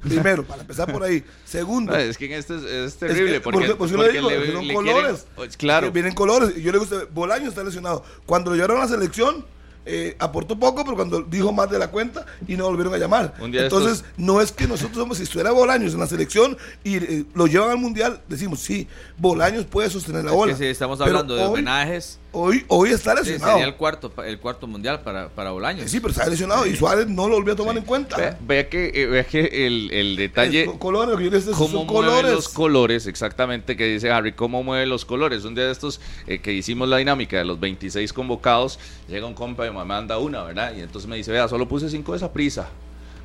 Primero, 0.01 0.45
para 0.45 0.61
empezar 0.61 0.91
por 0.91 1.03
ahí. 1.03 1.23
Segundo. 1.45 1.95
es 1.95 2.17
que 2.17 2.25
en 2.25 2.33
este 2.33 2.85
es, 2.85 2.95
terrible. 2.95 3.41
porque, 3.41 3.73
porque, 3.75 3.95
porque, 3.95 3.97
le 3.97 4.11
digo, 4.13 4.61
le, 4.61 4.73
colores. 4.73 5.27
claro. 5.57 5.91
Vienen 5.91 6.13
colores. 6.13 6.53
Y 6.55 6.61
yo 6.61 6.71
le 6.71 6.79
digo, 6.79 7.07
Bolaños 7.13 7.49
está 7.49 7.63
lesionado. 7.63 8.03
Cuando 8.25 8.51
lo 8.51 8.55
llevaron 8.55 8.77
a 8.77 8.81
la 8.81 8.87
selección, 8.87 9.45
eh, 9.86 10.15
aportó 10.19 10.58
poco, 10.58 10.84
pero 10.84 10.96
cuando 10.96 11.22
dijo 11.22 11.52
más 11.52 11.69
de 11.69 11.80
la 11.80 11.89
cuenta 11.89 12.26
y 12.48 12.56
no 12.56 12.65
volvieron 12.65 12.93
a 12.93 12.98
llamar. 12.98 13.34
Entonces, 13.41 14.04
no 14.17 14.41
es 14.41 14.52
que 14.52 14.67
nosotros 14.67 14.98
somos, 14.98 15.17
si 15.17 15.24
estuviera 15.24 15.52
Bolaños 15.52 15.93
en 15.93 16.00
la 16.00 16.08
selección 16.08 16.58
y 16.84 16.98
eh, 16.98 17.26
lo 17.34 17.48
llevan 17.48 17.72
al 17.72 17.78
mundial, 17.78 18.22
decimos, 18.28 18.60
sí, 18.60 18.88
Bolaños 19.17 19.65
puede 19.65 19.89
sostener 19.89 20.24
la 20.24 20.32
bola. 20.32 20.56
si 20.56 20.65
estamos 20.65 21.00
hablando 21.02 21.36
de 21.36 21.43
homenajes 21.43 22.19
Hoy, 22.36 22.65
hoy 22.67 22.89
está 22.89 23.13
lesionado. 23.13 23.52
sería 23.54 23.67
el 23.67 23.76
cuarto, 23.76 24.12
el 24.26 24.39
cuarto 24.39 24.65
mundial 24.65 25.02
para, 25.02 25.30
para 25.30 25.52
Bolaños. 25.52 25.89
Sí, 25.91 26.00
pero 26.00 26.12
está 26.12 26.28
lesionado 26.28 26.65
y 26.65 26.76
Suárez 26.76 27.08
no 27.08 27.30
lo 27.30 27.36
volvió 27.36 27.54
a 27.54 27.56
tomar 27.56 27.78
en 27.78 27.84
cuenta. 27.84 28.38
Vea, 28.41 28.67
que, 28.69 28.91
eh, 28.91 29.06
vea 29.06 29.24
que 29.24 29.67
el, 29.67 29.91
el 29.93 30.15
detalle. 30.15 30.65
colores, 30.80 31.46
cómo 31.56 31.86
mueve 31.86 32.32
los 32.32 32.50
colores, 32.50 33.06
exactamente, 33.06 33.78
que 33.78 33.86
dice 33.86 34.10
Harry, 34.10 34.34
cómo 34.34 34.63
mueve 34.63 34.88
los 34.88 35.06
colores. 35.06 35.46
Un 35.46 35.54
día 35.54 35.65
de 35.65 35.72
estos 35.72 36.02
eh, 36.26 36.39
que 36.39 36.54
hicimos 36.54 36.89
la 36.89 36.98
dinámica 36.98 37.38
de 37.38 37.46
los 37.46 37.60
26 37.60 38.12
convocados, 38.13 38.80
llega 39.08 39.28
un 39.28 39.36
compa 39.36 39.67
y 39.67 39.72
me 39.72 39.86
manda 39.86 40.17
una, 40.17 40.43
¿verdad? 40.43 40.74
Y 40.76 40.82
entonces 40.82 41.08
me 41.08 41.15
dice, 41.15 41.32
vea, 41.32 41.48
solo 41.48 41.67
puse 41.67 41.88
cinco 41.88 42.13
de 42.13 42.17
esa 42.17 42.34
prisa. 42.34 42.67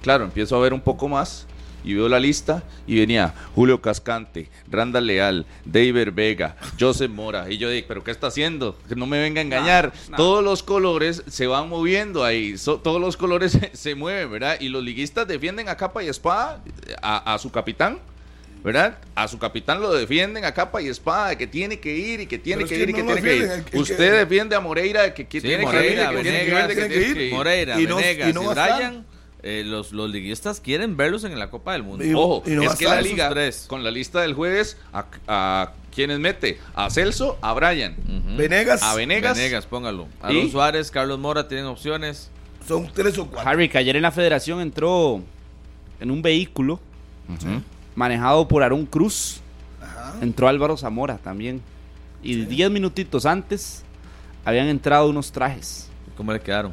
Claro, 0.03 0.25
empiezo 0.25 0.55
a 0.55 0.61
ver 0.61 0.75
un 0.75 0.83
poco 0.83 1.09
más 1.09 1.47
y 1.89 1.95
veo 1.95 2.07
la 2.07 2.21
lista 2.21 2.63
y 2.87 2.99
venía 2.99 3.33
Julio 3.55 3.81
Cascante, 3.81 4.51
Randa 4.71 5.01
Leal, 5.01 5.47
David 5.65 6.11
Vega, 6.13 6.55
Joseph 6.79 7.11
Mora. 7.11 7.51
Y 7.51 7.57
yo 7.57 7.71
dije, 7.71 7.87
¿pero 7.89 8.05
qué 8.05 8.11
está 8.11 8.27
haciendo? 8.27 8.77
Que 8.87 8.95
no 8.95 9.07
me 9.07 9.19
venga 9.19 9.41
a 9.41 9.45
engañar. 9.45 9.95
Todos 10.15 10.45
los 10.45 10.63
colores 10.63 11.23
se 11.29 11.47
van 11.47 11.71
moviendo 11.71 12.25
ahí, 12.25 12.57
todos 12.63 13.01
los 13.01 13.17
colores 13.17 13.59
se, 13.73 13.95
mueven, 13.95 14.31
¿verdad? 14.31 14.61
Y 14.61 14.69
los 14.69 14.85
liguistas 14.85 15.27
defienden 15.27 15.71
a 15.71 15.79
capa 15.79 16.05
y 16.05 16.09
espada 16.09 16.63
a, 17.01 17.39
su 17.39 17.51
capitán. 17.51 18.01
¿verdad? 18.63 18.99
A 19.15 19.27
su 19.27 19.39
capitán 19.39 19.81
lo 19.81 19.95
defienden 19.95 20.45
a 20.45 20.53
capa 20.53 20.83
y 20.83 20.89
espada, 20.89 21.29
de 21.29 21.39
que 21.39 21.47
tiene 21.47 21.81
que 21.81 21.97
ir 21.97 22.21
y 22.21 22.27
que 22.27 22.39
tiene 22.39 22.65
que 22.67 22.77
ir 22.77 22.91
y 22.91 22.93
que 22.93 23.03
tiene 23.03 23.23
que 23.23 23.37
ir. 23.37 23.65
Usted 23.73 24.19
defiende 24.19 24.57
a 24.57 24.61
Moreira 24.61 25.05
de 25.05 25.15
que, 25.15 25.25
tiene 25.25 25.47
que 25.47 25.63
ir, 25.63 25.63
Moreira, 25.63 26.11
Venegas, 26.11 26.77
Moreira, 27.33 27.77
Venegas 27.77 28.29
y 28.29 29.18
eh, 29.43 29.63
los, 29.65 29.93
los 29.93 30.11
liguistas 30.11 30.61
quieren 30.61 30.97
verlos 30.97 31.25
en 31.25 31.39
la 31.39 31.51
Copa 31.51 31.73
del 31.73 31.83
Mundo. 31.85 32.05
Y- 32.05 32.13
Ojo, 32.15 32.43
y 32.47 32.51
no 32.51 32.63
es 32.63 32.73
a 32.73 32.77
que 32.77 32.85
la 32.87 33.01
liga, 33.01 33.29
tres. 33.31 33.67
con 33.69 33.85
la 33.85 33.91
lista 33.91 34.21
del 34.23 34.35
jueves, 34.35 34.77
a, 34.93 35.07
a 35.29 35.73
quienes 35.95 36.19
mete, 36.19 36.59
a 36.75 36.91
Celso, 36.91 37.39
a 37.41 37.53
Brian, 37.55 37.97
Ujú. 37.99 38.37
Venegas, 38.37 38.83
a 38.83 38.95
Venegas, 38.95 39.37
Venegas, 39.37 39.67
póngalo. 39.67 40.09
Aaron 40.21 40.37
¿Y? 40.47 40.51
Suárez, 40.51 40.91
Carlos 40.91 41.19
Mora 41.19 41.47
tienen 41.49 41.67
opciones. 41.67 42.31
son 42.67 42.91
tres 42.93 43.17
o 43.19 43.27
cuatro. 43.27 43.49
Harry, 43.49 43.69
que 43.69 43.79
ayer 43.79 43.95
en 43.97 44.03
la 44.03 44.11
federación 44.13 44.61
entró 44.61 45.23
en 46.01 46.11
un 46.11 46.21
vehículo 46.23 46.81
manejado 47.95 48.47
por 48.49 48.63
Aaron 48.63 48.87
Cruz. 48.87 49.41
Ajá. 49.83 50.15
Entró 50.21 50.49
Álvaro 50.49 50.77
Zamora 50.77 51.19
también. 51.19 51.61
Y 52.23 52.35
diez 52.47 52.71
minutitos 52.71 53.27
antes 53.27 53.83
habían 54.45 54.67
entrado 54.67 55.09
unos 55.09 55.31
trajes. 55.33 55.89
¿Cómo 56.17 56.33
le 56.33 56.41
quedaron? 56.41 56.73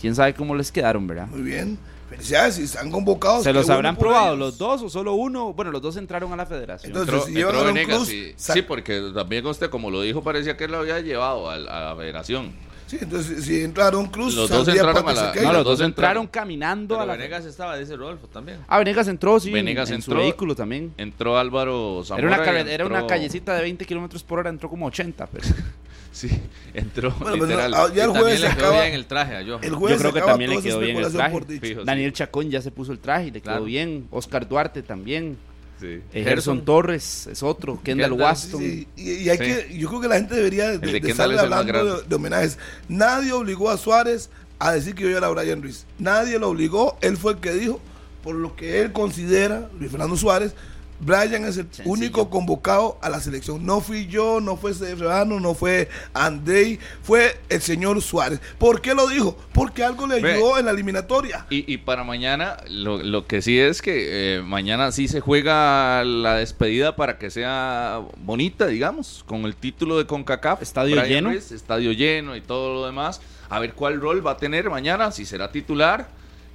Quién 0.00 0.14
sabe 0.14 0.34
cómo 0.34 0.54
les 0.54 0.70
quedaron, 0.72 1.06
¿verdad? 1.06 1.26
Muy 1.28 1.42
bien. 1.42 1.78
Felicidades, 2.08 2.54
si 2.54 2.62
están 2.62 2.90
convocados. 2.90 3.44
¿Se 3.44 3.52
los 3.52 3.68
habrán 3.68 3.94
probado 3.96 4.28
ellos. 4.28 4.38
los 4.38 4.58
dos 4.58 4.80
o 4.82 4.88
solo 4.88 5.12
uno? 5.12 5.52
Bueno, 5.52 5.70
los 5.70 5.82
dos 5.82 5.96
entraron 5.98 6.32
a 6.32 6.36
la 6.36 6.46
federación. 6.46 6.90
Entonces, 6.92 7.14
Entró, 7.14 7.26
si 7.34 7.40
entró 7.42 7.64
Venegas, 7.64 7.96
Cruz, 7.96 8.12
sí, 8.36 8.62
porque 8.62 9.10
también 9.14 9.44
usted, 9.46 9.68
como 9.68 9.90
lo 9.90 10.00
dijo, 10.00 10.22
parecía 10.22 10.56
que 10.56 10.68
lo 10.68 10.78
había 10.78 11.00
llevado 11.00 11.50
a, 11.50 11.58
la 11.58 11.94
federación. 11.96 12.52
Sí, 12.86 12.96
entonces 13.02 13.44
si 13.44 13.62
entraron 13.62 14.06
Cruz, 14.06 14.34
Los 14.34 14.48
dos 14.48 14.66
entraron 14.66 15.06
a 15.06 15.12
la- 15.12 15.34
no, 15.34 15.42
los 15.42 15.52
los 15.52 15.64
dos 15.64 15.80
entraron 15.82 15.86
entraron. 16.22 16.26
caminando 16.28 16.94
Pero 16.94 17.02
a 17.02 17.06
la 17.06 17.12
Venegas 17.18 17.44
estaba, 17.44 17.76
dice 17.76 17.94
Rodolfo 17.94 18.26
también. 18.28 18.60
Ah, 18.66 18.78
Venegas 18.78 19.06
entró, 19.08 19.38
sí, 19.38 19.52
Venegas 19.52 19.90
en, 19.90 19.96
en 19.96 20.02
su 20.02 20.10
entró. 20.12 20.22
vehículo 20.22 20.54
también. 20.56 20.94
Entró 20.96 21.36
Álvaro 21.36 22.02
Zamora. 22.06 22.42
Era 22.66 22.86
una, 22.86 23.00
entró- 23.00 23.06
callecita 23.06 23.54
de 23.54 23.60
20 23.60 23.84
kilómetros 23.84 24.22
por 24.22 24.38
hora, 24.38 24.48
entró 24.48 24.70
como 24.70 24.86
80. 24.86 25.26
Pero 25.26 25.44
Sí, 26.18 26.28
entró 26.74 27.12
Bueno, 27.20 27.36
pues, 27.38 27.50
literal. 27.50 27.70
no, 27.70 27.76
ah, 27.76 27.92
ya 27.94 28.04
el 28.04 28.10
Y 28.10 28.12
jueves 28.12 28.14
también 28.14 28.36
se 28.40 28.48
le 28.48 28.54
quedó 28.56 28.66
acaba. 28.66 28.82
bien 28.82 28.94
el 28.94 29.06
traje 29.06 29.36
a 29.36 29.44
Johan. 29.44 29.64
El 29.64 29.70
yo 29.70 29.76
jueves 29.76 29.98
creo 30.00 30.12
se 30.12 30.18
que 30.20 30.26
también 30.26 30.50
le 30.50 30.62
quedó 30.62 30.78
bien 30.80 30.96
el 30.96 31.12
traje. 31.12 31.40
sí. 31.62 31.74
Daniel 31.84 32.12
Chacón 32.12 32.50
ya 32.50 32.60
se 32.62 32.70
puso 32.72 32.92
el 32.92 32.98
traje 32.98 33.26
y 33.26 33.30
le 33.30 33.40
Claro. 33.40 33.58
quedó 33.58 33.66
bien. 33.66 34.08
Oscar 34.10 34.48
Duarte 34.48 34.82
también. 34.82 35.36
Sí. 35.80 36.00
Eh, 36.12 36.24
Gerson. 36.24 36.64
Torres 36.64 37.28
es 37.28 37.40
otro. 37.44 37.80
Kendall 37.84 38.10
Kendall, 38.10 38.20
Waston. 38.26 38.60
Sí, 38.60 38.88
y, 38.96 39.12
y 39.12 39.28
hay 39.30 39.38
Sí. 39.38 39.44
que, 39.44 39.78
yo 39.78 39.88
creo 39.88 40.00
que 40.00 40.08
la 40.08 40.16
gente 40.16 40.34
debería 40.34 40.70
de, 40.76 40.78
de 40.78 41.14
más 41.14 41.20
hablando 41.20 41.98
de, 41.98 42.02
de 42.08 42.14
homenajes. 42.16 42.58
Nadie 42.88 43.30
obligó 43.32 43.70
a 43.70 43.76
Suárez 43.76 44.28
a 44.58 44.72
decir 44.72 44.96
que 44.96 45.04
yo 45.04 45.16
era 45.16 45.28
Brian 45.28 45.62
Ruiz. 45.62 45.86
Nadie 46.00 46.40
lo 46.40 46.48
obligó. 46.48 46.98
Él 47.00 47.16
fue 47.16 47.34
el 47.34 47.38
que 47.38 47.52
dijo, 47.52 47.80
por 48.24 48.34
lo 48.34 48.56
que 48.56 48.80
él 48.80 48.90
considera, 48.90 49.70
Luis 49.78 49.92
Fernando 49.92 50.16
Suárez, 50.16 50.52
Brian 51.00 51.44
es 51.44 51.56
el 51.56 51.66
Sencillo. 51.66 51.90
único 51.90 52.30
convocado 52.30 52.98
a 53.00 53.08
la 53.08 53.20
selección. 53.20 53.64
No 53.64 53.80
fui 53.80 54.06
yo, 54.06 54.40
no 54.40 54.56
fue 54.56 54.74
Serrano, 54.74 55.38
no 55.40 55.54
fue 55.54 55.88
Andrei, 56.12 56.78
fue 57.02 57.38
el 57.48 57.60
señor 57.62 58.02
Suárez. 58.02 58.40
¿Por 58.58 58.80
qué 58.80 58.94
lo 58.94 59.06
dijo? 59.08 59.36
Porque 59.52 59.84
algo 59.84 60.06
le 60.06 60.20
Ve. 60.20 60.32
ayudó 60.34 60.58
en 60.58 60.64
la 60.64 60.72
eliminatoria. 60.72 61.46
Y, 61.50 61.72
y 61.72 61.78
para 61.78 62.04
mañana, 62.04 62.56
lo, 62.68 63.02
lo 63.02 63.26
que 63.26 63.42
sí 63.42 63.58
es 63.58 63.80
que 63.82 64.36
eh, 64.38 64.42
mañana 64.42 64.90
sí 64.92 65.08
se 65.08 65.20
juega 65.20 66.02
la 66.04 66.34
despedida 66.34 66.96
para 66.96 67.18
que 67.18 67.30
sea 67.30 68.00
bonita, 68.18 68.66
digamos, 68.66 69.24
con 69.26 69.44
el 69.44 69.54
título 69.54 69.98
de 69.98 70.06
CONCACAF. 70.06 70.62
Estadio 70.62 70.96
Brian 70.96 71.08
lleno. 71.08 71.30
Ruiz, 71.30 71.52
estadio 71.52 71.92
lleno 71.92 72.34
y 72.36 72.40
todo 72.40 72.74
lo 72.74 72.86
demás. 72.86 73.20
A 73.48 73.60
ver 73.60 73.72
cuál 73.74 74.00
rol 74.00 74.26
va 74.26 74.32
a 74.32 74.36
tener 74.36 74.68
mañana, 74.68 75.10
si 75.12 75.24
será 75.24 75.50
titular. 75.52 76.08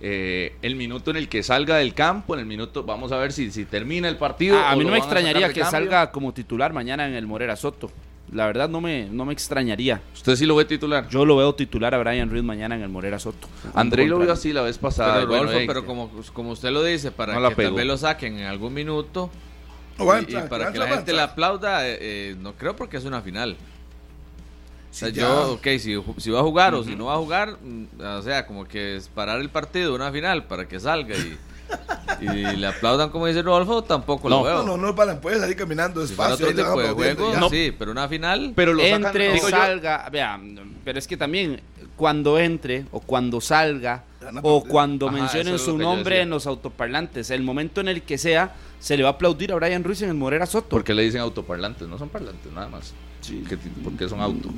Eh, 0.05 0.57
el 0.61 0.75
minuto 0.75 1.11
en 1.11 1.17
el 1.17 1.29
que 1.29 1.43
salga 1.43 1.77
del 1.77 1.93
campo, 1.93 2.33
en 2.33 2.41
el 2.41 2.45
minuto, 2.45 2.83
vamos 2.83 3.13
a 3.13 3.17
ver 3.17 3.31
si, 3.31 3.51
si 3.51 3.63
termina 3.63 4.09
el 4.09 4.17
partido. 4.17 4.57
Ah, 4.59 4.71
a 4.71 4.75
mí 4.75 4.83
no 4.83 4.91
me 4.91 4.97
extrañaría 4.97 5.47
que 5.47 5.61
cambio. 5.61 5.71
salga 5.71 6.11
como 6.11 6.33
titular 6.33 6.73
mañana 6.73 7.07
en 7.07 7.13
el 7.13 7.25
Morera 7.25 7.55
Soto. 7.55 7.89
La 8.29 8.45
verdad 8.45 8.67
no 8.67 8.81
me, 8.81 9.07
no 9.09 9.23
me 9.23 9.31
extrañaría. 9.31 10.01
Usted 10.13 10.35
sí 10.35 10.45
lo 10.45 10.57
ve 10.57 10.65
titular. 10.65 11.07
Yo 11.07 11.25
lo 11.25 11.37
veo 11.37 11.55
titular 11.55 11.95
a 11.95 11.99
Brian 11.99 12.29
Ruiz 12.29 12.43
mañana 12.43 12.75
en 12.75 12.81
el 12.81 12.89
Morera 12.89 13.17
Soto. 13.17 13.47
Andrei 13.73 14.05
lo 14.07 14.19
vio 14.19 14.33
así 14.33 14.51
la 14.51 14.61
vez 14.61 14.77
pasada. 14.77 15.21
Pero, 15.21 15.27
bueno, 15.27 15.51
pero 15.65 15.85
como, 15.85 16.11
como 16.33 16.51
usted 16.51 16.71
lo 16.71 16.83
dice, 16.83 17.11
para 17.11 17.39
No 17.39 17.49
que 17.49 17.63
tal 17.63 17.73
vez 17.73 17.85
lo 17.85 17.97
saquen 17.97 18.39
en 18.39 18.47
algún 18.47 18.73
minuto 18.73 19.31
y, 19.97 20.03
para 20.03 20.71
que 20.71 20.79
la 20.79 20.85
entrar, 20.85 20.89
gente 20.89 21.13
le 21.13 21.21
aplauda, 21.21 21.87
eh, 21.87 21.97
eh, 22.01 22.35
no 22.39 22.53
creo 22.55 22.75
porque 22.75 22.97
es 22.97 23.05
una 23.05 23.21
final. 23.21 23.55
O 24.93 24.95
sea, 24.95 25.09
ya. 25.09 25.21
yo, 25.23 25.53
ok, 25.53 25.67
si, 25.79 25.97
si 26.17 26.29
va 26.29 26.41
a 26.41 26.43
jugar 26.43 26.75
o 26.75 26.83
si 26.83 26.95
no 26.95 27.05
va 27.05 27.15
a 27.15 27.17
jugar, 27.17 27.57
mm, 27.59 27.85
o 27.99 28.21
sea, 28.21 28.45
como 28.45 28.65
que 28.65 28.95
es 28.97 29.07
parar 29.07 29.41
el 29.41 29.49
partido, 29.49 29.95
una 29.95 30.11
final, 30.11 30.43
para 30.45 30.67
que 30.67 30.79
salga 30.79 31.15
y, 31.17 31.35
y 32.21 32.27
le 32.57 32.67
aplaudan 32.67 33.09
como 33.09 33.25
dice 33.25 33.41
Rodolfo, 33.41 33.83
tampoco 33.83 34.29
No. 34.29 34.37
lo 34.37 34.43
veo. 34.43 34.57
No, 34.63 34.77
no, 34.77 34.87
no 34.87 34.95
paran, 34.95 35.19
puedes 35.19 35.39
salir 35.39 35.55
caminando 35.57 36.01
si 36.03 36.09
despacio. 36.09 36.47
aplaudiendo 36.47 36.71
juego, 36.73 37.33
ya. 37.33 37.39
No. 37.39 37.49
sí, 37.49 37.73
pero 37.77 37.89
una 37.91 38.07
final, 38.07 38.53
pero 38.55 38.73
lo 38.73 38.83
sacan, 38.83 39.05
entre, 39.07 39.33
digo 39.33 39.49
yo, 39.49 39.55
salga, 39.57 40.07
vean, 40.11 40.59
pero 40.85 40.99
es 40.99 41.07
que 41.07 41.17
también 41.17 41.59
cuando 41.95 42.37
entre 42.37 42.85
o 42.91 42.99
cuando 42.99 43.41
salga 43.41 44.03
o 44.43 44.63
cuando 44.63 45.09
Ajá, 45.09 45.17
mencionen 45.17 45.57
su 45.57 45.75
nombre 45.77 46.21
en 46.21 46.29
los 46.29 46.45
autoparlantes, 46.45 47.31
el 47.31 47.41
momento 47.41 47.81
en 47.81 47.87
el 47.87 48.03
que 48.03 48.19
sea, 48.19 48.55
se 48.79 48.95
le 48.95 49.01
va 49.03 49.09
a 49.09 49.11
aplaudir 49.13 49.51
a 49.51 49.55
Brian 49.55 49.83
Ruiz 49.83 50.03
en 50.03 50.09
el 50.09 50.15
Morera 50.15 50.45
Soto. 50.45 50.69
porque 50.69 50.93
le 50.93 51.01
dicen 51.01 51.19
autoparlantes, 51.21 51.87
no 51.87 51.97
son 51.97 52.09
parlantes 52.09 52.51
nada 52.53 52.67
más. 52.67 52.93
¿Qué 53.47 53.57
ti- 53.57 53.69
¿Por 53.83 53.93
qué 53.93 54.07
son 54.09 54.19
auto? 54.21 54.49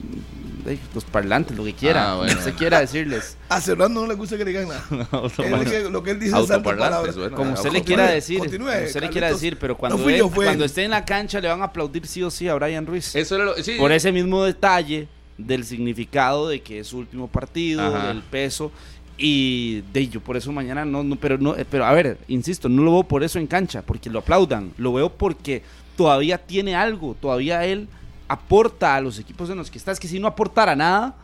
Ey, 0.67 0.79
los 0.95 1.03
parlantes, 1.03 1.55
lo 1.55 1.63
que 1.63 1.73
quiera, 1.73 2.13
Ah, 2.13 2.15
bueno. 2.15 2.33
lo 2.33 2.39
que 2.39 2.43
se 2.45 2.53
quiera 2.55 2.79
decirles. 2.79 3.37
A 3.49 3.61
Serrano 3.61 4.01
no 4.01 4.07
le 4.07 4.15
gusta 4.15 4.35
que 4.35 4.45
le 4.45 4.49
digan 4.51 4.67
nada. 4.67 4.83
Que- 5.63 5.89
lo 5.91 6.01
que 6.01 6.11
él 6.11 6.19
dice 6.19 6.35
es 6.39 6.47
bueno. 6.47 7.35
Como 7.35 7.51
Ah, 7.51 7.53
usted 7.53 7.71
le 7.71 7.83
quiera 7.83 8.07
decir, 8.07 8.39
continúe, 8.39 8.65
como 8.67 8.85
usted 8.85 9.01
le 9.01 9.09
quiera 9.09 9.27
decir, 9.29 9.57
pero 9.59 9.73
No 9.73 9.77
cuando, 9.77 10.09
él- 10.09 10.17
yo, 10.17 10.29
cuando 10.31 10.65
esté 10.65 10.83
en 10.83 10.91
la 10.91 11.05
cancha 11.05 11.39
le 11.39 11.47
van 11.49 11.61
a 11.61 11.65
aplaudir 11.65 12.07
sí 12.07 12.23
o 12.23 12.31
sí 12.31 12.47
a 12.47 12.55
Brian 12.55 12.85
Ruiz. 12.87 13.15
Eso 13.15 13.35
era 13.35 13.45
lo, 13.45 13.55
sí, 13.63 13.73
por 13.77 13.91
ese 13.91 14.11
mismo 14.11 14.43
detalle 14.43 15.07
del 15.37 15.65
significado 15.65 16.49
de 16.49 16.61
que 16.61 16.79
es 16.79 16.87
su 16.87 16.97
último 16.97 17.27
partido, 17.27 17.81
Ajá. 17.83 18.07
del 18.07 18.23
peso 18.23 18.71
y 19.17 19.81
de 19.93 19.99
ello 20.01 20.19
por 20.19 20.35
eso 20.35 20.51
mañana 20.51 20.83
no, 20.83 21.01
no 21.03 21.15
pero 21.15 21.37
no 21.37 21.55
pero 21.69 21.85
a 21.85 21.93
ver 21.93 22.17
insisto 22.27 22.67
no 22.67 22.83
lo 22.83 22.91
veo 22.91 23.03
por 23.03 23.23
eso 23.23 23.39
en 23.39 23.47
cancha 23.47 23.81
porque 23.81 24.09
lo 24.09 24.19
aplaudan 24.19 24.71
lo 24.77 24.91
veo 24.91 25.09
porque 25.09 25.61
todavía 25.95 26.37
tiene 26.37 26.75
algo 26.75 27.15
todavía 27.21 27.65
él 27.65 27.87
aporta 28.27 28.95
a 28.95 29.01
los 29.01 29.19
equipos 29.19 29.49
en 29.49 29.57
los 29.57 29.69
que 29.71 29.77
está 29.77 29.91
es 29.91 29.99
que 29.99 30.07
si 30.07 30.19
no 30.19 30.27
aportara 30.27 30.75
nada 30.75 31.15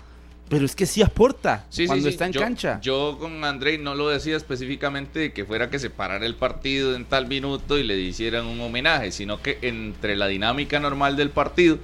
pero 0.49 0.65
es 0.65 0.75
que 0.75 0.85
sí 0.85 1.01
aporta 1.01 1.65
Sí, 1.69 1.87
cuando 1.87 2.03
sí. 2.07 2.09
está 2.13 2.25
en 2.25 2.33
Yo- 2.33 2.41
cancha 2.41 2.79
Yo 2.81 3.17
con 3.19 3.43
Andrei 3.45 3.77
no 3.77 3.95
lo 3.95 4.09
decía 4.09 4.35
específicamente 4.35 5.19
de 5.19 5.33
que 5.33 5.45
fuera 5.45 5.69
que 5.69 5.79
se 5.79 5.89
parara 5.89 6.25
el 6.25 6.35
partido 6.35 6.95
en 6.95 7.05
tal 7.05 7.27
minuto 7.27 7.77
y 7.79 7.83
le 7.83 7.97
hicieran 7.97 8.45
un 8.45 8.59
homenaje, 8.59 9.11
sino 9.11 9.41
que 9.41 9.57
entre 9.61 10.15
la 10.17 10.27
dinámica 10.27 10.79
normal 10.79 11.15
del 11.15 11.29
partido, 11.29 11.77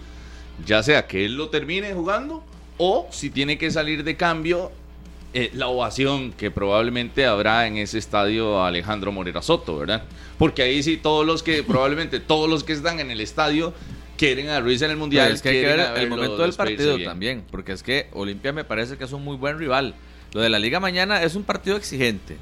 ya 0.65 0.83
sea 0.83 1.07
que 1.07 1.23
él 1.25 1.35
lo 1.37 1.47
termine 1.49 1.93
jugando 1.93 2.43
o 2.77 3.07
si 3.09 3.29
tiene 3.29 3.57
que 3.57 3.71
salir 3.71 4.03
de 4.03 4.17
cambio, 4.17 4.71
eh, 5.33 5.49
la 5.53 5.67
ovación 5.67 6.31
que 6.33 6.51
probablemente 6.51 7.25
habrá 7.25 7.67
en 7.67 7.77
ese 7.77 7.97
estadio 7.97 8.59
a 8.61 8.67
Alejandro 8.67 9.11
Morera 9.13 9.41
Soto, 9.41 9.77
¿verdad? 9.77 10.03
Porque 10.37 10.61
ahí 10.63 10.83
sí 10.83 10.97
todos 10.97 11.25
los 11.25 11.41
que, 11.41 11.63
probablemente 11.63 12.19
todos 12.19 12.49
los 12.49 12.63
que 12.65 12.73
están 12.73 12.99
en 12.99 13.11
el 13.11 13.21
estadio 13.21 13.73
quieren 14.17 14.49
a 14.49 14.59
Ruiz 14.59 14.81
en 14.81 14.91
el 14.91 14.97
Mundial. 14.97 15.25
Pero 15.25 15.35
es 15.35 15.41
que 15.41 15.49
hay 15.49 15.61
que 15.61 15.67
ver 15.67 15.97
el 15.97 16.09
momento 16.09 16.37
del 16.37 16.53
partido 16.53 16.99
también, 16.99 17.43
porque 17.49 17.71
es 17.71 17.83
que 17.83 18.07
Olimpia 18.13 18.51
me 18.51 18.63
parece 18.63 18.97
que 18.97 19.05
es 19.05 19.11
un 19.13 19.23
muy 19.23 19.37
buen 19.37 19.57
rival. 19.57 19.95
Lo 20.33 20.41
de 20.41 20.49
la 20.49 20.59
Liga 20.59 20.79
mañana 20.79 21.23
es 21.23 21.35
un 21.35 21.43
partido 21.43 21.77
exigente, 21.77 22.37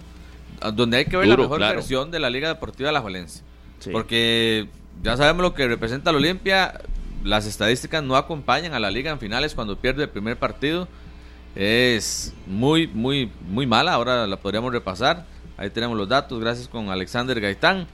donde 0.74 0.98
hay 0.98 1.06
que 1.06 1.18
ver 1.18 1.28
Duro, 1.28 1.38
la 1.38 1.44
mejor 1.44 1.58
claro. 1.60 1.76
versión 1.76 2.10
de 2.10 2.20
la 2.20 2.30
Liga 2.30 2.48
Deportiva 2.48 2.90
de 2.90 2.94
la 2.94 3.02
Valencia. 3.02 3.44
Sí. 3.80 3.92
Porque 3.92 4.68
ya 5.04 5.18
sabemos 5.18 5.44
lo 5.44 5.54
que 5.54 5.68
representa 5.68 6.12
la 6.12 6.18
Olimpia, 6.18 6.82
las 7.24 7.46
estadísticas 7.46 8.04
no 8.04 8.16
acompañan 8.16 8.74
a 8.74 8.80
la 8.80 8.90
Liga 8.90 9.12
en 9.12 9.20
finales 9.20 9.54
cuando 9.54 9.78
pierde 9.78 10.04
el 10.04 10.10
primer 10.10 10.38
partido. 10.38 10.88
Es 11.56 12.34
muy, 12.48 12.88
muy, 12.88 13.32
muy 13.48 13.66
mala, 13.66 13.94
ahora 13.94 14.28
la 14.28 14.38
podríamos 14.38 14.74
repasar. 14.74 15.26
Ahí 15.58 15.70
tenemos 15.70 15.98
los 15.98 16.10
datos, 16.10 16.40
gracias 16.40 16.68
con 16.68 16.90
Alexander 16.90 17.40
Gaitán. 17.40 17.88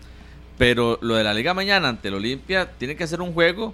Pero 0.58 1.00
lo 1.02 1.16
de 1.16 1.24
la 1.24 1.34
Liga 1.34 1.54
mañana 1.54 1.90
ante 1.90 2.10
el 2.10 2.16
Olimpia 2.16 2.72
tiene 2.78 2.96
que 2.96 3.08
ser 3.08 3.22
un 3.22 3.34
juego 3.34 3.74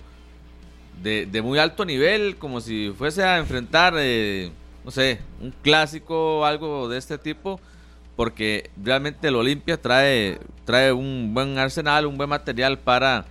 de, 1.01 1.25
de 1.25 1.41
muy 1.41 1.59
alto 1.59 1.85
nivel, 1.85 2.37
como 2.37 2.61
si 2.61 2.93
fuese 2.97 3.23
a 3.23 3.37
enfrentar, 3.37 3.93
eh, 3.97 4.51
no 4.83 4.91
sé, 4.91 5.19
un 5.41 5.53
clásico 5.61 6.39
o 6.39 6.45
algo 6.45 6.87
de 6.89 6.97
este 6.97 7.17
tipo, 7.17 7.59
porque 8.15 8.69
realmente 8.81 9.27
el 9.27 9.35
Olimpia 9.35 9.79
trae, 9.79 10.39
trae 10.65 10.91
un 10.91 11.33
buen 11.33 11.57
arsenal, 11.57 12.05
un 12.05 12.17
buen 12.17 12.29
material 12.29 12.79
para 12.79 13.25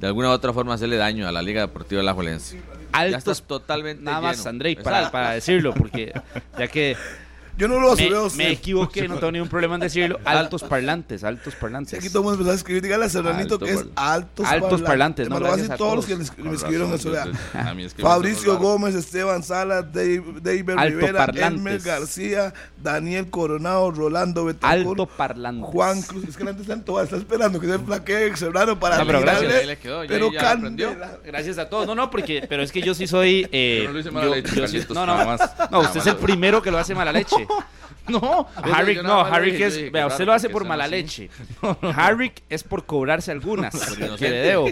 de 0.00 0.06
alguna 0.06 0.28
u 0.28 0.32
otra 0.32 0.52
forma 0.52 0.74
hacerle 0.74 0.96
daño 0.96 1.26
a 1.26 1.32
la 1.32 1.42
Liga 1.42 1.60
Deportiva 1.60 2.00
de 2.00 2.06
la 2.06 2.14
Juelense. 2.14 2.60
Ya 2.92 2.98
altos 2.98 3.42
totalmente 3.42 4.02
nada 4.02 4.20
más 4.20 4.38
lleno. 4.38 4.50
Andrei 4.50 4.76
para, 4.76 5.10
para 5.10 5.32
decirlo 5.32 5.74
porque 5.74 6.12
ya 6.58 6.68
que 6.68 6.96
Yo 7.58 7.68
no 7.68 7.80
lo 7.80 7.94
me, 7.96 8.08
a 8.16 8.22
usted. 8.22 8.38
me 8.38 8.52
equivoqué 8.52 9.08
no 9.08 9.16
tengo 9.18 9.32
ningún 9.32 9.48
problema 9.48 9.74
en 9.74 9.80
decirlo 9.82 10.18
altos 10.24 10.62
parlantes 10.62 11.24
altos 11.24 11.54
Sí, 11.54 11.58
parlantes 11.60 11.98
aquí 11.98 12.08
todo 12.08 12.18
el 12.20 12.24
mundo 12.24 12.34
empezó 12.36 12.52
a 12.52 12.54
escribir. 12.54 12.82
Dígale 12.82 13.04
a 13.06 13.08
Serranito 13.08 13.54
Alto 13.54 13.66
que 13.66 13.72
es 13.72 13.84
altos, 13.96 14.46
Altos 14.46 14.82
parlantes, 14.82 15.28
Me 15.28 15.34
no, 15.34 15.40
lo 15.40 15.46
a 15.46 15.48
gracias 15.50 15.68
decir 15.68 15.74
a 15.74 15.76
todos 15.76 15.96
los 15.96 16.06
todos. 16.06 16.30
que 16.30 16.36
Con 16.42 16.50
me 16.50 16.54
escribieron 16.56 16.90
razón, 16.92 17.12
eso. 17.16 17.30
es 17.78 17.94
que 17.94 18.02
me 18.02 18.08
Fabricio. 18.08 18.58
Gómez, 18.58 18.94
Esteban 18.94 19.42
Salas, 19.42 19.92
Dave, 19.92 20.22
David 20.40 20.70
Rivera, 20.78 21.26
parlantes. 21.26 21.42
Elmer 21.58 21.80
García, 21.80 22.54
Daniel 22.82 23.28
Coronado, 23.30 23.90
Rolando 23.90 24.44
Betancourt, 24.44 25.00
alto 25.00 25.06
parlantes 25.06 25.64
Juan 25.70 26.02
Cruz. 26.02 26.24
Es 26.28 26.36
que 26.36 26.44
la 26.44 26.50
gente 26.50 26.62
está 26.62 26.74
en 26.74 26.84
toda, 26.84 27.02
está 27.04 27.16
esperando 27.16 27.58
que 27.60 27.66
se 27.66 27.78
flaquee 27.78 28.36
Serrano 28.36 28.78
para 28.78 28.98
No, 28.98 29.06
pero 29.06 29.20
gracias. 29.20 29.52
Ahí 29.54 29.66
le 29.66 29.78
quedó, 29.78 30.04
ya- 30.04 30.08
pero 30.08 30.32
ya 30.32 30.50
aprendió. 30.52 30.96
gracias 31.24 31.58
a 31.58 31.68
todos 31.68 31.86
no 31.86 31.94
no 31.94 32.10
porque 32.10 32.44
pero 32.48 32.62
es 32.62 32.70
que 32.70 32.80
yo 32.82 32.94
sí 32.94 33.06
soy 33.06 33.48
eh, 33.50 33.80
Yo 33.82 33.88
no 33.88 33.94
lo 33.94 34.00
hice 34.00 34.10
mala 34.10 34.26
yo- 34.26 34.34
leche, 34.34 34.54
yo 34.56 34.68
sí- 34.68 34.84
no 34.90 34.94
no 34.94 35.06
nada 35.06 35.24
más. 35.24 35.70
no 35.70 35.80
usted 35.80 36.00
es 36.00 36.06
el 36.06 36.16
primero 36.16 36.62
que 36.62 36.70
lo 36.70 36.78
hace 36.78 36.94
mala 36.94 37.10
leche 37.12 37.47
No, 38.08 38.46
Harrick 38.56 39.02
no, 39.02 39.20
Harrick 39.20 39.60
es, 39.60 39.92
vea, 39.92 40.06
usted 40.06 40.24
lo 40.24 40.32
hace 40.32 40.48
por 40.48 40.64
mala 40.64 40.86
leche. 40.86 41.28
Harrick 41.94 42.42
es 42.48 42.62
por 42.62 42.86
cobrarse 42.86 43.30
algunas 43.30 43.74
que 44.18 44.30
le 44.30 44.36
debo. 44.36 44.68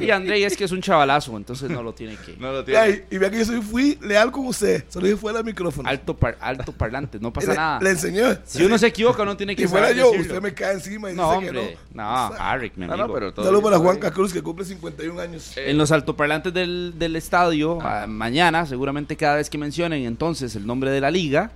Y 0.00 0.10
André 0.10 0.44
es 0.44 0.56
que 0.56 0.64
es 0.64 0.72
un 0.72 0.80
chavalazo, 0.80 1.36
entonces 1.36 1.70
no 1.70 1.82
lo 1.82 1.92
tiene 1.92 2.16
que. 2.16 2.36
No 2.38 2.52
lo 2.52 2.64
tiene. 2.64 3.04
y 3.10 3.18
vea 3.18 3.30
que 3.30 3.44
yo 3.44 3.62
fui 3.62 3.98
leal 4.00 4.32
con 4.32 4.46
usted, 4.46 4.84
solo 4.88 5.06
dije 5.06 5.18
fuera 5.18 5.38
del 5.38 5.46
micrófono. 5.46 5.88
Alto, 5.88 6.16
alto 6.40 6.72
parlante, 6.72 7.18
no 7.20 7.32
pasa 7.32 7.54
nada. 7.54 7.80
Le 7.80 7.90
enseñó. 7.90 8.36
Si 8.44 8.64
uno 8.64 8.78
se 8.78 8.86
equivoca, 8.86 9.24
no 9.24 9.36
tiene 9.36 9.54
que 9.54 9.64
Y 9.64 9.66
fuera 9.66 9.92
yo, 9.92 10.10
usted 10.10 10.40
me 10.40 10.54
cae 10.54 10.74
encima 10.74 11.10
y 11.10 11.14
no, 11.14 11.24
dice 11.24 11.48
hombre, 11.48 11.68
que 11.68 11.78
no. 11.94 12.02
No, 12.02 12.34
Harrick, 12.38 12.76
mi 12.76 12.84
amigo. 12.84 13.20
No, 13.20 13.44
Saludos 13.44 13.62
para 13.62 13.78
Juan 13.78 13.98
Cruz 13.98 14.32
que 14.32 14.42
cumple 14.42 14.64
51 14.64 15.20
años. 15.20 15.52
En 15.56 15.76
los 15.76 15.92
altoparlantes 15.92 16.54
del, 16.54 16.94
del 16.96 17.16
estadio, 17.16 17.78
ah, 17.82 18.06
mañana, 18.06 18.64
seguramente 18.66 19.16
cada 19.16 19.36
vez 19.36 19.50
que 19.50 19.58
mencionen 19.58 20.04
entonces 20.04 20.56
el 20.56 20.66
nombre 20.66 20.90
de 20.90 21.00
la 21.00 21.10
liga, 21.10 21.50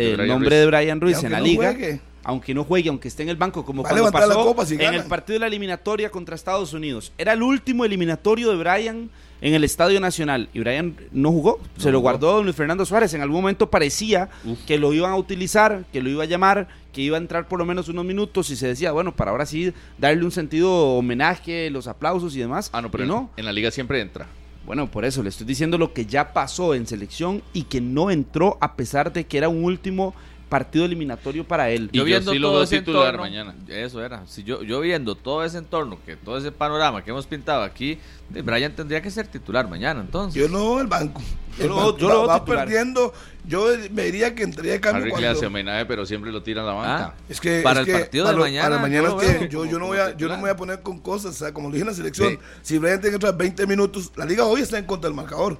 el 0.00 0.26
nombre 0.26 0.56
de 0.56 0.66
Brian 0.66 1.00
Ruiz 1.00 1.22
en 1.22 1.32
la 1.32 1.40
liga. 1.40 1.76
Aunque 2.22 2.52
no 2.52 2.64
juegue, 2.64 2.90
aunque 2.90 3.08
esté 3.08 3.22
en 3.22 3.30
el 3.30 3.36
banco, 3.36 3.64
como 3.64 3.82
cuando 3.82 4.10
pasó 4.12 4.54
en 4.70 4.94
el 4.94 5.04
partido 5.04 5.34
de 5.34 5.40
la 5.40 5.46
eliminatoria 5.46 6.10
contra 6.10 6.34
Estados 6.34 6.74
Unidos. 6.74 7.12
Era 7.16 7.32
el 7.32 7.42
último 7.42 7.84
eliminatorio 7.84 8.50
de 8.50 8.56
Brian 8.56 9.10
en 9.40 9.54
el 9.54 9.64
Estadio 9.64 10.00
Nacional. 10.00 10.48
Y 10.52 10.60
Brian 10.60 10.96
no 11.12 11.30
jugó, 11.30 11.60
se 11.78 11.90
lo 11.90 12.00
guardó 12.00 12.34
don 12.34 12.44
Luis 12.44 12.56
Fernando 12.56 12.84
Suárez. 12.84 13.14
En 13.14 13.22
algún 13.22 13.40
momento 13.40 13.70
parecía 13.70 14.28
que 14.66 14.78
lo 14.78 14.92
iban 14.92 15.12
a 15.12 15.16
utilizar, 15.16 15.84
que 15.92 16.02
lo 16.02 16.10
iba 16.10 16.24
a 16.24 16.26
llamar, 16.26 16.68
que 16.92 17.00
iba 17.00 17.16
a 17.16 17.20
entrar 17.20 17.48
por 17.48 17.58
lo 17.58 17.64
menos 17.64 17.88
unos 17.88 18.04
minutos 18.04 18.50
y 18.50 18.56
se 18.56 18.68
decía, 18.68 18.92
bueno, 18.92 19.14
para 19.14 19.30
ahora 19.30 19.46
sí 19.46 19.72
darle 19.98 20.24
un 20.24 20.30
sentido 20.30 20.70
homenaje, 20.96 21.70
los 21.70 21.86
aplausos 21.86 22.36
y 22.36 22.40
demás. 22.40 22.70
Ah, 22.72 22.82
no, 22.82 22.90
pero 22.90 23.06
no. 23.06 23.30
en 23.36 23.44
la 23.44 23.52
liga 23.52 23.70
siempre 23.70 24.00
entra. 24.00 24.26
Bueno, 24.70 24.88
por 24.88 25.04
eso 25.04 25.24
le 25.24 25.30
estoy 25.30 25.48
diciendo 25.48 25.78
lo 25.78 25.92
que 25.92 26.06
ya 26.06 26.32
pasó 26.32 26.74
en 26.74 26.86
selección 26.86 27.42
y 27.52 27.64
que 27.64 27.80
no 27.80 28.08
entró 28.08 28.56
a 28.60 28.76
pesar 28.76 29.12
de 29.12 29.26
que 29.26 29.36
era 29.36 29.48
un 29.48 29.64
último 29.64 30.14
partido 30.50 30.84
eliminatorio 30.84 31.44
para 31.44 31.70
él. 31.70 31.88
Y 31.92 31.98
yo 31.98 32.04
viendo 32.04 32.32
todo 32.34 32.62
ese 32.62 32.80
titular 32.80 33.16
mañana. 33.16 33.54
Eso 33.68 34.04
era. 34.04 34.26
Si 34.26 34.42
yo, 34.42 34.62
yo 34.62 34.80
viendo 34.80 35.14
todo 35.14 35.44
ese 35.44 35.56
entorno, 35.56 35.98
que 36.04 36.16
todo 36.16 36.36
ese 36.36 36.52
panorama 36.52 37.02
que 37.02 37.10
hemos 37.10 37.26
pintado 37.26 37.62
aquí, 37.62 37.98
Brian 38.28 38.74
tendría 38.74 39.00
que 39.00 39.10
ser 39.10 39.28
titular 39.28 39.68
mañana, 39.68 40.00
entonces. 40.00 40.40
Yo 40.40 40.48
no, 40.48 40.80
el 40.80 40.88
banco. 40.88 41.22
Yo, 41.58 41.68
lo, 41.68 41.96
yo 41.96 42.26
va, 42.26 42.44
perdiendo. 42.44 43.12
Yo 43.46 43.68
me 43.92 44.04
diría 44.04 44.34
que 44.34 44.42
entraría 44.42 44.72
de 44.72 44.80
cambio. 44.80 45.16
Le 45.16 45.28
hace 45.28 45.46
homenaje, 45.46 45.86
pero 45.86 46.04
siempre 46.04 46.32
lo 46.32 46.42
tira 46.42 46.62
a 46.62 46.66
la 46.66 46.72
banca. 46.72 47.14
Ah, 47.16 47.22
es 47.28 47.40
que 47.40 47.60
para 47.62 47.80
el 47.80 47.86
partido 47.86 48.26
de 48.26 48.34
mañana. 48.34 48.68
Para 48.68 48.82
mañana 48.82 49.08
yo, 49.48 49.64
yo, 49.64 49.78
no 49.78 49.86
voy 49.86 49.98
a, 49.98 50.16
yo 50.16 50.28
no 50.28 50.34
me 50.34 50.42
voy 50.42 50.50
a 50.50 50.56
poner 50.56 50.82
con 50.82 50.98
cosas, 50.98 51.36
o 51.36 51.38
sea, 51.38 51.54
como 51.54 51.68
lo 51.68 51.74
dije 51.74 51.82
en 51.82 51.88
la 51.88 51.94
selección. 51.94 52.38
Si 52.62 52.76
Brian 52.78 53.00
tiene 53.00 53.10
que 53.10 53.16
entrar 53.16 53.36
20 53.36 53.66
minutos, 53.66 54.12
la 54.16 54.24
liga 54.24 54.44
hoy 54.44 54.62
está 54.62 54.78
en 54.78 54.84
contra 54.84 55.08
del 55.08 55.16
marcador. 55.16 55.58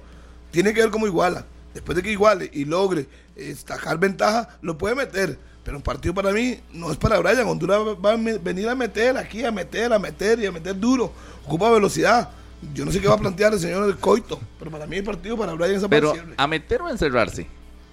Tiene 0.51 0.73
que 0.73 0.81
ver 0.81 0.91
cómo 0.91 1.07
iguala. 1.07 1.45
Después 1.73 1.95
de 1.95 2.03
que 2.03 2.11
iguale 2.11 2.49
y 2.53 2.65
logre 2.65 3.07
estajar 3.35 3.97
ventaja, 3.97 4.49
lo 4.61 4.77
puede 4.77 4.95
meter. 4.95 5.37
Pero 5.63 5.77
un 5.77 5.83
partido 5.83 6.13
para 6.13 6.31
mí 6.31 6.59
no 6.73 6.91
es 6.91 6.97
para 6.97 7.19
Brian. 7.19 7.47
Honduras 7.47 7.79
va 8.03 8.13
a 8.13 8.15
venir 8.15 8.67
a 8.67 8.75
meter 8.75 9.17
aquí, 9.17 9.45
a 9.45 9.51
meter, 9.51 9.93
a 9.93 9.99
meter 9.99 10.39
y 10.39 10.45
a 10.47 10.51
meter 10.51 10.79
duro. 10.79 11.13
Ocupa 11.45 11.69
velocidad. 11.69 12.29
Yo 12.73 12.85
no 12.85 12.91
sé 12.91 12.99
qué 12.99 13.07
va 13.07 13.15
a 13.15 13.19
plantear 13.19 13.53
el 13.53 13.59
señor 13.59 13.87
del 13.87 13.97
Coito, 13.97 14.39
pero 14.59 14.69
para 14.69 14.85
mí 14.85 14.97
el 14.97 15.03
partido 15.03 15.35
para 15.35 15.53
Brian 15.53 15.75
es 15.75 15.87
Pero 15.89 16.13
a 16.37 16.47
meter 16.47 16.81
o 16.81 16.87
a 16.87 16.91
encerrarse. 16.91 17.47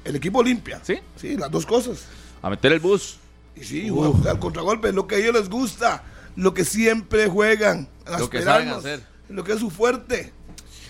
El 0.05 0.17
equipo 0.17 0.43
limpia. 0.43 0.81
Sí. 0.83 0.99
Sí, 1.17 1.37
las 1.37 1.51
dos 1.51 1.65
cosas. 1.65 2.05
A 2.43 2.51
meter 2.51 2.73
el 2.73 2.81
bus. 2.81 3.19
Y 3.57 3.65
sí, 3.65 3.91
al 4.29 4.39
contragolpe, 4.39 4.93
lo 4.93 5.07
que 5.07 5.17
a 5.17 5.19
ellos 5.19 5.35
les 5.35 5.49
gusta, 5.49 6.05
lo 6.37 6.55
que 6.55 6.65
siempre 6.65 7.29
juegan, 7.29 7.89
lo 8.19 8.31
que 8.31 8.43
saben 8.43 8.69
hacer. 8.69 9.03
Lo 9.29 9.45
que 9.45 9.53
es 9.53 9.61
su 9.61 9.71
fuerte. 9.71 10.33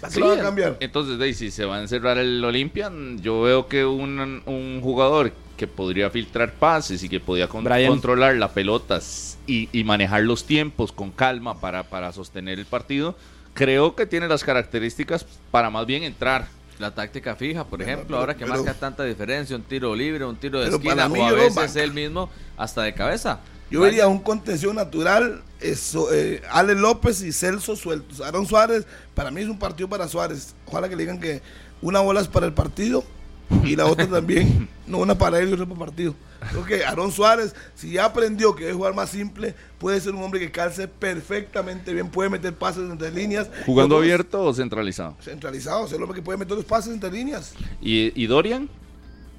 Sí, 0.08 0.20
va 0.20 0.34
a 0.34 0.38
cambiar. 0.38 0.76
Entonces, 0.80 1.36
si 1.36 1.50
se 1.50 1.64
va 1.64 1.76
a 1.76 1.80
encerrar 1.82 2.18
el 2.18 2.44
Olympian, 2.44 3.20
yo 3.20 3.42
veo 3.42 3.66
que 3.68 3.84
un, 3.84 4.42
un 4.46 4.80
jugador 4.82 5.32
que 5.56 5.66
podría 5.66 6.08
filtrar 6.08 6.52
pases 6.52 7.02
y 7.02 7.08
que 7.08 7.20
podía 7.20 7.48
controlar 7.48 8.36
las 8.36 8.52
pelotas 8.52 9.38
y, 9.46 9.68
y, 9.72 9.84
manejar 9.84 10.22
los 10.22 10.44
tiempos 10.44 10.92
con 10.92 11.10
calma 11.10 11.60
para, 11.60 11.82
para 11.82 12.12
sostener 12.12 12.58
el 12.60 12.66
partido, 12.66 13.16
creo 13.54 13.96
que 13.96 14.06
tiene 14.06 14.28
las 14.28 14.44
características 14.44 15.26
para 15.50 15.68
más 15.68 15.84
bien 15.84 16.04
entrar. 16.04 16.46
La 16.78 16.94
táctica 16.94 17.34
fija, 17.34 17.64
por 17.64 17.82
ejemplo, 17.82 18.16
ahora 18.18 18.36
que 18.36 18.46
marca 18.46 18.72
tanta 18.72 19.02
diferencia, 19.02 19.56
un 19.56 19.62
tiro 19.62 19.96
libre, 19.96 20.24
un 20.24 20.36
tiro 20.36 20.60
de 20.60 20.68
esquina, 20.68 21.08
o 21.08 21.24
a 21.24 21.32
veces 21.32 21.74
él 21.74 21.92
mismo 21.92 22.30
hasta 22.56 22.82
de 22.82 22.94
cabeza. 22.94 23.40
Yo 23.70 23.80
vería 23.80 24.08
un 24.08 24.20
contención 24.20 24.76
natural, 24.76 25.42
eso, 25.60 26.12
eh, 26.12 26.42
Ale 26.50 26.74
López 26.74 27.20
y 27.22 27.32
Celso 27.32 27.76
sueltos. 27.76 28.20
Aaron 28.20 28.46
Suárez, 28.46 28.86
para 29.14 29.30
mí 29.30 29.42
es 29.42 29.48
un 29.48 29.58
partido 29.58 29.88
para 29.88 30.08
Suárez. 30.08 30.54
Ojalá 30.66 30.88
que 30.88 30.96
le 30.96 31.02
digan 31.02 31.20
que 31.20 31.42
una 31.82 32.00
bola 32.00 32.20
es 32.20 32.28
para 32.28 32.46
el 32.46 32.54
partido 32.54 33.04
y 33.64 33.76
la 33.76 33.86
otra 33.86 34.06
también. 34.06 34.68
No 34.88 34.96
una 35.00 35.18
para 35.18 35.38
él 35.38 35.50
y 35.50 35.52
otra 35.52 35.66
para 35.66 35.74
el 35.74 35.84
partido. 35.84 36.14
Creo 36.50 36.64
que 36.64 36.82
Aaron 36.82 37.12
Suárez, 37.12 37.54
si 37.74 37.92
ya 37.92 38.06
aprendió 38.06 38.56
que 38.56 38.70
es 38.70 38.74
jugar 38.74 38.94
más 38.94 39.10
simple, 39.10 39.54
puede 39.76 40.00
ser 40.00 40.14
un 40.14 40.22
hombre 40.22 40.40
que 40.40 40.50
calce 40.50 40.88
perfectamente 40.88 41.92
bien, 41.92 42.08
puede 42.08 42.30
meter 42.30 42.54
pases 42.54 42.90
entre 42.90 43.10
líneas. 43.10 43.50
¿Jugando 43.66 43.98
abierto 43.98 44.42
o 44.42 44.54
centralizado? 44.54 45.14
Centralizado, 45.20 45.84
es 45.84 45.92
el 45.92 46.02
hombre 46.02 46.16
que 46.16 46.22
puede 46.22 46.38
meter 46.38 46.56
los 46.56 46.64
pases 46.64 46.94
entre 46.94 47.10
líneas. 47.10 47.52
¿Y, 47.82 48.26
Dorian? 48.26 48.70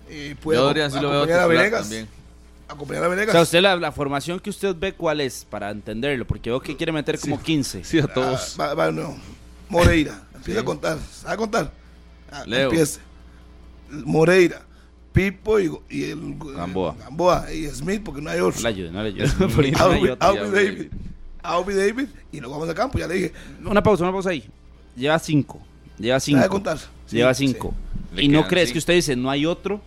Eh, 0.08 0.36
puede 0.40 0.60
Dorian 0.60 0.92
sí 0.92 1.00
lo 1.00 1.10
veo 1.10 1.28
también 1.72 2.19
acompañar 2.70 3.04
a 3.04 3.08
Venegas. 3.08 3.30
O 3.30 3.34
sea, 3.34 3.42
usted 3.42 3.62
la, 3.62 3.92
formación 3.92 4.40
que 4.40 4.50
usted 4.50 4.76
ve, 4.78 4.94
¿cuál 4.94 5.22
es? 5.22 5.46
Para 5.50 5.72
entenderlo, 5.72 6.26
porque 6.26 6.50
veo 6.50 6.62
que 6.62 6.76
quiere 6.76 6.92
meter 6.92 7.20
como 7.20 7.42
15. 7.42 7.84
Sí, 7.84 8.00
a 8.00 8.08
todos. 8.08 8.56
Ah, 8.60 8.92
Moreira, 9.68 10.24
empieza 10.36 10.62
a 10.62 10.66
contar. 10.66 10.98
¿Sabe 11.12 11.38
contar? 11.38 11.72
Ah, 12.32 12.44
Leo. 12.46 12.70
Empieza. 12.70 13.02
Moreira, 13.90 14.62
Pipo 15.12 15.60
y, 15.60 15.72
y 15.90 16.04
el 16.12 16.36
Gamboa. 16.38 16.96
Gamboa 17.00 17.52
y 17.52 17.66
Smith, 17.68 18.04
porque 18.04 18.22
no 18.22 18.30
hay 18.30 18.40
otro. 18.40 18.62
No 18.62 18.64
le 18.64 18.70
ayude, 18.70 18.92
no 18.92 19.04
le 19.04 19.10
ayude. 19.76 20.16
David. 20.16 20.92
Aubrey 21.42 21.76
David 21.76 22.08
y 22.32 22.40
luego 22.40 22.56
vamos 22.56 22.70
a 22.70 22.76
campo, 22.76 23.00
ya 23.00 23.08
le 23.08 23.16
dije. 23.16 23.34
Una 23.66 23.82
pausa, 23.82 24.04
una 24.04 24.12
pausa 24.12 24.30
ahí. 24.30 24.44
Lleva 24.96 25.18
cinco. 25.20 25.60
Lleva 25.98 26.20
cinco. 26.20 26.48
contar? 26.50 26.78
Lleva 27.10 27.34
cinco. 27.34 27.74
¿Y 28.16 28.28
no 28.28 28.48
crees 28.48 28.72
que 28.72 28.78
usted 28.78 28.94
dice 28.94 29.16
no 29.16 29.30
hay 29.30 29.46
otro? 29.46 29.82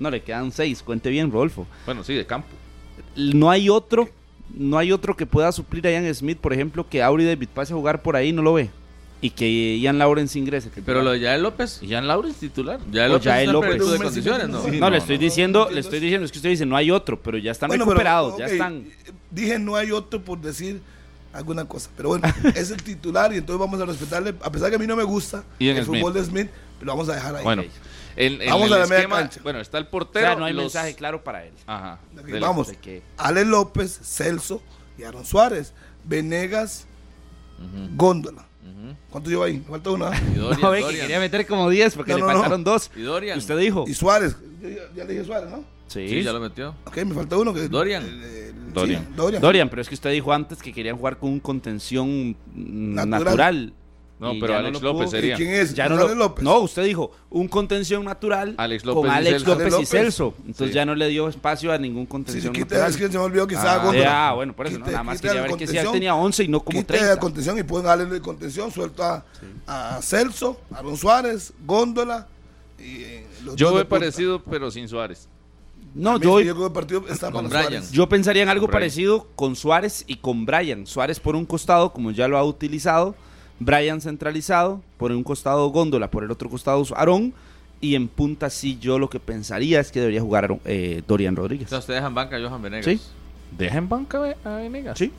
No, 0.00 0.10
le 0.10 0.22
quedan 0.22 0.52
seis. 0.52 0.82
Cuente 0.82 1.10
bien, 1.10 1.30
Rodolfo. 1.30 1.66
Bueno, 1.84 2.04
sí, 2.04 2.14
de 2.14 2.26
campo. 2.26 2.48
No 3.16 3.50
hay 3.50 3.68
otro, 3.68 4.08
no 4.54 4.78
hay 4.78 4.92
otro 4.92 5.16
que 5.16 5.26
pueda 5.26 5.50
suplir 5.52 5.86
a 5.86 5.90
Ian 5.90 6.14
Smith, 6.14 6.38
por 6.38 6.52
ejemplo, 6.52 6.88
que 6.88 7.02
Auri 7.02 7.24
David 7.24 7.48
pase 7.52 7.72
a 7.72 7.76
jugar 7.76 8.02
por 8.02 8.16
ahí, 8.16 8.32
no 8.32 8.42
lo 8.42 8.54
ve. 8.54 8.70
Y 9.20 9.30
que 9.30 9.78
Ian 9.78 9.98
Lawrence 9.98 10.38
ingrese. 10.38 10.70
Pero 10.86 11.02
lo 11.02 11.10
de 11.10 11.20
Yael 11.20 11.42
López. 11.42 11.80
Ian 11.82 12.06
Lawrence 12.06 12.38
titular. 12.38 12.78
Yael 12.92 13.10
López, 13.10 13.24
Yael 13.24 13.50
López. 13.50 13.90
de 13.90 13.98
condiciones, 13.98 14.48
¿no? 14.48 14.62
no, 14.64 14.90
le 14.90 14.98
estoy 14.98 15.18
diciendo, 15.18 15.68
le 15.72 15.80
estoy 15.80 15.98
diciendo, 15.98 16.24
es 16.24 16.30
que 16.30 16.38
usted 16.38 16.50
dice, 16.50 16.66
no 16.66 16.76
hay 16.76 16.92
otro, 16.92 17.20
pero 17.20 17.36
ya 17.36 17.50
están 17.50 17.70
recuperados, 17.70 18.38
ya 18.38 18.46
están. 18.46 18.86
Dije 19.30 19.58
no 19.58 19.76
hay 19.76 19.90
otro 19.90 20.22
por 20.22 20.40
decir 20.40 20.80
alguna 21.32 21.64
cosa. 21.64 21.90
Pero 21.96 22.10
bueno, 22.10 22.28
es 22.54 22.70
el 22.70 22.82
titular 22.82 23.32
y 23.32 23.38
entonces 23.38 23.58
vamos 23.58 23.80
a 23.80 23.84
respetarle, 23.84 24.34
a 24.40 24.52
pesar 24.52 24.70
que 24.70 24.76
a 24.76 24.78
mí 24.78 24.86
no 24.86 24.96
me 24.96 25.04
gusta 25.04 25.44
el 25.58 25.84
fútbol 25.84 26.12
de 26.12 26.24
Smith, 26.24 26.48
lo 26.80 26.92
vamos 26.92 27.08
a 27.08 27.14
dejar 27.14 27.36
ahí. 27.36 27.44
Bueno, 27.44 27.64
Vamos 28.48 28.72
a 28.72 28.78
la 28.78 28.86
media 28.86 29.08
cancha. 29.08 29.40
Bueno, 29.42 29.60
está 29.60 29.78
el 29.78 29.86
portero. 29.86 30.36
no 30.36 30.44
hay 30.44 30.54
mensaje 30.54 30.94
claro 30.94 31.22
para 31.22 31.44
él. 31.44 31.52
Ajá. 31.66 31.98
vamos. 32.40 32.72
Ale 33.16 33.44
López, 33.44 33.98
Celso 34.02 34.62
y 34.96 35.04
Aaron 35.04 35.24
Suárez. 35.24 35.72
Venegas, 36.04 36.86
Góndola. 37.94 38.48
¿Cuánto 39.10 39.30
lleva 39.30 39.46
ahí? 39.46 39.58
Me 39.58 39.64
falta 39.64 39.90
una. 39.90 40.10
no, 40.60 40.70
ve 40.70 40.82
que 40.82 41.00
quería 41.00 41.18
meter 41.18 41.46
como 41.46 41.68
10 41.68 41.94
porque 41.94 42.14
le 42.14 42.22
faltaron 42.22 42.64
dos. 42.64 42.90
¿Y 42.94 43.02
Dorian? 43.02 43.38
Usted 43.38 43.58
dijo. 43.58 43.84
Y 43.86 43.94
Suárez. 43.94 44.36
ya, 44.94 45.04
le 45.04 45.12
dije 45.12 45.24
Suárez, 45.24 45.50
¿no? 45.50 45.64
Sí. 45.86 46.22
ya 46.22 46.32
lo 46.32 46.40
metió. 46.40 46.74
Ok, 46.84 46.96
me 46.98 47.14
falta 47.14 47.36
uno. 47.38 47.54
Que, 47.54 47.68
Dorian. 47.68 48.04
Dorian. 48.72 49.08
Dorian. 49.16 49.40
Dorian. 49.40 49.68
pero 49.70 49.82
es 49.82 49.88
que 49.88 49.94
usted 49.94 50.10
dijo 50.12 50.32
antes 50.32 50.62
que 50.62 50.72
querían 50.72 50.96
jugar 50.96 51.18
con 51.18 51.30
un 51.30 51.40
contención 51.40 52.36
natural. 52.54 53.72
No, 54.18 54.32
pero 54.40 54.56
Alex 54.56 54.82
López 54.82 55.10
sería. 55.10 55.36
¿Quién 55.36 55.50
es? 55.50 55.74
Ya 55.74 55.88
no, 55.88 56.14
López. 56.14 56.42
no, 56.42 56.58
usted 56.58 56.84
dijo 56.84 57.12
un 57.30 57.46
contención 57.46 58.04
natural 58.04 58.54
Alex 58.56 58.84
López 58.84 59.02
con 59.02 59.10
Alex 59.10 59.46
López, 59.46 59.74
y 59.80 59.86
Celso. 59.86 60.34
Entonces 60.46 60.74
ya 60.74 60.84
no 60.84 60.94
le 60.94 61.08
dio 61.08 61.28
espacio 61.28 61.72
a 61.72 61.78
ningún 61.78 62.06
contención 62.06 62.52
sí, 62.52 62.60
natural. 62.60 62.90
Es 62.90 62.96
que 62.96 63.06
se 63.06 63.18
me 63.18 63.24
olvidó 63.24 63.46
que 63.46 63.54
estaba 63.54 63.92
Ah, 64.06 64.32
bueno, 64.34 64.54
por 64.54 64.66
eso 64.66 64.78
nada 64.78 65.02
más 65.02 65.20
quería 65.20 65.42
ver 65.42 65.52
que 65.54 65.66
si 65.66 65.74
ya 65.74 65.90
tenía 65.90 66.14
11 66.14 66.44
y 66.44 66.48
no 66.48 66.60
como 66.60 66.80
quite 66.80 66.94
30. 66.94 67.14
de 67.14 67.20
contención 67.20 67.58
y 67.58 67.62
pueden 67.62 67.86
darle 67.86 68.06
de 68.06 68.20
contención, 68.20 68.72
suelto 68.72 69.04
a, 69.04 69.24
a 69.66 70.02
Celso, 70.02 70.60
a 70.72 70.78
Aaron 70.78 70.96
Suárez, 70.96 71.52
Góndola. 71.64 72.26
Y, 72.78 73.02
eh, 73.02 73.26
Yo 73.54 73.72
veo 73.72 73.88
parecido, 73.88 74.42
pero 74.42 74.70
sin 74.70 74.88
Suárez. 74.88 75.28
No, 75.94 76.18
yo, 76.20 76.40
yo, 76.40 76.72
partido 76.72 77.04
está 77.08 77.30
con 77.30 77.48
Brian. 77.48 77.82
yo 77.90 78.08
pensaría 78.08 78.42
en 78.42 78.48
algo 78.48 78.68
parecido 78.68 79.26
con 79.34 79.56
Suárez 79.56 80.04
y 80.06 80.16
con 80.16 80.44
Brian. 80.44 80.86
Suárez 80.86 81.18
por 81.18 81.34
un 81.34 81.46
costado, 81.46 81.92
como 81.92 82.10
ya 82.10 82.28
lo 82.28 82.36
ha 82.36 82.44
utilizado 82.44 83.14
Brian 83.60 84.00
centralizado, 84.00 84.82
por 84.96 85.12
un 85.12 85.24
costado 85.24 85.68
Góndola, 85.68 86.10
por 86.10 86.24
el 86.24 86.30
otro 86.30 86.48
costado 86.48 86.84
Aarón. 86.94 87.34
Y 87.80 87.94
en 87.94 88.08
punta 88.08 88.50
sí 88.50 88.76
yo 88.80 88.98
lo 88.98 89.08
que 89.08 89.20
pensaría 89.20 89.78
es 89.78 89.92
que 89.92 90.00
debería 90.00 90.20
jugar 90.20 90.58
eh, 90.64 91.02
Dorian 91.06 91.36
Rodríguez. 91.36 91.66
O 91.66 91.70
sea, 91.70 91.78
usted 91.78 91.94
deja 91.94 92.08
en 92.08 92.14
banca 92.14 92.36
a 92.36 92.40
Johan 92.40 92.60
Venegas. 92.60 92.84
Sí. 92.84 93.00
¿Deja 93.56 93.78
en 93.78 93.88
banca 93.88 94.36
a 94.44 94.56
Venegas? 94.56 94.98
Sí. 94.98 95.12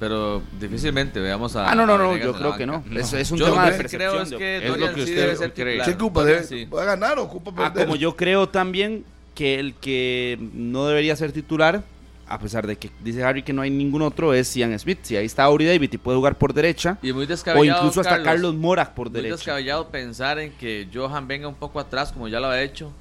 Pero 0.00 0.42
difícilmente 0.58 1.20
veamos 1.20 1.54
a. 1.54 1.70
Ah, 1.70 1.74
no, 1.74 1.86
no, 1.86 1.96
no, 1.96 2.16
yo 2.16 2.32
creo 2.32 2.56
que 2.56 2.66
no. 2.66 2.82
Es, 2.92 3.30
un 3.30 3.38
tema 3.38 3.70
de 3.70 3.76
percepción. 3.76 4.10
Creo 4.10 4.22
es 4.22 4.30
que 4.32 4.56
es 4.56 4.76
lo 4.76 4.94
que 4.94 5.02
usted 5.02 5.52
cree. 5.54 5.82
¿Qué 5.84 5.92
ocupa? 5.92 6.24
¿Puede 6.68 6.86
ganar 6.86 7.18
o 7.18 7.24
ocupa 7.24 7.54
perder? 7.54 7.82
Ah, 7.82 7.84
como 7.84 7.96
yo 7.96 8.16
creo 8.16 8.48
también 8.48 9.04
que 9.34 9.60
el 9.60 9.74
que 9.74 10.38
no 10.54 10.86
debería 10.86 11.14
ser 11.14 11.30
titular, 11.30 11.84
a 12.28 12.38
pesar 12.38 12.66
de 12.66 12.76
que 12.76 12.90
dice 13.02 13.22
Harry 13.24 13.42
que 13.42 13.52
no 13.52 13.62
hay 13.62 13.70
ningún 13.70 14.02
otro, 14.02 14.32
es 14.32 14.54
Ian 14.54 14.78
Smith. 14.78 14.98
Si 15.02 15.16
ahí 15.16 15.26
está 15.26 15.48
Uri 15.50 15.66
David 15.66 15.90
y 15.92 15.98
puede 15.98 16.16
jugar 16.16 16.36
por 16.38 16.54
derecha, 16.54 16.98
Y 17.02 17.12
muy 17.12 17.24
o 17.26 17.64
incluso 17.64 18.00
hasta 18.00 18.10
Carlos, 18.10 18.24
Carlos 18.24 18.54
Mora 18.54 18.94
por 18.94 19.08
Muy 19.10 19.16
derecha. 19.16 19.36
descabellado 19.36 19.88
pensar 19.88 20.38
en 20.38 20.52
que 20.52 20.88
Johan 20.92 21.26
venga 21.28 21.48
un 21.48 21.54
poco 21.56 21.78
atrás, 21.80 22.12
como 22.12 22.28
ya 22.28 22.40
lo 22.40 22.46
ha 22.48 22.60
hecho. 22.62 22.92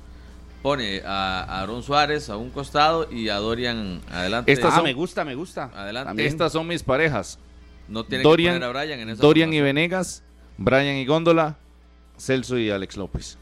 Pone 0.61 1.01
a 1.05 1.41
a 1.43 1.61
Aaron 1.61 1.81
Suárez 1.81 2.29
a 2.29 2.37
un 2.37 2.51
costado 2.51 3.11
y 3.11 3.29
a 3.29 3.37
Dorian 3.37 3.99
adelante. 4.11 4.51
Estas 4.51 4.73
Ah, 4.73 4.75
son- 4.75 4.83
me 4.83 4.93
gusta, 4.93 5.25
me 5.25 5.33
gusta. 5.33 5.71
Adelante. 5.73 6.09
También. 6.09 6.27
Estas 6.27 6.51
son 6.51 6.67
mis 6.67 6.83
parejas. 6.83 7.39
no 7.87 8.03
tiene 8.05 8.23
Dorian, 8.23 8.53
que 8.55 8.59
poner 8.61 8.77
a 8.77 8.81
Brian 8.83 8.99
en 8.99 9.09
esa 9.09 9.21
Dorian 9.21 9.51
y. 9.53 9.59
Venegas, 9.59 10.23
Brian 10.57 10.95
y 10.97 11.05
Góndola, 11.05 11.57
Celso 12.17 12.57
y 12.57 12.69
Alex 12.69 12.95
López. 12.95 13.37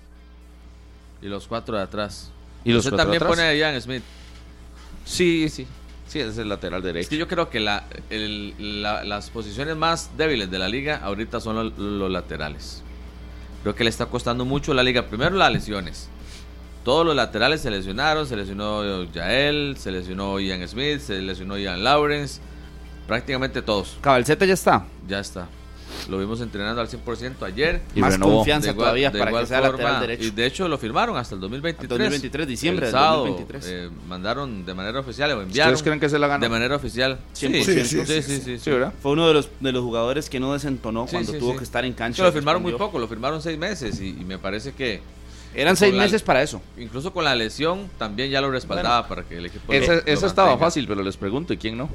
Y 1.22 1.28
los 1.28 1.46
cuatro 1.48 1.76
de 1.76 1.84
atrás. 1.84 2.32
Y 2.64 2.72
los 2.72 2.80
Usted 2.80 2.92
cuatro 2.92 3.04
también 3.06 3.22
atrás. 3.24 3.36
pone 3.38 3.48
a 3.48 3.54
Ian 3.56 3.82
Smith. 3.82 4.02
Sí, 5.10 5.50
sí. 5.50 5.68
Sí, 6.08 6.20
es 6.20 6.38
el 6.38 6.50
lateral 6.50 6.80
Es 6.80 6.86
derecho. 6.86 7.10
que 7.10 7.18
yo 7.18 7.28
creo 7.28 7.50
que 7.50 7.60
la, 7.60 7.84
el- 8.10 8.82
la- 8.82 9.04
las 9.04 9.30
posiciones 9.30 9.76
más 9.76 10.12
débiles 10.18 10.50
de 10.50 10.58
la 10.60 10.68
liga 10.68 10.98
ahorita 11.04 11.40
son 11.40 11.56
los, 11.56 11.78
los 11.78 12.10
laterales. 12.12 12.82
Creo 13.62 13.76
que 13.76 13.84
le 13.84 13.90
está 13.90 14.06
costando 14.08 14.46
mucho 14.46 14.74
la 14.74 14.82
liga. 14.84 15.06
Primero 15.08 15.36
las 15.36 15.52
lesiones. 15.52 16.10
Todos 16.84 17.06
los 17.06 17.16
laterales 17.16 17.62
se 17.62 17.70
lesionaron. 17.70 18.26
Se 18.26 18.36
lesionó 18.36 19.04
Yael, 19.12 19.76
se 19.78 19.92
lesionó 19.92 20.40
Ian 20.40 20.66
Smith, 20.68 21.00
se 21.00 21.22
lesionó 21.22 21.58
Ian 21.58 21.84
Lawrence. 21.84 22.40
Prácticamente 23.08 23.62
todos. 23.62 23.98
Cabalceta 24.02 24.46
ya 24.46 24.54
está. 24.54 24.86
Ya 25.08 25.20
está. 25.20 25.48
Lo 26.10 26.18
vimos 26.18 26.42
entrenando 26.42 26.82
al 26.82 26.88
100% 26.88 27.44
ayer. 27.46 27.82
Y 27.96 28.00
Más 28.02 28.14
renovó. 28.14 28.38
confianza 28.38 28.68
De 28.68 28.72
igual- 28.74 28.86
todavía 28.86 29.12
de 29.12 29.20
para 29.20 29.32
igual 29.32 29.44
que 29.44 29.48
sea 29.48 29.62
forma, 29.62 29.72
lateral 29.78 30.02
derecho. 30.02 30.24
Y 30.24 30.32
de 30.32 30.46
hecho 30.46 30.68
lo 30.68 30.78
firmaron 30.78 31.18
hasta 31.18 31.36
el 31.36 31.42
2023. 31.42 31.90
2023, 31.90 32.48
diciembre 32.48 32.86
El 32.88 32.92
del 32.92 33.00
sábado, 33.00 33.26
2023. 33.26 33.66
eh, 33.68 33.90
mandaron 34.08 34.66
de 34.66 34.74
manera 34.74 35.00
oficial 35.00 35.32
o 35.32 35.42
enviaron 35.42 35.74
¿Ustedes 35.74 35.84
creen 35.84 36.00
que 36.00 36.10
se 36.10 36.20
la 36.20 36.28
ganó? 36.28 36.42
de 36.44 36.50
manera 36.50 36.76
oficial. 36.76 37.20
100%. 37.34 37.64
Sí, 37.64 37.64
Sí, 37.64 37.86
sí, 37.86 38.06
sí, 38.06 38.22
sí, 38.22 38.42
sí, 38.42 38.60
Sí, 38.60 38.70
¿verdad? 38.72 38.94
Fue 39.02 39.12
uno 39.12 39.28
de 39.28 39.34
los, 39.34 39.50
de 39.60 39.72
los 39.72 39.84
jugadores 39.84 40.30
que 40.30 40.40
no 40.40 40.54
desentonó 40.54 41.06
Sí, 41.08 41.12
cuando 41.12 41.32
sí, 41.34 41.40
tuvo 41.40 41.52
sí. 41.54 41.58
que 41.60 41.64
estar 41.64 41.86
en 41.86 41.94
cancha. 41.94 42.24
lo 42.24 42.32
firmaron 42.32 42.62
muy 42.62 42.72
respondió. 42.72 42.88
poco, 42.92 43.00
lo 43.00 43.08
firmaron 43.08 43.42
seis 43.42 43.58
meses 43.58 44.00
y, 44.02 44.10
y 44.10 44.26
me 44.26 44.38
parece 44.38 44.74
que 44.74 45.02
Eran 45.56 45.76
seis 45.76 45.94
la- 45.94 46.04
meses 46.04 46.22
para 46.22 46.42
eso. 46.44 46.62
incluso 46.78 47.12
con 47.12 47.24
la 47.24 47.36
lesión 47.36 47.90
también 47.98 48.30
ya 48.30 48.40
lo 48.42 48.52
respaldaba 48.52 49.08
para 49.08 49.24
que 49.24 49.38
el 49.38 49.46
equipo 49.48 49.74
Esa, 49.74 49.94
lo- 49.96 50.02
lo 50.02 50.06
esa 50.06 50.28
estaba 50.28 50.58
fácil, 50.58 50.88
pero 50.88 51.02
les 51.04 51.18
pregunto, 51.18 51.54
¿y 51.54 51.58
quién 51.58 51.78
no? 51.78 51.90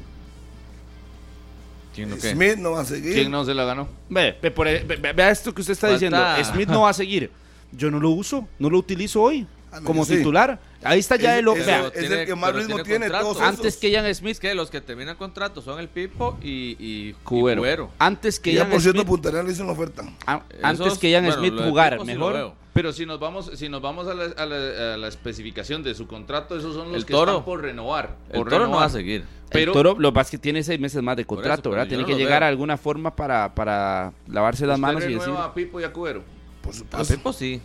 ¿Quién 1.94 2.10
no 2.10 2.16
qué? 2.16 2.32
Smith 2.32 2.56
no 2.56 2.72
va 2.72 2.80
a 2.80 2.84
seguir. 2.84 3.14
¿Quién 3.14 3.30
no 3.30 3.44
se 3.44 3.54
la 3.54 3.64
ganó? 3.64 3.88
Ve, 4.08 4.36
ve, 4.42 4.50
por- 4.50 4.66
ve- 4.66 4.84
ve- 5.00 5.12
vea 5.12 5.30
esto 5.30 5.54
que 5.54 5.60
usted 5.60 5.72
está 5.72 5.88
Falta- 5.88 5.94
diciendo. 6.36 6.52
Smith 6.52 6.68
no 6.68 6.82
va 6.82 6.90
a 6.90 6.94
seguir. 6.94 7.30
Yo 7.72 7.90
no 7.90 7.98
lo 8.00 8.10
uso, 8.10 8.46
no 8.58 8.70
lo 8.70 8.78
utilizo 8.78 9.22
hoy 9.22 9.46
Ah, 9.74 9.80
como 9.84 10.04
sí. 10.04 10.16
titular. 10.18 10.60
Ahí 10.82 11.00
está 11.00 11.16
ya 11.16 11.34
Es- 11.38 11.40
el... 11.42 11.48
es- 11.48 11.66
vea, 11.66 11.90
es 11.94 12.10
el 12.10 12.26
que 12.26 12.34
más 12.34 12.54
ritmo 12.54 12.82
tiene 12.82 13.06
tiene. 13.06 13.08
Todos 13.10 13.36
esos. 13.36 13.48
antes 13.48 13.76
que 13.76 13.90
Ian 13.90 14.14
Smith, 14.14 14.38
que 14.38 14.54
los 14.54 14.70
que 14.70 14.80
terminan 14.80 15.16
contrato 15.16 15.60
son 15.62 15.80
el 15.80 15.88
Pipo 15.88 16.38
y, 16.42 16.76
y 16.78 17.12
Cubero. 17.24 17.60
y 17.60 17.64
Cubero. 17.64 17.90
antes 17.98 18.38
que 18.38 18.52
Ian 18.52 18.70
por 18.70 18.80
cierto, 18.80 19.00
Smith, 19.00 19.08
Punta 19.08 19.28
Arenas 19.30 19.46
le 19.46 19.52
hizo 19.52 19.62
una 19.64 19.72
oferta. 19.72 20.02
a- 20.26 20.42
Esos- 20.50 20.64
antes 20.64 20.98
que 20.98 21.10
Ian 21.10 21.24
bueno, 21.24 21.38
Smith 21.40 21.54
jugar 21.60 21.98
sí 22.00 22.06
mejor. 22.06 22.52
Pero 22.74 22.92
si 22.92 23.06
nos 23.06 23.20
vamos, 23.20 23.52
si 23.54 23.68
nos 23.68 23.80
vamos 23.80 24.08
a 24.08 24.14
la, 24.14 24.24
a 24.24 24.46
la- 24.46 24.94
a 24.94 24.96
la 24.96 25.08
especificación 25.08 25.82
de 25.82 25.94
su 25.94 26.06
contrato, 26.08 26.56
esos 26.58 26.74
son 26.74 26.88
los 26.88 26.96
El 26.96 27.06
que 27.06 27.12
Toro. 27.12 27.32
están 27.32 27.44
por 27.44 27.62
renovar. 27.62 28.16
El 28.30 28.44
Toro 28.44 28.66
no 28.66 28.76
va 28.76 28.84
a 28.86 28.88
seguir. 28.90 29.24
Pero 29.50 29.70
el 29.70 29.74
Toro, 29.74 29.94
lo 29.98 30.10
que 30.10 30.14
pasa 30.14 30.26
es 30.26 30.30
que 30.32 30.38
tiene 30.38 30.62
seis 30.64 30.80
meses 30.80 31.00
más 31.00 31.14
de 31.14 31.22
eso, 31.22 31.28
contrato, 31.28 31.70
¿verdad? 31.70 31.86
Tiene 31.86 32.02
no 32.02 32.08
que 32.08 32.16
llegar 32.16 32.40
veo. 32.40 32.46
a 32.46 32.48
alguna 32.48 32.76
forma 32.76 33.14
para, 33.14 33.54
para 33.54 34.12
lavarse 34.26 34.66
las 34.66 34.74
¿Usted 34.78 34.82
manos 34.82 35.04
y 35.04 35.14
decir... 35.14 35.32
a 35.38 35.54
Pipo 35.54 35.80
y 35.80 35.84
a 35.84 35.92
Cubero? 35.92 36.22
Por 36.62 36.72
A 36.74 36.76
supuesto. 36.76 37.14
Pipo 37.14 37.32
sí. 37.32 37.60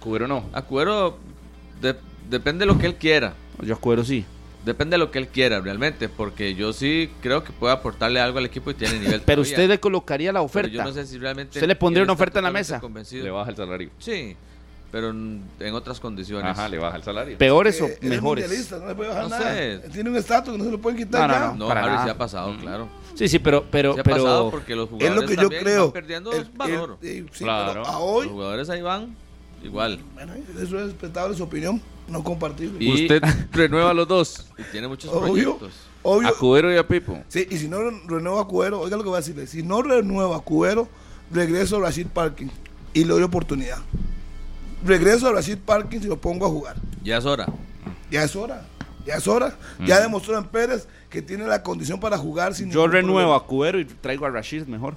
Cubero 0.00 0.28
no. 0.28 0.44
A 0.52 0.60
Cubero 0.60 1.16
de- 1.92 1.96
depende 2.30 2.66
de 2.66 2.72
lo 2.72 2.78
que 2.78 2.86
él 2.86 2.94
quiera. 2.96 3.34
Yo 3.62 3.78
cuero 3.78 4.04
sí. 4.04 4.24
Depende 4.64 4.94
de 4.94 4.98
lo 4.98 5.10
que 5.10 5.18
él 5.18 5.28
quiera 5.28 5.60
realmente, 5.60 6.08
porque 6.08 6.54
yo 6.54 6.72
sí 6.72 7.10
creo 7.20 7.44
que 7.44 7.52
puede 7.52 7.74
aportarle 7.74 8.18
algo 8.18 8.38
al 8.38 8.46
equipo 8.46 8.70
y 8.70 8.74
tiene 8.74 8.98
nivel. 8.98 9.20
Pero 9.26 9.42
todavía. 9.42 9.42
usted 9.58 9.68
le 9.68 9.78
colocaría 9.78 10.32
la 10.32 10.38
Pero 10.40 10.46
oferta. 10.46 10.70
yo 10.72 10.82
no 10.84 10.92
sé 10.92 11.06
si 11.06 11.18
realmente. 11.18 11.58
¿Usted 11.58 11.68
le 11.68 11.76
pondría 11.76 12.02
una 12.02 12.14
oferta 12.14 12.38
en 12.38 12.44
la 12.44 12.50
mesa? 12.50 12.80
convencido. 12.80 13.24
Le 13.24 13.30
baja 13.30 13.50
el 13.50 13.56
salario. 13.56 13.90
Sí, 13.98 14.34
pero 14.90 15.10
en, 15.10 15.42
en 15.60 15.74
otras 15.74 16.00
condiciones. 16.00 16.50
Ajá, 16.50 16.66
le 16.70 16.78
baja 16.78 16.96
el 16.96 17.02
salario. 17.02 17.36
Peores 17.36 17.78
o 17.82 17.86
Eh, 17.86 17.98
es 18.00 18.08
mejores. 18.08 18.70
no 18.70 18.86
le 18.88 18.94
puede 18.94 19.08
bajar 19.10 19.22
No 19.24 19.28
nada. 19.28 19.52
sé. 19.54 19.80
Tiene 19.92 20.08
un 20.10 20.16
estatus 20.16 20.52
que 20.52 20.58
no 20.58 20.64
se 20.64 20.70
lo 20.70 20.78
pueden 20.80 20.98
quitar 20.98 21.20
No, 21.20 21.26
no, 21.28 21.34
ya. 21.34 21.46
no. 21.48 21.54
No, 21.56 21.68
Para 21.68 21.80
Harry 21.82 21.92
nada. 21.92 22.04
sí 22.04 22.10
ha 22.10 22.16
pasado, 22.18 22.56
claro. 22.58 22.88
Sí, 23.14 23.28
sí, 23.28 23.38
pero, 23.38 23.64
pero, 23.70 23.94
Sí 23.94 24.00
ha 24.00 24.04
pasado 24.04 24.38
pero 24.44 24.50
porque 24.50 24.74
los 24.74 24.86
Es 24.86 24.90
jugadores 24.92 25.20
lo 25.22 25.28
que 25.28 25.34
yo 25.36 25.40
también 25.42 25.62
creo. 25.62 25.92
perdiendo 25.92 26.32
El- 26.32 26.44
valor. 26.54 26.98
el- 27.02 27.08
eh, 27.08 27.26
sí, 27.32 27.44
Claro. 27.44 27.82
pero 27.82 27.86
a 27.86 27.92
Los 28.22 28.26
jugadores 28.32 28.70
ahí 28.70 28.80
van 28.82 29.14
igual. 29.64 30.00
bueno, 30.14 30.34
eso 30.34 30.62
es 30.62 30.70
respetable 30.86 31.36
su 31.36 31.42
opinión, 31.42 31.80
no 32.08 32.22
compartible. 32.22 32.82
Y- 32.84 33.02
Usted 33.02 33.22
renueva 33.52 33.92
los 33.94 34.06
dos. 34.06 34.46
Y 34.58 34.62
tiene 34.70 34.88
muchos 34.88 35.10
Obvio. 35.12 35.32
proyectos. 35.56 35.72
Obvio. 36.02 36.28
A 36.28 36.32
Cubero 36.32 36.72
y 36.72 36.76
a 36.76 36.86
Pipo. 36.86 37.22
Sí, 37.28 37.46
y 37.50 37.56
si 37.56 37.66
no 37.68 37.78
re- 37.78 37.98
renueva 38.06 38.42
a 38.42 38.44
Cuero, 38.44 38.80
oiga 38.80 38.96
lo 38.96 39.02
que 39.02 39.08
voy 39.08 39.16
a 39.16 39.20
decirle, 39.20 39.46
si 39.46 39.62
no 39.62 39.80
renueva 39.82 40.36
a 40.36 40.40
Cuero, 40.40 40.86
regreso 41.30 41.76
a 41.78 41.80
Rashid 41.80 42.08
Parking 42.08 42.48
y 42.92 43.04
le 43.04 43.12
doy 43.14 43.22
oportunidad. 43.22 43.78
Regreso 44.84 45.28
a 45.28 45.32
Rashid 45.32 45.58
Parking 45.64 46.00
y 46.02 46.06
lo 46.06 46.20
pongo 46.20 46.44
a 46.46 46.48
jugar. 46.50 46.76
Ya 47.02 47.16
es 47.18 47.24
hora. 47.24 47.46
Ya 48.10 48.22
es 48.22 48.36
hora, 48.36 48.66
ya 49.06 49.14
es 49.14 49.26
hora. 49.26 49.56
Ya 49.86 49.98
demostró 50.00 50.36
en 50.36 50.44
Pérez 50.44 50.86
que 51.08 51.22
tiene 51.22 51.46
la 51.46 51.62
condición 51.62 51.98
para 52.00 52.18
jugar 52.18 52.54
sin 52.54 52.70
yo 52.70 52.86
renuevo 52.86 53.18
problema. 53.20 53.36
a 53.36 53.40
Cubero 53.40 53.80
y 53.80 53.84
traigo 53.86 54.26
a 54.26 54.30
Rashid 54.30 54.64
mejor. 54.66 54.94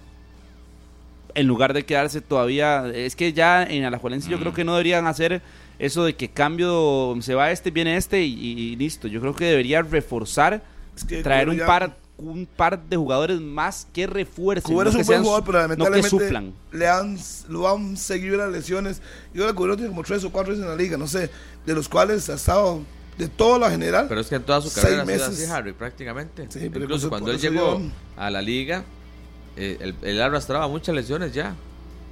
En 1.38 1.48
lugar 1.48 1.74
de 1.74 1.86
quedarse 1.86 2.22
todavía. 2.22 2.88
Es 2.94 3.16
que 3.16 3.32
ya 3.34 3.64
en 3.64 3.84
Alajuelense 3.86 4.30
yo 4.30 4.40
creo 4.40 4.54
que 4.54 4.64
no 4.64 4.74
deberían 4.74 5.06
hacer 5.08 5.42
eso 5.80 6.04
de 6.06 6.16
que 6.16 6.30
cambio. 6.30 7.16
Se 7.22 7.36
va 7.36 7.52
este, 7.52 7.72
viene 7.72 7.96
este 7.98 8.24
y, 8.24 8.34
y 8.34 8.76
listo. 8.76 9.08
Yo 9.08 9.22
creo 9.22 9.36
que 9.36 9.46
debería 9.46 9.82
reforzar. 9.82 10.64
Es 10.96 11.04
que 11.04 11.22
traer 11.22 11.50
un 11.50 11.58
ya- 11.58 11.66
par 11.66 11.98
un 12.18 12.48
par 12.48 12.82
de 12.82 12.98
jugadores 12.98 13.40
más 13.40 13.88
que 13.94 14.08
refuercen. 14.08 14.74
Cubero 14.74 14.92
no 14.92 14.92
es 14.92 14.96
que 14.96 15.02
un 15.02 15.06
buen 15.06 15.16
sean- 15.18 15.24
jugador, 15.24 15.44
pero 15.46 15.86
no 15.86 15.92
que 15.92 16.02
suplan. 16.10 16.52
le 16.72 16.88
han, 16.88 17.16
lo 17.48 17.70
han 17.70 17.96
seguido 17.96 18.38
las 18.38 18.52
lesiones. 18.52 19.04
Yo 19.36 19.44
creo 19.44 19.48
que 19.50 19.54
Cubero 19.54 19.76
tiene 19.76 19.90
como 19.90 20.02
tres 20.02 20.24
o 20.24 20.32
cuatro 20.32 20.50
veces 20.54 20.64
en 20.64 20.72
la 20.72 20.76
liga, 20.76 20.98
no 20.98 21.06
sé, 21.06 21.30
de 21.68 21.74
los 21.76 21.88
cuales 21.88 22.28
ha 22.32 22.34
estado 22.34 22.82
de 23.20 23.28
todo 23.28 23.60
lo 23.60 23.70
general. 23.70 24.08
Pero 24.10 24.22
es 24.22 24.28
que 24.30 24.36
en 24.36 24.42
toda 24.42 24.62
su 24.62 24.70
Seis 24.72 24.84
carrera 24.84 25.04
ha 25.04 25.06
sido 25.06 25.18
meses. 25.30 25.44
así, 25.44 25.52
Harry, 25.52 25.74
prácticamente. 25.74 26.48
Sí, 26.50 26.70
pero 26.74 26.86
Incluso 26.86 27.10
cuando 27.10 27.30
él 27.30 27.38
llegó 27.40 27.78
yo- 27.80 27.82
a 28.16 28.32
la 28.32 28.42
liga, 28.42 28.84
eh, 29.58 29.78
él, 29.82 29.96
él 30.04 30.22
arrastraba 30.22 30.68
muchas 30.68 30.96
lesiones 30.96 31.34
ya. 31.34 31.56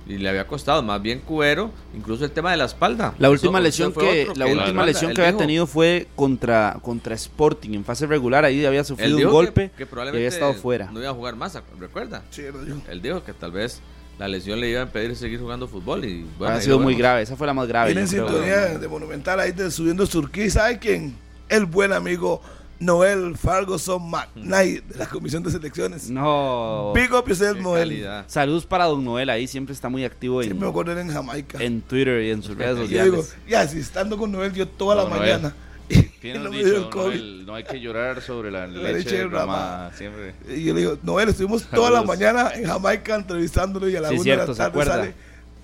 Y 0.08 0.20
le 0.20 0.30
había 0.30 0.46
costado, 0.46 0.84
más 0.84 1.02
bien 1.02 1.20
Cubero, 1.22 1.72
incluso 1.96 2.26
el 2.26 2.30
tema 2.32 2.52
de 2.52 2.58
la 2.58 2.66
espalda. 2.66 3.16
La 3.18 3.32
última 3.32 3.58
eso 3.58 3.64
lesión 3.64 3.92
que 3.92 4.22
otro 4.30 4.36
la 4.36 4.46
que 4.46 4.52
última 4.52 4.66
espalda, 4.68 4.86
lesión 4.86 5.14
que 5.16 5.22
había 5.22 5.32
dijo- 5.32 5.40
tenido 5.40 5.66
fue 5.66 6.08
contra 6.16 6.78
contra 6.84 7.16
Sporting 7.16 7.72
en 7.74 7.84
fase 7.84 8.06
regular, 8.06 8.46
ahí 8.46 8.64
había 8.68 8.84
sufrido 8.84 9.18
un 9.18 9.24
golpe 9.34 9.72
que, 9.72 9.78
que 9.78 9.84
y 9.84 9.86
probablemente 9.88 10.28
había 10.28 10.28
estado 10.28 10.54
fuera. 10.54 10.92
No 10.92 11.00
iba 11.00 11.10
a 11.10 11.14
jugar 11.14 11.36
más, 11.38 11.60
¿recuerda? 11.80 12.22
Sí. 12.30 12.44
Él 12.88 13.02
dijo 13.02 13.24
que 13.24 13.34
tal 13.34 13.52
vez 13.52 13.82
la 14.20 14.28
lesión 14.28 14.60
le 14.60 14.70
iba 14.70 14.82
a 14.82 14.84
impedir 14.84 15.16
seguir 15.16 15.40
jugando 15.40 15.68
fútbol 15.68 16.06
y 16.06 16.24
bueno, 16.38 16.54
ha 16.54 16.62
sido 16.62 16.78
muy 16.80 16.94
grave, 16.94 17.24
esa 17.24 17.36
fue 17.36 17.48
la 17.48 17.56
más 17.56 17.68
grave. 17.68 17.92
Tienen 17.92 18.06
yo 18.08 18.28
creo. 18.28 18.44
sintonía 18.44 18.78
de 18.78 18.88
Monumental 18.88 19.40
ahí 19.40 19.54
de 19.54 19.72
subiendo 19.72 20.06
Surquí. 20.06 20.52
¿Sabe 20.52 20.78
quién? 20.78 21.16
El 21.50 21.66
buen 21.66 21.92
amigo 21.94 22.44
Noel 22.80 23.38
Ferguson 23.38 24.02
McKnight 24.10 24.84
de 24.86 24.98
la 25.00 25.06
Comisión 25.08 25.42
de 25.44 25.52
Selecciones. 25.52 26.10
No. 26.10 26.92
Big 26.94 27.12
up 27.14 27.26
yourself, 27.28 27.60
Noel. 27.60 27.90
calidad. 27.90 28.26
Saludos 28.28 28.66
para 28.66 28.86
Don 28.86 29.04
Noel, 29.04 29.30
ahí 29.30 29.48
siempre 29.48 29.74
está 29.74 29.90
muy 29.90 30.04
activo 30.04 30.42
en, 30.42 30.48
Siempre 30.48 30.66
me 30.66 30.70
acuerdo 30.70 31.00
en 31.00 31.10
Jamaica. 31.12 31.58
en 31.64 31.82
Twitter 31.82 32.22
y 32.24 32.32
en 32.32 32.44
sus 32.44 32.58
redes 32.58 32.90
Y 32.90 32.94
yo 32.94 33.04
digo, 33.04 33.18
sociales. 33.18 33.48
ya, 33.48 33.68
si 33.68 33.80
estando 33.80 34.18
con 34.18 34.32
Noel 34.32 34.54
yo 34.54 34.68
toda 34.68 34.96
la 34.96 35.04
Noel. 35.10 35.20
mañana. 35.20 35.56
Y, 35.88 36.02
¿Quién 36.02 36.44
no 36.44 36.50
dicho, 36.50 36.78
el 36.78 36.90
COVID. 36.90 37.06
Noel, 37.16 37.46
no 37.46 37.54
hay 37.54 37.64
que 37.64 37.80
llorar 37.80 38.20
sobre 38.20 38.50
la, 38.50 38.66
La 38.66 38.82
leche, 38.92 38.94
leche 39.04 39.18
derramada. 39.18 39.94
Siempre. 39.94 40.34
Y 40.50 40.64
yo 40.64 40.74
le 40.74 40.80
digo, 40.80 40.98
Noel, 41.04 41.30
estuvimos 41.30 41.64
toda 41.66 41.92
la 41.92 42.02
mañana 42.02 42.50
en 42.56 42.66
Jamaica 42.66 43.14
entrevistándolo 43.14 43.88
y 43.88 43.96
a 43.96 44.02
la 44.02 44.10
Sí, 44.10 44.16
una 44.16 44.24
cierto, 44.24 44.48
de 44.48 44.54
¿se 44.56 44.64
la 44.64 44.72
tarde 44.72 44.86
sale 44.86 45.14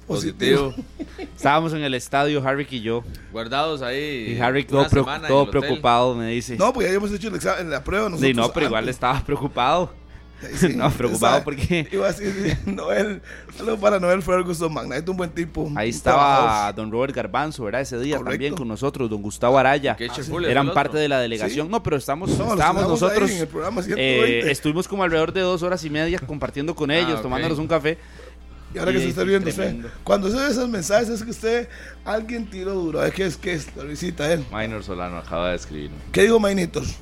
positivo. 0.08 0.72
Positivo. 0.72 1.28
Estábamos 1.36 1.74
en 1.74 1.84
el 1.84 1.94
estadio, 1.94 2.46
Harry 2.48 2.68
y 2.70 2.82
yo. 2.82 3.04
Guardados 3.32 3.82
ahí. 3.82 4.36
Y 4.36 4.40
Harry 4.40 4.66
una 4.70 4.88
todo, 5.28 5.44
en 5.44 5.50
preocupado, 5.50 6.16
me 6.16 6.28
dice. 6.28 6.58
No, 6.58 6.74
porque 6.74 6.86
ya 6.86 6.90
habíamos 6.90 7.12
hecho 7.12 7.30
el 7.30 7.36
examen, 7.36 7.70
la 7.70 7.84
prueba 7.84 8.10
nosotros. 8.10 8.28
Sí, 8.30 8.34
no, 8.34 8.52
pero 8.52 8.68
igual 8.68 8.84
antes. 8.84 8.96
estaba 8.96 9.24
preocupado. 9.24 10.02
Sí, 10.56 10.70
no, 10.76 10.90
preocupado 10.92 11.44
porque 11.44 11.88
Iba 11.92 12.08
a 12.08 12.12
decir, 12.12 12.58
Noel, 12.66 13.22
saludos 13.56 13.80
para 13.80 14.00
Noel 14.00 14.22
Ferguson, 14.22 14.74
Magnate, 14.74 15.10
un 15.12 15.18
buen 15.18 15.30
tipo. 15.30 15.72
ahí 15.76 15.90
estaba 15.90 16.72
don 16.74 16.92
Robert 16.92 17.16
Garbanzo, 17.16 17.64
¿verdad? 17.64 17.82
Ese 17.82 18.00
día 18.00 18.18
Correcto. 18.18 18.32
también 18.32 18.56
con 18.56 18.68
nosotros, 18.68 19.10
don 19.10 19.22
Gustavo 19.22 19.58
Araya. 19.58 19.96
Ah, 20.00 20.14
sí. 20.22 20.32
Eran 20.48 20.74
parte 20.74 20.98
de 20.98 21.08
la 21.08 21.20
delegación. 21.20 21.68
Sí. 21.68 21.72
No, 21.72 21.84
pero 21.84 21.98
estamos, 21.98 22.38
No, 22.38 22.54
estábamos 22.54 22.88
nosotros. 22.88 23.30
en 23.30 23.38
el 23.38 23.48
programa 23.48 23.82
eh, 23.82 23.84
120. 23.84 24.52
estuvimos 24.52 24.88
como 24.88 25.04
alrededor 25.04 25.32
de 25.32 25.42
dos 25.42 25.62
horas 25.64 25.84
y 25.86 25.90
media 25.90 26.20
compartiendo 26.20 26.76
con 26.76 26.92
ellos, 26.92 27.16
ok. 27.18 27.22
tomándonos 27.22 27.60
un 27.60 27.68
café. 27.68 27.98
Y 28.74 28.78
ahora 28.78 28.92
que 28.94 29.00
se 29.00 29.10
está 29.10 29.24
viendo 29.24 29.50
usted, 29.50 29.76
cuando 30.04 30.30
se 30.30 30.38
ve 30.38 30.48
esos 30.48 30.70
mensajes 30.70 31.10
es 31.10 31.24
que 31.24 31.32
usted, 31.32 31.68
alguien 32.06 32.50
tiró 32.50 32.74
duro. 32.74 33.04
Es 33.04 33.14
que 33.14 33.26
es 33.26 33.38
que 33.38 33.54
es, 33.54 33.76
lo 33.76 33.84
visita 33.84 34.32
él. 34.32 34.46
Minor 34.52 34.84
Solano 34.84 35.18
acaba 35.18 35.50
de 35.50 35.56
escribirme. 35.58 35.98
¿Qué 36.12 36.24
digo, 36.24 36.40
Mainitos? 36.40 36.96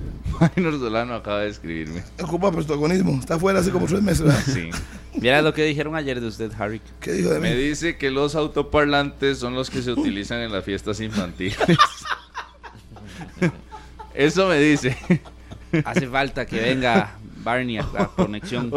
Minor 0.56 0.78
Solano 0.78 1.14
acaba 1.14 1.40
de 1.40 1.48
escribirme. 1.48 2.04
Ocupa 2.22 2.52
protagonismo. 2.52 3.18
Está 3.18 3.38
fuera 3.38 3.58
hace 3.58 3.70
como 3.70 3.86
tres 3.86 4.02
meses, 4.02 4.24
¿verdad? 4.24 4.42
Sí. 4.46 4.70
Mira 5.20 5.42
lo 5.42 5.52
que 5.54 5.64
dijeron 5.64 5.96
ayer 5.96 6.20
de 6.20 6.28
usted, 6.28 6.52
Harry. 6.58 6.80
¿Qué 7.00 7.12
dijo 7.12 7.30
de 7.30 7.40
Me 7.40 7.54
mí? 7.54 7.60
dice 7.60 7.96
que 7.96 8.10
los 8.10 8.34
autoparlantes 8.34 9.38
son 9.38 9.54
los 9.54 9.70
que 9.70 9.82
se 9.82 9.92
utilizan 9.92 10.40
en 10.40 10.52
las 10.52 10.64
fiestas 10.64 11.00
infantiles. 11.00 11.56
Eso 14.14 14.48
me 14.48 14.58
dice. 14.58 14.96
Hace 15.84 16.06
falta 16.06 16.46
que 16.46 16.60
venga 16.60 17.14
Barney 17.46 17.78
a 17.78 17.86
la 17.94 18.08
conexión. 18.08 18.68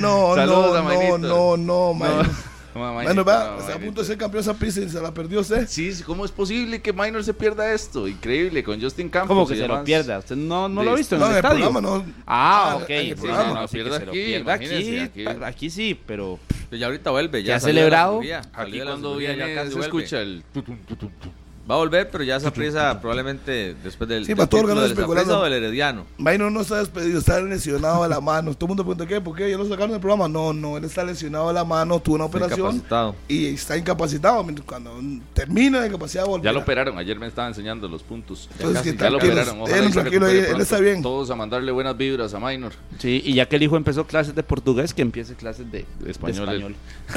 No, 0.00 0.34
Saludos 0.34 0.76
a 0.76 0.82
no, 0.82 1.18
no, 1.18 1.56
no, 1.56 1.56
no, 1.56 1.94
man. 1.94 2.28
No, 2.76 2.92
Bueno, 2.92 3.24
va, 3.24 3.54
no, 3.54 3.60
está 3.60 3.74
a 3.76 3.78
punto 3.78 4.02
de 4.02 4.06
ser 4.06 4.18
campeón 4.18 4.42
esa 4.42 4.52
pista 4.52 4.82
y 4.82 4.88
se 4.90 5.00
la 5.00 5.10
perdió 5.10 5.40
usted. 5.40 5.66
Sí, 5.66 5.94
sí, 5.94 6.02
¿cómo 6.02 6.26
es 6.26 6.30
posible 6.30 6.82
que 6.82 6.92
Minor 6.92 7.24
se 7.24 7.32
pierda 7.32 7.72
esto? 7.72 8.06
Increíble, 8.06 8.62
con 8.62 8.78
Justin 8.78 9.08
Campos. 9.08 9.28
¿Cómo 9.34 9.46
que 9.46 9.54
y 9.54 9.58
se 9.60 9.66
lo 9.66 9.82
pierda? 9.82 10.18
¿Usted 10.18 10.36
no, 10.36 10.68
no 10.68 10.82
lo 10.82 10.90
ha 10.90 10.94
visto 10.94 11.14
en 11.14 11.22
No, 11.22 11.26
el 11.28 11.32
en 11.32 11.38
el 11.38 11.42
estadio? 11.46 11.70
programa 11.72 11.80
no. 11.80 12.04
Ah, 12.26 12.72
Ah, 12.72 12.76
ok. 12.76 12.90
en 12.90 12.96
el 12.98 13.06
Sí, 13.08 13.14
programa. 13.22 13.48
no, 13.48 13.54
no, 13.62 13.68
sí, 13.68 13.76
que 13.78 13.82
Pierda 13.82 13.98
se 13.98 14.04
lo 14.04 14.10
aquí, 14.12 14.24
pierda 14.26 14.52
aquí, 14.52 14.98
aquí. 14.98 15.24
aquí. 15.42 15.70
sí, 15.70 15.98
pero 16.06 16.38
ya 16.70 16.84
ahorita 16.84 17.10
vuelve. 17.12 17.42
Ya 17.42 17.48
¿Ya 17.48 17.56
ha 17.56 17.60
celebrado? 17.60 18.20
Aquí 18.52 18.80
cuando 18.82 19.16
viene 19.16 19.54
casi 19.54 19.68
se 19.70 19.74
vuelve. 19.76 19.86
escucha 19.86 20.20
el... 20.20 20.44
tutum, 20.52 20.76
tutum, 20.86 21.08
tum. 21.18 21.30
Va 21.68 21.74
a 21.74 21.78
volver, 21.78 22.08
pero 22.12 22.22
ya 22.22 22.36
esa 22.36 22.52
prisa 22.52 23.00
probablemente 23.00 23.74
después 23.82 24.08
del, 24.08 24.24
Sí, 24.24 24.34
del 24.34 24.38
del 24.38 24.48
Saprissa 24.48 24.86
especulando. 24.86 25.42
del 25.42 25.52
Herediano. 25.54 26.06
Minor 26.16 26.52
no 26.52 26.60
está 26.60 26.78
despedido, 26.78 27.18
está 27.18 27.40
lesionado 27.40 28.04
de 28.04 28.08
la 28.08 28.20
mano. 28.20 28.54
Todo 28.54 28.66
el 28.66 28.68
mundo 28.68 28.84
pregunta, 28.84 29.04
¿qué? 29.06 29.20
¿Por 29.20 29.34
qué? 29.36 29.50
¿Ya 29.50 29.56
lo 29.58 29.64
sacaron 29.64 29.90
del 29.90 29.98
programa? 30.00 30.28
No, 30.28 30.52
no, 30.52 30.76
él 30.76 30.84
está 30.84 31.02
lesionado 31.02 31.48
de 31.48 31.54
la 31.54 31.64
mano, 31.64 31.98
tuvo 31.98 32.14
una 32.14 32.26
operación 32.26 32.66
Incapacitado. 32.76 33.16
y 33.26 33.46
está 33.46 33.76
incapacitado. 33.76 34.46
Cuando 34.64 34.96
termina 35.34 35.80
la 35.80 35.88
incapacidad, 35.88 36.24
volverá. 36.24 36.50
Ya 36.50 36.52
lo 36.52 36.60
operaron, 36.60 36.98
ayer 36.98 37.18
me 37.18 37.26
estaba 37.26 37.48
enseñando 37.48 37.88
los 37.88 38.04
puntos. 38.04 38.48
Ya, 38.48 38.54
Entonces, 38.66 38.78
casi, 38.82 38.96
que 38.96 39.02
ya 39.02 39.10
lo 39.10 39.16
operaron. 39.18 39.60
Ojalá 39.62 39.78
él 39.78 39.92
tranquilo, 39.92 40.26
él- 40.28 40.44
él 40.44 40.60
está 40.60 40.78
bien. 40.78 41.02
Todos 41.02 41.30
a 41.30 41.34
mandarle 41.34 41.72
buenas 41.72 41.96
vibras 41.96 42.32
a 42.32 42.38
Minor. 42.38 42.74
sí, 43.00 43.20
y 43.24 43.34
ya 43.34 43.48
que 43.48 43.56
el 43.56 43.64
hijo 43.64 43.76
empezó 43.76 44.06
clases 44.06 44.36
de 44.36 44.42
portugués, 44.44 44.94
que 44.94 45.02
empiece 45.02 45.34
clases 45.34 45.68
de, 45.72 45.84
de 45.98 46.10
español. 46.12 46.76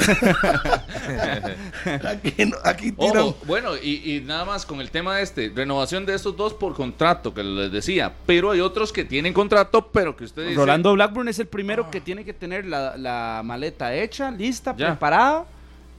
Aquí, 2.08 2.34
aquí 2.64 2.92
tiran. 2.92 3.16
Ojo, 3.18 3.36
bueno, 3.46 3.76
y, 3.76 4.16
y 4.16 4.20
nada 4.20 4.39
más 4.44 4.66
con 4.66 4.80
el 4.80 4.90
tema 4.90 5.16
de 5.16 5.22
este, 5.22 5.52
renovación 5.54 6.06
de 6.06 6.14
estos 6.14 6.36
dos 6.36 6.54
por 6.54 6.74
contrato, 6.74 7.32
que 7.34 7.42
les 7.42 7.70
decía, 7.72 8.12
pero 8.26 8.50
hay 8.50 8.60
otros 8.60 8.92
que 8.92 9.04
tienen 9.04 9.32
contrato, 9.32 9.88
pero 9.92 10.16
que 10.16 10.24
usted 10.24 10.42
dice... 10.48 10.54
Rolando 10.56 10.92
Blackburn 10.94 11.28
es 11.28 11.38
el 11.38 11.46
primero 11.46 11.90
que 11.90 12.00
tiene 12.00 12.24
que 12.24 12.32
tener 12.32 12.66
la, 12.66 12.96
la 12.96 13.42
maleta 13.44 13.94
hecha, 13.94 14.30
lista, 14.30 14.74
Ya. 14.76 14.88
preparada. 14.88 15.44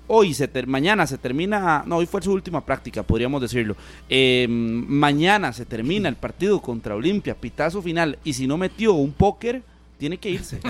Hoy, 0.08 0.34
se 0.34 0.48
ter- 0.48 0.68
mañana 0.68 1.08
se 1.08 1.18
termina, 1.18 1.84
no, 1.86 1.98
hoy 1.98 2.06
fue 2.06 2.22
su 2.22 2.34
última 2.34 2.66
práctica, 2.66 3.02
podríamos 3.02 3.42
decirlo. 3.42 3.78
Eh, 4.10 4.46
mañana 4.50 5.54
se 5.54 5.66
termina 5.66 6.10
el 6.10 6.16
partido 6.16 6.62
contra 6.62 6.96
Olimpia, 6.96 7.34
pitazo 7.34 7.82
final, 7.82 8.18
y 8.24 8.34
si 8.34 8.46
no 8.46 8.58
metió 8.58 8.94
un 8.94 9.14
póker, 9.14 9.62
tiene 9.98 10.18
que 10.18 10.30
irse. 10.32 10.60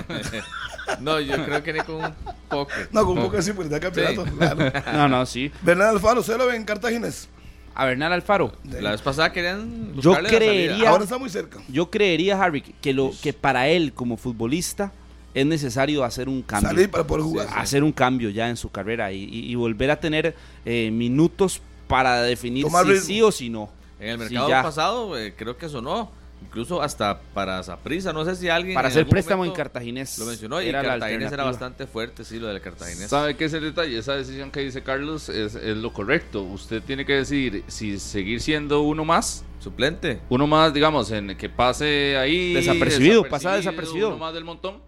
No, 1.00 1.20
yo 1.22 1.44
creo 1.46 1.64
que 1.64 1.72
ni 1.72 1.80
con 1.82 1.96
un 2.04 2.14
poco. 2.50 2.72
No, 2.92 3.06
con 3.06 3.18
un 3.18 3.24
poco 3.24 3.38
así, 3.38 3.54
porque 3.54 3.74
está 3.74 3.80
campeonato. 3.80 4.26
Sí. 4.26 4.32
Claro. 4.38 4.72
No, 4.94 5.08
no, 5.08 5.26
sí. 5.26 5.50
Bernal 5.62 5.90
Alfaro, 5.90 6.20
¿usted 6.20 6.38
lo 6.38 6.48
ve 6.48 6.56
en 6.58 6.66
Cartaginés? 6.66 7.30
A 7.82 7.86
Bernal 7.86 8.14
Alfaro, 8.14 8.52
La 8.80 8.92
vez 8.92 9.02
pasada 9.02 9.32
querían 9.34 9.94
Yo 10.00 10.20
la 10.20 10.30
creería- 10.30 10.90
Ahora 10.90 11.04
está 11.04 11.18
muy 11.18 11.30
cerca. 11.30 11.60
yo 11.68 11.90
creería, 11.90 12.42
Harry, 12.42 12.62
que, 12.62 12.94
lo, 12.94 13.12
que 13.24 13.34
para 13.34 13.70
él 13.70 13.92
como 13.94 14.18
futbolista 14.18 14.92
es 15.34 15.46
necesario 15.48 16.04
hacer 16.04 16.30
un 16.30 16.44
cambio. 16.44 16.70
Salir 16.70 16.92
para 16.92 17.06
poder 17.08 17.24
jugar. 17.24 17.48
hacer 17.56 17.84
un 17.84 17.92
cambio 17.92 18.30
ya 18.30 18.50
en 18.50 18.58
su 18.58 18.70
carrera 18.70 19.12
y, 19.12 19.24
y- 19.24 19.52
y 19.52 19.56
volver 19.56 19.90
a 19.90 20.00
tener 20.00 20.36
eh, 20.66 20.92
minutos 20.92 21.60
para 21.88 22.22
definir 22.22 22.66
Tomar 22.66 22.86
si 22.86 22.92
ritmo. 22.92 23.06
sí 23.06 23.22
o 23.24 23.32
si 23.32 23.50
no. 23.50 23.70
En 24.00 24.10
el 24.10 24.18
mercado 24.20 24.50
pasado 24.64 25.18
eh, 25.18 25.34
creo 25.36 25.58
que 25.58 25.68
sonó. 25.70 26.12
Incluso 26.44 26.82
hasta 26.82 27.22
para 27.34 27.62
Saprissa. 27.64 28.12
No 28.14 28.26
sé 28.26 28.36
si 28.36 28.50
alguien. 28.50 28.74
Para 28.76 28.88
hacer 28.88 29.08
préstamo 29.08 29.46
en 29.46 29.52
Cartaginés. 29.52 30.18
Lo 30.18 30.26
mencionó 30.26 30.62
y 30.62 30.68
era 30.68 30.82
Cartaginés 30.82 31.32
era 31.32 31.44
bastante 31.44 31.88
fuerte, 31.88 32.26
sí, 32.26 32.40
lo 32.40 32.48
del 32.48 32.60
Cartaginés. 32.62 33.10
¿Sabe 33.10 33.36
qué 33.38 33.46
es 33.46 33.54
el 33.54 33.64
detalle? 33.64 33.98
Esa 33.98 34.16
decisión 34.16 34.52
que 34.52 34.62
dice 34.62 34.82
Carlos 34.84 35.30
es, 35.30 35.56
es 35.56 35.78
lo 35.78 35.94
correcto. 35.94 36.42
Usted 36.44 36.82
tiene 36.82 37.06
que 37.06 37.14
decidir 37.14 37.64
si 37.68 38.00
seguir 38.00 38.42
siendo 38.42 38.82
uno 38.82 39.06
más, 39.06 39.46
Suplente. 39.60 40.20
uno 40.30 40.48
más, 40.48 40.74
digamos, 40.74 41.12
en 41.12 41.38
que 41.38 41.48
pase 41.48 42.18
ahí. 42.18 42.54
Desapercibido, 42.54 43.24
pasar 43.30 43.58
desapercibido. 43.58 44.10
Uno 44.10 44.18
más 44.18 44.34
del 44.34 44.44
montón. 44.44 44.80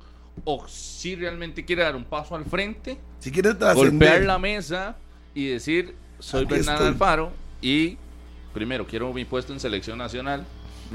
O 0.46 0.68
si 0.68 1.16
realmente 1.16 1.64
quiere 1.64 1.84
dar 1.84 1.96
un 1.96 2.06
paso 2.06 2.36
al 2.36 2.44
frente, 2.46 2.98
Si 3.20 3.32
quieres 3.32 3.56
golpear 3.76 4.22
la 4.24 4.40
mesa 4.40 4.98
y 5.36 5.48
decir, 5.48 5.96
soy 6.18 6.46
Aquí 6.46 6.56
Bernardo 6.56 6.86
estoy. 6.86 6.94
Alfaro 6.94 7.32
y 7.62 7.98
primero 8.54 8.88
quiero 8.88 9.14
mi 9.14 9.26
puesto 9.26 9.54
en 9.54 9.60
selección 9.60 10.00
nacional, 10.00 10.44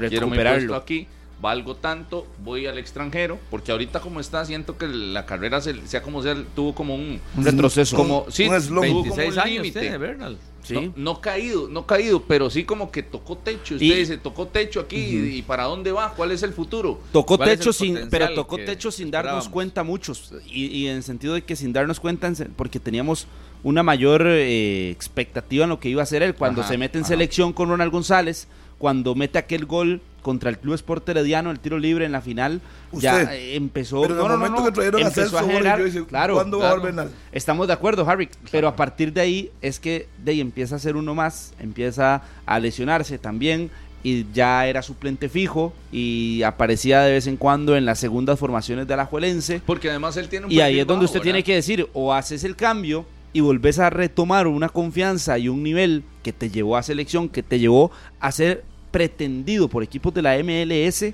quiero 0.07 0.27
mi 0.27 0.37
puesto 0.37 0.75
aquí, 0.75 1.07
valgo 1.41 1.75
tanto, 1.75 2.27
voy 2.43 2.65
al 2.67 2.77
extranjero, 2.77 3.37
porque 3.49 3.71
ahorita 3.71 3.99
como 4.01 4.19
está 4.19 4.43
siento 4.45 4.77
que 4.77 4.87
la 4.87 5.25
carrera 5.25 5.59
se- 5.61 5.85
sea 5.87 6.01
como 6.01 6.21
sea, 6.23 6.35
tuvo 6.55 6.73
como 6.75 6.95
un 6.95 7.19
Un 7.35 7.43
retroceso. 7.45 7.95
como 7.95 8.25
sí, 8.29 8.47
un 8.47 8.59
como 8.67 8.81
26 8.81 9.33
un 9.33 9.39
años 9.39 9.53
límite. 9.63 9.79
tiene 9.81 9.97
Bernal. 9.97 10.37
Sí. 10.61 10.73
No, 10.73 10.93
no 10.97 11.21
caído, 11.21 11.67
no 11.69 11.87
caído, 11.87 12.21
pero 12.23 12.49
sí 12.49 12.65
como 12.65 12.91
que 12.91 13.01
tocó 13.01 13.37
techo. 13.37 13.75
Usted 13.75 13.85
Y- 13.85 13.93
dice, 13.93 14.17
tocó 14.17 14.47
techo 14.47 14.81
aquí 14.81 14.97
y, 14.97 15.37
y 15.37 15.41
para 15.41 15.63
dónde 15.63 15.91
va, 15.93 16.13
cuál 16.13 16.31
es 16.31 16.43
el 16.43 16.51
futuro. 16.53 16.99
Tocó 17.13 17.37
¿Cuál 17.37 17.49
es 17.49 17.59
techo 17.59 17.71
sin, 17.73 18.09
pero 18.09 18.33
tocó 18.35 18.57
techo 18.57 18.91
sin 18.91 19.09
darnos 19.09 19.47
cuenta 19.49 19.83
muchos 19.83 20.33
y, 20.45 20.65
y 20.65 20.87
en 20.87 20.97
el 20.97 21.03
sentido 21.03 21.33
de 21.33 21.41
que 21.43 21.55
sin 21.55 21.71
darnos 21.73 21.99
cuenta 22.01 22.31
porque 22.57 22.79
teníamos 22.79 23.25
una 23.63 23.81
mayor 23.81 24.23
eh, 24.27 24.91
expectativa 24.91 25.63
en 25.63 25.69
lo 25.69 25.79
que 25.79 25.89
iba 25.89 26.01
a 26.01 26.03
hacer 26.03 26.21
él 26.21 26.35
cuando 26.35 26.61
Ajá, 26.61 26.69
se 26.71 26.77
mete 26.77 26.97
en 26.97 27.03
ajá. 27.05 27.09
selección 27.13 27.51
con 27.53 27.69
Ronald 27.69 27.91
González, 27.91 28.47
cuando 28.79 29.13
mete 29.13 29.37
aquel 29.37 29.65
gol 29.65 30.01
contra 30.23 30.49
el 30.49 30.57
Club 30.57 30.73
Sport 30.73 31.07
Herediano, 31.09 31.51
el 31.51 31.59
tiro 31.59 31.77
libre 31.77 32.05
en 32.05 32.11
la 32.11 32.21
final, 32.21 32.61
ya 32.91 33.19
Usted. 33.19 33.55
empezó. 33.55 34.01
Pero 34.01 34.13
en 34.15 34.19
no, 34.19 34.23
el 34.25 34.29
no, 34.29 34.33
no, 34.33 34.37
momento 34.37 34.59
no, 34.61 34.65
que 34.65 34.71
trajeron 34.71 35.03
a 35.03 35.07
empezó 35.07 35.29
Celso 35.29 35.45
Borges, 35.45 35.77
yo 35.77 35.83
dije, 35.85 36.05
claro, 36.05 36.33
¿cuándo 36.35 36.59
va 36.59 36.71
a 36.71 36.75
Bernal? 36.75 37.11
Estamos 37.31 37.67
de 37.67 37.73
acuerdo, 37.73 38.09
Harry, 38.09 38.29
pero 38.51 38.67
a 38.67 38.75
partir 38.75 39.13
de 39.13 39.21
ahí 39.21 39.51
es 39.61 39.79
que 39.79 40.07
de 40.23 40.31
ahí 40.31 40.41
empieza 40.41 40.75
a 40.75 40.79
ser 40.79 40.95
uno 40.95 41.13
más, 41.13 41.53
empieza 41.59 42.23
a 42.45 42.59
lesionarse 42.59 43.17
también 43.17 43.69
y 44.01 44.25
ya 44.33 44.65
era 44.65 44.81
suplente 44.81 45.27
fijo 45.29 45.73
y 45.91 46.41
aparecía 46.43 47.01
de 47.01 47.11
vez 47.11 47.27
en 47.27 47.35
cuando 47.37 47.75
en 47.75 47.85
las 47.85 47.99
segundas 47.99 48.39
formaciones 48.39 48.87
de 48.87 48.93
Alajuelense 48.93 49.61
Porque 49.65 49.89
además 49.89 50.15
él 50.15 50.29
tiene 50.29 50.45
un 50.45 50.51
y 50.51 50.61
ahí 50.61 50.79
es 50.79 50.87
donde 50.87 51.05
bajo, 51.05 51.11
usted 51.13 51.21
tiene 51.21 51.43
que 51.43 51.55
decir 51.55 51.87
o 51.93 52.13
haces 52.13 52.45
el 52.45 52.55
cambio 52.55 53.05
y 53.33 53.41
volvés 53.41 53.77
a 53.77 53.89
retomar 53.89 54.47
una 54.47 54.69
confianza 54.69 55.37
y 55.37 55.49
un 55.49 55.63
nivel 55.63 56.03
que 56.23 56.33
te 56.33 56.49
llevó 56.49 56.77
a 56.77 56.83
selección, 56.83 57.29
que 57.29 57.43
te 57.43 57.59
llevó 57.59 57.91
a 58.19 58.31
ser 58.31 58.63
pretendido 58.91 59.67
por 59.67 59.83
equipos 59.83 60.13
de 60.13 60.21
la 60.21 60.37
MLS 60.43 61.13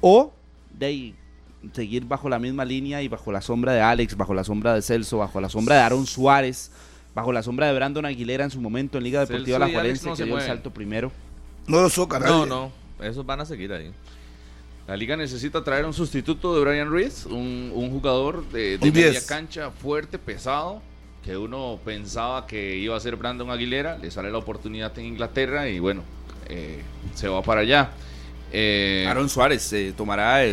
o 0.00 0.32
de 0.78 0.86
ahí 0.86 1.14
seguir 1.72 2.04
bajo 2.06 2.28
la 2.28 2.38
misma 2.38 2.64
línea 2.64 3.02
y 3.02 3.08
bajo 3.08 3.30
la 3.30 3.40
sombra 3.40 3.72
de 3.72 3.80
Alex, 3.80 4.16
bajo 4.16 4.32
la 4.34 4.44
sombra 4.44 4.74
de 4.74 4.82
Celso, 4.82 5.18
bajo 5.18 5.40
la 5.40 5.48
sombra 5.48 5.76
de 5.76 5.82
Aaron 5.82 6.06
Suárez, 6.06 6.70
bajo 7.14 7.32
la 7.32 7.42
sombra 7.42 7.66
de 7.66 7.74
Brandon 7.74 8.06
Aguilera 8.06 8.44
en 8.44 8.50
su 8.50 8.60
momento 8.60 8.98
en 8.98 9.04
Liga 9.04 9.20
Deportiva 9.20 9.58
La 9.58 9.66
Alex 9.66 9.74
Juarense, 9.74 10.06
no 10.06 10.12
que 10.12 10.16
se 10.16 10.24
dio 10.24 10.38
el 10.38 10.44
salto 10.44 10.70
primero. 10.70 11.12
No 11.66 11.82
lo 11.82 11.90
soca 11.90 12.18
nadie. 12.18 12.32
No, 12.32 12.46
no. 12.46 12.72
Esos 13.04 13.24
van 13.24 13.40
a 13.40 13.44
seguir 13.44 13.72
ahí. 13.72 13.90
La 14.86 14.96
liga 14.96 15.16
necesita 15.16 15.62
traer 15.62 15.84
un 15.84 15.92
sustituto 15.94 16.54
de 16.54 16.62
Brian 16.62 16.88
Ruiz, 16.88 17.26
un, 17.26 17.70
un 17.74 17.90
jugador 17.90 18.44
de, 18.50 18.78
de 18.78 18.88
Un 18.88 18.94
media 18.94 19.10
10. 19.10 19.26
cancha 19.26 19.70
fuerte, 19.70 20.18
pesado, 20.18 20.82
que 21.24 21.36
uno 21.36 21.78
pensaba 21.84 22.46
que 22.46 22.76
iba 22.76 22.96
a 22.96 23.00
ser 23.00 23.16
Brandon 23.16 23.50
Aguilera, 23.50 23.98
le 23.98 24.10
sale 24.10 24.32
la 24.32 24.38
oportunidad 24.38 24.98
en 24.98 25.04
Inglaterra 25.06 25.68
y 25.68 25.78
bueno, 25.78 26.02
eh, 26.50 26.82
se 27.14 27.28
va 27.28 27.42
para 27.42 27.60
allá. 27.62 27.90
Eh, 28.52 29.06
Aaron 29.08 29.28
Suárez 29.28 29.72
eh, 29.72 29.94
tomará 29.96 30.44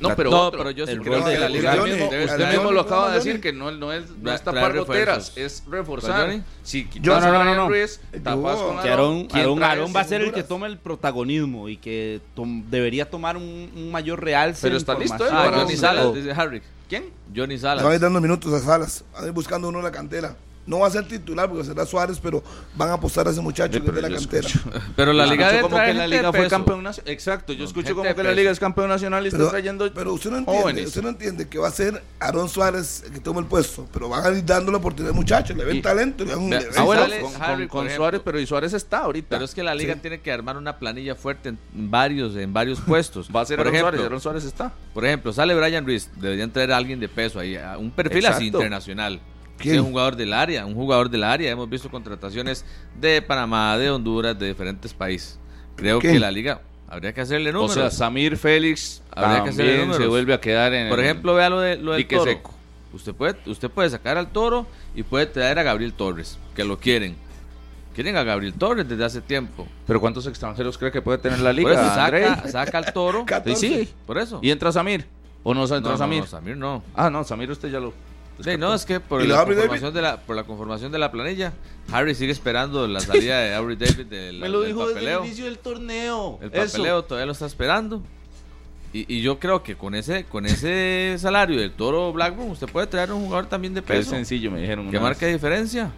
no, 0.00 0.10
la- 0.10 0.14
pero, 0.16 0.30
no, 0.30 0.40
otro. 0.42 0.58
pero 0.60 0.70
yo 0.70 0.86
sí 0.86 0.92
el 0.92 1.00
creo 1.00 1.14
rol 1.14 1.24
que 1.24 1.30
de 1.30 1.38
la 1.40 1.48
liga 1.48 1.74
Usted 1.74 1.84
mismo, 1.90 2.06
usted 2.06 2.52
mismo 2.52 2.70
lo 2.70 2.80
acaba 2.82 3.08
de 3.10 3.16
decir 3.16 3.40
que 3.40 3.52
no, 3.52 3.72
no 3.72 3.92
es, 3.92 4.08
no 4.10 4.32
es 4.32 4.42
tapar 4.42 4.76
goteras, 4.78 5.32
es 5.34 5.64
reforzar. 5.68 6.40
Si 6.62 6.84
quitas 6.84 7.24
No, 7.24 7.32
no, 7.32 7.40
a 7.40 7.44
no, 7.44 7.54
no. 7.56 7.68
Ruiz, 7.68 8.00
tapas 8.22 8.58
Yo- 8.58 8.68
con 8.68 8.80
que 8.80 8.88
Aarón, 8.90 9.26
¿quién 9.26 9.42
Aarón-? 9.42 9.62
Aarón 9.64 9.92
va 9.96 10.00
a 10.00 10.04
ser 10.04 10.20
el 10.22 10.32
que 10.32 10.44
tome 10.44 10.68
el 10.68 10.78
protagonismo 10.78 11.68
y 11.68 11.76
que 11.78 12.20
tom- 12.36 12.62
debería 12.70 13.10
tomar 13.10 13.36
un, 13.36 13.72
un 13.74 13.90
mayor 13.90 14.22
realce. 14.22 14.62
Pero 14.62 14.76
está 14.76 14.94
listo, 14.96 15.18
formación. 15.18 15.44
¿eh? 15.44 15.50
Ah, 15.52 15.58
Johnny 15.60 15.76
Salas, 15.76 16.14
dice 16.14 16.30
Harry. 16.30 16.62
¿Quién? 16.88 17.06
Johnny 17.34 17.58
Salas. 17.58 18.00
dando 18.00 18.20
minutos 18.20 18.52
a 18.52 18.60
Salas. 18.60 19.04
Buscando 19.34 19.68
uno 19.68 19.78
en 19.78 19.84
la 19.84 19.90
cantera. 19.92 20.36
No 20.68 20.80
va 20.80 20.86
a 20.88 20.90
ser 20.90 21.08
titular 21.08 21.48
porque 21.48 21.64
será 21.64 21.86
Suárez, 21.86 22.20
pero 22.22 22.42
van 22.76 22.90
a 22.90 22.92
apostar 22.92 23.26
a 23.26 23.30
ese 23.30 23.40
muchacho 23.40 23.80
que 23.82 23.88
es 23.88 23.94
de 23.94 24.02
la 24.02 24.10
cantera. 24.10 24.48
Pero 24.94 25.14
la 25.14 25.24
liga 25.32 25.50
de 25.50 25.62
como 25.62 25.76
que 25.78 25.94
la 25.94 26.06
liga 26.06 26.30
fue 26.30 26.46
campeón 26.48 26.82
nacional. 26.82 27.10
Exacto, 27.10 27.54
yo 27.54 27.60
No, 27.60 27.64
escucho 27.64 27.94
como 27.96 28.14
que 28.14 28.22
la 28.22 28.32
liga 28.32 28.50
es 28.50 28.60
campeón 28.60 28.90
nacional 28.90 29.24
y 29.24 29.28
está 29.28 29.38
Pero, 29.38 29.50
trayendo 29.50 29.92
pero 29.94 30.12
usted 30.12 30.30
no 30.30 30.36
entiende, 30.38 30.60
jóvenes. 30.62 30.86
usted 30.88 31.02
no 31.02 31.08
entiende 31.08 31.48
que 31.48 31.58
va 31.58 31.68
a 31.68 31.70
ser 31.70 32.02
Aaron 32.20 32.50
Suárez 32.50 33.04
el 33.06 33.12
que 33.14 33.20
tome 33.20 33.40
el 33.40 33.46
puesto, 33.46 33.88
pero 33.92 34.10
van 34.10 34.26
a 34.26 34.36
ir 34.36 34.44
dando 34.44 34.70
la 34.70 34.76
oportunidad 34.76 35.12
al 35.12 35.16
muchacho, 35.16 35.54
le 35.54 35.64
ven 35.64 35.76
Y- 35.76 35.80
talento, 35.82 36.24
le 36.24 36.32
dan 36.32 36.40
un 36.40 36.50
Vea, 36.50 36.60
le 36.60 36.66
ven 36.66 37.68
con, 37.68 37.86
Harry. 37.86 37.96
Suárez, 37.96 38.20
pero 38.22 38.38
y 38.38 38.46
Suárez 38.46 38.74
está 38.74 38.98
ahorita. 38.98 39.28
Pero 39.30 39.46
es 39.46 39.54
que 39.54 39.62
la 39.62 39.74
liga 39.74 39.94
Sí. 39.94 40.00
tiene 40.00 40.20
que 40.20 40.30
armar 40.30 40.58
una 40.58 40.78
planilla 40.78 41.14
fuerte 41.14 41.48
en 41.48 41.58
varios, 41.72 42.36
en 42.36 42.52
varios 42.52 42.78
puestos. 42.80 43.30
Va 43.34 43.40
a 43.40 43.46
ser 43.46 43.56
por 43.56 43.68
Aaron 43.68 43.74
ejemplo, 43.74 43.90
Suárez, 43.96 44.06
Aaron 44.06 44.20
Suárez 44.20 44.44
está. 44.44 44.72
Por 44.92 45.06
ejemplo, 45.06 45.32
sale 45.32 45.54
Brian 45.54 45.86
Ruiz, 45.86 46.10
deberían 46.16 46.50
traer 46.50 46.72
a 46.72 46.76
alguien 46.76 47.00
de 47.00 47.08
peso 47.08 47.38
ahí, 47.40 47.56
un 47.78 47.90
perfil 47.90 48.26
así 48.26 48.48
internacional. 48.48 49.18
¿Quién? 49.58 49.74
Sí, 49.74 49.78
un 49.80 49.90
jugador 49.90 50.16
del 50.16 50.32
área, 50.32 50.64
un 50.66 50.74
jugador 50.74 51.10
del 51.10 51.24
área. 51.24 51.50
Hemos 51.50 51.68
visto 51.68 51.90
contrataciones 51.90 52.64
de 52.98 53.20
Panamá, 53.22 53.76
de 53.76 53.90
Honduras, 53.90 54.38
de 54.38 54.48
diferentes 54.48 54.94
países. 54.94 55.38
Creo 55.76 55.98
¿Quién? 55.98 56.14
que 56.14 56.20
la 56.20 56.30
liga 56.30 56.60
habría 56.88 57.12
que 57.12 57.20
hacerle 57.20 57.50
O 57.50 57.54
números. 57.54 57.74
sea, 57.74 57.90
Samir 57.90 58.36
Félix 58.36 59.02
Habría 59.10 59.42
que 59.44 59.50
hacerle 59.50 59.78
también 59.78 60.00
se 60.00 60.06
vuelve 60.06 60.32
a 60.34 60.40
quedar 60.40 60.72
en 60.72 60.88
Por 60.88 60.98
el- 61.00 61.04
ejemplo, 61.04 61.34
vea 61.34 61.50
lo, 61.50 61.60
de, 61.60 61.76
lo 61.76 61.92
del 61.92 62.06
toro. 62.06 62.24
seco. 62.24 62.54
Usted 62.92 63.14
puede, 63.14 63.36
usted 63.46 63.68
puede 63.70 63.90
sacar 63.90 64.16
al 64.16 64.28
toro 64.28 64.66
y 64.94 65.02
puede 65.02 65.26
traer 65.26 65.58
a 65.58 65.62
Gabriel 65.62 65.92
Torres, 65.92 66.38
que 66.56 66.64
lo 66.64 66.78
quieren. 66.78 67.16
Quieren 67.94 68.16
a 68.16 68.22
Gabriel 68.22 68.54
Torres 68.54 68.88
desde 68.88 69.04
hace 69.04 69.20
tiempo. 69.20 69.66
Pero 69.86 70.00
¿cuántos 70.00 70.26
extranjeros 70.26 70.78
cree 70.78 70.92
que 70.92 71.02
puede 71.02 71.18
tener 71.18 71.40
la 71.40 71.52
liga? 71.52 71.68
Por 71.70 71.78
eso 71.78 71.94
saca, 71.94 72.48
saca 72.48 72.78
al 72.78 72.92
toro. 72.92 73.26
Sí, 73.44 73.56
sí. 73.56 73.88
Por 74.06 74.18
eso. 74.18 74.38
¿Y 74.40 74.50
entra 74.50 74.70
Samir? 74.72 75.04
¿O 75.42 75.52
no 75.52 75.62
entra 75.64 75.80
no, 75.80 75.90
no, 75.90 75.96
Samir? 75.98 76.20
no, 76.20 76.26
Samir 76.26 76.56
no. 76.56 76.82
Ah, 76.94 77.10
no, 77.10 77.24
Samir 77.24 77.50
usted 77.50 77.70
ya 77.70 77.80
lo... 77.80 77.92
Sí, 78.42 78.56
no, 78.56 78.72
es 78.72 78.84
que 78.84 79.00
por 79.00 79.20
¿Y 79.22 79.26
la, 79.26 79.44
conformación 79.44 79.92
de 79.94 80.02
la, 80.02 80.16
por 80.20 80.36
la 80.36 80.44
conformación 80.44 80.92
de 80.92 80.98
la 80.98 81.10
planilla, 81.10 81.52
Harry 81.92 82.14
sigue 82.14 82.30
esperando 82.32 82.86
la 82.86 83.00
salida 83.00 83.40
de 83.40 83.54
Aubrey 83.54 83.76
David 83.76 84.06
del, 84.06 84.38
Me 84.38 84.48
lo 84.48 84.60
del 84.60 84.68
dijo 84.68 84.80
desde 84.86 84.94
papeleo. 84.94 85.20
el 85.20 85.26
inicio 85.26 85.44
del 85.46 85.58
torneo. 85.58 86.38
El 86.40 86.52
Eso. 86.54 86.72
papeleo 86.76 87.04
todavía 87.04 87.26
lo 87.26 87.32
está 87.32 87.46
esperando. 87.46 88.00
Y, 88.92 89.12
y 89.12 89.20
yo 89.22 89.38
creo 89.38 89.62
que 89.62 89.76
con 89.76 89.94
ese 89.94 90.24
con 90.24 90.46
ese 90.46 91.16
salario 91.18 91.60
del 91.60 91.72
Toro 91.72 92.12
Blackburn 92.12 92.50
usted 92.52 92.68
puede 92.68 92.86
traer 92.86 93.12
un 93.12 93.24
jugador 93.26 93.46
también 93.46 93.74
de 93.74 93.82
Que 93.82 93.92
es 93.94 93.98
peso 93.98 94.10
sencillo, 94.12 94.50
me 94.50 94.60
dijeron. 94.60 94.90
marque 95.02 95.26
vez. 95.26 95.34
diferencia. 95.34 95.90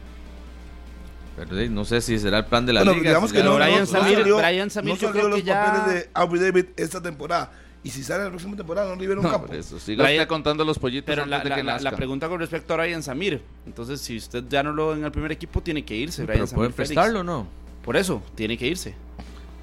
Pero 1.36 1.54
no 1.70 1.84
sé 1.84 2.00
si 2.00 2.18
será 2.18 2.38
el 2.38 2.44
plan 2.46 2.66
de 2.66 2.72
la 2.72 2.80
Bueno, 2.80 2.94
liga. 2.94 3.10
digamos 3.10 3.30
si 3.30 3.36
que 3.36 3.42
no, 3.42 3.54
Brian 3.54 3.70
no, 3.72 3.78
no 3.80 3.86
Samir- 3.86 4.14
salió, 4.14 4.36
Brian 4.38 4.70
Samir 4.70 4.94
no 4.94 5.00
yo 5.00 5.06
salió 5.08 5.20
creo 5.22 5.28
los 5.28 5.38
que 5.40 5.44
ya- 5.46 5.64
papeles 5.64 5.94
de 6.04 6.10
Aubrey 6.14 6.40
David 6.42 6.64
esta 6.76 7.00
temporada. 7.00 7.52
Y 7.82 7.90
si 7.90 8.02
sale 8.04 8.24
la 8.24 8.28
próxima 8.30 8.56
temporada, 8.56 8.94
no 8.94 9.00
libera 9.00 9.20
un 9.20 9.24
No, 9.24 9.32
campo. 9.32 9.46
por 9.46 9.56
eso. 9.56 9.78
Siga 9.80 10.04
usted 10.04 10.26
contando 10.28 10.64
los 10.66 10.78
pollitos 10.78 11.06
Pero 11.06 11.22
antes 11.22 11.30
la, 11.38 11.42
de 11.44 11.48
la- 11.48 11.54
que 11.56 11.62
la- 11.62 11.72
la 11.72 11.78
nazcan. 11.78 11.96
pregunta 11.96 12.28
con 12.28 12.38
respecto 12.38 12.74
a 12.74 12.76
Brian 12.76 13.02
Samir. 13.02 13.40
Entonces, 13.66 14.00
si 14.02 14.18
usted 14.18 14.44
ya 14.50 14.62
no 14.62 14.72
lo 14.72 14.88
ve 14.88 14.94
en 14.98 15.04
el 15.04 15.10
primer 15.12 15.32
equipo, 15.32 15.62
tiene 15.62 15.82
que 15.84 15.94
irse. 15.96 16.22
Pero 16.22 16.32
Brian 16.34 16.46
Samir 16.46 16.56
pueden 16.56 16.72
Félix. 16.74 16.88
prestarlo, 16.94 17.24
¿no? 17.24 17.46
Por 17.82 17.96
eso, 17.96 18.22
tiene 18.34 18.58
que 18.58 18.66
irse. 18.66 18.94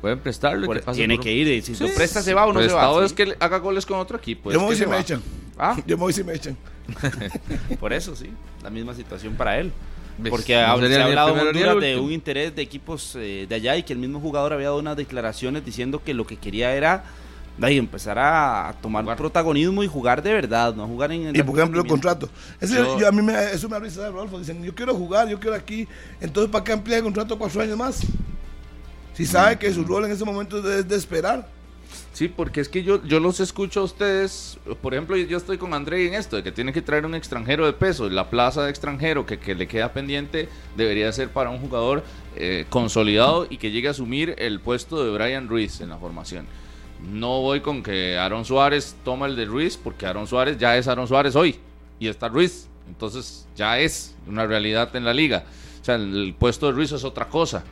Pueden 0.02 0.20
prestarlo. 0.20 0.64
y 0.64 0.68
Por- 0.68 0.82
que 0.84 0.92
tiene 0.94 1.16
por 1.16 1.20
un- 1.20 1.24
que 1.26 1.34
ir. 1.34 1.48
y 1.48 1.62
Si 1.62 1.72
lo 1.76 1.88
Sí. 1.88 1.94
presta, 1.96 2.22
se 2.24 2.34
va 2.34 2.46
o 2.48 2.54
no 2.54 2.62
se 2.62 2.68
va. 2.74 3.06
es 3.06 3.14
que 3.14 3.26
le 3.28 3.38
haga 3.40 3.58
goles 3.60 3.86
con 3.86 4.00
otro 4.00 4.18
equipo. 4.18 4.52
Yo 4.52 4.58
es 4.58 4.58
me 4.62 4.66
voy 4.66 4.70
que 4.74 4.76
si 4.78 4.84
se 4.84 4.90
me 4.90 5.00
echan. 5.00 5.22
Ah, 5.60 5.76
Yo 5.86 5.98
me 5.98 6.02
voy 6.02 6.14
si 6.14 6.24
me 6.24 6.34
echan. 6.34 6.58
por 7.80 7.94
eso, 7.94 8.16
sí. 8.16 8.30
La 8.64 8.70
misma 8.70 8.94
situación 8.96 9.36
para 9.36 9.60
él. 9.60 9.72
¿Ves? 10.20 10.32
Porque 10.32 10.54
No 10.56 10.60
ha- 10.62 10.88
se 10.88 11.00
ha 11.00 11.06
hablado 11.06 11.34
Honduras 11.34 11.80
de 11.80 11.98
un 12.00 12.12
interés 12.12 12.56
de 12.56 12.64
equipos 12.64 13.16
eh, 13.16 13.46
de 13.48 13.56
allá 13.56 13.78
y 13.78 13.84
que 13.84 13.94
el 13.94 14.00
mismo 14.00 14.20
jugador 14.20 14.52
había 14.54 14.68
dado 14.68 14.80
unas 14.80 14.98
declaraciones 14.98 15.64
diciendo 15.64 16.02
que 16.04 16.16
lo 16.16 16.26
que 16.26 16.38
quería 16.38 16.74
era 16.76 17.04
ay, 17.62 17.78
empezar 17.78 18.18
a, 18.20 18.76
tomar 18.82 19.16
protagonismo 19.16 19.84
y 19.84 19.88
jugar 19.88 20.22
de 20.22 20.34
verdad, 20.34 20.76
no 20.76 20.88
jugar 20.88 21.12
en 21.12 21.36
Y 21.36 21.44
por 21.44 21.58
ejemplo 21.58 21.82
el 21.82 21.88
contrato. 21.88 22.30
Ese- 22.60 22.76
Yo- 22.76 23.00
yo- 23.00 23.08
a 23.08 23.12
mí 23.12 23.22
me, 23.22 23.34
eso 23.52 23.68
me 23.70 23.80
de 23.80 24.10
Rodolfo. 24.10 24.40
Dicen, 24.40 24.64
yo 24.64 24.74
quiero 24.76 24.94
jugar, 24.94 25.28
yo 25.28 25.40
quiero 25.40 25.56
aquí. 25.56 25.88
Entonces, 26.22 26.52
¿para 26.52 26.64
qué 26.64 26.72
ampliar 26.74 27.00
el 27.00 27.04
contrato 27.04 27.38
cuatro 27.38 27.62
años 27.62 27.78
más? 27.78 28.02
Si 29.14 29.26
sabe 29.26 29.58
que 29.58 29.74
su 29.74 29.84
rol 29.84 30.06
en 30.06 30.12
ese 30.12 30.24
momento 30.24 30.58
es 30.72 30.88
de 30.88 30.96
esperar. 30.96 31.48
Sí, 32.14 32.28
porque 32.28 32.62
es 32.62 32.70
que 32.70 32.84
yo, 32.84 33.04
yo 33.04 33.20
los 33.20 33.40
escucho 33.40 33.82
a 33.82 33.84
ustedes, 33.84 34.58
por 34.82 34.94
ejemplo, 34.94 35.16
yo 35.18 35.38
estoy 35.38 35.58
con 35.58 35.74
André 35.74 36.08
en 36.08 36.16
esto, 36.16 36.36
de 36.36 36.44
que 36.44 36.52
tiene 36.52 36.74
que 36.74 36.82
traer 36.82 37.06
un 37.06 37.14
extranjero 37.14 37.66
de 37.66 37.74
peso, 37.74 38.10
la 38.10 38.30
plaza 38.30 38.64
de 38.64 38.72
extranjero 38.72 39.26
que, 39.26 39.38
que 39.40 39.54
le 39.56 39.68
queda 39.68 39.94
pendiente 39.94 40.50
debería 40.76 41.12
ser 41.12 41.30
para 41.30 41.50
un 41.52 41.60
jugador 41.60 42.04
eh, 42.36 42.66
consolidado 42.70 43.46
y 43.50 43.58
que 43.58 43.70
llegue 43.72 43.88
a 43.88 43.92
asumir 43.92 44.36
el 44.40 44.60
puesto 44.60 45.04
de 45.04 45.12
Brian 45.12 45.48
Ruiz 45.48 45.80
en 45.82 45.90
la 45.90 45.98
formación. 45.98 46.46
No 47.02 47.42
voy 47.42 47.62
con 47.62 47.84
que 47.84 48.18
Aaron 48.18 48.44
Suárez 48.46 48.96
toma 49.06 49.28
el 49.28 49.36
de 49.36 49.46
Ruiz, 49.46 49.78
porque 49.78 50.06
Aaron 50.06 50.28
Suárez 50.28 50.58
ya 50.58 50.78
es 50.78 50.88
Aaron 50.88 51.08
Suárez 51.08 51.36
hoy 51.36 51.60
y 52.00 52.08
está 52.08 52.28
Ruiz, 52.28 52.68
entonces 52.88 53.48
ya 53.56 53.80
es 53.80 54.16
una 54.28 54.46
realidad 54.46 54.96
en 54.96 55.06
la 55.06 55.14
liga. 55.14 55.44
O 55.82 55.86
sea, 55.86 55.96
el, 55.96 56.16
el 56.16 56.34
puesto 56.34 56.66
de 56.68 56.72
Ruiz 56.74 56.92
es 56.92 57.04
otra 57.04 57.28
cosa. 57.30 57.64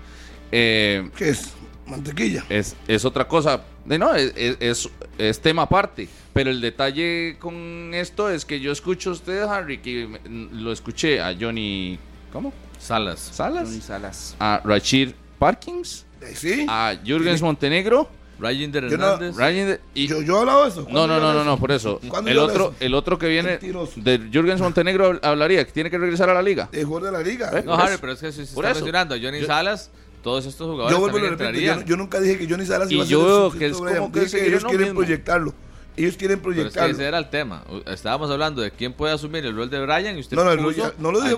Eh, 0.52 1.10
que 1.18 1.30
es? 1.30 1.54
Mantequilla. 1.88 2.44
es, 2.50 2.76
es 2.88 3.06
otra 3.06 3.28
cosa. 3.28 3.62
De 3.86 4.00
no, 4.00 4.16
es, 4.16 4.90
es- 5.20 5.42
tema 5.42 5.64
aparte. 5.64 6.08
Pero 6.34 6.50
el 6.50 6.60
detalle 6.60 7.38
con 7.40 7.92
esto 7.94 8.30
es 8.30 8.44
que 8.46 8.60
yo 8.60 8.72
escucho 8.72 9.12
a 9.12 9.14
usted, 9.14 9.44
Harry, 9.44 9.78
que 9.80 10.20
lo 10.52 10.72
escuché 10.72 11.22
a 11.22 11.36
Johnny. 11.40 11.98
¿Cómo? 12.34 12.52
Salas. 12.80 13.20
Salas. 13.20 13.68
Johnny 13.70 13.82
Salas. 13.82 14.36
A 14.40 14.62
Rachid 14.64 15.12
Parkins. 15.40 16.06
Sí. 16.34 16.66
A 16.68 16.96
Jürgens 17.06 17.42
Montenegro. 17.42 18.10
Rajinder 18.40 18.90
Yo 18.90 18.98
no- 18.98 19.14
Hernández. 19.14 19.36
Ryan 19.38 19.68
de- 19.68 19.80
y, 19.94 20.08
yo, 20.08 20.22
yo 20.22 20.36
he 20.38 20.40
hablado 20.42 20.64
de 20.64 20.70
eso. 20.70 20.80
no, 20.82 20.86
¿Cuándo 20.86 21.08
no, 21.08 21.14
yo 21.16 21.22
no, 21.22 21.34
no, 21.34 21.44
no, 21.44 21.58
por 21.58 21.72
eso. 21.72 22.00
¿Cuándo 22.08 22.30
El 22.30 22.36
yo 22.38 22.44
otro, 22.46 22.74
el 22.80 22.94
otro 22.94 23.18
que 23.18 23.28
viene 23.28 23.52
Mentiroso. 23.52 23.94
de 23.96 24.20
Jürgens 24.32 24.60
Montenegro 24.62 25.14
hab- 25.14 25.20
hablaría 25.24 25.66
que 25.66 25.72
tiene 25.72 25.90
que 25.90 25.98
regresar 25.98 26.30
a 26.30 26.34
la 26.34 26.42
liga. 26.42 26.68
De 26.72 26.84
jugador 26.84 27.12
de 27.14 27.18
la 27.18 27.24
liga. 27.24 27.50
¿Eh? 27.54 27.64
No, 27.66 27.76
Por 27.78 27.82
Harry, 27.86 27.98
pero 28.02 28.14
es 28.14 28.20
que 28.20 28.32
si 28.32 28.46
se 28.46 28.54
está 28.56 28.62
mencionando 28.74 29.16
a 29.16 29.18
Johnny 29.20 29.42
Yo- 29.42 29.48
Salas, 29.48 29.90
todos 30.22 30.46
estos 30.46 30.68
jugadores 30.68 30.92
Yo 30.96 31.00
vuelvo 31.00 31.18
y 31.18 31.22
lo 31.22 31.28
también 31.30 31.48
repito, 31.50 31.66
yo, 31.66 31.72
entrarían. 31.72 31.88
yo 31.90 31.98
nunca 31.98 32.20
dije 32.20 32.38
que 32.40 32.48
Johnny 32.50 32.66
Salas 32.66 32.92
Y 32.92 32.96
iba 32.96 33.04
a 33.04 33.06
ser 33.06 33.12
yo 33.12 33.20
el 33.22 33.26
veo 33.26 33.36
sustituto 33.52 33.60
que 33.60 33.66
es 33.68 34.32
como 34.32 34.46
ellos 34.48 34.64
lo 34.64 34.70
quieren 34.70 34.88
mismo. 34.88 35.00
proyectarlo. 35.02 35.54
Ellos 35.98 36.18
quieren 36.18 36.40
Pero 36.40 36.52
es 36.52 36.56
que 36.58 36.62
proyectarlo. 36.62 36.94
ese 36.94 37.06
era 37.06 37.18
el 37.20 37.30
tema. 37.30 37.64
Estábamos 37.86 38.30
hablando 38.30 38.62
de 38.62 38.70
quién 38.72 38.92
puede 38.92 39.14
asumir 39.14 39.46
el 39.46 39.56
rol 39.56 39.70
de 39.70 39.80
Brian 39.86 40.18
y 40.18 40.20
usted 40.20 40.36
No, 40.36 40.44
no, 40.44 40.54
no, 40.56 40.64
puso 40.64 40.78
ya- 40.78 40.94
no 41.00 41.12
lo 41.14 41.22
dije. 41.22 41.38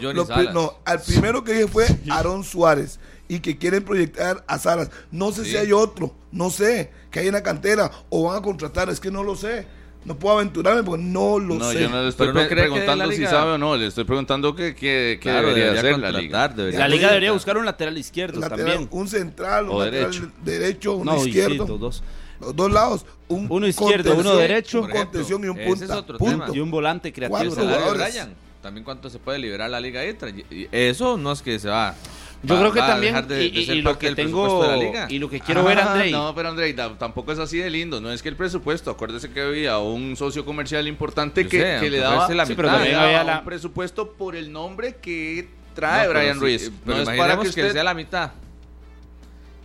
No, 0.51 0.73
al 0.83 0.99
primero 1.01 1.43
que 1.43 1.53
dije 1.53 1.67
fue 1.67 1.85
Aaron 2.09 2.43
Suárez 2.43 2.99
y 3.27 3.39
que 3.39 3.57
quieren 3.57 3.83
proyectar 3.83 4.43
a 4.47 4.57
Salas. 4.59 4.89
No 5.11 5.31
sé 5.31 5.43
Sí. 5.45 5.51
si 5.51 5.57
hay 5.57 5.71
otro, 5.73 6.13
no 6.31 6.49
sé, 6.49 6.91
que 7.11 7.19
hay 7.19 7.27
en 7.27 7.33
la 7.33 7.43
cantera 7.43 7.91
o 8.09 8.23
van 8.23 8.37
a 8.37 8.41
contratar, 8.41 8.89
es 8.89 8.99
que 8.99 9.11
no 9.11 9.23
lo 9.23 9.35
sé. 9.35 9.67
No 10.05 10.17
puedo 10.17 10.35
aventurarme 10.37 10.83
porque 10.83 11.03
no 11.03 11.37
lo 11.37 11.55
No, 11.55 11.69
sé. 11.69 11.81
yo 11.81 11.89
no 11.89 12.01
le 12.01 12.07
estoy 12.09 12.27
Pero 12.27 12.33
no 12.39 12.47
pre- 12.47 12.49
cree 12.49 12.63
que 12.65 12.69
preguntando 12.71 13.11
si 13.11 13.25
sabe 13.25 13.51
o 13.53 13.57
no, 13.57 13.75
le 13.75 13.87
estoy 13.87 14.05
preguntando 14.05 14.55
qué 14.55 14.73
qué- 14.73 15.17
qué 15.19 15.19
Claro, 15.19 15.47
debería, 15.49 15.73
debería 15.73 15.91
hacer 15.95 15.99
la 15.99 16.11
liga. 16.21 16.47
debería 16.47 16.79
La 16.79 16.87
liga 16.87 17.01
Lateral- 17.01 17.09
debería 17.11 17.31
buscar 17.33 17.57
un 17.57 17.65
lateral 17.65 17.97
izquierdo 17.97 18.39
Lateral, 18.39 18.65
también. 18.67 18.87
un 18.89 19.07
central, 19.09 19.65
un 19.65 19.71
O 19.75 19.79
lateral 19.83 20.11
derecho. 20.11 20.31
derecho, 20.45 20.95
un 20.95 21.05
No, 21.07 21.17
y 21.17 21.19
sí, 21.23 21.29
izquierdo. 21.29 21.67
los 21.67 21.79
dos. 21.79 22.03
Los 22.39 22.55
dos 22.55 22.71
lados. 22.71 23.05
Un 23.27 23.47
Uno 23.49 23.67
izquierdo, 23.67 24.15
uno 24.15 24.35
derecho. 24.37 24.81
Un 24.83 24.91
contención 24.91 25.43
y 25.43 25.47
un 25.47 25.57
ese 25.59 25.67
punta. 25.69 25.85
es 25.85 25.91
otro 25.91 26.17
punto. 26.19 26.45
tema. 26.45 26.55
Y 26.55 26.59
un 26.61 26.71
volante 26.71 27.11
creativo. 27.11 27.39
Cuatro 27.55 27.63
jugadores. 27.65 28.27
También 28.61 28.83
cuánto 28.85 29.09
se 29.09 29.19
puede 29.19 29.39
liberar 29.39 29.69
la 29.69 29.79
liga 29.81 30.03
extra. 30.05 30.29
Y 30.29 30.67
Eso 30.71 31.17
no 31.17 31.31
es 31.33 31.41
que 31.41 31.57
se 31.59 31.67
va. 31.67 31.95
Yo 32.43 32.53
va- 32.55 32.61
creo 32.61 32.71
que 32.73 32.79
también, 32.79 33.27
de- 33.27 33.45
y, 33.45 33.65
de 33.65 33.73
y- 33.75 33.77
y 33.79 33.81
lo 33.81 33.97
que 33.97 34.07
del 34.07 34.15
presupuesto 34.15 34.59
tengo, 34.59 34.63
de 34.63 34.77
la 34.77 34.83
liga. 34.83 35.07
y 35.09 35.17
lo 35.19 35.29
que 35.29 35.39
quiero 35.39 35.63
ver, 35.63 35.79
Ah, 35.79 35.91
Andrei, 35.93 36.11
No, 36.11 36.33
pero 36.35 36.49
Andrei, 36.49 36.73
tampoco 36.73 37.31
es 37.31 37.39
así 37.39 37.57
de 37.57 37.69
lindo. 37.69 37.99
No 37.99 38.11
es 38.11 38.21
que 38.21 38.29
el 38.29 38.35
presupuesto, 38.35 38.91
acuérdese 38.91 39.31
que 39.31 39.41
había 39.41 39.79
un 39.79 40.15
socio 40.15 40.45
comercial 40.45 40.87
importante 40.87 41.47
que, 41.47 41.59
sé, 41.61 41.77
que 41.79 41.89
le 41.89 41.97
daba, 41.97 42.29
la 42.29 42.45
sí, 42.45 42.51
mitad, 42.51 42.55
pero 42.63 42.67
también 42.69 42.93
ya. 42.93 43.03
había 43.03 43.23
la- 43.23 43.39
un 43.39 43.45
presupuesto 43.45 44.11
por 44.13 44.35
el 44.35 44.51
nombre 44.51 44.97
que 45.01 45.49
trae 45.73 46.05
No, 46.07 46.13
Brian 46.13 46.33
sí, 46.35 46.39
Ruiz. 46.39 46.63
eh, 46.67 46.69
no 46.69 46.75
pero 46.85 46.97
es 46.99 47.05
para 47.05 47.15
imaginemos 47.17 47.55
que 47.55 47.71
sea 47.71 47.83
la 47.83 47.93
mitad. 47.93 48.31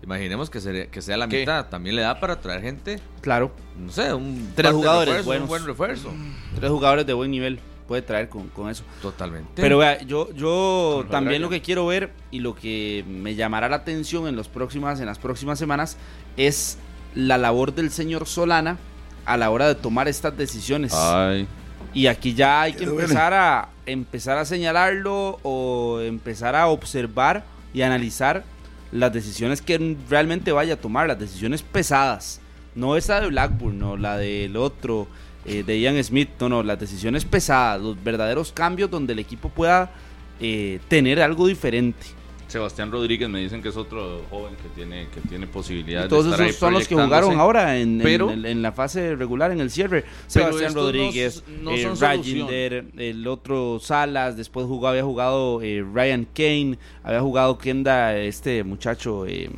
Imaginemos 0.03 0.51
que, 0.51 0.61
sería- 0.61 0.87
que 0.91 1.01
sea 1.01 1.17
la 1.17 1.29
¿Qué? 1.29 1.41
mitad. 1.41 1.67
También 1.69 1.95
le 1.95 2.03
da 2.03 2.19
para 2.19 2.41
traer 2.41 2.61
gente, 2.63 2.99
claro, 3.21 3.53
no 3.79 3.93
sé, 3.93 4.13
un 4.13 4.51
Tres 4.57 4.73
jugadores 4.73 5.25
buenos. 5.25 5.43
Un 5.45 5.49
buen 5.49 5.65
refuerzo. 5.65 6.13
tres 6.57 6.71
jugadores 6.71 7.07
de 7.07 7.13
buen 7.13 7.31
nivel 7.31 7.61
puede 7.83 8.03
traer 8.03 8.29
con, 8.29 8.49
con 8.49 8.71
eso. 8.71 8.85
Totalmente. 9.01 9.51
Pero 9.61 9.79
vea, 9.79 10.03
yo, 10.03 10.33
yo 10.33 11.05
también 11.11 11.43
lo 11.43 11.49
que 11.49 11.61
quiero 11.61 11.87
ver 11.87 12.13
y 12.31 12.41
lo 12.41 12.55
que 12.55 13.05
me 13.07 13.35
llamará 13.35 13.69
la 13.69 13.77
atención 13.77 14.27
en, 14.29 14.37
los 14.37 14.49
próximas, 14.49 15.01
en 15.01 15.07
las 15.07 15.19
próximas 15.19 15.59
semanas 15.59 15.97
es 16.37 16.79
la 17.15 17.39
labor 17.39 17.75
del 17.75 17.91
señor 17.91 18.27
Solana 18.27 18.79
a 19.25 19.37
la 19.37 19.51
hora 19.51 19.69
de 19.69 19.75
tomar 19.75 20.09
estas 20.09 20.37
decisiones. 20.37 20.93
Ay, 20.95 21.47
Y 21.93 22.07
aquí 22.07 22.35
ya 22.35 22.63
hay 22.63 22.73
que 22.73 22.85
empezar 22.85 23.35
a 23.35 23.69
empezar 23.87 24.39
a 24.39 24.45
señalarlo 24.45 25.39
o 25.43 26.01
empezar 26.01 26.55
a 26.55 26.69
observar 26.69 27.45
y 27.75 27.83
analizar 27.83 28.45
las 28.93 29.13
decisiones 29.13 29.63
que 29.63 29.97
realmente 30.09 30.53
vaya 30.53 30.75
a 30.75 30.77
tomar, 30.77 31.09
las 31.09 31.19
decisiones 31.19 31.63
pesadas. 31.63 32.41
No 32.75 32.97
esa 32.97 33.21
de 33.21 33.29
Blackburn, 33.29 33.79
no 33.79 33.97
la 33.97 34.17
del 34.17 34.57
otro, 34.57 35.07
eh, 35.45 35.63
de 35.63 35.81
Ian 35.81 36.03
Smith, 36.05 36.29
no, 36.41 36.49
no, 36.49 36.63
las 36.63 36.79
decisiones 36.79 37.25
pesadas, 37.25 37.81
los 37.81 38.03
verdaderos 38.03 38.53
cambios 38.53 38.91
donde 38.91 39.13
el 39.13 39.19
equipo 39.19 39.49
pueda 39.49 39.93
eh, 40.41 40.79
tener 40.89 41.21
algo 41.21 41.47
diferente. 41.47 42.07
Sebastián 42.53 42.93
Rodríguez 42.93 43.31
me 43.31 43.41
dicen 43.41 43.63
que 43.63 43.71
es 43.71 43.77
otro 43.79 44.27
joven 44.29 44.55
que 44.57 44.69
tiene, 44.75 45.09
que 45.09 45.23
tiene 45.27 45.47
posibilidades 45.47 46.11
Todos 46.11 46.25
de 46.27 46.31
estar 46.33 46.47
esos 46.47 46.57
ahí 46.57 46.61
son 46.61 46.75
los 46.75 46.87
que 46.87 46.95
jugaron 46.95 47.41
ahora 47.41 47.79
en, 47.79 47.99
Pero- 48.03 48.31
en, 48.31 48.45
en 48.45 48.61
la 48.61 48.73
fase 48.73 49.17
regular, 49.17 49.53
en 49.53 49.61
el 49.61 49.71
cierre. 49.71 50.05
Sebastián 50.27 50.75
no 50.75 50.83
Rodríguez, 50.83 51.43
no 51.63 51.71
eh, 51.71 51.91
Rajinder, 51.99 52.85
el 52.99 53.27
otro 53.27 53.81
Salas, 53.81 54.37
después 54.37 54.67
jugó, 54.67 54.89
había 54.89 55.03
jugado 55.03 55.63
eh, 55.63 55.83
Ryan 55.95 56.27
Kane, 56.35 56.79
había 57.03 57.23
jugado 57.23 57.57
Kenda, 57.57 58.19
este 58.19 58.63
muchacho 58.65 59.25
eh, 59.27 59.49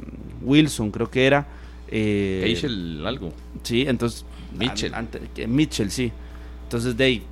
Wilson, 0.43 0.93
creo 0.93 1.11
que 1.11 1.26
era. 1.26 1.49
Eh, 1.89 2.57
algo. 3.05 3.32
Sí, 3.64 3.85
entonces. 3.89 4.24
Mitchell. 4.59 4.94
an- 4.94 5.00
ante- 5.12 5.20
que- 5.34 5.46
Mitchell, 5.46 5.90
sí. 5.90 6.12
Entonces, 6.64 6.96
de 6.96 7.05
ahí. 7.05 7.22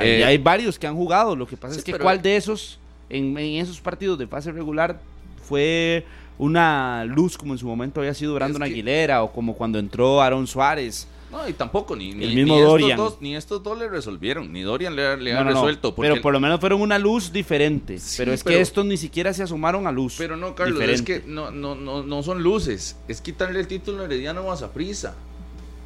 Eh, 0.00 0.24
hay 0.24 0.38
varios 0.38 0.78
que 0.78 0.86
han 0.86 0.96
jugado. 0.96 1.36
Lo 1.36 1.46
que 1.46 1.56
pasa 1.56 1.74
sí, 1.74 1.78
es 1.80 1.84
que, 1.84 1.98
¿cuál 1.98 2.20
de 2.22 2.36
esos, 2.36 2.78
en, 3.10 3.36
en 3.38 3.60
esos 3.62 3.80
partidos 3.80 4.18
de 4.18 4.26
fase 4.26 4.50
regular, 4.52 5.00
fue 5.46 6.04
una 6.38 7.04
luz 7.04 7.38
como 7.38 7.52
en 7.52 7.58
su 7.58 7.66
momento 7.66 8.00
había 8.00 8.14
sido 8.14 8.34
Brandon 8.34 8.62
que- 8.62 8.68
Aguilera 8.68 9.22
o 9.22 9.32
como 9.32 9.54
cuando 9.54 9.78
entró 9.78 10.20
Aaron 10.20 10.46
Suárez? 10.46 11.06
No, 11.30 11.48
y 11.48 11.52
tampoco, 11.52 11.96
ni, 11.96 12.12
ni, 12.14 12.24
El 12.26 12.34
mismo 12.36 12.54
ni 12.54 12.60
Dorian. 12.62 12.90
Estos 12.92 13.10
dos, 13.14 13.20
ni 13.20 13.34
estos 13.34 13.62
dos 13.62 13.76
le 13.76 13.88
resolvieron, 13.88 14.52
ni 14.52 14.62
Dorian 14.62 14.94
le, 14.94 15.04
ha- 15.06 15.16
le 15.16 15.32
ha 15.32 15.38
No, 15.38 15.44
no, 15.44 15.50
no, 15.50 15.56
resuelto. 15.56 15.92
Pero 15.96 16.20
por 16.20 16.32
lo 16.32 16.38
menos 16.38 16.60
fueron 16.60 16.80
una 16.80 16.96
luz 16.98 17.32
diferente. 17.32 17.98
Sí, 17.98 18.14
pero 18.18 18.32
es 18.32 18.44
pero- 18.44 18.54
que 18.56 18.62
estos 18.62 18.84
ni 18.86 18.96
siquiera 18.96 19.32
se 19.34 19.42
asomaron 19.42 19.88
a 19.88 19.92
luz. 19.92 20.14
Pero 20.16 20.36
no, 20.36 20.54
Carlos, 20.54 20.78
diferente. 20.78 21.12
es 21.16 21.22
que 21.22 21.28
no, 21.28 21.50
no, 21.50 21.74
no, 21.74 22.04
no 22.04 22.22
son 22.22 22.40
luces. 22.42 22.96
Es 23.08 23.20
quitarle 23.20 23.58
el 23.58 23.66
título 23.66 24.02
a 24.02 24.04
Herediano 24.04 24.50
a 24.52 24.56
Zaprisa. 24.56 25.16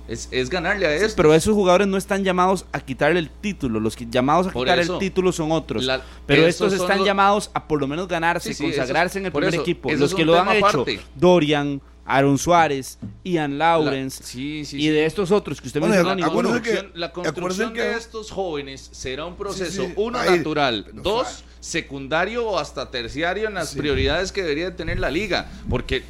Es, 0.08 0.28
es 0.30 0.48
ganarle 0.48 0.86
a 0.86 0.94
esto. 0.94 1.14
pero 1.16 1.34
esos 1.34 1.54
jugadores 1.54 1.86
no 1.86 1.96
están 1.98 2.24
llamados 2.24 2.64
a 2.72 2.80
quitarle 2.80 3.18
el 3.20 3.28
título. 3.30 3.78
Los 3.78 3.94
que 3.94 4.06
llamados 4.10 4.46
a 4.46 4.50
Por 4.50 4.64
quitar 4.66 4.78
eso, 4.78 4.94
el 4.94 4.98
título 4.98 5.32
son 5.32 5.52
otros. 5.52 5.84
la- 5.84 6.02
pero 6.26 6.46
estos 6.46 6.72
están 6.72 6.98
los- 6.98 7.06
llamados 7.06 7.50
a 7.54 7.68
por 7.68 7.78
lo 7.80 7.86
menos 7.86 8.08
ganarse, 8.08 8.48
Sí, 8.48 8.54
sí, 8.54 8.62
consagrarse 8.64 9.18
esos- 9.18 9.20
en 9.20 9.26
el 9.26 9.32
primer 9.32 9.52
eso, 9.52 9.62
equipo. 9.62 9.90
eso 9.90 10.00
Los 10.00 10.14
que 10.14 10.24
lo 10.24 10.38
han 10.38 10.46
tema 10.46 10.56
hecho, 10.56 10.66
aparte. 10.80 11.00
Dorian, 11.14 11.80
Aaron 12.10 12.38
Suárez, 12.38 12.98
Ian 13.22 13.58
Lawrence. 13.58 14.22
La- 14.22 14.26
sí, 14.26 14.64
sí, 14.64 14.78
y 14.78 14.80
sí. 14.80 14.88
de 14.88 15.04
estos 15.04 15.30
otros 15.30 15.60
que 15.60 15.66
usted 15.66 15.78
Bueno, 15.80 15.94
mencionó, 15.94 16.08
la- 16.18 16.26
ninguno. 16.26 16.48
acuérdense 16.48 16.62
que- 16.62 16.70
construcción- 16.76 17.00
la 17.00 17.12
construcción 17.12 17.72
que- 17.74 17.82
de 17.82 17.92
estos 17.98 18.30
jóvenes 18.30 18.88
será 18.92 19.26
un 19.26 19.36
proceso, 19.36 19.82
Sí, 19.82 19.88
sí, 19.88 19.92
uno 19.96 20.18
ahí, 20.18 20.38
natural, 20.38 20.86
dos 20.94 21.44
secundario 21.60 22.46
o 22.48 22.58
hasta 22.58 22.90
terciario 22.90 23.46
en 23.48 23.54
las 23.54 23.70
Sí. 23.70 23.78
prioridades 23.78 24.32
que 24.32 24.42
debería 24.42 24.74
tener 24.74 24.98
la 25.00 25.10
liga, 25.10 25.50
porque 25.68 26.02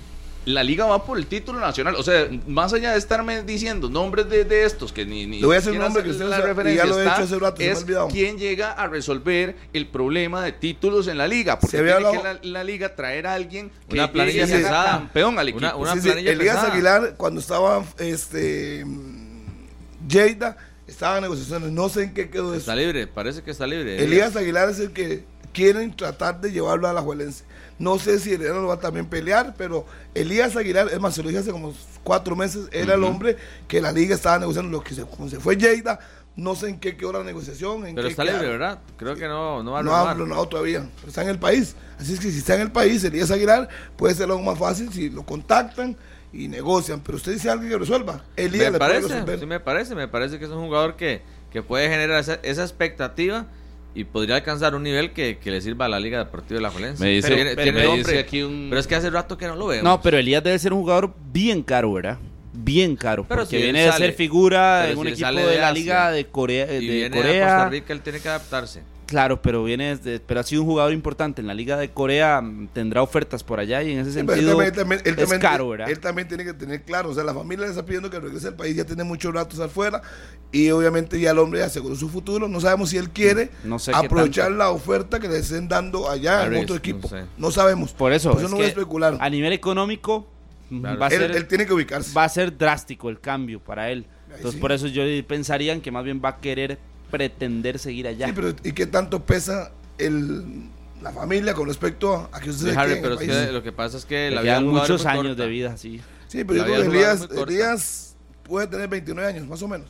la 0.48 0.62
liga 0.64 0.86
va 0.86 1.04
por 1.04 1.18
el 1.18 1.26
título 1.26 1.60
nacional, 1.60 1.94
o 1.96 2.02
sea, 2.02 2.28
más 2.46 2.72
allá 2.72 2.92
de 2.92 2.98
estarme 2.98 3.42
diciendo 3.42 3.88
nombres 3.90 4.28
de, 4.28 4.44
de 4.44 4.64
estos 4.64 4.92
que 4.92 5.04
ni, 5.04 5.26
ni 5.26 5.40
Le 5.40 5.46
voy 5.46 5.56
a 5.56 5.58
hacer 5.58 5.72
un 5.72 5.78
nombre 5.78 6.02
que 6.02 6.10
usted 6.10 6.24
la 6.26 6.40
referencia 6.40 6.84
ya 6.84 6.88
lo 6.88 6.98
he 6.98 7.02
está, 7.02 7.14
hecho 7.16 7.24
hace 7.24 7.38
rato, 7.38 7.56
se 7.58 7.62
me 7.64 7.68
ha 7.68 7.72
es 7.72 7.78
olvidado. 7.82 8.08
quién 8.08 8.38
llega 8.38 8.72
a 8.72 8.86
resolver 8.86 9.56
el 9.72 9.86
problema 9.88 10.42
de 10.42 10.52
títulos 10.52 11.06
en 11.08 11.18
la 11.18 11.28
liga, 11.28 11.58
porque 11.58 11.76
tiene 11.76 11.92
hablado- 11.92 12.12
que 12.12 12.22
la, 12.22 12.38
la 12.42 12.64
liga 12.64 12.94
traer 12.94 13.26
a 13.26 13.34
alguien 13.34 13.70
que 13.88 13.94
Una 13.94 14.10
planilla 14.12 14.46
llegue 14.46 14.58
pesada. 14.58 14.90
campeón 14.92 15.38
al 15.38 15.48
equipo. 15.48 15.58
Una- 15.64 15.76
una- 15.76 15.92
Sí, 15.94 16.00
sí, 16.00 16.08
planilla 16.08 16.30
Elías 16.32 16.56
pesada. 16.56 16.72
Aguilar, 16.72 17.14
cuando 17.16 17.40
estaba 17.40 17.84
este, 17.98 18.84
Lleida, 20.08 20.56
estaba 20.86 21.16
en 21.16 21.22
negociaciones. 21.22 21.70
No 21.72 21.88
sé 21.88 22.04
en 22.04 22.14
qué 22.14 22.30
quedó 22.30 22.52
eso. 22.52 22.60
Está 22.60 22.76
libre, 22.76 23.06
parece 23.06 23.42
que 23.42 23.50
está 23.50 23.66
libre. 23.66 24.02
Elías 24.02 24.34
Aguilar 24.36 24.68
es 24.70 24.78
el 24.80 24.92
que 24.92 25.24
quieren 25.52 25.94
tratar 25.94 26.40
de 26.40 26.52
llevarlo 26.52 26.88
a 26.88 26.92
la 26.92 27.00
Juelense. 27.02 27.44
No 27.78 27.98
sé 27.98 28.18
si 28.18 28.32
Herrera 28.32 28.54
lo 28.54 28.66
va 28.66 28.74
a 28.74 28.80
también 28.80 29.06
pelear, 29.06 29.54
pero 29.56 29.86
Elías 30.14 30.56
Aguilar, 30.56 30.88
es 30.92 30.98
más, 31.00 31.14
se 31.14 31.22
lo 31.22 31.28
dije 31.28 31.40
hace 31.40 31.52
como 31.52 31.72
cuatro 32.02 32.34
meses, 32.34 32.68
era 32.72 32.94
el 32.94 33.04
hombre 33.04 33.36
que 33.68 33.80
la 33.80 33.92
liga 33.92 34.14
estaba 34.14 34.38
negociando. 34.38 34.70
Lo 34.76 34.82
que 34.82 34.94
se, 34.94 35.02
como 35.02 35.28
se 35.28 35.38
fue 35.38 35.56
Lleida, 35.56 36.00
no 36.34 36.54
sé 36.56 36.68
en 36.70 36.80
qué 36.80 36.96
quedó 36.96 37.12
la 37.12 37.22
negociación. 37.24 37.86
En 37.86 37.94
Pero 37.94 38.08
qué 38.08 38.12
está 38.12 38.24
libre. 38.24 38.48
¿verdad? 38.48 38.80
Creo 38.96 39.14
que 39.14 39.28
no, 39.28 39.62
no 39.62 39.72
va 39.72 39.80
a 39.80 39.82
No 39.82 39.94
ha 39.94 40.14
renovado 40.14 40.48
todavía, 40.48 40.88
está 41.06 41.22
en 41.22 41.28
el 41.28 41.38
país. 41.38 41.76
Así 42.00 42.14
es 42.14 42.20
que 42.20 42.30
si 42.30 42.38
está 42.38 42.54
en 42.56 42.62
el 42.62 42.72
país, 42.72 43.02
Elías 43.04 43.30
Aguilar 43.30 43.68
puede 43.96 44.14
ser 44.14 44.24
algo 44.24 44.42
más 44.42 44.58
fácil 44.58 44.92
si 44.92 45.10
lo 45.10 45.24
contactan 45.24 45.96
y 46.32 46.48
negocian. 46.48 47.00
Pero 47.00 47.16
usted 47.16 47.32
dice 47.32 47.48
algo 47.50 47.68
que 47.68 47.78
resuelva. 47.78 48.24
Elías 48.36 48.66
Me 48.66 48.72
le 48.72 48.78
puede 48.78 48.90
parece, 48.90 49.08
resolver. 49.08 49.38
sí 49.40 49.46
me 49.46 49.60
parece, 49.60 49.94
me 49.94 50.08
parece 50.08 50.38
que 50.40 50.44
es 50.46 50.50
un 50.50 50.64
jugador 50.66 50.96
que, 50.96 51.22
que 51.52 51.62
puede 51.62 51.88
generar 51.88 52.18
esa, 52.20 52.34
esa 52.42 52.62
expectativa 52.62 53.46
y 53.94 54.04
podría 54.04 54.36
alcanzar 54.36 54.74
un 54.74 54.82
nivel 54.84 55.12
que, 55.12 55.38
que 55.38 55.50
le 55.50 55.60
sirva 55.60 55.86
a 55.86 55.88
la 55.88 55.98
Liga 55.98 56.18
Deportiva 56.18 56.58
de 56.58 56.62
la 56.62 56.70
Juelense. 56.70 57.02
Me 57.02 57.10
dice- 57.10 57.28
Pero 57.28 57.36
tiene- 57.36 57.50
pero 57.56 57.62
tiene 57.64 57.78
me 57.78 57.84
nombre, 57.84 58.12
dice 58.12 58.18
aquí 58.18 58.42
un- 58.42 58.66
pero 58.68 58.80
es 58.80 58.86
que 58.86 58.94
hace 58.94 59.10
rato 59.10 59.36
que 59.38 59.46
no 59.46 59.56
lo 59.56 59.66
vemos. 59.66 59.84
No, 59.84 60.00
pero 60.02 60.18
Elías 60.18 60.42
debe 60.44 60.58
ser 60.58 60.72
un 60.72 60.80
jugador 60.82 61.14
bien 61.32 61.62
caro, 61.62 61.92
¿verdad? 61.92 62.18
Bien 62.52 62.96
caro. 62.96 63.24
Pero 63.28 63.42
porque 63.42 63.56
si 63.56 63.62
viene 63.62 63.84
de 63.84 63.92
ser 63.92 64.12
figura 64.12 64.90
en 64.90 64.98
un 64.98 65.06
si 65.06 65.12
equipo 65.12 65.30
de, 65.32 65.46
de 65.46 65.58
la 65.58 65.68
Asia 65.68 65.72
Liga 65.80 66.10
de 66.10 66.26
Corea. 66.26 66.72
y 66.74 66.86
De 66.86 67.06
a 67.06 67.10
Corea 67.10 67.44
Costa 67.46 67.68
Rica, 67.70 67.92
él 67.92 68.00
tiene 68.02 68.20
que 68.20 68.28
adaptarse. 68.28 68.82
Claro, 69.08 69.40
pero 69.40 69.64
viene 69.64 69.96
desde- 69.96 70.20
pero 70.20 70.40
ha 70.40 70.42
sido 70.42 70.60
un 70.60 70.68
jugador 70.68 70.92
importante 70.92 71.40
en 71.40 71.46
la 71.46 71.54
Liga 71.54 71.78
de 71.78 71.90
Corea, 71.92 72.42
mm, 72.42 72.68
tendrá 72.74 73.00
ofertas 73.00 73.42
por 73.42 73.58
allá 73.58 73.82
y 73.82 73.92
en 73.92 74.00
ese 74.00 74.10
Sí, 74.10 74.18
sentido 74.18 74.60
él 74.60 74.70
también, 74.72 75.00
él 75.02 75.14
es 75.14 75.16
también- 75.16 75.40
caro, 75.40 75.70
¿verdad? 75.70 75.88
Él 75.88 75.98
también 75.98 76.28
tiene 76.28 76.44
que 76.44 76.52
tener 76.52 76.82
claro, 76.82 77.08
o 77.08 77.14
sea, 77.14 77.24
la 77.24 77.32
familia 77.32 77.64
le 77.64 77.70
está 77.70 77.86
pidiendo 77.86 78.10
que 78.10 78.20
regrese 78.20 78.48
al 78.48 78.54
país, 78.56 78.76
ya 78.76 78.84
tiene 78.84 79.04
muchos 79.04 79.32
ratos 79.32 79.60
afuera 79.60 80.02
y 80.52 80.68
obviamente 80.72 81.18
ya 81.18 81.30
el 81.30 81.38
hombre 81.38 81.62
aseguró 81.62 81.94
su 81.96 82.10
futuro, 82.10 82.48
no 82.48 82.60
sabemos 82.60 82.90
si 82.90 82.98
él 82.98 83.08
quiere 83.08 83.48
No 83.64 83.78
sé 83.78 83.92
aprovechar 83.94 84.50
la 84.50 84.68
oferta 84.68 85.18
que 85.18 85.26
le 85.28 85.38
estén 85.38 85.68
dando 85.68 86.10
allá 86.10 86.40
en 86.42 86.48
Parece, 86.48 86.62
otro 86.64 86.76
equipo, 86.76 87.10
no 87.38 87.50
sabemos. 87.50 87.94
Por 87.94 88.12
eso, 88.12 88.32
Por 88.32 88.42
es 88.44 88.50
no 88.50 88.56
voy 88.56 88.66
a 88.66 88.68
especular. 88.68 89.16
a 89.18 89.30
nivel 89.30 89.54
económico 89.54 90.28
mm, 90.68 90.80
Claro. 90.80 90.98
va, 91.00 91.06
a 91.06 91.08
Él, 91.08 91.18
ser, 91.18 91.30
él 91.34 91.46
tiene 91.46 91.64
que 91.64 91.72
ubicarse. 91.72 92.12
va 92.12 92.24
a 92.24 92.28
ser 92.28 92.58
drástico 92.58 93.08
el 93.08 93.20
cambio 93.20 93.58
para 93.58 93.90
él. 93.90 94.04
Entonces 94.26 94.56
sí. 94.56 94.60
por 94.60 94.70
eso 94.72 94.86
yo 94.86 95.02
pensaría 95.26 95.72
en 95.72 95.80
que 95.80 95.90
más 95.90 96.04
bien 96.04 96.20
va 96.22 96.28
a 96.28 96.36
querer 96.40 96.78
pretender 97.10 97.78
seguir 97.78 98.06
allá. 98.06 98.26
Sí, 98.26 98.32
pero 98.34 98.54
¿y 98.64 98.72
qué 98.72 98.86
tanto 98.86 99.24
pesa 99.24 99.72
el, 99.98 100.64
la 101.02 101.12
familia 101.12 101.54
con 101.54 101.68
respecto 101.68 102.28
a 102.32 102.40
que 102.40 102.50
usted 102.50 102.76
Harry, 102.76 102.98
pero 103.02 103.14
es 103.20 103.26
que 103.26 103.52
lo 103.52 103.62
que 103.62 103.72
pasa 103.72 103.96
es 103.98 104.04
que 104.04 104.30
Le 104.30 104.36
la 104.36 104.42
vida 104.42 104.60
muchos 104.60 105.04
años 105.06 105.26
corta. 105.28 105.42
de 105.42 105.48
vida, 105.48 105.76
sí. 105.76 106.00
Sí, 106.28 106.44
pero 106.44 106.58
yo 106.58 106.64
la 106.64 106.68
creo 106.80 106.90
que 106.90 106.96
Elías. 106.98 107.28
Elías 107.48 108.16
puede 108.44 108.66
tener 108.66 108.88
29 108.88 109.28
años, 109.28 109.46
más 109.48 109.62
o 109.62 109.68
menos. 109.68 109.86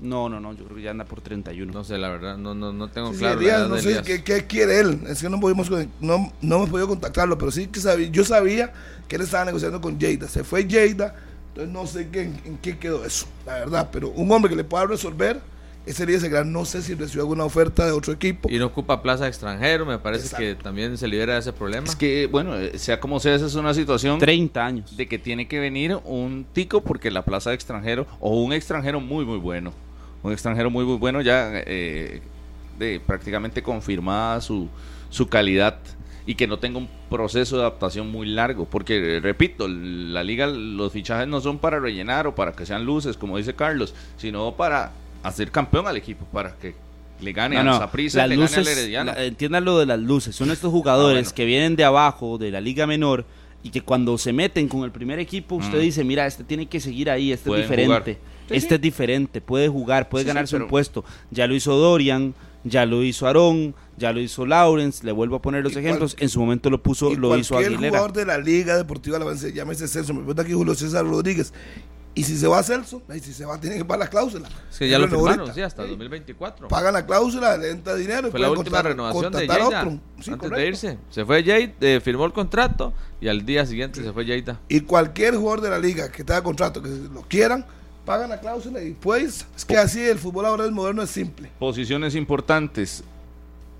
No, 0.00 0.28
no, 0.28 0.38
no, 0.38 0.52
yo 0.52 0.64
creo 0.64 0.76
que 0.76 0.82
ya 0.82 0.92
anda 0.92 1.04
por 1.04 1.20
31. 1.20 1.72
No 1.72 1.82
sé, 1.82 1.98
la 1.98 2.08
verdad, 2.08 2.36
no, 2.38 2.54
no, 2.54 2.72
no 2.72 2.88
tengo 2.88 3.12
Sí, 3.12 3.18
claro. 3.18 3.34
la 3.36 3.40
Elías, 3.40 3.68
no 3.68 3.74
de 3.74 3.82
sé 3.82 3.88
Elías. 3.88 4.06
qué, 4.06 4.22
qué 4.22 4.46
quiere 4.46 4.78
él. 4.80 5.00
Es 5.08 5.20
que 5.20 5.28
no 5.28 5.40
pudimos 5.40 5.68
no, 6.00 6.32
no 6.40 6.56
hemos 6.56 6.70
podido 6.70 6.86
contactarlo, 6.86 7.36
pero 7.36 7.50
sí 7.50 7.66
que 7.66 7.80
sabía, 7.80 8.08
yo 8.08 8.24
sabía 8.24 8.72
que 9.08 9.16
él 9.16 9.22
estaba 9.22 9.44
negociando 9.44 9.80
con 9.80 9.98
Jada. 10.00 10.28
Se 10.28 10.44
fue 10.44 10.68
Jada, 10.70 11.16
entonces 11.48 11.72
no 11.72 11.84
sé 11.88 12.08
qué, 12.10 12.22
en, 12.22 12.40
en 12.44 12.58
qué 12.58 12.78
quedó 12.78 13.04
eso, 13.04 13.26
la 13.44 13.54
verdad. 13.54 13.88
Pero 13.92 14.10
un 14.10 14.30
hombre 14.30 14.50
que 14.50 14.56
le 14.56 14.62
pueda 14.62 14.86
resolver, 14.86 15.40
ese 15.88 15.98
sería 15.98 16.16
ese 16.16 16.28
gran. 16.28 16.52
No 16.52 16.64
sé 16.64 16.82
si 16.82 16.94
recibió 16.94 17.22
alguna 17.22 17.44
oferta 17.44 17.84
de 17.86 17.92
otro 17.92 18.12
equipo. 18.12 18.48
Y 18.50 18.58
no 18.58 18.66
ocupa 18.66 19.02
plaza 19.02 19.24
de 19.24 19.30
extranjero, 19.30 19.86
me 19.86 19.98
parece 19.98 20.24
Exacto. 20.24 20.44
que 20.44 20.54
también 20.54 20.96
se 20.98 21.08
libera 21.08 21.34
de 21.34 21.40
ese 21.40 21.52
problema. 21.52 21.86
Es 21.86 21.96
que, 21.96 22.26
bueno, 22.26 22.56
eh, 22.56 22.78
sea 22.78 23.00
como 23.00 23.20
sea, 23.20 23.34
esa 23.34 23.46
es 23.46 23.54
una 23.54 23.74
situación 23.74 24.18
30 24.18 24.64
años. 24.64 24.96
de 24.96 25.08
que 25.08 25.18
tiene 25.18 25.48
que 25.48 25.58
venir 25.58 25.98
un 26.04 26.46
tico 26.52 26.82
porque 26.82 27.10
la 27.10 27.24
plaza 27.24 27.50
de 27.50 27.56
extranjero 27.56 28.06
o 28.20 28.40
un 28.40 28.52
extranjero 28.52 29.00
muy 29.00 29.24
muy 29.24 29.38
bueno 29.38 29.72
un 30.22 30.32
extranjero 30.32 30.70
muy 30.70 30.84
muy 30.84 30.96
bueno 30.96 31.20
ya 31.20 31.50
eh, 31.54 32.20
de 32.78 33.00
prácticamente 33.00 33.62
confirmada 33.62 34.40
su, 34.40 34.68
su 35.10 35.28
calidad 35.28 35.78
y 36.26 36.34
que 36.34 36.46
no 36.46 36.58
tenga 36.58 36.78
un 36.78 36.88
proceso 37.08 37.56
de 37.56 37.62
adaptación 37.62 38.10
muy 38.10 38.26
largo 38.26 38.66
porque 38.66 39.16
eh, 39.16 39.20
repito 39.20 39.66
la 39.68 40.22
liga 40.22 40.46
los 40.46 40.92
fichajes 40.92 41.26
no 41.26 41.40
son 41.40 41.58
para 41.58 41.78
rellenar 41.80 42.26
o 42.26 42.34
para 42.34 42.52
que 42.52 42.66
sean 42.66 42.84
luces 42.84 43.16
como 43.16 43.38
dice 43.38 43.54
Carlos 43.54 43.94
sino 44.16 44.54
para 44.54 44.92
hacer 45.28 45.50
campeón 45.50 45.86
al 45.86 45.96
equipo 45.96 46.24
para 46.32 46.54
que 46.56 46.74
le 47.20 47.32
gane 47.32 47.56
No, 47.56 47.64
no, 47.64 47.78
Saprissa 47.78 48.18
las 48.18 48.28
le 48.28 48.36
gane 48.36 48.46
al 48.46 48.60
luces, 48.60 48.78
Herediano 48.78 49.12
la- 49.12 49.24
entiendan 49.24 49.64
lo 49.64 49.78
de 49.78 49.86
las 49.86 49.98
luces. 49.98 50.34
Son 50.36 50.50
estos 50.50 50.70
jugadores 50.70 51.18
Ah, 51.18 51.22
bueno. 51.28 51.34
que 51.36 51.44
vienen 51.44 51.76
de 51.76 51.84
abajo, 51.84 52.38
de 52.38 52.50
la 52.50 52.60
liga 52.60 52.86
menor, 52.86 53.24
y 53.62 53.70
que 53.70 53.80
cuando 53.82 54.16
se 54.18 54.32
meten 54.32 54.68
con 54.68 54.84
el 54.84 54.92
primer 54.92 55.18
equipo, 55.18 55.56
usted 55.56 55.78
Mm. 55.78 55.82
dice, 55.82 56.04
mira, 56.04 56.26
este 56.26 56.44
tiene 56.44 56.66
que 56.66 56.78
seguir 56.80 57.10
ahí, 57.10 57.32
este 57.32 57.48
Pueden 57.48 57.64
es 57.64 57.70
diferente. 57.70 58.14
jugar. 58.14 58.56
este 58.56 58.74
es 58.76 58.80
diferente, 58.80 59.40
puede 59.42 59.68
jugar, 59.68 60.08
puede 60.08 60.22
Sí, 60.24 60.26
sí, 60.26 60.34
ganarse 60.34 60.56
un 60.56 60.60
pero- 60.62 60.70
puesto. 60.70 61.04
Ya 61.30 61.46
lo 61.46 61.54
hizo 61.54 61.76
Dorian, 61.76 62.34
ya 62.64 62.86
lo 62.86 63.02
hizo 63.02 63.26
Aarón, 63.26 63.74
ya 63.98 64.10
lo 64.12 64.20
hizo 64.20 64.46
Lawrence, 64.46 65.04
le 65.04 65.12
vuelvo 65.12 65.36
a 65.36 65.42
poner 65.42 65.62
los 65.62 65.74
Y 65.74 65.80
ejemplos. 65.80 66.14
cual- 66.14 66.22
En 66.22 66.28
su 66.30 66.40
momento 66.40 66.70
lo 66.70 66.82
puso, 66.82 67.10
Y 67.12 67.16
lo 67.16 67.36
hizo 67.36 67.58
Aguilera. 67.58 67.88
jugador 67.90 68.12
de 68.14 68.24
la 68.24 68.38
Liga 68.38 68.76
Deportiva 68.78 69.16
Alavense, 69.16 69.52
llámese 69.52 69.86
Celso, 69.86 70.14
me 70.14 70.20
pregunta 70.20 70.42
aquí 70.42 70.52
Julio 70.54 70.74
César 70.74 71.04
Rodríguez. 71.04 71.52
Y 72.18 72.24
si 72.24 72.36
se 72.36 72.46
va 72.48 72.58
a 72.58 72.62
Celso, 72.62 73.00
y 73.14 73.20
si 73.20 73.32
se 73.32 73.44
va, 73.44 73.60
tiene 73.60 73.76
que 73.76 73.84
pagar 73.84 74.00
la 74.06 74.10
cláusula. 74.10 74.48
Es 74.70 74.78
que 74.78 74.88
ya 74.88 74.98
lo 74.98 75.06
firmaron, 75.08 75.40
ahorita. 75.40 75.54
sí, 75.54 75.60
hasta 75.62 75.84
Sí. 75.84 75.90
2024. 75.90 76.68
Pagan 76.68 76.94
la 76.94 77.06
cláusula, 77.06 77.56
le 77.56 77.70
entra 77.70 77.94
dinero 77.94 78.28
y 78.28 78.30
Fue 78.32 78.40
la 78.40 78.48
pueden 78.48 78.58
última 78.58 78.78
contratar- 78.78 78.84
renovación 78.90 79.22
de 79.32 79.38
contratar 79.46 79.60
Lleida. 79.62 79.80
otro. 79.82 80.00
Sí, 80.20 80.30
antes 80.32 80.50
de 80.50 80.66
irse. 80.66 80.98
Se 81.10 81.24
fue 81.24 81.42
Jade, 81.44 81.74
eh, 81.80 82.00
firmó 82.02 82.24
el 82.26 82.32
contrato 82.32 82.92
y 83.20 83.28
al 83.28 83.46
día 83.46 83.64
siguiente 83.66 84.02
se 84.02 84.12
fue 84.12 84.24
Lleida. 84.24 84.58
Y 84.68 84.80
cualquier 84.80 85.36
jugador 85.36 85.60
de 85.60 85.70
la 85.70 85.78
liga 85.78 86.10
que 86.10 86.24
tenga 86.24 86.42
contrato, 86.42 86.82
que 86.82 86.88
lo 86.88 87.22
quieran, 87.22 87.64
pagan 88.04 88.30
la 88.30 88.40
cláusula 88.40 88.82
y 88.82 88.92
pues, 88.94 89.46
es 89.56 89.64
que 89.64 89.76
así 89.76 90.00
el 90.00 90.18
fútbol 90.18 90.46
ahora 90.46 90.64
es 90.64 90.72
moderno, 90.72 91.02
es 91.02 91.10
simple. 91.10 91.50
posiciones 91.58 92.14
importantes 92.16 93.04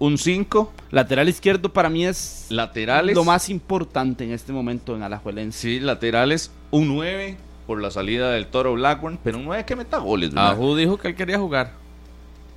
un 0.01 0.16
5 0.16 0.72
Lateral 0.93 1.28
izquierdo 1.28 1.72
para 1.72 1.91
mí 1.91 2.07
es 2.07 2.47
laterales 2.51 3.16
lo 3.16 3.24
más 3.24 3.49
importante 3.49 4.22
en 4.22 4.30
este 4.30 4.53
momento 4.53 4.95
en 4.95 5.03
Alajuelense. 5.03 5.59
Sí, 5.59 5.80
laterales, 5.80 6.53
un 6.70 6.86
9 6.86 7.36
por 7.69 7.81
la 7.81 7.91
salida 7.93 8.31
del 8.33 8.47
Toro 8.49 8.73
Blackburn, 8.73 9.19
pero 9.23 9.37
un 9.39 9.45
9 9.45 9.64
que 9.66 9.77
meta 9.77 9.99
goles. 9.99 10.33
Ajú 10.35 10.75
dijo 10.75 10.97
que 10.97 11.09
él 11.09 11.14
quería 11.14 11.39
jugar. 11.39 11.71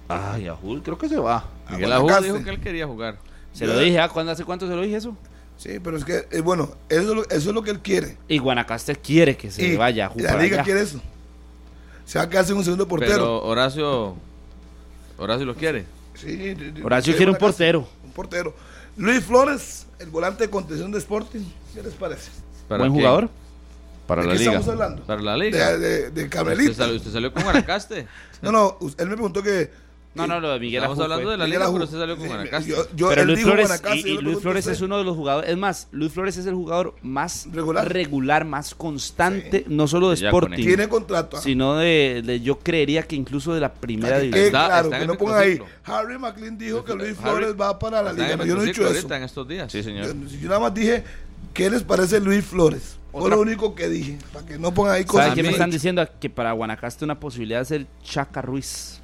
Ay, 0.07 0.47
Ajul, 0.47 0.81
creo 0.81 0.97
que 0.97 1.07
se 1.09 1.17
va. 1.17 1.45
Miguel 1.69 1.91
Ajú 1.91 2.07
dijo 2.23 2.43
que 2.43 2.49
él 2.49 2.59
quería 2.61 2.87
jugar. 2.87 3.17
Se 3.53 3.65
Yo- 3.67 3.73
lo 3.73 3.79
dije, 3.79 3.99
¿ah? 3.99 4.07
¿Cuándo, 4.09 4.31
¿hace 4.31 4.45
cuánto 4.45 4.67
se 4.67 4.75
lo 4.75 4.81
dije 4.81 4.95
eso? 4.95 5.15
Sí, 5.57 5.79
pero 5.83 5.97
es 5.97 6.05
que, 6.05 6.25
eh, 6.31 6.39
bueno, 6.41 6.69
eso, 6.89 7.01
es 7.01 7.07
lo- 7.07 7.23
eso 7.29 7.49
es 7.49 7.53
lo 7.53 7.61
que 7.61 7.71
él 7.71 7.79
quiere. 7.81 8.17
Y 8.29 8.37
Guanacaste 8.39 8.95
quiere 8.95 9.35
que 9.37 9.51
se 9.51 9.61
y 9.67 9.75
vaya 9.75 10.05
a 10.05 10.07
la 10.09 10.13
jugar 10.13 10.41
liga 10.41 10.55
allá. 10.55 10.63
quiere 10.63 10.81
eso. 10.81 10.99
Se 12.05 12.17
va 12.17 12.25
a 12.25 12.29
quedar 12.29 12.45
sin 12.45 12.55
un 12.55 12.63
segundo 12.63 12.87
portero. 12.87 13.11
Pero 13.13 13.43
Horacio, 13.43 14.15
Horacio 15.17 15.45
lo 15.45 15.55
quiere. 15.55 15.85
Sí, 16.15 16.55
Horacio 16.83 17.15
quiere 17.17 17.31
un 17.31 17.37
portero. 17.37 17.87
Un 18.03 18.11
portero. 18.11 18.55
Luis 18.97 19.23
Flores, 19.23 19.85
el 19.99 20.09
volante 20.09 20.45
de 20.45 20.49
contención 20.49 20.89
de 20.91 20.97
Sporting. 20.99 21.41
¿Qué 21.73 21.83
les 21.83 21.93
parece? 21.93 22.31
¿Para 22.67 22.79
Buen 22.83 22.93
quién? 22.93 23.03
jugador. 23.05 23.29
Para 24.11 24.23
¿De 24.23 24.27
la 24.27 24.33
qué 24.33 24.39
liga. 24.39 24.51
estamos 24.51 24.73
hablando? 24.73 25.03
Para 25.05 25.21
la 25.21 25.37
liga. 25.37 25.77
De, 25.77 26.11
de, 26.11 26.11
de 26.11 26.23
Usted 26.25 26.73
salió, 26.73 26.95
usted 26.97 27.11
salió 27.11 27.33
con 27.33 27.43
Guanacaste. 27.43 28.07
No, 28.41 28.51
no, 28.51 28.77
él 28.97 29.07
me 29.07 29.13
preguntó 29.13 29.41
que. 29.41 29.71
No, 30.15 30.27
no, 30.27 30.41
lo 30.41 30.49
de 30.51 30.59
Miguel 30.59 30.79
Estamos 30.83 30.97
Ajú 30.97 31.03
hablando 31.03 31.29
de 31.29 31.37
la 31.37 31.45
Miguel 31.45 31.59
liga, 31.59 31.65
Ajú. 31.67 31.73
pero 31.75 31.85
usted 31.85 31.97
salió 31.97 32.17
con 32.17 32.27
Guanacaste. 32.27 32.69
yo- 32.69 32.87
yo- 32.93 33.07
Pero 33.07 33.21
él 33.21 33.27
Luis 33.27 33.37
dijo 33.39 33.49
Flores, 33.51 33.67
Guanacaste, 33.67 33.97
y, 33.99 34.01
yo 34.01 34.07
y 34.07 34.09
le 34.09 34.13
Luis 34.15 34.23
pregunté 34.23 34.41
Flores 34.41 34.67
es 34.67 34.81
uno 34.81 34.97
de 34.97 35.03
los 35.05 35.15
jugadores, 35.15 35.49
es 35.49 35.57
más, 35.57 35.87
Luis 35.93 36.11
Flores 36.11 36.35
es 36.35 36.45
el 36.47 36.53
jugador 36.55 36.95
más 37.01 37.47
Regular. 37.53 37.93
regular, 37.93 38.43
más 38.43 38.75
constante, 38.75 39.63
no 39.69 39.87
solo 39.87 40.09
de. 40.09 40.15
Sporting, 40.15 40.57
Tiene 40.57 40.89
contrato. 40.89 41.37
sino 41.41 41.75
de, 41.77 42.21
de- 42.25 42.41
yo 42.41 42.59
creería 42.59 43.03
que 43.03 43.15
incluso 43.15 43.53
de 43.53 43.61
la 43.61 43.71
primera 43.73 44.19
división. 44.19 44.47
Está- 44.47 44.65
claro, 44.65 44.85
está 44.87 44.99
que 44.99 45.05
no 45.05 45.13
el 45.13 45.17
pongan 45.19 45.39
ahí. 45.39 45.49
microciclo. 45.51 45.95
Harry 45.95 46.17
McLean 46.19 46.57
dijo 46.57 46.83
que 46.83 46.93
Luis 46.95 47.17
Harry- 47.21 47.29
Flores 47.29 47.55
va 47.61 47.79
para 47.79 48.01
la 48.03 48.09
Está 48.09 48.23
liga. 48.23 48.35
No, 48.35 48.45
yo 48.45 48.55
no 48.55 48.63
he 48.63 48.65
dicho 48.65 48.81
eso. 48.81 48.93
ahorita 48.93 49.15
en 49.15 49.23
estos 49.23 49.47
días. 49.47 49.71
Sí, 49.71 49.81
señor. 49.81 50.07
Yo, 50.07 50.37
yo 50.39 50.47
nada 50.49 50.59
más 50.59 50.73
dije, 50.73 51.05
¿qué 51.53 51.69
les 51.69 51.83
parece 51.83 52.19
Luis 52.19 52.43
Flores? 52.43 52.97
Fue 53.11 53.29
lo 53.29 53.41
único 53.41 53.75
que 53.75 53.89
dije, 53.89 54.17
para 54.31 54.45
que 54.45 54.57
no 54.57 54.73
pongan 54.73 54.95
ahí 54.95 55.05
cosas. 55.05 55.27
¿Sabe 55.27 55.35
qué 55.35 55.43
me 55.43 55.51
están 55.51 55.69
diciendo? 55.69 56.07
Que 56.19 56.29
para 56.29 56.53
Guanacaste 56.53 57.03
una 57.03 57.19
posibilidad 57.19 57.61
es 57.61 57.71
el 57.71 57.87
Chaca 58.03 58.41
Ruiz. 58.41 59.01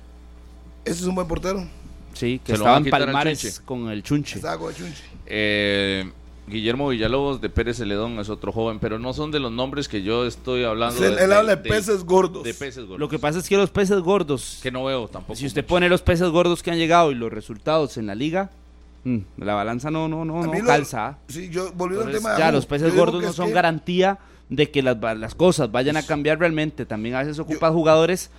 Ese 0.86 1.02
es 1.02 1.04
un 1.04 1.16
buen 1.16 1.28
portero. 1.28 1.68
Sí, 2.14 2.40
que 2.44 2.54
estaba 2.54 2.78
en 2.78 2.90
Palmares 2.90 3.62
con 3.64 3.90
el 3.90 4.02
Chunche. 4.04 4.38
Estaba 4.38 4.58
con 4.58 4.70
el 4.70 4.76
Chunche. 4.76 5.04
Eh, 5.26 6.10
Guillermo 6.48 6.88
Villalobos 6.88 7.42
de 7.42 7.50
Pérez 7.50 7.78
Celedón 7.78 8.20
es 8.20 8.30
otro 8.30 8.54
joven, 8.54 8.80
pero 8.80 8.98
no 8.98 9.14
son 9.14 9.32
de 9.32 9.40
los 9.40 9.52
nombres 9.52 9.90
que 9.90 10.02
yo 10.02 10.26
estoy 10.26 10.64
hablando. 10.64 11.04
él, 11.06 11.32
habla 11.34 11.58
de, 11.58 11.70
peces 11.70 12.06
gordos. 12.06 12.44
De 12.44 12.54
peces 12.54 12.86
gordos. 12.86 13.00
Lo 13.00 13.10
que 13.10 13.20
pasa 13.20 13.40
es 13.40 13.50
que 13.50 13.58
los 13.58 13.70
peces 13.70 14.00
gordos. 14.00 14.60
Que 14.64 14.72
no 14.72 14.86
veo 14.86 15.10
tampoco. 15.10 15.36
Si 15.36 15.46
usted 15.46 15.66
pone 15.66 15.90
los 15.90 16.02
peces 16.02 16.30
gordos 16.30 16.64
que 16.64 16.72
han 16.72 16.78
llegado 16.78 17.12
y 17.12 17.16
los 17.16 17.32
resultados 17.32 17.98
en 17.98 18.08
la 18.08 18.16
liga, 18.16 18.50
mm, 19.04 19.18
la 19.38 19.54
balanza 19.54 19.92
no, 19.92 20.08
no, 20.08 20.26
no, 20.26 20.46
no 20.46 20.66
calza. 20.66 21.18
Sí, 21.28 21.50
yo 21.50 21.72
volviendo 21.74 22.08
al 22.08 22.14
tema. 22.14 22.38
Ya, 22.38 22.52
los 22.52 22.66
peces 22.66 22.96
gordos 22.96 23.24
no 23.24 23.34
son 23.34 23.52
garantía 23.52 24.20
de 24.50 24.72
que 24.72 24.82
las, 24.82 24.98
las, 25.18 25.36
cosas 25.36 25.72
vayan 25.72 25.98
a 25.98 26.04
cambiar 26.04 26.40
realmente. 26.40 26.86
También 26.86 27.16
a 27.16 27.20
veces 27.20 27.40
ocupan 27.40 27.74
jugadores 27.74 28.30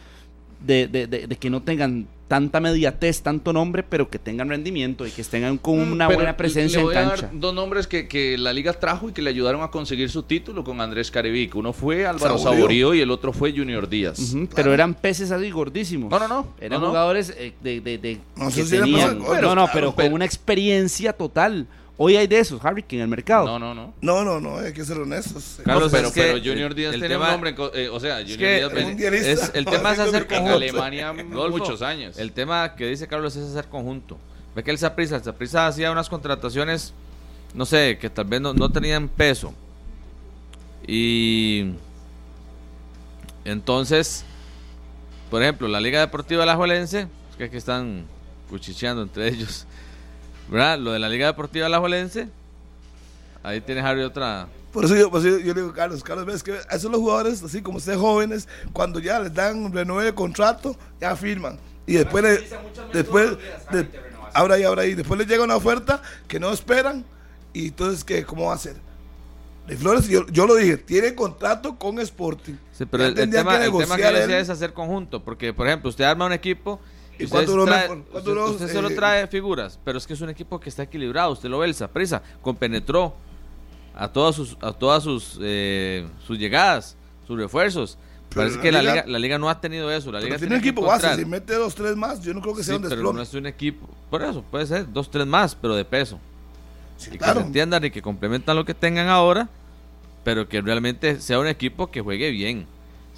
de, 0.65 0.89
de, 0.89 1.07
de, 1.07 1.27
de 1.27 1.37
que 1.37 1.51
no 1.51 1.63
tengan 1.63 2.09
tanta 2.29 2.61
mediatez, 2.61 3.23
tanto 3.23 3.55
nombre, 3.55 3.83
pero 3.83 4.11
que 4.11 4.19
tengan 4.19 4.51
rendimiento 4.51 5.07
y 5.07 5.11
que 5.11 5.23
estén 5.23 5.59
con 5.59 5.89
mm, 5.89 5.93
una 5.93 6.09
buena 6.09 6.37
presencia 6.37 6.81
en 6.81 6.89
cancha. 6.89 7.31
dos 7.33 7.55
nombres 7.55 7.87
que, 7.87 8.07
que, 8.07 8.37
la 8.37 8.53
liga 8.53 8.75
trajo 8.75 9.09
y 9.09 9.13
que 9.13 9.23
le 9.23 9.31
ayudaron 9.31 9.63
a 9.63 9.71
conseguir 9.71 10.11
su 10.11 10.23
título 10.23 10.63
con 10.63 10.81
Andrés 10.81 11.11
Caribic. 11.11 11.55
Uno 11.57 11.73
fue 11.73 12.07
Álvaro 12.07 12.39
Saborío, 12.39 12.93
y 12.95 13.01
el 13.01 13.11
otro 13.11 13.33
fue 13.33 13.53
Junior 13.53 13.89
Díaz. 13.89 14.37
Pero 14.55 14.75
eran 14.75 14.95
peces 14.95 15.31
así 15.31 15.51
gordísimos. 15.51 16.11
No, 16.11 16.19
no, 16.19 16.29
no. 16.29 16.49
Eran 16.61 16.81
jugadores 16.81 17.35
eh, 17.37 17.55
de, 17.63 17.81
de, 17.81 17.99
de, 17.99 18.21
no, 18.37 18.51
que 18.51 18.63
tenían, 18.65 19.19
no, 19.19 19.55
no, 19.55 19.67
pero 19.73 19.95
con 19.95 20.13
una 20.13 20.27
experiencia 20.27 21.15
total. 21.15 21.67
Hoy 22.01 22.17
hay 22.17 22.29
de 22.29 22.39
esos, 22.39 22.65
Harry, 22.65 22.85
en 22.91 23.01
el 23.01 23.09
mercado. 23.09 23.45
No, 23.45 23.59
no, 23.59 23.75
no. 23.75 23.93
No, 24.01 24.25
no, 24.25 24.41
no, 24.41 24.59
hay 24.59 24.73
que 24.73 24.85
ser 24.85 24.99
honestos. 24.99 25.59
Carlos, 25.65 25.91
pero, 25.91 26.13
pero 26.15 26.39
Junior 26.39 26.73
Díaz 26.73 26.95
tiene 26.95 27.17
un 27.17 27.27
nombre, 27.27 27.57
eh, 27.75 27.89
o 27.89 27.99
sea, 27.99 28.19
Junior 28.19 28.73
Díaz 28.97 29.25
es, 29.25 29.51
el 29.53 29.65
tema 29.65 29.93
es 29.95 29.99
hacer 29.99 30.29
conjunto. 30.29 30.55
Alemania 30.55 31.13
muchos 31.51 31.83
años. 31.83 32.17
El 32.17 32.31
tema 32.31 32.77
que 32.77 32.87
dice 32.87 33.09
Carlos 33.09 33.35
es 33.35 33.51
hacer 33.51 33.67
conjunto. 33.67 34.17
Ve 34.55 34.63
que 34.63 34.71
el 34.71 34.79
Zaprisa, 34.79 35.17
el 35.17 35.23
Zaprisa 35.23 35.67
hacía 35.67 35.91
unas 35.91 36.09
contrataciones, 36.09 36.95
no 37.53 37.67
sé, 37.67 37.99
que 38.01 38.09
tal 38.09 38.27
vez 38.27 38.41
no, 38.41 38.55
no 38.55 38.71
tenían 38.71 39.09
peso. 39.09 39.53
Y 40.87 41.73
entonces, 43.45 44.25
por 45.33 45.43
ejemplo, 45.43 45.67
la 45.67 45.81
Liga 45.81 45.99
Deportiva 45.99 46.43
de 46.43 46.47
la 46.47 46.55
Juelense, 46.55 47.09
que 47.37 47.45
aquí 47.45 47.57
están 47.57 48.05
cuchicheando 48.49 49.03
entre 49.03 49.27
ellos. 49.27 49.67
¿Verdad? 50.51 50.79
Lo 50.79 50.93
de 50.93 50.99
la 50.99 51.09
Liga 51.09 51.27
Deportiva 51.27 51.67
Alajuelense. 51.67 52.29
Ahí 53.43 53.61
tiene 53.61 53.81
Harry 53.81 54.03
otra. 54.03 54.49
Por 54.73 54.85
eso 54.85 54.95
yo, 54.95 55.11
yo, 55.11 55.55
le 55.55 55.61
digo, 55.61 55.73
Carlos, 55.73 56.03
Carlos, 56.03 56.27
ves 56.27 56.43
que 56.43 56.59
esos 56.71 56.91
los 56.91 57.01
jugadores, 57.01 57.43
así 57.43 57.63
como 57.63 57.79
ustedes 57.79 57.99
jóvenes, 57.99 58.49
cuando 58.73 58.99
ya 59.01 59.19
les 59.21 59.33
dan 59.33 59.73
renueve 59.73 60.05
de 60.05 60.15
contrato, 60.15 60.77
ya 61.01 61.17
firman. 61.17 61.59
Y 61.87 61.95
después, 61.95 62.45
después, 62.93 63.37
ahora 64.35 64.59
y 64.59 64.63
ahora 64.65 64.85
y 64.85 64.95
después 64.95 65.19
les 65.19 65.27
llega 65.27 65.43
una 65.43 65.57
oferta 65.57 66.03
que 66.27 66.39
no 66.39 66.51
esperan. 66.53 67.05
Y 67.53 67.69
entonces, 67.69 68.05
¿qué? 68.05 68.25
¿Cómo 68.25 68.47
va 68.47 68.55
a 68.55 68.59
ser? 68.59 68.77
De 69.67 69.77
Flores, 69.77 70.09
yo, 70.09 70.27
yo, 70.29 70.47
lo 70.47 70.55
dije, 70.55 70.77
tiene 70.77 71.15
contrato 71.15 71.77
con 71.77 71.99
Sporting. 71.99 72.55
Sí, 72.73 72.85
pero 72.87 73.05
el, 73.07 73.15
tema, 73.15 73.59
que 73.59 73.67
el 73.67 73.77
tema 73.77 73.97
que 73.97 74.03
decía 74.03 74.39
es 74.39 74.49
hacer 74.49 74.73
conjunto. 74.73 75.23
Porque, 75.23 75.53
por 75.53 75.67
ejemplo, 75.67 75.91
usted 75.91 76.05
arma 76.05 76.27
un 76.27 76.33
equipo 76.33 76.81
¿Y 77.19 77.27
cuánto 77.27 77.55
usted, 77.55 78.73
solo 78.73 78.89
eh, 78.91 78.95
trae 78.95 79.27
figuras, 79.27 79.79
pero 79.85 79.99
es 79.99 80.07
que 80.07 80.13
es 80.13 80.21
un 80.21 80.31
equipo 80.31 80.61
que 80.61 80.69
está 80.69 80.85
equilibrado. 80.85 81.33
Usted 81.33 81.49
lo 81.49 81.59
ve, 81.59 81.67
el 81.67 81.75
Saprisa 81.75 82.23
compenetró 82.43 83.15
a 83.95 84.09
todas 84.09 84.37
sus, 84.37 84.57
a 84.61 84.73
todas 84.73 85.03
sus, 85.03 85.39
eh, 85.41 86.07
sus 86.27 86.39
llegadas, 86.39 86.97
sus 87.27 87.39
refuerzos. 87.39 87.99
Parece 88.35 88.61
que 88.61 88.71
la 88.71 88.83
liga, 88.83 89.05
la 89.07 89.19
liga 89.19 89.39
no 89.39 89.49
ha 89.49 89.61
tenido 89.61 89.91
eso. 89.91 90.13
La 90.13 90.21
liga 90.21 90.39
tiene 90.39 90.55
un 90.55 90.61
equipo 90.61 90.83
base, 90.83 91.17
si 91.17 91.25
mete 91.25 91.55
dos, 91.55 91.75
tres 91.75 91.97
más, 91.97 92.23
yo 92.23 92.33
no 92.35 92.41
creo 92.41 92.55
que 92.55 92.63
sea 92.63 92.77
un 92.77 92.83
desplome. 92.83 93.03
Pero 93.03 93.13
no 93.15 93.23
es 93.23 93.35
un 93.35 93.47
equipo, 93.47 93.89
por 94.11 94.23
eso, 94.23 94.43
puede 94.43 94.67
ser 94.67 94.93
dos, 94.93 95.11
tres 95.11 95.27
más, 95.27 95.55
pero 95.55 95.75
de 95.75 95.85
peso. 95.85 96.21
y 97.13 97.19
que 97.19 97.25
se 97.25 97.41
entiendan 97.41 97.85
y 97.85 97.91
que 97.91 98.03
complementan 98.03 98.55
lo 98.55 98.65
que 98.65 98.75
tengan 98.75 99.09
ahora, 99.09 99.49
pero 100.25 100.49
que 100.49 100.61
realmente 100.61 101.21
sea 101.21 101.39
un 101.39 101.47
equipo 101.49 101.91
que 101.91 102.01
juegue 102.01 102.31
bien. 102.31 102.67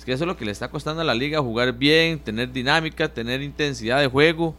Es 0.00 0.06
que 0.06 0.12
eso 0.12 0.24
es 0.24 0.28
lo 0.28 0.38
que 0.38 0.46
le 0.46 0.50
está 0.50 0.70
costando 0.70 1.02
a 1.02 1.04
la 1.04 1.14
liga, 1.14 1.40
jugar 1.40 1.74
bien, 1.74 2.20
tener 2.20 2.50
dinámica, 2.50 3.12
tener 3.12 3.42
intensidad 3.42 4.00
de 4.00 4.06
juego, 4.06 4.54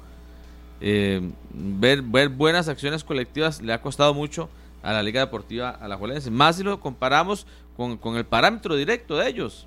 eh, 0.82 1.20
ver, 1.52 2.04
ver 2.04 2.30
buenas 2.30 2.68
acciones 2.68 3.04
colectivas, 3.04 3.60
le 3.60 3.74
ha 3.74 3.82
costado 3.82 4.14
mucho 4.14 4.52
a 4.84 4.94
la 4.94 5.02
Liga 5.02 5.20
Deportiva 5.20 5.72
a 5.72 5.80
la 5.80 5.86
Alajuelense. 5.86 6.30
Más 6.30 6.58
si 6.58 6.64
lo 6.64 6.80
comparamos 6.80 7.48
con, 7.76 7.98
con 7.98 8.18
el 8.18 8.26
parámetro 8.28 8.76
directo 8.76 9.18
de 9.18 9.30
ellos, 9.30 9.66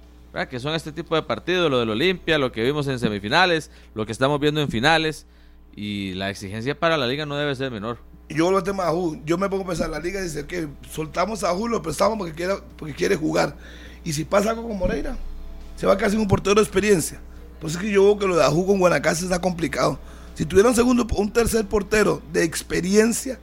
que 0.48 0.60
son 0.60 0.76
este 0.76 0.92
tipo 0.92 1.16
de 1.16 1.22
partidos, 1.22 1.68
lo 1.68 1.80
del 1.80 1.90
Olimpia, 1.90 2.38
lo 2.38 2.52
que 2.52 2.62
vimos 2.62 2.86
en 2.86 3.00
semifinales, 3.00 3.72
lo 3.96 4.06
que 4.06 4.12
estamos 4.12 4.38
viendo 4.38 4.60
en 4.60 4.68
finales, 4.68 5.26
y 5.74 6.14
la 6.14 6.30
exigencia 6.30 6.78
para 6.78 6.96
la 6.96 7.08
liga 7.08 7.26
no 7.26 7.36
debe 7.36 7.52
ser 7.56 7.72
menor. 7.72 7.98
Yo 8.28 8.56
al 8.56 8.62
tema 8.62 8.84
de 8.92 9.20
yo 9.24 9.38
me 9.38 9.48
pongo 9.48 9.64
a 9.64 9.66
pensar, 9.66 9.90
la 9.90 9.98
liga 9.98 10.20
dice 10.20 10.46
que 10.46 10.68
soltamos 10.88 11.42
a 11.42 11.50
Ajú, 11.50 11.66
lo 11.66 11.82
prestamos 11.82 12.16
porque 12.16 12.32
quiere, 12.32 12.54
porque 12.76 12.94
quiere 12.94 13.16
jugar. 13.16 13.56
Y 14.04 14.12
si 14.12 14.24
pasa 14.24 14.50
algo 14.50 14.68
con 14.68 14.78
Moreira, 14.78 15.18
se 15.76 15.86
va 15.86 15.94
a 15.94 15.96
quedar 15.96 16.16
un 16.16 16.28
portero 16.28 16.56
de 16.56 16.62
experiencia. 16.62 17.20
Por 17.60 17.70
eso 17.70 17.78
es 17.78 17.84
que 17.84 17.90
yo 17.90 18.04
veo 18.04 18.18
que 18.18 18.26
lo 18.26 18.36
de 18.36 18.44
Ajú 18.44 18.66
con 18.66 18.78
Guanacaste 18.78 19.24
está 19.24 19.40
complicado. 19.40 19.98
Si 20.34 20.44
tuviera 20.44 20.68
un 20.68 20.74
segundo, 20.74 21.06
un 21.16 21.32
tercer 21.32 21.64
portero 21.66 22.20
de 22.32 22.42
experiencia, 22.42 23.38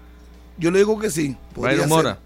yo 0.58 0.72
le 0.72 0.80
digo 0.80 1.00
que 1.00 1.10
sí. 1.10 1.36
Byron 1.56 1.90
Mora. 1.90 2.20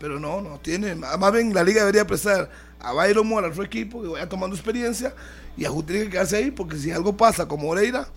Pero 0.00 0.18
no, 0.18 0.40
no 0.40 0.58
tiene. 0.58 0.94
Más 0.94 1.32
bien 1.32 1.52
la 1.52 1.62
liga 1.62 1.80
debería 1.80 2.06
prestar 2.06 2.50
a 2.80 2.92
Byron 2.92 3.26
Mora, 3.26 3.48
al 3.48 3.64
equipo, 3.64 4.02
que 4.02 4.08
vaya 4.08 4.28
tomando 4.28 4.56
experiencia, 4.56 5.14
y 5.56 5.64
Ajú 5.64 5.82
tiene 5.82 6.04
que 6.04 6.10
quedarse 6.10 6.36
ahí, 6.36 6.50
porque 6.50 6.76
si 6.76 6.90
algo 6.90 7.16
pasa 7.16 7.46
como 7.46 7.66
Moreira, 7.66 8.08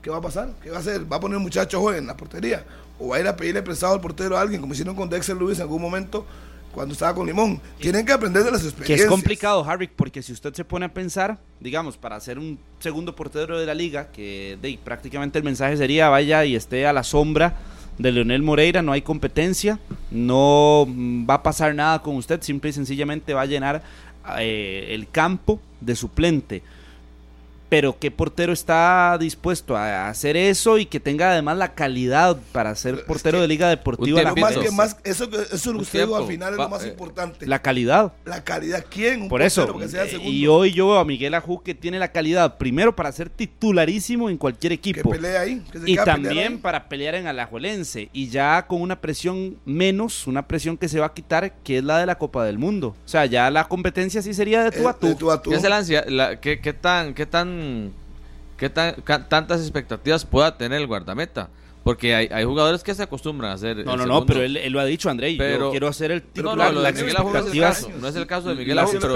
¿qué 0.00 0.10
va 0.10 0.16
a 0.18 0.20
pasar? 0.20 0.50
¿Qué 0.62 0.70
va 0.70 0.78
a 0.78 0.80
hacer? 0.80 1.10
¿Va 1.10 1.16
a 1.16 1.20
poner 1.20 1.36
un 1.36 1.42
muchacho 1.42 1.80
joven 1.80 1.98
en 1.98 2.06
la 2.06 2.16
portería? 2.16 2.64
¿O 2.98 3.08
va 3.08 3.16
a 3.16 3.20
ir 3.20 3.28
a 3.28 3.36
pedirle 3.36 3.62
prestado 3.62 3.94
al 3.94 4.00
portero 4.00 4.36
a 4.36 4.40
alguien, 4.40 4.60
como 4.60 4.72
hicieron 4.72 4.96
con 4.96 5.08
Dexter 5.08 5.36
Lewis 5.36 5.58
en 5.58 5.62
algún 5.62 5.82
momento? 5.82 6.26
Cuando 6.72 6.92
estaba 6.92 7.14
con 7.14 7.26
Limón. 7.26 7.60
Tienen 7.78 8.04
que 8.04 8.12
aprender 8.12 8.42
de 8.42 8.50
las 8.50 8.64
experiencias. 8.64 8.98
Que 8.98 9.04
es 9.04 9.10
complicado, 9.10 9.64
Harry, 9.68 9.88
porque 9.88 10.22
si 10.22 10.32
usted 10.32 10.54
se 10.54 10.64
pone 10.64 10.86
a 10.86 10.92
pensar, 10.92 11.38
digamos, 11.60 11.96
para 11.96 12.18
ser 12.20 12.38
un 12.38 12.58
segundo 12.80 13.14
portero 13.14 13.58
de 13.58 13.66
la 13.66 13.74
liga, 13.74 14.10
que 14.10 14.58
de, 14.60 14.78
prácticamente 14.82 15.38
el 15.38 15.44
mensaje 15.44 15.76
sería 15.76 16.08
vaya 16.08 16.44
y 16.44 16.56
esté 16.56 16.86
a 16.86 16.92
la 16.92 17.02
sombra 17.02 17.56
de 17.98 18.10
Leonel 18.10 18.42
Moreira, 18.42 18.82
no 18.82 18.92
hay 18.92 19.02
competencia, 19.02 19.78
no 20.10 20.86
va 21.28 21.34
a 21.34 21.42
pasar 21.42 21.74
nada 21.74 22.00
con 22.00 22.16
usted, 22.16 22.40
simple 22.42 22.70
y 22.70 22.72
sencillamente 22.72 23.34
va 23.34 23.42
a 23.42 23.46
llenar 23.46 23.82
eh, 24.38 24.88
el 24.90 25.08
campo 25.08 25.60
de 25.80 25.94
suplente 25.94 26.62
pero 27.72 27.98
qué 27.98 28.10
portero 28.10 28.52
está 28.52 29.16
dispuesto 29.18 29.74
a 29.78 30.10
hacer 30.10 30.36
eso 30.36 30.76
y 30.76 30.84
que 30.84 31.00
tenga 31.00 31.32
además 31.32 31.56
la 31.56 31.72
calidad 31.72 32.36
para 32.52 32.74
ser 32.74 33.06
portero 33.06 33.40
de 33.40 33.48
Liga 33.48 33.66
Deportiva. 33.70 34.22
más 34.34 34.58
que 34.58 34.70
más, 34.70 34.98
eso, 35.04 35.24
eso 35.24 35.54
es 35.54 35.64
lo 35.64 35.82
que 35.82 36.14
al 36.14 36.26
final 36.26 36.52
es 36.52 36.58
lo 36.58 36.68
más 36.68 36.84
eh, 36.84 36.88
importante. 36.88 37.46
La 37.46 37.62
calidad. 37.62 38.12
La 38.26 38.44
calidad, 38.44 38.84
¿quién? 38.90 39.26
Por 39.26 39.40
eso. 39.40 39.74
y 40.22 40.46
hoy 40.48 40.72
yo 40.72 40.88
veo 40.88 40.98
a 40.98 41.06
Miguel 41.06 41.32
Ajú 41.32 41.62
que 41.62 41.74
tiene 41.74 41.98
la 41.98 42.12
calidad, 42.12 42.58
primero 42.58 42.94
para 42.94 43.10
ser 43.10 43.30
titularísimo 43.30 44.28
en 44.28 44.36
cualquier 44.36 44.74
equipo. 44.74 45.10
Que 45.10 45.16
pelea 45.16 45.40
ahí. 45.40 45.64
y 45.86 45.96
también 45.96 46.60
para 46.60 46.90
pelear 46.90 47.14
en 47.14 47.26
Alajuelense. 47.26 48.10
Y 48.12 48.28
ya 48.28 48.66
con 48.66 48.82
una 48.82 49.00
presión 49.00 49.56
menos, 49.64 50.26
una 50.26 50.46
presión 50.46 50.76
que 50.76 50.90
se 50.90 51.00
va 51.00 51.06
a 51.06 51.14
quitar, 51.14 51.54
que 51.62 51.78
es 51.78 51.84
la 51.84 52.00
de 52.00 52.04
la 52.04 52.18
Copa 52.18 52.44
del 52.44 52.58
Mundo. 52.58 52.88
O 52.88 53.08
sea, 53.08 53.24
ya 53.24 53.50
la 53.50 53.66
competencia 53.66 54.20
sí 54.20 54.34
sería 54.34 54.62
de 54.62 54.72
tú 54.72 54.86
a 54.86 54.98
tú. 54.98 55.16
¿Qué, 55.42 55.54
es 55.54 55.64
el 55.64 56.38
¿Qué, 56.40 56.60
qué 56.60 56.72
tan... 56.74 57.14
Qué 57.14 57.24
tan 57.24 57.61
qué 58.56 58.70
tantas 58.70 59.60
expectativas 59.60 60.24
pueda 60.24 60.56
tener 60.56 60.80
el 60.80 60.86
guardameta. 60.86 61.48
Porque 61.84 62.14
hay, 62.14 62.28
hay, 62.30 62.44
jugadores 62.44 62.84
que 62.84 62.94
se 62.94 63.02
acostumbran 63.02 63.50
a 63.50 63.54
hacer. 63.54 63.84
No, 63.84 63.96
no, 63.96 64.06
no, 64.06 64.24
pero 64.24 64.40
él, 64.40 64.72
lo 64.72 64.78
ha 64.78 64.84
dicho, 64.84 65.10
André. 65.10 65.34
Pero, 65.36 65.66
yo 65.66 65.70
quiero 65.72 65.88
hacer 65.88 66.12
el 66.12 66.22
titular. 66.22 66.56
No, 66.56 66.64
no, 66.66 66.72
lo 66.72 66.82
de 66.82 66.92
Miguel 66.92 67.16
no 67.18 67.38
es 67.38 67.46
el 67.46 67.60
caso. 67.60 67.90
No 68.00 68.08
es 68.08 68.16
el 68.16 68.26
caso 68.26 68.48
de 68.50 68.54
Miguel 68.54 68.78
Ajú, 68.78 68.92
pero, 69.00 69.08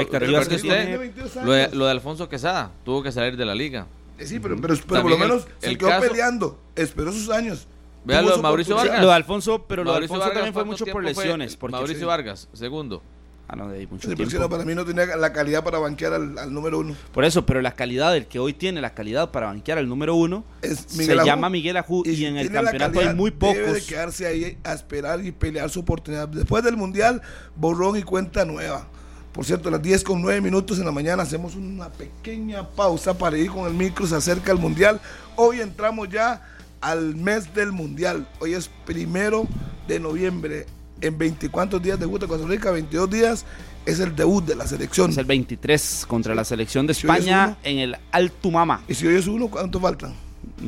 lo, 1.45 1.53
de, 1.53 1.71
lo 1.73 1.85
de 1.85 1.91
Alfonso 1.93 2.29
Quesada 2.29 2.73
tuvo 2.85 3.05
que 3.05 3.13
salir 3.13 3.37
de 3.37 3.45
la 3.45 3.55
liga. 3.55 3.87
Eh, 4.19 4.27
sí, 4.27 4.41
pero, 4.41 4.57
pero, 4.61 4.75
pero 4.89 5.03
por 5.03 5.11
lo 5.11 5.19
menos 5.19 5.47
se 5.59 5.79
quedó 5.79 6.01
peleando. 6.01 6.59
Esperó 6.75 7.13
sus 7.13 7.31
años. 7.31 7.69
Vea 8.05 8.23
lo 8.23 8.37
de 8.37 8.43
Mauricio 8.43 8.75
Vargas. 8.75 9.01
Lo 9.01 9.09
de 9.09 9.15
Alfonso, 9.15 9.65
pero 9.69 9.85
lo 9.85 9.93
de 9.93 9.99
Alfonso 9.99 10.31
también 10.31 10.55
fue 10.55 10.65
mucho 10.65 10.87
por 10.87 11.05
lesiones. 11.05 11.57
Mauricio 11.61 12.07
Vargas, 12.09 12.49
segundo. 12.53 13.03
Ah, 13.49 13.55
no, 13.55 13.69
de 13.69 13.87
mucho 13.87 14.13
tiempo. 14.13 14.49
para 14.49 14.65
mí 14.65 14.75
no 14.75 14.85
tenía 14.85 15.07
la 15.17 15.33
calidad 15.33 15.63
para 15.63 15.79
banquear 15.79 16.15
al, 16.15 16.53
número 16.53 16.81
uno. 16.81 16.97
Por 17.13 17.25
eso, 17.25 17.47
pero 17.47 17.63
la 17.63 17.73
calidad 17.73 18.13
del 18.13 18.27
que 18.27 18.41
hoy 18.41 18.53
tiene 18.53 18.81
la 18.81 18.93
calidad 18.93 19.31
para 19.31 19.47
banquear 19.47 19.79
al 19.79 19.89
número 19.89 20.17
uno 20.17 20.45
se 20.63 21.15
llama 21.25 21.49
Miguel 21.49 21.77
Ajú 21.77 22.03
y, 22.05 22.25
en 22.25 22.39
el 22.39 22.51
campeonato 22.51 22.99
hay 22.99 23.15
muy 23.15 23.31
pocos. 23.31 23.57
Debe 23.57 23.73
de 23.75 23.83
quedarse 23.83 24.27
ahí 24.27 24.59
a 24.65 24.73
esperar 24.73 25.25
y 25.25 25.31
pelear 25.31 25.71
su 25.71 25.81
oportunidad. 25.81 26.27
Después 26.27 26.65
del 26.65 26.77
Mundial, 26.77 27.23
borrón 27.55 27.97
y 27.97 28.03
cuenta 28.03 28.45
nueva. 28.45 28.89
Por 29.33 29.45
cierto, 29.45 29.69
a 29.69 29.73
las 29.73 29.83
10 29.83 30.03
con 30.03 30.23
9 30.23 30.41
minutos 30.41 30.79
en 30.79 30.87
la 30.87 30.93
mañana 30.93 31.23
hacemos 31.23 31.55
una 31.55 31.91
pequeña 31.91 32.69
pausa 32.69 33.17
para 33.17 33.37
ir 33.39 33.51
con 33.51 33.67
el 33.67 33.75
micro, 33.75 34.07
se 34.07 34.17
acerca 34.17 34.51
el 34.51 34.59
Mundial. 34.59 35.01
Hoy 35.37 35.61
entramos 35.61 36.09
ya 36.09 36.43
al 36.81 37.15
mes 37.15 37.55
del 37.55 37.71
Mundial. 37.71 38.27
Hoy 38.41 38.55
es 38.55 38.71
primero 38.87 39.47
de 39.87 40.01
noviembre 40.01 40.67
en 41.01 41.19
24 41.19 41.79
días 41.79 41.99
debuta 41.99 42.27
Costa 42.27 42.47
Rica, 42.47 42.71
22 42.71 43.11
días 43.11 43.45
es 43.85 44.01
el 44.01 44.15
debut 44.15 44.45
de 44.45 44.57
la 44.57 44.67
selección. 44.67 45.11
Es 45.11 45.17
el 45.17 45.25
23 45.25 46.07
contra 46.09 46.35
la 46.35 46.45
selección 46.45 46.87
de 46.87 46.93
España 46.93 47.57
en 47.63 47.79
el 47.79 47.97
Altumama. 48.11 48.83
¿Y 48.89 48.95
si 48.95 49.07
hoy 49.07 49.15
es 49.17 49.27
uno, 49.27 49.49
cuánto 49.49 49.81
faltan? 49.81 50.15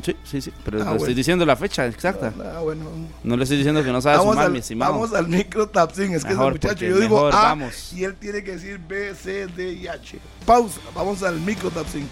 Sí, 0.03 0.15
sí, 0.23 0.41
sí, 0.41 0.53
pero 0.63 0.81
ah, 0.83 0.91
le 0.91 0.97
estoy 0.97 1.13
diciendo 1.13 1.45
la 1.45 1.55
fecha 1.55 1.85
exacta. 1.87 2.33
Ah, 2.39 2.59
bueno. 2.61 2.85
No 3.23 3.35
le 3.35 3.43
estoy 3.43 3.57
diciendo 3.57 3.83
que 3.83 3.91
no 3.91 4.01
sabe 4.01 4.17
vamos 4.17 4.33
sumar, 4.33 4.45
al, 4.45 4.51
mi 4.51 4.59
estimado. 4.59 4.93
Vamos 4.93 5.13
al 5.13 5.27
micro 5.27 5.67
tapsing, 5.67 6.13
es 6.13 6.23
que 6.23 6.33
es 6.33 6.39
el 6.39 6.51
muchacho. 6.51 6.85
Yo 6.85 6.99
digo 6.99 7.27
A 7.27 7.31
vamos. 7.31 7.93
y 7.93 8.03
él 8.03 8.15
tiene 8.15 8.43
que 8.43 8.53
decir 8.53 8.79
B, 8.87 9.15
C, 9.15 9.47
D 9.47 9.73
y 9.73 9.87
H. 9.87 10.19
Pausa, 10.45 10.79
vamos 10.93 11.23
al 11.23 11.39
micro 11.39 11.71
tapsing. 11.71 12.07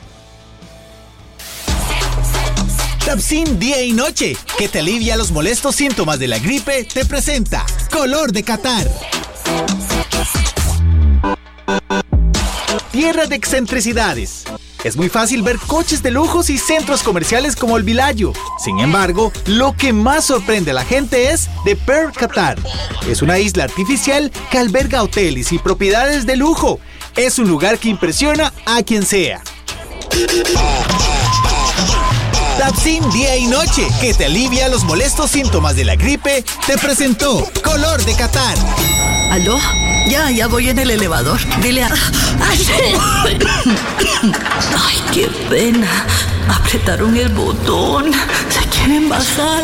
Tapsin 3.08 3.58
día 3.58 3.82
y 3.82 3.94
noche, 3.94 4.36
que 4.58 4.68
te 4.68 4.80
alivia 4.80 5.16
los 5.16 5.32
molestos 5.32 5.78
síntomas 5.78 6.20
de 6.20 6.28
la 6.28 6.40
gripe, 6.40 6.84
te 6.84 7.06
presenta 7.06 7.66
Color 7.90 8.34
de 8.34 8.44
Qatar. 8.44 8.86
Tierra 12.92 13.26
de 13.28 13.36
excentricidades. 13.38 14.44
Es 14.84 14.98
muy 14.98 15.08
fácil 15.08 15.42
ver 15.42 15.58
coches 15.58 16.04
de 16.04 16.12
lujos 16.12 16.50
y 16.50 16.58
centros 16.58 17.02
comerciales 17.02 17.56
como 17.56 17.78
el 17.78 17.84
Vilayo. 17.84 18.34
Sin 18.62 18.78
embargo, 18.82 19.32
lo 19.46 19.74
que 19.78 19.94
más 19.94 20.26
sorprende 20.26 20.72
a 20.72 20.74
la 20.74 20.84
gente 20.84 21.32
es 21.32 21.48
The 21.64 21.78
Pearl 21.78 22.12
Qatar. 22.12 22.60
Es 23.08 23.22
una 23.22 23.40
isla 23.40 23.64
artificial 23.64 24.34
que 24.52 24.58
alberga 24.58 25.02
hoteles 25.02 25.54
y 25.54 25.60
propiedades 25.60 26.26
de 26.26 26.36
lujo. 26.36 26.82
Es 27.16 27.40
un 27.40 27.48
lugar 27.48 27.80
que 27.80 27.88
impresiona 27.88 28.52
a 28.66 28.84
quien 28.84 29.06
sea. 29.06 29.42
Tapsin 32.58 33.08
día 33.12 33.38
y 33.38 33.46
noche, 33.46 33.88
que 34.02 34.14
te 34.14 34.26
alivia 34.26 34.68
los 34.68 34.84
molestos 34.84 35.30
síntomas 35.30 35.76
de 35.76 35.86
la 35.86 35.96
gripe, 35.96 36.44
te 36.66 36.78
presentó 36.78 37.48
Color 37.64 38.04
de 38.04 38.16
Qatar. 38.16 38.58
¿Aló? 39.32 39.60
Ya, 40.10 40.32
ya 40.32 40.48
voy 40.48 40.70
en 40.70 40.80
el 40.80 40.90
elevador. 40.90 41.40
Dile 41.62 41.84
a... 41.84 41.90
¡Ay, 42.42 42.66
qué 45.14 45.28
pena! 45.50 46.06
Apretaron 46.50 47.16
el 47.16 47.30
botón. 47.30 48.12
Se 48.50 48.68
quieren 48.70 49.08
bajar. 49.08 49.64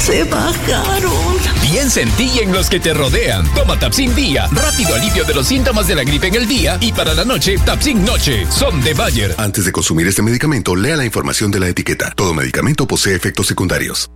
Se 0.00 0.24
bajaron. 0.24 1.36
Piensa 1.60 2.00
en 2.00 2.10
ti 2.12 2.30
y 2.34 2.38
en 2.38 2.52
los 2.52 2.70
que 2.70 2.80
te 2.80 2.94
rodean. 2.94 3.44
Toma 3.54 3.78
Tapsin 3.78 4.14
Día. 4.14 4.46
Rápido 4.46 4.94
alivio 4.94 5.24
de 5.24 5.34
los 5.34 5.46
síntomas 5.46 5.86
de 5.88 5.94
la 5.94 6.04
gripe 6.04 6.28
en 6.28 6.36
el 6.36 6.48
día. 6.48 6.78
Y 6.80 6.90
para 6.90 7.12
la 7.12 7.22
noche, 7.22 7.56
Tapsin 7.66 8.02
Noche. 8.02 8.46
Son 8.46 8.80
de 8.80 8.94
Bayer. 8.94 9.34
Antes 9.36 9.66
de 9.66 9.72
consumir 9.72 10.06
este 10.06 10.22
medicamento, 10.22 10.74
lea 10.74 10.96
la 10.96 11.04
información 11.04 11.50
de 11.50 11.60
la 11.60 11.68
etiqueta. 11.68 12.12
Todo 12.16 12.32
medicamento 12.32 12.86
posee 12.86 13.14
efectos 13.14 13.46
secundarios. 13.46 14.10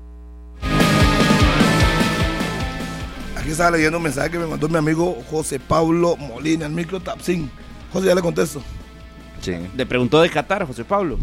Aquí 3.36 3.50
estaba 3.50 3.72
leyendo 3.72 3.98
un 3.98 4.04
mensaje 4.04 4.30
que 4.30 4.38
me 4.38 4.46
mandó 4.46 4.70
mi 4.70 4.78
amigo 4.78 5.22
José 5.30 5.60
Pablo 5.60 6.16
Molina, 6.16 6.64
el 6.64 6.72
micro 6.72 6.98
Tapsin. 6.98 7.50
José, 7.92 8.06
ya 8.06 8.14
le 8.14 8.22
contesto. 8.22 8.62
Sí. 9.42 9.52
Le 9.76 9.84
preguntó 9.84 10.22
de 10.22 10.30
Qatar, 10.30 10.66
José 10.66 10.82
Pablo 10.82 11.18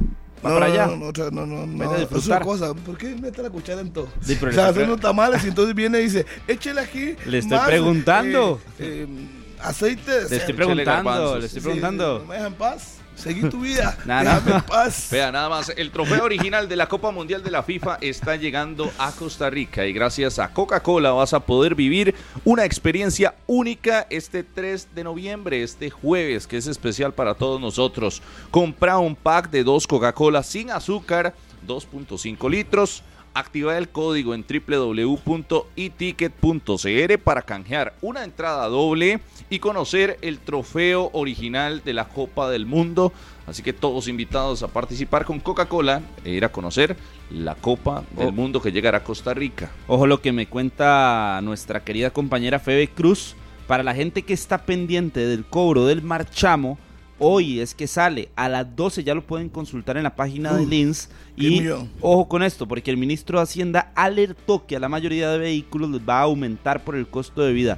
no, 0.49 0.59
para 0.59 0.65
allá. 0.65 0.87
No, 0.87 1.11
no, 1.11 1.45
no, 1.45 1.67
no, 1.67 1.95
Es 1.95 2.27
una 2.27 2.39
cosa, 2.39 2.73
¿por 2.73 2.97
qué 2.97 3.15
mete 3.15 3.41
la 3.41 3.49
cuchara 3.49 3.81
en 3.81 3.91
todo? 3.91 4.07
o 4.19 4.51
sea, 4.51 4.67
hace 4.67 4.83
unos 4.83 4.99
tamales 4.99 5.43
y 5.43 5.49
entonces 5.49 5.75
viene 5.75 5.99
y 5.99 6.03
dice, 6.03 6.25
échele 6.47 6.81
aquí. 6.81 7.15
Le 7.25 7.39
estoy 7.39 7.59
preguntando. 7.65 8.59
Eh, 8.79 9.05
eh, 9.07 9.57
aceite. 9.61 10.29
Le 10.29 10.35
estoy 10.37 10.53
preguntando, 10.53 11.39
le 11.39 11.45
estoy 11.45 11.61
preguntando. 11.61 12.25
¿Me 12.27 12.35
deja 12.35 12.47
en 12.47 12.53
paz? 12.53 13.00
Seguí 13.15 13.41
tu 13.49 13.61
vida. 13.61 13.97
nada, 14.05 14.63
paz. 14.65 15.09
Vea, 15.11 15.31
nada 15.31 15.49
más. 15.49 15.71
El 15.75 15.91
trofeo 15.91 16.23
original 16.23 16.67
de 16.67 16.75
la 16.75 16.87
Copa 16.87 17.11
Mundial 17.11 17.43
de 17.43 17.51
la 17.51 17.63
FIFA 17.63 17.97
está 18.01 18.35
llegando 18.35 18.91
a 18.97 19.11
Costa 19.11 19.49
Rica 19.49 19.85
y 19.85 19.93
gracias 19.93 20.39
a 20.39 20.53
Coca-Cola 20.53 21.11
vas 21.11 21.33
a 21.33 21.41
poder 21.41 21.75
vivir 21.75 22.15
una 22.45 22.65
experiencia 22.65 23.35
única 23.47 24.07
este 24.09 24.43
3 24.43 24.95
de 24.95 25.03
noviembre, 25.03 25.63
este 25.63 25.89
jueves, 25.89 26.47
que 26.47 26.57
es 26.57 26.67
especial 26.67 27.13
para 27.13 27.35
todos 27.35 27.61
nosotros. 27.61 28.21
Compra 28.49 28.97
un 28.97 29.15
pack 29.15 29.49
de 29.51 29.63
dos 29.63 29.87
Coca-Cola 29.87 30.43
sin 30.43 30.71
azúcar, 30.71 31.35
2.5 31.67 32.49
litros 32.49 33.03
Activa 33.33 33.77
el 33.77 33.87
código 33.87 34.33
en 34.33 34.43
www.eticket.cr 34.45 37.19
para 37.23 37.43
canjear 37.43 37.93
una 38.01 38.25
entrada 38.25 38.67
doble 38.67 39.21
y 39.49 39.59
conocer 39.59 40.17
el 40.21 40.39
trofeo 40.39 41.09
original 41.13 41.81
de 41.85 41.93
la 41.93 42.09
Copa 42.09 42.49
del 42.49 42.65
Mundo. 42.65 43.13
Así 43.47 43.63
que 43.63 43.71
todos 43.71 44.09
invitados 44.09 44.63
a 44.63 44.67
participar 44.67 45.23
con 45.23 45.39
Coca-Cola 45.39 46.01
e 46.25 46.31
ir 46.31 46.43
a 46.43 46.51
conocer 46.51 46.97
la 47.29 47.55
Copa 47.55 48.03
del 48.17 48.27
oh. 48.27 48.33
Mundo 48.33 48.61
que 48.61 48.73
llegará 48.73 48.97
a 48.97 49.03
Costa 49.05 49.33
Rica. 49.33 49.71
Ojo 49.87 50.07
lo 50.07 50.21
que 50.21 50.33
me 50.33 50.47
cuenta 50.47 51.39
nuestra 51.41 51.85
querida 51.85 52.09
compañera 52.09 52.59
Febe 52.59 52.89
Cruz. 52.89 53.37
Para 53.65 53.83
la 53.83 53.95
gente 53.95 54.23
que 54.23 54.33
está 54.33 54.65
pendiente 54.65 55.25
del 55.25 55.45
cobro 55.45 55.85
del 55.85 56.01
marchamo, 56.01 56.77
hoy 57.23 57.59
es 57.59 57.75
que 57.75 57.85
sale 57.85 58.29
a 58.35 58.49
las 58.49 58.75
12, 58.75 59.03
ya 59.03 59.13
lo 59.13 59.25
pueden 59.25 59.47
consultar 59.47 59.95
en 59.95 60.03
la 60.03 60.15
página 60.15 60.53
de 60.53 60.65
Lins. 60.65 61.09
Y 61.37 61.67
ojo 62.01 62.27
con 62.27 62.41
esto, 62.41 62.67
porque 62.67 62.89
el 62.89 62.97
ministro 62.97 63.37
de 63.37 63.43
Hacienda 63.43 63.91
alertó 63.95 64.65
que 64.65 64.75
a 64.75 64.79
la 64.79 64.89
mayoría 64.89 65.29
de 65.29 65.37
vehículos 65.37 65.91
les 65.91 66.01
va 66.01 66.19
a 66.19 66.23
aumentar 66.23 66.83
por 66.83 66.95
el 66.95 67.07
costo 67.07 67.43
de 67.43 67.53
vida. 67.53 67.77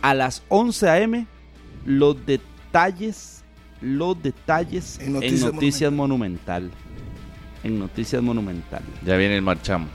A 0.00 0.14
las 0.14 0.44
11 0.48 0.88
a.m., 0.88 1.26
los 1.84 2.24
detalles, 2.24 3.42
los 3.80 4.22
detalles 4.22 5.00
en 5.00 5.12
Noticias, 5.40 5.92
Monumental. 5.92 6.70
En 7.64 7.80
Noticias 7.80 8.22
Monumental. 8.22 8.82
Ya 9.04 9.16
viene 9.16 9.34
el 9.34 9.42
marchamo. 9.42 9.88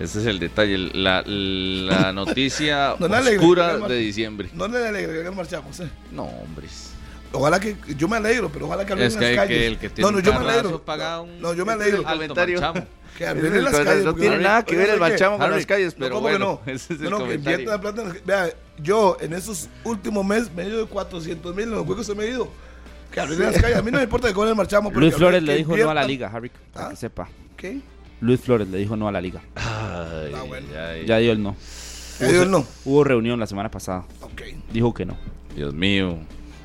Ese 0.00 0.20
es 0.20 0.26
el 0.26 0.38
detalle, 0.38 0.78
la, 0.94 1.22
noticia 2.14 2.94
oscura 2.94 3.76
de 3.76 3.96
diciembre. 3.96 4.48
No 4.54 4.66
le 4.66 4.88
alegra 4.88 5.12
que 5.12 5.28
el 5.28 5.34
marchamo, 5.34 5.72
¿sí? 5.74 5.82
No, 6.10 6.24
hombres. 6.24 6.87
Ojalá 7.32 7.60
que, 7.60 7.76
yo 7.96 8.08
me 8.08 8.16
alegro, 8.16 8.50
pero 8.50 8.66
ojalá 8.66 8.86
que 8.86 8.92
abren 8.92 9.12
las 9.12 9.16
calles. 9.16 9.78
no, 9.98 10.10
no, 10.10 10.20
yo 10.20 10.32
me 10.32 10.38
alegro. 10.38 10.82
No, 11.40 11.54
yo 11.54 11.66
me 11.66 11.72
alegro. 11.72 12.02
Que 13.16 13.26
abren 13.26 13.64
las 13.64 13.74
calles. 13.74 14.04
No 14.04 14.14
tiene 14.14 14.38
nada 14.38 14.64
que 14.64 14.76
ver 14.76 14.90
el 14.90 15.00
marchamo 15.00 15.38
con 15.38 15.50
las 15.50 15.66
calles, 15.66 15.94
pero 15.98 16.20
bueno, 16.20 16.38
no? 16.38 16.72
Ese 16.72 16.94
es 16.94 17.00
el 17.00 17.10
no, 17.10 17.26
que 17.26 17.38
la 17.38 17.80
plata. 17.80 18.04
Vea, 18.24 18.50
yo 18.82 19.16
en 19.20 19.32
esos 19.32 19.68
últimos 19.84 20.24
meses 20.24 20.50
me 20.54 20.62
he 20.62 20.68
ido 20.68 20.78
de 20.78 20.86
400 20.86 21.54
mil 21.54 21.64
en 21.64 21.70
los 21.72 21.84
juegos 21.84 22.06
se 22.06 22.14
me 22.14 22.24
he 22.24 22.30
ido. 22.30 22.48
Que 23.12 23.20
abren 23.20 23.40
las 23.40 23.60
calles. 23.60 23.76
A 23.76 23.82
mí 23.82 23.90
no 23.90 23.98
me 23.98 24.04
importa 24.04 24.28
que 24.28 24.34
con 24.34 24.48
el 24.48 24.54
marchamo. 24.54 24.90
Luis 24.90 25.14
Flores 25.14 25.42
le 25.42 25.56
dijo 25.56 25.76
no 25.76 25.90
a 25.90 25.94
la 25.94 26.04
liga, 26.04 26.30
Harry, 26.32 26.50
para 26.72 26.86
¿Ah? 26.86 26.90
que 26.90 26.96
sepa. 26.96 27.28
¿Qué? 27.56 27.80
Luis 28.20 28.40
Flores 28.40 28.68
le 28.68 28.78
dijo 28.78 28.96
no 28.96 29.08
a 29.08 29.12
la 29.12 29.20
liga. 29.20 29.40
Ay, 29.54 30.32
ah, 30.34 30.42
bueno. 30.46 30.66
Ya 31.06 31.18
dio 31.18 31.32
el 31.32 31.42
no. 31.42 31.56
Ya 32.20 32.28
dio 32.28 32.42
el 32.42 32.50
no. 32.50 32.66
Hubo 32.84 33.04
reunión 33.04 33.38
la 33.38 33.46
semana 33.46 33.70
pasada. 33.70 34.04
Ok. 34.22 34.42
Dijo 34.72 34.92
que 34.92 35.04
no. 35.04 35.16
Dios 35.54 35.74
mío. 35.74 36.18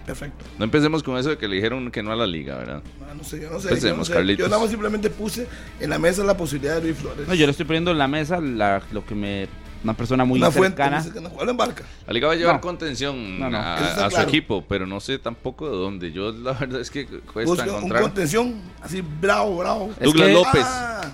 Perfecto. 0.05 0.43
No 0.57 0.65
empecemos 0.65 1.01
con 1.01 1.17
eso 1.17 1.29
de 1.29 1.37
que 1.37 1.47
le 1.47 1.55
dijeron 1.55 1.89
que 1.89 2.03
no 2.03 2.11
a 2.11 2.15
la 2.15 2.27
liga, 2.27 2.57
¿verdad? 2.57 2.83
Ah, 3.09 3.13
no 3.15 3.23
sé, 3.23 3.41
yo 3.41 3.49
no 3.49 3.59
sé. 3.59 3.69
Empecemos, 3.69 4.09
yo, 4.09 4.21
yo 4.21 4.47
nada 4.47 4.59
más 4.59 4.69
simplemente 4.69 5.09
puse 5.09 5.47
en 5.79 5.89
la 5.89 5.97
mesa 5.97 6.23
la 6.23 6.35
posibilidad 6.35 6.75
de 6.75 6.81
Luis 6.81 6.97
Flores. 6.97 7.27
No, 7.27 7.33
yo 7.33 7.45
le 7.45 7.51
estoy 7.51 7.65
poniendo 7.65 7.91
en 7.91 7.97
la 7.97 8.07
mesa 8.07 8.39
lo 8.39 9.05
que 9.05 9.15
me 9.15 9.47
una 9.83 9.93
persona 9.93 10.23
muy 10.25 10.39
una 10.39 10.51
cercana. 10.51 11.01
Fuente, 11.01 11.21
no 11.21 11.49
en 11.49 11.57
barca. 11.57 11.83
La 12.07 12.13
liga 12.13 12.27
va 12.27 12.33
a 12.33 12.35
llevar 12.37 12.61
contención 12.61 13.41
a, 13.43 14.09
su 14.09 14.21
equipo, 14.21 14.63
pero 14.67 14.85
no 14.87 14.99
sé 14.99 15.19
tampoco 15.19 15.69
de 15.69 15.75
dónde. 15.75 16.11
Yo 16.11 16.31
la 16.31 16.53
verdad 16.53 16.81
es 16.81 16.89
que 16.89 17.05
cuesta 17.05 17.65
encontrar. 17.65 18.03
Un 18.03 18.09
contención 18.09 18.61
así 18.81 19.01
bravo, 19.01 19.57
bravo. 19.57 19.91
Douglas 20.01 20.31
López. 20.31 20.65
Ah, 20.65 21.11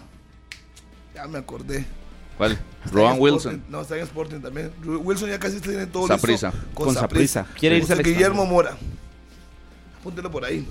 ya 1.15 1.27
me 1.27 1.39
acordé. 1.39 1.85
¿Cuál? 2.39 2.57
Rowan 2.93 3.17
Wilson. 3.19 3.61
No, 3.67 3.81
está 3.81 3.97
en 3.97 4.03
Sporting 4.03 4.39
también. 4.39 4.71
Wilson 4.81 5.29
ya 5.29 5.37
casi 5.37 5.59
tiene 5.59 5.85
todo 5.87 6.07
Saprisa. 6.07 6.53
Con 6.73 6.93
Saprisa. 6.93 7.45
Quiere 7.59 7.75
irse 7.75 7.91
al 7.91 8.01
Guillermo 8.01 8.45
Mora. 8.45 8.77
Apúntelo 9.99 10.31
por 10.31 10.45
ahí. 10.45 10.65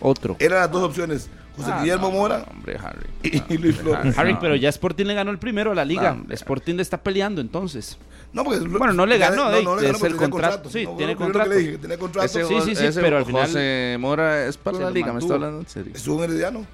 Otro. 0.00 0.36
Eran 0.38 0.60
las 0.60 0.70
dos 0.70 0.82
opciones. 0.82 1.30
José 1.56 1.70
ah, 1.72 1.80
Guillermo 1.80 2.10
Mora 2.10 2.44
hombre, 2.50 2.76
Harry. 2.76 3.06
y, 3.48 3.56
Luis 3.56 3.76
Flores. 3.76 4.18
Harry, 4.18 4.36
pero 4.38 4.54
ya 4.54 4.68
Sporting 4.68 5.06
le 5.06 5.14
ganó 5.14 5.30
el 5.30 5.38
primero 5.38 5.72
a 5.72 5.74
la 5.74 5.86
liga. 5.86 6.14
Sporting 6.28 6.74
le 6.74 6.82
está 6.82 7.02
peleando 7.02 7.40
entonces. 7.40 7.96
No, 8.34 8.44
porque 8.44 8.60
bueno, 8.60 8.92
no 8.92 9.06
le 9.06 9.16
ganó, 9.16 9.50
no, 9.50 9.62
no, 9.62 9.76
le 9.76 9.86
ganó 9.86 9.96
es 9.96 10.04
el 10.04 10.16
contrato. 10.16 10.68
Sí, 10.68 10.86
tiene 10.98 11.16
contrato. 11.16 11.50
Dije, 11.50 11.78
tiene 11.78 11.96
contrato. 11.96 12.28
sí, 12.28 12.60
sí, 12.66 12.76
sí, 12.76 12.98
pero 13.00 13.16
al 13.16 13.24
final 13.24 13.46
José 13.46 13.96
Mora 13.98 14.44
es 14.44 14.58
para 14.58 14.78
la 14.78 14.90
liga, 14.90 15.10
me 15.14 15.20
está 15.20 15.32
hablando 15.32 15.60
en 15.60 15.68
serio. 15.68 15.92
Es 15.94 16.06
un 16.06 16.22
herediano. 16.22 16.66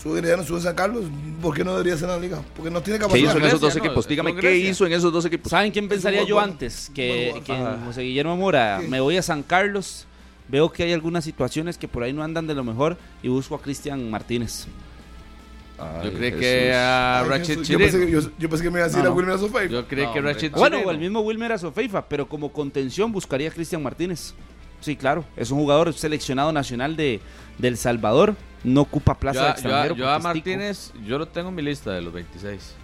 Sube 0.00 0.18
Herediano, 0.18 0.44
sube 0.44 0.60
San 0.60 0.74
Carlos. 0.74 1.04
¿Por 1.40 1.54
qué 1.54 1.64
no 1.64 1.72
debería 1.72 1.96
ser 1.96 2.08
en 2.10 2.14
la 2.16 2.20
liga? 2.20 2.42
Porque 2.54 2.70
no 2.70 2.82
tiene 2.82 2.98
capacidad. 2.98 3.32
¿Qué 3.32 3.38
hizo 3.38 3.38
en 3.38 3.44
esos 3.46 3.60
dos 3.60 3.76
equipos? 3.76 4.06
Dígame, 4.06 4.36
¿qué 4.36 4.56
hizo 4.56 4.86
en 4.86 4.92
esos 4.92 5.12
dos 5.12 5.24
equipos? 5.24 5.50
¿Saben 5.50 5.72
quién 5.72 5.88
pensaría 5.88 6.22
yo 6.24 6.38
antes? 6.38 6.90
Que, 6.94 7.40
que 7.44 7.54
José 7.86 8.02
Guillermo 8.02 8.36
Mora. 8.36 8.80
Me 8.86 9.00
voy 9.00 9.16
a 9.16 9.22
San 9.22 9.42
Carlos, 9.42 10.06
veo 10.48 10.70
que 10.70 10.82
hay 10.82 10.92
algunas 10.92 11.24
situaciones 11.24 11.78
que 11.78 11.88
por 11.88 12.02
ahí 12.02 12.12
no 12.12 12.22
andan 12.22 12.46
de 12.46 12.54
lo 12.54 12.62
mejor 12.62 12.98
y 13.22 13.28
busco 13.28 13.54
a 13.54 13.62
Cristian 13.62 14.10
Martínez. 14.10 14.66
yo 16.04 16.12
creo 16.12 16.38
que 16.38 16.74
a 16.74 17.24
Rachid 17.26 17.62
yo, 17.62 17.78
pensé, 17.78 18.10
yo, 18.10 18.50
pensé, 18.50 18.64
que 18.64 18.70
me 18.70 18.78
iba 18.78 18.86
a 18.86 18.88
decir 18.88 19.04
a 19.04 19.10
Wilmer 19.10 19.36
Azofeifa. 19.36 19.72
Yo 19.72 19.88
creo 19.88 20.12
que 20.12 20.20
Rachid 20.20 20.52
Bueno, 20.52 20.78
o 20.84 20.90
el 20.90 20.98
mismo 20.98 21.20
Wilmer 21.20 21.52
Azofeifa, 21.52 22.06
pero 22.06 22.28
como 22.28 22.52
contención 22.52 23.12
buscaría 23.12 23.48
a 23.48 23.52
Cristian 23.52 23.82
Martínez. 23.82 24.34
Sí, 24.80 24.94
claro, 24.94 25.24
es 25.36 25.50
un 25.50 25.58
jugador 25.58 25.92
seleccionado 25.94 26.52
nacional 26.52 26.96
de, 26.96 27.20
de 27.58 27.68
El 27.68 27.76
Salvador 27.76 28.34
no 28.64 28.82
ocupa 28.82 29.14
plaza 29.18 29.44
de 29.44 29.50
extranjero. 29.50 29.94
Yo, 29.94 30.10
a 30.10 30.18
Martínez, 30.18 30.92
yo 31.04 31.18
lo 31.18 31.26
tengo 31.26 31.50
en 31.50 31.54
mi 31.54 31.62
lista 31.62 31.92
de 31.92 32.02
los 32.02 32.12
26. 32.12 32.74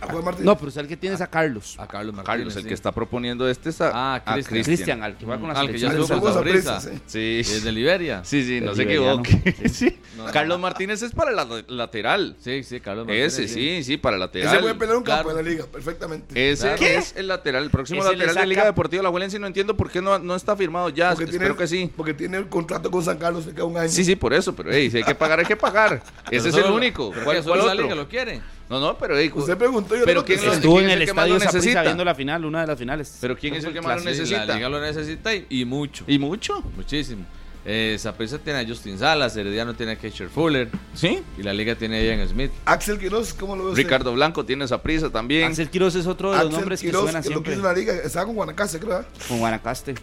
A 0.00 0.06
Juan 0.06 0.24
Martínez. 0.24 0.46
No, 0.46 0.56
pero 0.56 0.68
es 0.68 0.76
el 0.76 0.86
que 0.88 0.96
tienes 0.96 1.20
a 1.20 1.26
Carlos. 1.26 1.76
A 1.78 1.86
Carlos 1.86 2.14
Martínez. 2.14 2.26
Carlos, 2.38 2.56
el 2.56 2.62
sí. 2.62 2.68
que 2.68 2.74
está 2.74 2.92
proponiendo 2.92 3.48
este 3.48 3.68
es 3.70 3.80
a, 3.80 3.90
Ah, 3.92 4.14
a 4.14 4.34
Cristian. 4.34 4.62
Cristian, 4.64 5.02
al 5.02 5.16
que 5.18 5.26
va 5.26 5.38
con 5.38 5.48
la 5.52 5.60
Al 5.60 5.70
que 5.70 5.78
ya 5.78 5.88
estuvo 5.88 6.20
con 6.20 6.38
aprietas, 6.38 6.88
Sí, 7.06 7.36
Desde 7.38 7.70
Liberia. 7.72 8.22
sí, 8.24 8.44
sí, 8.44 8.60
no 8.60 8.74
se 8.74 8.82
equivoque. 8.84 9.54
Sí. 9.70 9.98
No, 10.16 10.26
Carlos. 10.26 10.58
Martínez 10.60 11.02
es 11.02 11.12
para 11.12 11.30
la 11.30 11.46
lateral. 11.68 12.36
Sí, 12.40 12.62
sí, 12.64 12.80
Carlos 12.80 13.06
Martínez. 13.06 13.38
Ese, 13.38 13.48
sí, 13.48 13.82
sí, 13.84 13.96
para 13.96 14.16
Ese 14.16 14.28
puede 14.28 14.44
lateral. 14.44 14.78
pelear 14.78 14.96
un 14.96 15.02
campo 15.04 15.22
Claro. 15.24 15.38
en 15.38 15.44
la 15.44 15.50
liga, 15.50 15.64
perfectamente. 15.66 16.50
Ese 16.50 16.74
es 16.96 17.14
el 17.16 17.28
lateral, 17.28 17.64
el 17.64 17.70
próximo 17.70 18.00
Ese 18.00 18.12
lateral 18.12 18.34
de 18.34 18.40
saca- 18.40 18.46
Liga 18.46 18.64
Deportiva 18.64 19.02
La 19.02 19.10
Juelense. 19.10 19.38
No 19.38 19.46
entiendo 19.46 19.76
por 19.76 19.90
qué 19.90 20.00
no, 20.02 20.18
no 20.18 20.34
está 20.34 20.56
firmado 20.56 20.88
ya. 20.90 21.10
Porque 21.10 21.24
Espero 21.24 21.54
tiene, 21.54 21.56
que 21.58 21.66
sí. 21.66 21.90
Porque 21.96 22.14
tiene 22.14 22.36
el 22.38 22.48
contrato 22.48 22.90
con 22.90 23.02
San 23.04 23.18
Carlos 23.18 23.46
de 23.46 23.52
cada 23.52 23.64
un 23.64 23.76
año. 23.76 23.88
Sí, 23.88 24.04
sí, 24.04 24.16
por 24.16 24.32
eso. 24.34 24.54
Pero 24.54 24.70
hey, 24.72 24.90
si 24.90 24.98
hay 24.98 25.04
que 25.04 25.14
pagar, 25.14 25.38
hay 25.40 25.46
que 25.46 25.56
pagar. 25.56 26.02
Ese 26.30 26.48
es 26.50 26.54
el 26.56 26.70
único. 26.70 27.12
¿Cuál, 27.24 27.36
que 27.36 27.42
solo 27.42 27.54
cuál 27.56 27.66
la 27.66 27.72
otro? 27.72 27.82
liga 27.84 27.94
lo 27.94 28.08
quiere. 28.08 28.40
No, 28.70 28.78
no, 28.78 28.96
pero 28.96 29.18
hey, 29.18 29.32
Usted 29.34 29.58
preguntó, 29.58 29.96
yo 29.96 30.04
Pero 30.04 30.20
no 30.20 30.24
¿quién 30.26 30.44
lo- 30.46 30.52
Estuvo 30.52 30.74
¿quién 30.76 30.84
en 30.84 30.90
es 30.90 30.96
el 30.98 31.04
que 31.04 31.10
estadio 31.10 31.34
lo 31.34 31.40
Saprissa 31.40 31.82
viendo 31.82 32.04
la 32.04 32.14
final, 32.14 32.44
una 32.44 32.60
de 32.60 32.66
las 32.68 32.78
finales. 32.78 33.18
Pero 33.20 33.36
¿quién 33.36 33.54
es 33.54 33.64
el 33.64 33.72
que 33.72 33.80
más 33.82 33.98
lo 34.04 34.08
necesita? 34.10 34.46
La 34.46 34.54
liga 34.54 34.68
lo 34.68 34.80
necesita 34.80 35.34
y, 35.34 35.44
y 35.50 35.64
mucho. 35.64 36.04
¿Y 36.06 36.18
mucho? 36.20 36.62
Muchísimo. 36.76 37.26
Eh, 37.66 37.98
tiene 38.42 38.60
a 38.60 38.66
Justin 38.66 38.96
Salas, 38.98 39.36
Herediano 39.36 39.74
tiene 39.74 39.92
a 39.92 39.96
Keisher 39.96 40.30
Fuller 40.30 40.70
¿Sí? 40.94 41.20
y 41.36 41.42
la 41.42 41.52
liga 41.52 41.74
tiene 41.74 41.98
a 41.98 42.02
Ian 42.16 42.26
Smith. 42.26 42.50
Axel 42.64 42.98
Quiroz, 42.98 43.34
¿cómo 43.34 43.54
lo 43.54 43.64
ve 43.64 43.70
usted? 43.72 43.82
Ricardo 43.82 44.14
Blanco 44.14 44.44
tiene 44.46 44.64
esa 44.64 44.80
prisa 44.80 45.10
también. 45.10 45.44
Axel 45.50 45.68
Quiroz 45.68 45.94
es 45.96 46.06
otro 46.06 46.30
de 46.30 46.36
los 46.38 46.46
Axel 46.46 46.58
nombres 46.60 46.80
que 46.80 46.86
Quiroz, 46.86 47.02
suena 47.02 47.20
que 47.20 47.28
lo 47.28 47.32
siempre 47.34 47.52
quiso 47.54 47.66
en 47.68 47.74
la 47.74 47.78
liga, 47.78 47.92
estaba 48.02 48.24
con 48.26 48.34
Guanacaste, 48.36 48.78
creo. 48.78 49.00
¿eh? 49.00 49.04
con 49.28 49.38
Guanacaste. 49.40 49.94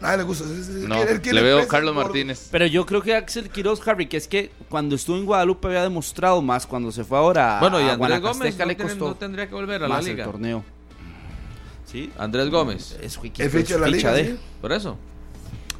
Nadie 0.00 0.18
le 0.18 0.22
gusta. 0.24 0.44
Es- 0.44 0.68
es- 0.68 0.88
No, 0.88 1.02
él 1.02 1.20
le 1.22 1.42
veo 1.42 1.66
Carlos. 1.68 1.94
Martínez. 1.94 2.48
Pero 2.50 2.66
yo 2.66 2.84
creo 2.84 3.00
que 3.02 3.14
Axel 3.14 3.48
Quiroz, 3.48 3.86
Harry, 3.88 4.06
que 4.06 4.16
es 4.18 4.28
que 4.28 4.50
cuando 4.68 4.94
estuvo 4.94 5.16
en 5.16 5.24
Guadalupe 5.24 5.68
había 5.68 5.82
demostrado 5.82 6.42
más, 6.42 6.66
cuando 6.66 6.92
se 6.92 7.02
fue 7.04 7.16
ahora 7.18 7.56
a, 7.56 7.60
Bueno, 7.60 7.80
y 7.80 7.84
a 7.84 7.94
Andrés 7.94 8.20
Gómez 8.20 8.58
no, 8.58 8.66
le 8.66 8.74
tiene- 8.74 8.90
costó 8.90 9.08
no 9.08 9.14
tendría 9.16 9.48
que 9.48 9.54
volver 9.54 9.82
a 9.82 9.88
la 9.88 9.94
más 9.96 10.04
el 10.06 10.12
liga. 10.12 10.24
torneo. 10.26 10.62
Sí, 11.86 12.10
Andrés 12.18 12.50
Gómez. 12.50 12.96
es 13.00 13.16
El 13.38 13.50
ficha 13.50 13.74
de 13.74 13.80
la 13.80 13.86
liga. 13.88 14.12
de. 14.12 14.24
¿sí? 14.32 14.38
Por 14.60 14.72
eso. 14.72 14.98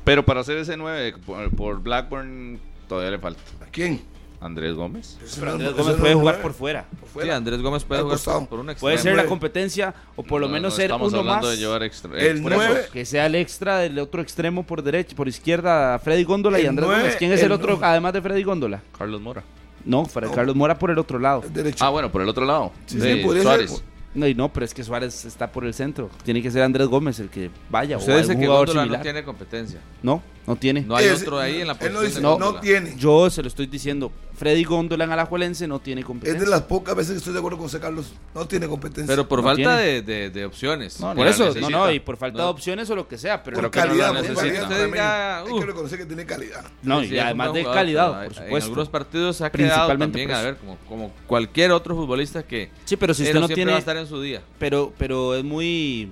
Pero 0.04 0.24
para 0.24 0.40
hacer 0.40 0.56
ese 0.58 0.76
9 0.76 1.14
por, 1.26 1.50
por 1.50 1.82
Blackburn 1.82 2.58
todavía 2.88 3.10
le 3.10 3.18
falta. 3.18 3.40
¿A 3.60 3.66
quién? 3.70 4.00
Andrés 4.40 4.74
Gómez. 4.74 5.18
Pero 5.38 5.52
Andrés 5.52 5.72
Gómez 5.74 5.96
puede 5.96 6.14
jugar 6.14 6.42
por 6.42 6.52
fuera. 6.52 6.84
Por 7.12 7.22
Sí. 7.22 7.30
Andrés 7.30 7.62
Gómez 7.62 7.84
puede 7.84 8.02
jugar 8.02 8.18
por, 8.18 8.48
por 8.48 8.58
un 8.60 8.66
Puede 8.66 8.94
extremo. 8.96 8.98
ser 8.98 9.16
la 9.16 9.24
competencia 9.26 9.94
o 10.14 10.22
por 10.22 10.40
lo 10.40 10.46
No, 10.48 10.52
menos 10.54 10.72
no 10.72 10.76
ser 10.76 10.84
estamos 10.86 11.12
uno 11.12 11.20
hablando 11.20 11.46
más. 11.46 11.56
de 11.56 11.60
llevar 11.62 11.82
extra. 11.82 12.10
El 12.18 12.42
por 12.42 12.52
eso. 12.52 12.62
nueve. 12.62 12.86
Que 12.92 13.04
sea 13.04 13.26
el 13.26 13.34
extra 13.34 13.78
del 13.78 13.98
otro 13.98 14.20
extremo 14.20 14.62
por 14.64 14.82
derecha, 14.82 15.16
por 15.16 15.26
izquierda, 15.28 15.98
Freddy 15.98 16.24
Góndola 16.24 16.60
y 16.60 16.66
Andrés 16.66 16.88
Gómez. 16.88 17.16
¿Quién 17.16 17.32
es 17.32 17.40
el, 17.40 17.46
el 17.46 17.52
otro, 17.52 17.78
además 17.82 18.12
de 18.12 18.20
Freddy 18.22 18.42
Góndola? 18.42 18.82
Carlos 18.96 19.20
Mora. 19.20 19.42
No, 19.84 20.04
Carlos 20.34 20.56
Mora 20.56 20.78
por 20.78 20.90
el 20.90 20.98
otro 20.98 21.18
lado. 21.18 21.42
Derecho. 21.48 21.84
Ah, 21.84 21.90
bueno, 21.90 22.10
por 22.12 22.20
el 22.20 22.28
otro 22.28 22.44
lado. 22.44 22.72
Sí, 22.86 23.00
sí, 23.00 23.22
Suárez. 23.42 23.70
ser. 23.70 23.80
No, 24.14 24.26
y 24.26 24.34
no, 24.34 24.50
pero 24.52 24.64
es 24.64 24.72
que 24.72 24.82
Suárez 24.82 25.24
está 25.26 25.52
por 25.52 25.64
el 25.64 25.74
centro. 25.74 26.08
Tiene 26.24 26.40
que 26.42 26.50
ser 26.50 26.62
Andrés 26.62 26.88
Gómez 26.88 27.18
el 27.20 27.28
que 27.28 27.50
vaya. 27.70 27.98
Usted 27.98 28.14
o 28.14 28.18
dice 28.18 28.38
que 28.38 28.46
Góndola 28.46 28.86
no 28.86 29.00
tiene 29.00 29.22
competencia. 29.22 29.78
No, 30.02 30.22
no 30.46 30.56
tiene. 30.56 30.82
No 30.82 30.96
hay 30.96 31.06
Es- 31.06 31.22
otro 31.22 31.38
ahí 31.38 31.60
en 31.60 31.66
la 31.66 31.72
Él 31.74 31.78
posición 31.78 31.92
no 31.94 32.00
dice, 32.02 32.20
de 32.20 32.22
no, 32.22 32.60
tiene. 32.60 32.94
Yo 32.96 33.28
se 33.30 33.42
lo 33.42 33.48
estoy 33.48 33.66
diciendo. 33.66 34.12
Freddy 34.36 34.64
Góndola 34.64 35.04
en 35.04 35.12
Alajuelense 35.12 35.66
no 35.66 35.78
tiene 35.78 36.02
Es 36.02 36.06
competencia. 36.06 36.44
de 36.44 36.50
las 36.50 36.60
pocas 36.62 36.94
veces 36.94 37.12
que 37.12 37.18
estoy 37.18 37.32
de 37.32 37.38
acuerdo 37.38 37.56
con 37.56 37.66
José 37.68 37.80
Carlos. 37.80 38.12
No 38.34 38.46
tiene 38.46 38.68
competencia. 38.68 39.06
Pero 39.06 39.26
por 39.26 39.38
No 39.38 39.44
falta 39.46 39.78
de, 39.78 40.02
de- 40.02 40.28
de 40.28 40.44
opciones. 40.44 41.00
No, 41.00 41.14
por 41.14 41.26
eso, 41.26 41.54
no, 41.58 41.70
no, 41.70 41.90
y 41.90 42.00
por 42.00 42.18
falta 42.18 42.36
No. 42.38 42.44
de 42.44 42.50
opciones 42.50 42.90
o 42.90 42.94
lo 42.94 43.08
que 43.08 43.16
sea, 43.16 43.42
pero 43.42 43.56
por 43.56 43.70
que 43.70 43.78
calidad, 43.80 44.12
la 44.12 44.22
por 44.22 44.34
calidad. 44.34 44.62
Usted 44.64 44.86
diga, 44.86 45.38
Hay 45.40 45.50
uh. 45.52 45.58
que 45.60 45.66
reconocer 45.66 45.98
que 45.98 46.04
tiene 46.06 46.26
calidad. 46.26 46.64
no, 46.82 47.00
Sí, 47.00 47.08
sí, 47.08 47.14
y 47.14 47.18
es 47.18 47.24
además 47.24 47.52
de 47.54 47.60
jugador, 47.60 47.74
calidad, 47.80 48.12
por 48.12 48.24
En 48.24 48.34
supuesto. 48.34 48.66
algunos 48.66 48.88
partidos 48.90 49.36
se 49.36 49.44
ha 49.46 49.50
quedado 49.50 49.96
también, 49.96 50.30
a 50.30 50.34
eso. 50.34 50.44
ver, 50.44 50.56
como, 50.58 50.76
como 50.86 51.12
cualquier 51.26 51.70
otro 51.72 51.94
futbolista 51.96 52.42
que 52.42 52.68
Sí, 52.84 52.96
pero 52.98 53.14
si 53.14 53.22
usted 53.22 53.40
no 53.40 53.48
tiene 53.48 53.70
va 53.70 53.76
a 53.78 53.80
estar 53.80 53.96
en 53.96 54.06
su 54.06 54.20
día. 54.20 54.42
pero 54.58 54.92
pero 54.98 55.34
es 55.34 55.44
muy 55.44 56.10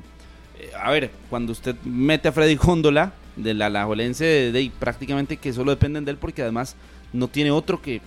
eh, 0.58 0.70
a 0.82 0.90
ver 0.90 1.10
cuando 1.28 1.52
usted 1.52 1.76
mete 1.84 2.28
a 2.28 2.32
Freddy 2.32 2.56
Góndola 2.56 3.12
de 3.36 3.54
la 3.54 3.66
Alajuelense 3.66 4.24
de, 4.24 4.52
de- 4.52 4.72
prácticamente 4.78 5.36
que 5.36 5.52
solo 5.52 5.70
dependen 5.72 6.04
de 6.04 6.12
él 6.12 6.16
porque 6.18 6.42
además 6.42 6.76
no 7.12 7.28
tiene 7.28 7.50
otro 7.50 7.80
que, 7.82 8.00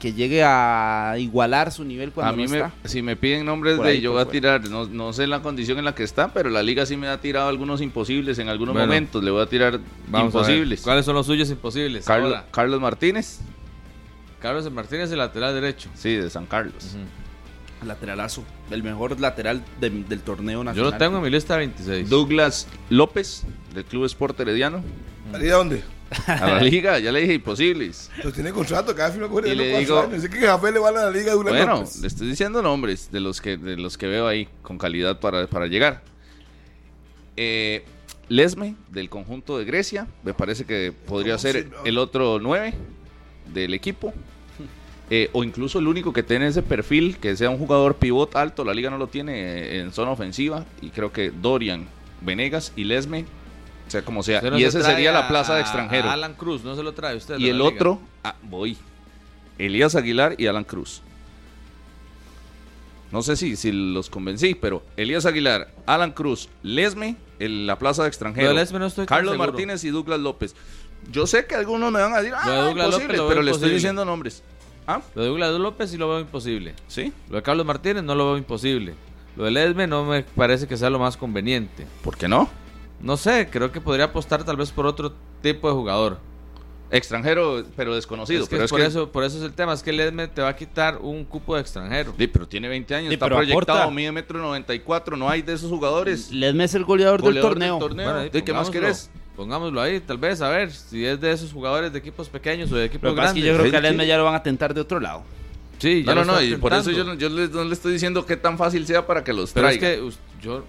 que 0.00 0.12
llegue 0.12 0.42
a 0.44 1.14
igualar 1.18 1.72
su 1.72 1.82
nivel 1.84 2.12
cuando 2.12 2.34
A 2.34 2.36
mí 2.36 2.44
no 2.44 2.50
me, 2.50 2.56
está 2.58 2.72
si 2.84 3.00
me 3.02 3.16
piden 3.16 3.46
nombres 3.46 3.76
Por 3.76 3.86
de 3.86 3.92
ahí, 3.92 4.00
yo 4.00 4.10
por 4.12 4.22
voy 4.24 4.28
a 4.28 4.30
tirar, 4.32 4.68
no, 4.68 4.86
no 4.86 5.12
sé 5.14 5.26
la 5.26 5.40
condición 5.40 5.78
en 5.78 5.84
la 5.86 5.94
que 5.94 6.02
está, 6.02 6.32
pero 6.32 6.50
la 6.50 6.62
liga 6.62 6.84
sí 6.84 6.96
me 6.96 7.08
ha 7.08 7.20
tirado 7.20 7.48
algunos 7.48 7.80
imposibles 7.80 8.38
en 8.38 8.48
algunos 8.48 8.74
Bueno, 8.74 8.86
momentos. 8.88 9.24
Le 9.24 9.30
voy 9.30 9.42
a 9.42 9.46
tirar 9.46 9.80
Vamos 10.08 10.34
a 10.34 10.38
ver, 10.40 10.50
imposibles. 10.50 10.82
¿Cuáles 10.82 11.04
son 11.06 11.14
los 11.14 11.24
suyos 11.26 11.48
imposibles? 11.50 12.04
Carlos, 12.04 12.36
Carlos 12.50 12.80
Martínez, 12.80 13.40
Carlos 14.40 14.70
Martínez, 14.70 15.10
el 15.12 15.18
lateral 15.18 15.54
derecho. 15.54 15.88
sí, 15.94 16.14
de 16.14 16.28
San 16.28 16.44
Carlos. 16.46 16.96
lateralazo 17.84 18.42
el 18.70 18.82
mejor 18.82 19.18
lateral 19.20 19.62
de- 19.80 19.90
del 19.90 20.20
torneo 20.20 20.60
Yo 20.60 20.64
nacional 20.64 20.90
lo 20.92 20.98
tengo 20.98 21.16
en 21.18 21.22
mi 21.22 21.30
lista 21.30 21.56
26. 21.56 22.08
Douglas 22.10 22.66
López, 22.90 23.44
del 23.76 23.84
Club 23.84 24.06
Sport 24.06 24.40
Herediano. 24.40 24.82
¿Haría 25.32 25.54
dónde? 25.54 25.82
A 26.26 26.46
la 26.46 26.60
liga, 26.62 26.98
ya 26.98 27.12
le 27.12 27.20
dije 27.20 27.34
imposibles. 27.34 28.10
Pues 28.22 28.32
tiene 28.32 28.50
contrato, 28.52 28.94
cada 28.94 29.10
firma 29.10 29.28
con 29.28 29.46
él 29.46 29.58
le 29.58 29.78
digo- 29.80 29.98
años. 29.98 30.12
Dice 30.22 30.30
que 30.30 30.40
Café 30.40 30.72
le 30.72 30.78
van 30.78 30.96
a 30.96 31.02
la 31.04 31.10
liga 31.10 31.32
de 31.32 31.36
una 31.36 31.50
Bueno, 31.50 31.84
le 32.00 32.06
estoy 32.06 32.28
diciendo 32.28 32.62
nombres 32.62 33.10
de 33.12 33.20
los 33.20 33.40
que, 33.40 33.56
de 33.56 33.76
los 33.76 33.98
que 33.98 34.06
veo 34.06 34.26
ahí 34.26 34.48
con 34.62 34.78
calidad 34.78 35.20
para, 35.20 35.46
para 35.46 35.66
llegar. 35.66 36.02
Eh, 37.36 37.84
Lesme, 38.28 38.76
del 38.90 39.08
conjunto 39.10 39.58
de 39.58 39.64
Grecia, 39.64 40.06
me 40.24 40.32
parece 40.32 40.64
que 40.64 40.92
podría 41.06 41.34
¿Cómo 41.34 41.42
ser 41.42 41.68
el 41.84 41.98
otro 41.98 42.38
9 42.40 42.74
del 43.52 43.74
equipo. 43.74 44.14
Eh, 45.10 45.28
o 45.32 45.44
incluso 45.44 45.78
el 45.78 45.86
único 45.86 46.12
que 46.12 46.22
tiene 46.24 46.48
ese 46.48 46.62
perfil, 46.62 47.18
que 47.18 47.36
sea 47.36 47.50
un 47.50 47.58
jugador 47.58 47.96
pivot 47.96 48.34
alto, 48.34 48.64
la 48.64 48.74
liga 48.74 48.90
no 48.90 48.98
lo 48.98 49.06
tiene 49.06 49.78
en 49.80 49.92
zona 49.92 50.10
ofensiva. 50.12 50.64
Y 50.82 50.88
creo 50.90 51.12
que 51.12 51.30
Dorian, 51.30 51.86
Venegas 52.22 52.72
y 52.74 52.84
Lesme, 52.84 53.24
sea 53.88 54.02
como 54.02 54.22
sea. 54.22 54.40
No 54.40 54.58
y 54.58 54.62
se 54.62 54.68
ese 54.68 54.82
sería 54.82 55.12
la 55.12 55.28
plaza 55.28 55.54
de 55.54 55.60
extranjero. 55.60 56.10
Alan 56.10 56.34
Cruz, 56.34 56.64
no 56.64 56.74
se 56.76 56.82
lo 56.82 56.92
trae 56.92 57.16
usted. 57.16 57.38
y 57.38 57.48
el 57.48 57.60
otro, 57.60 58.00
ah, 58.24 58.34
voy. 58.42 58.76
Elías 59.58 59.94
Aguilar 59.94 60.34
y 60.38 60.46
Alan 60.46 60.64
Cruz. 60.64 61.02
No 63.12 63.22
sé 63.22 63.36
si, 63.36 63.56
si 63.56 63.72
los 63.72 64.10
convencí, 64.10 64.54
pero 64.54 64.82
Elías 64.96 65.26
Aguilar, 65.26 65.72
Alan 65.86 66.12
Cruz, 66.12 66.48
Lesme, 66.62 67.16
en 67.38 67.66
la 67.66 67.78
plaza 67.78 68.02
de 68.02 68.08
extranjero. 68.08 68.52
Lesme 68.52 68.78
no 68.78 68.86
estoy 68.86 69.06
Carlos. 69.06 69.38
Martínez 69.38 69.84
y 69.84 69.90
Douglas 69.90 70.20
López. 70.20 70.54
Yo 71.12 71.26
sé 71.26 71.46
que 71.46 71.54
algunos 71.54 71.92
me 71.92 72.00
van 72.00 72.14
a 72.14 72.18
decir, 72.20 72.34
ah, 72.36 72.68
imposible, 72.70 73.18
pero 73.28 73.42
le 73.42 73.52
estoy 73.52 73.70
diciendo 73.70 74.04
nombres. 74.04 74.42
¿Ah? 74.86 75.00
Lo 75.14 75.22
de 75.22 75.28
Douglas 75.28 75.52
López 75.52 75.90
sí 75.90 75.96
lo 75.96 76.08
veo 76.08 76.20
imposible. 76.20 76.74
¿Sí? 76.88 77.12
Lo 77.30 77.36
de 77.36 77.42
Carlos 77.42 77.66
Martínez 77.66 78.02
no 78.02 78.14
lo 78.14 78.26
veo 78.26 78.36
imposible. 78.38 78.94
Lo 79.36 79.44
de 79.44 79.50
Lesme 79.50 79.86
no 79.86 80.04
me 80.04 80.22
parece 80.22 80.66
que 80.66 80.76
sea 80.76 80.90
lo 80.90 80.98
más 80.98 81.16
conveniente. 81.16 81.86
¿Por 82.02 82.16
qué 82.16 82.28
no? 82.28 82.48
No 83.00 83.16
sé, 83.16 83.48
creo 83.50 83.70
que 83.72 83.80
podría 83.80 84.06
apostar 84.06 84.44
tal 84.44 84.56
vez 84.56 84.70
por 84.72 84.86
otro 84.86 85.12
tipo 85.42 85.68
de 85.68 85.74
jugador. 85.74 86.18
Extranjero, 86.88 87.64
pero 87.74 87.94
desconocido. 87.96 88.44
Es 88.44 88.48
que 88.48 88.54
pero 88.56 88.64
es 88.64 88.66
es 88.66 88.70
por, 88.70 88.80
que- 88.80 88.86
Eso, 88.86 89.10
por 89.10 89.24
eso 89.24 89.38
es 89.38 89.42
el 89.42 89.52
tema, 89.52 89.72
es 89.72 89.82
que 89.82 89.92
Lesme 89.92 90.28
te 90.28 90.40
va 90.40 90.48
a 90.50 90.56
quitar 90.56 90.98
un 90.98 91.24
cupo 91.24 91.56
de 91.56 91.60
extranjero. 91.60 92.14
Sí, 92.16 92.26
pero 92.28 92.46
tiene 92.46 92.68
20 92.68 92.94
años, 92.94 93.08
Sí, 93.08 93.14
está 93.14 93.26
pero 93.26 93.36
proyectado, 93.36 93.78
aporta. 93.80 93.94
mide 93.94 94.12
metro 94.12 94.38
94, 94.38 95.16
no 95.16 95.28
hay 95.28 95.42
de 95.42 95.54
esos 95.54 95.68
jugadores. 95.68 96.30
Lesme 96.30 96.62
es 96.64 96.74
el 96.74 96.84
goleador, 96.84 97.20
Goleador 97.22 97.58
del 97.58 97.68
torneo. 97.80 97.88
Bueno, 98.04 98.20
ahí 98.20 98.30
¿De 98.30 98.44
qué 98.44 98.52
más 98.52 98.70
querés? 98.70 99.10
Pongámoslo 99.34 99.80
ahí, 99.80 100.00
tal 100.00 100.16
vez, 100.16 100.40
a 100.40 100.48
ver, 100.48 100.70
si 100.70 101.04
es 101.04 101.20
de 101.20 101.32
esos 101.32 101.52
jugadores 101.52 101.92
de 101.92 101.98
equipos 101.98 102.28
pequeños 102.28 102.70
o 102.72 102.76
de 102.76 102.84
equipos 102.86 103.10
que 103.10 103.16
pasa 103.16 103.28
es 103.30 103.34
grandes. 103.34 103.42
que 103.42 103.48
yo 103.48 103.58
creo 103.58 103.70
que 103.70 103.76
a 103.76 103.80
Sí, 103.80 103.86
Lesme 103.88 104.02
sí. 104.04 104.08
ya 104.08 104.16
lo 104.16 104.24
van 104.24 104.34
a 104.36 104.42
tentar 104.42 104.72
de 104.72 104.80
otro 104.80 105.00
lado. 105.00 105.24
Sí, 105.78 106.04
ya 106.04 106.14
No, 106.14 106.24
no, 106.24 106.32
lo 106.32 106.38
no, 106.38 106.42
y 106.42 106.56
por 106.56 106.72
eso 106.72 106.90
yo, 106.92 107.14
yo 107.14 107.28
les- 107.28 107.50
no 107.50 107.64
le 107.64 107.72
estoy 107.74 107.92
diciendo 107.92 108.24
qué 108.24 108.36
tan 108.36 108.56
fácil 108.56 108.86
sea 108.86 109.06
para 109.06 109.22
que 109.24 109.32
los 109.34 109.52
Pero 109.52 109.68
es 109.68 109.76
que 109.78 110.08
yo... 110.40 110.64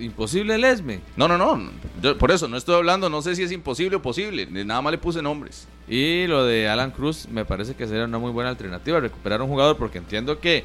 Imposible 0.00 0.58
Lesme. 0.58 1.00
No, 1.16 1.28
no, 1.28 1.38
no. 1.38 1.70
yo 2.02 2.16
por 2.18 2.30
eso 2.30 2.48
no 2.48 2.56
estoy 2.56 2.74
hablando, 2.74 3.08
no 3.08 3.22
sé 3.22 3.36
si 3.36 3.42
es 3.42 3.52
imposible 3.52 3.96
o 3.96 4.02
posible. 4.02 4.46
Nada 4.46 4.80
más 4.82 4.90
le 4.92 4.98
puse 4.98 5.22
nombres. 5.22 5.68
Y 5.88 6.26
lo 6.26 6.44
de 6.44 6.68
Alan 6.68 6.90
Cruz 6.90 7.28
me 7.28 7.44
parece 7.44 7.74
que 7.74 7.86
sería 7.86 8.04
una 8.04 8.18
muy 8.18 8.30
buena 8.30 8.50
alternativa, 8.50 9.00
recuperar 9.00 9.42
un 9.42 9.48
jugador, 9.48 9.76
porque 9.76 9.98
entiendo 9.98 10.40
que, 10.40 10.64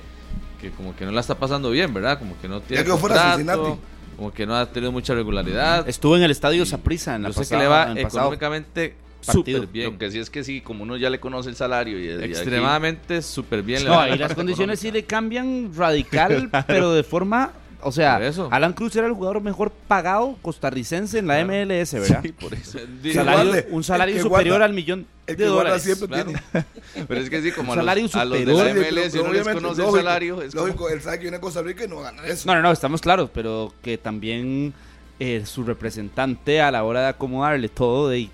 que 0.62 0.72
como 0.72 0.96
que 0.96 1.06
no 1.06 1.12
la 1.12 1.22
está 1.22 1.36
pasando 1.36 1.72
bien, 1.72 1.94
¿verdad? 1.94 2.20
Como 2.20 2.40
que 2.40 2.48
no 2.48 2.62
tiene 2.62 2.84
quedó 2.84 2.98
fuera 2.98 3.34
contrato, 3.36 3.80
como 4.16 4.34
que 4.34 4.46
no 4.46 4.56
ha 4.56 4.66
tenido 4.68 4.92
mucha 4.92 5.14
regularidad. 5.14 5.88
Estuvo 5.88 6.16
en 6.16 6.24
el 6.24 6.32
estadio 6.32 6.66
Saprissa 6.66 7.16
en 7.16 7.24
la 7.24 7.30
Yo 7.30 7.34
sé 7.34 7.40
pasada, 7.42 7.60
que 7.60 7.64
le 7.64 7.70
va 7.70 7.92
el 7.92 7.98
económicamente 7.98 8.96
súper 9.34 9.68
bien. 9.68 9.94
Lo 9.94 9.98
que 9.98 10.12
sí 10.12 10.20
es 10.20 10.30
que 10.30 10.44
sí, 10.44 10.62
como 10.62 10.84
uno 10.84 10.98
ya 10.98 11.10
le 11.10 11.20
conoce 11.20 11.50
el 11.50 11.56
salario 11.56 12.00
y, 12.00 12.06
y 12.06 12.24
Extremadamente 12.24 13.22
súper 13.22 13.64
bien. 13.64 13.84
le 13.84 13.90
No, 13.90 14.06
la 14.06 14.16
las 14.16 14.34
condiciones 14.36 14.80
sí 14.80 14.92
le 14.92 15.04
cambian 15.04 15.72
radical, 15.76 16.50
pero 16.68 16.94
de 16.94 17.04
forma, 17.04 17.52
o 17.82 17.92
sea, 17.92 18.26
eso. 18.26 18.48
Alan 18.52 18.74
Cruz 18.74 18.96
era 18.96 19.08
el 19.08 19.14
jugador 19.14 19.42
mejor 19.42 19.72
pagado 19.88 20.38
costarricense 20.42 21.20
en 21.20 21.28
la 21.28 21.44
MLS, 21.46 21.94
¿verdad? 21.94 22.22
Sí, 22.24 22.32
por 22.32 22.54
eso. 22.54 22.80
Salario- 23.14 23.66
un 23.70 23.84
salario 23.84 24.16
el 24.16 24.22
superior 24.22 24.54
guarda- 24.56 24.66
al 24.66 24.74
millón 24.74 25.06
El 25.28 25.36
de 25.38 25.44
que 25.44 25.50
guarda 25.50 25.72
dólares. 25.78 25.84
siempre 25.84 26.08
claro. 26.08 26.32
tiene. 26.52 26.66
Pero 27.08 27.22
es 27.22 27.30
que 27.30 27.42
sí, 27.42 27.52
como 27.52 27.74
a 27.74 27.76
los, 27.76 27.82
Salario 27.84 28.10
a 28.14 28.26
los 28.26 28.40
de 28.40 28.46
la 28.46 28.64
Pero- 28.64 28.82
MLS 28.82 29.12
pero 29.12 29.24
uno 29.24 29.34
les 29.34 29.42
obviamente, 29.42 29.54
conoce 29.62 29.82
el 29.82 29.86
lógico, 29.88 29.98
salario. 29.98 30.42
Es 30.42 30.54
como- 30.56 30.68
lógico, 30.68 30.90
él 30.90 31.02
sabe 31.02 31.18
que 31.18 31.22
viene 31.24 31.38
a 31.38 31.42
Costa 31.42 31.62
Rica 31.62 31.84
y 31.84 31.88
no 31.88 31.96
va 31.98 32.02
a 32.10 32.12
ganar 32.12 32.26
eso. 32.26 32.48
No, 32.48 32.56
no, 32.56 32.62
no, 32.62 32.72
estamos 32.72 33.02
claros, 33.02 33.30
pero 33.34 33.74
que 33.82 33.98
también 33.98 34.74
eh, 35.20 35.44
su 35.46 35.64
representante 35.64 36.62
a 36.62 36.72
la 36.72 36.84
hora 36.84 37.02
de 37.02 37.08
acomodarle 37.10 37.70
todo, 37.70 38.10
de, 38.10 38.30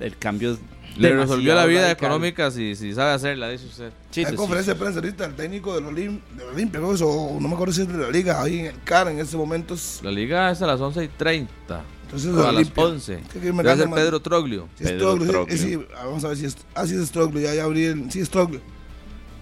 el 0.00 0.16
cambio 0.18 0.58
Le 1.00 1.14
resolvió 1.14 1.54
la 1.54 1.66
vida 1.66 1.82
radical. 1.82 2.06
económica 2.06 2.50
si, 2.50 2.74
si 2.76 2.92
sabe 2.92 3.12
hacerla, 3.12 3.48
dice 3.48 3.66
usted. 3.66 3.92
Hay 4.16 4.24
pues, 4.24 4.34
conferencia 4.34 4.74
de 4.74 4.80
prensa 4.80 4.98
ahorita, 5.00 5.24
el 5.24 5.34
técnico 5.34 5.74
del 5.74 5.86
Olimpia, 5.86 6.80
o 6.80 7.38
no 7.40 7.48
me 7.48 7.54
acuerdo 7.54 7.72
si 7.72 7.82
es 7.82 7.88
de 7.88 7.98
la 7.98 8.10
liga, 8.10 8.42
ahí 8.42 8.60
en 8.60 8.66
el 8.66 8.82
CAR 8.82 9.08
en 9.08 9.18
estos 9.18 9.38
momentos. 9.38 10.00
La 10.02 10.10
liga 10.10 10.50
es 10.50 10.60
a 10.62 10.66
las 10.66 10.80
11 10.80 11.04
y 11.04 11.08
30. 11.08 11.84
Entonces, 12.04 12.34
o 12.34 12.40
a 12.40 12.52
las 12.52 12.54
Olimpia. 12.56 12.84
11. 12.84 13.22
¿Qué 13.32 13.40
que 13.40 13.52
me 13.52 13.62
Debe 13.62 13.76
ser? 13.76 13.90
Pedro 13.90 14.20
Troglio. 14.20 14.68
Sí, 14.76 14.84
es 14.84 14.90
Pedro 14.92 15.16
Troglio, 15.16 15.46
sí, 15.48 15.58
sí, 15.58 15.86
vamos 15.94 16.24
a 16.24 16.28
ver 16.28 16.36
si 16.36 16.46
es, 16.46 16.56
ah, 16.74 16.86
sí 16.86 16.94
es 16.94 17.10
Troglio, 17.10 17.40
ya, 17.40 17.54
ya 17.54 17.64
abrí 17.64 17.84
el, 17.84 18.10
sí 18.10 18.20
es 18.20 18.28
Troglio. 18.28 18.60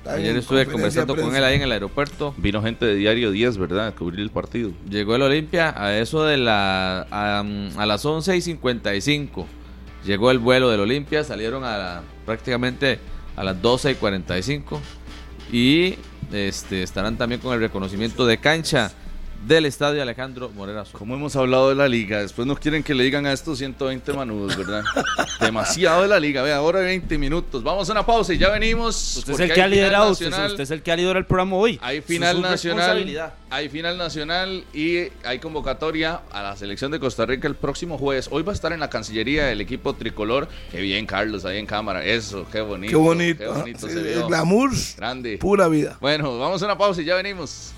En 0.04 0.14
Ayer 0.14 0.36
estuve 0.36 0.64
conversando 0.64 1.14
de 1.14 1.22
con 1.22 1.36
él 1.36 1.44
ahí 1.44 1.56
en 1.56 1.62
el 1.62 1.72
aeropuerto. 1.72 2.34
Vino 2.38 2.62
gente 2.62 2.86
de 2.86 2.94
Diario 2.94 3.30
10, 3.30 3.58
¿verdad? 3.58 3.88
A 3.88 3.92
cubrir 3.94 4.20
el 4.20 4.30
partido. 4.30 4.70
Llegó 4.88 5.14
el 5.16 5.22
Olimpia 5.22 5.74
a 5.76 5.98
eso 5.98 6.24
de 6.24 6.38
la 6.38 7.06
a, 7.10 7.44
a 7.76 7.86
las 7.86 8.06
11 8.06 8.36
y 8.36 8.40
55. 8.40 9.46
Llegó 10.04 10.30
el 10.30 10.38
vuelo 10.38 10.70
del 10.70 10.80
Olimpia, 10.80 11.24
salieron 11.24 11.64
a 11.64 11.76
la- 11.76 12.02
prácticamente 12.24 12.98
a 13.36 13.44
las 13.44 13.60
12 13.60 13.92
y 13.92 13.94
45 13.96 14.80
y 15.52 15.94
este 16.32 16.82
estarán 16.82 17.16
también 17.16 17.40
con 17.40 17.54
el 17.54 17.60
reconocimiento 17.60 18.26
de 18.26 18.38
cancha 18.38 18.92
del 19.46 19.66
estadio 19.66 20.02
Alejandro 20.02 20.50
Morera 20.50 20.84
Soto. 20.84 20.98
Como 20.98 21.14
hemos 21.14 21.36
hablado 21.36 21.68
de 21.68 21.74
la 21.74 21.88
liga, 21.88 22.20
después 22.20 22.46
no 22.46 22.56
quieren 22.56 22.82
que 22.82 22.94
le 22.94 23.04
digan 23.04 23.26
a 23.26 23.32
estos 23.32 23.58
120 23.58 24.12
manudos, 24.12 24.56
¿verdad? 24.56 24.82
Demasiado 25.40 26.02
de 26.02 26.08
la 26.08 26.18
liga, 26.18 26.42
vea, 26.42 26.56
ahora 26.56 26.80
20 26.80 27.18
minutos. 27.18 27.62
Vamos 27.62 27.88
a 27.88 27.92
una 27.92 28.04
pausa 28.04 28.34
y 28.34 28.38
ya 28.38 28.50
venimos. 28.50 29.16
Usted 29.16 29.34
es 29.34 29.40
el 29.40 29.52
que 29.52 29.62
ha 29.62 29.68
liderado, 29.68 30.10
usted, 30.10 30.60
es 30.60 30.70
el 30.70 30.82
que 30.82 30.92
ha 30.92 30.96
liderado 30.96 31.18
el 31.18 31.26
programa 31.26 31.56
hoy. 31.56 31.78
Hay 31.82 32.00
final 32.00 32.36
es 32.36 32.42
nacional, 32.42 33.32
hay 33.50 33.68
final 33.68 33.96
nacional 33.96 34.64
y 34.74 35.08
hay 35.24 35.38
convocatoria 35.38 36.20
a 36.32 36.42
la 36.42 36.56
selección 36.56 36.90
de 36.90 36.98
Costa 36.98 37.24
Rica 37.24 37.46
el 37.48 37.54
próximo 37.54 37.96
jueves. 37.96 38.28
Hoy 38.30 38.42
va 38.42 38.52
a 38.52 38.54
estar 38.54 38.72
en 38.72 38.80
la 38.80 38.90
Cancillería 38.90 39.52
el 39.52 39.60
equipo 39.60 39.94
tricolor. 39.94 40.48
Qué 40.70 40.80
bien, 40.80 41.06
Carlos, 41.06 41.44
ahí 41.44 41.58
en 41.58 41.66
cámara. 41.66 42.04
Eso, 42.04 42.46
qué 42.50 42.60
bonito. 42.60 42.90
Qué 42.90 42.96
bonito. 42.96 43.38
Qué 43.38 43.44
ah, 43.44 43.58
bonito 43.58 43.86
sí, 43.86 43.92
se 43.92 44.00
el 44.00 44.06
vio. 44.06 44.26
glamour, 44.26 44.70
Grande. 44.96 45.38
pura 45.38 45.68
vida. 45.68 45.96
Bueno, 46.00 46.38
vamos 46.38 46.60
a 46.62 46.64
una 46.64 46.76
pausa 46.76 47.00
y 47.00 47.04
ya 47.04 47.14
venimos. 47.14 47.72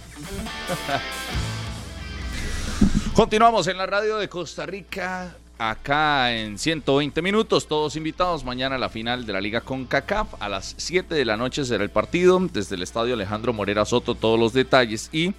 Continuamos 3.15 3.67
en 3.67 3.77
la 3.77 3.87
radio 3.87 4.17
de 4.17 4.29
Costa 4.29 4.65
Rica, 4.67 5.37
acá 5.59 6.33
en 6.35 6.59
120 6.59 7.21
minutos, 7.21 7.67
todos 7.67 7.97
invitados. 7.97 8.45
Mañana 8.45 8.77
a 8.77 8.79
la 8.79 8.89
final 8.89 9.27
de 9.27 9.33
la 9.33 9.41
Liga 9.41 9.61
con 9.61 9.85
CACAF, 9.85 10.35
a 10.41 10.49
las 10.49 10.75
7 10.79 11.15
de 11.15 11.25
la 11.25 11.37
noche 11.37 11.65
será 11.65 11.85
el 11.85 11.91
partido, 11.91 12.41
desde 12.53 12.77
el 12.77 12.83
estadio 12.83 13.15
Alejandro 13.15 13.53
Morera 13.53 13.85
Soto, 13.85 14.15
todos 14.15 14.39
los 14.39 14.53
detalles 14.53 15.11
y, 15.13 15.35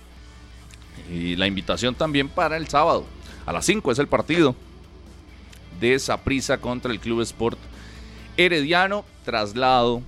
la 1.09 1.47
invitación 1.47 1.95
también 1.95 2.29
para 2.29 2.57
el 2.57 2.67
sábado. 2.67 3.05
A 3.45 3.51
las 3.51 3.65
5 3.65 3.91
es 3.91 3.99
el 3.99 4.07
partido 4.07 4.55
de 5.79 5.97
Saprissa 5.97 6.59
contra 6.59 6.91
el 6.91 6.99
Club 6.99 7.21
Sport 7.21 7.57
Herediano, 8.37 9.03
traslado, 9.25 10.03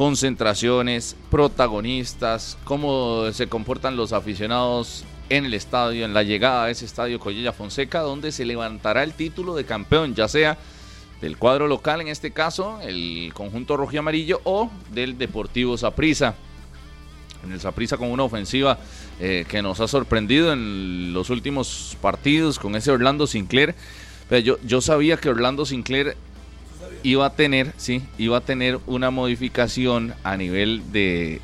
concentraciones, 0.00 1.14
protagonistas, 1.30 2.56
cómo 2.64 3.30
se 3.34 3.48
comportan 3.48 3.96
los 3.96 4.14
aficionados 4.14 5.04
en 5.28 5.44
el 5.44 5.52
estadio, 5.52 6.06
en 6.06 6.14
la 6.14 6.22
llegada 6.22 6.64
a 6.64 6.70
ese 6.70 6.86
estadio 6.86 7.20
Collella 7.20 7.52
Fonseca, 7.52 8.00
donde 8.00 8.32
se 8.32 8.46
levantará 8.46 9.02
el 9.02 9.12
título 9.12 9.54
de 9.54 9.66
campeón, 9.66 10.14
ya 10.14 10.26
sea 10.26 10.56
del 11.20 11.36
cuadro 11.36 11.68
local, 11.68 12.00
en 12.00 12.08
este 12.08 12.30
caso, 12.30 12.80
el 12.80 13.30
conjunto 13.34 13.76
rojo 13.76 13.92
y 13.92 13.98
amarillo, 13.98 14.40
o 14.44 14.70
del 14.90 15.18
Deportivo 15.18 15.76
Saprissa. 15.76 16.34
En 17.44 17.52
el 17.52 17.60
Saprissa 17.60 17.98
con 17.98 18.10
una 18.10 18.22
ofensiva 18.22 18.78
eh, 19.20 19.44
que 19.46 19.60
nos 19.60 19.80
ha 19.80 19.86
sorprendido 19.86 20.54
en 20.54 21.12
los 21.12 21.28
últimos 21.28 21.98
partidos 22.00 22.58
con 22.58 22.74
ese 22.74 22.90
Orlando 22.90 23.26
Sinclair. 23.26 23.74
Pero 24.30 24.40
yo, 24.40 24.58
yo 24.64 24.80
sabía 24.80 25.18
que 25.18 25.28
Orlando 25.28 25.66
Sinclair 25.66 26.16
iba 27.02 27.26
a 27.26 27.30
tener, 27.30 27.72
sí, 27.76 28.02
iba 28.18 28.38
a 28.38 28.40
tener 28.40 28.78
una 28.86 29.10
modificación 29.10 30.14
a 30.22 30.36
nivel 30.36 30.92
de, 30.92 31.40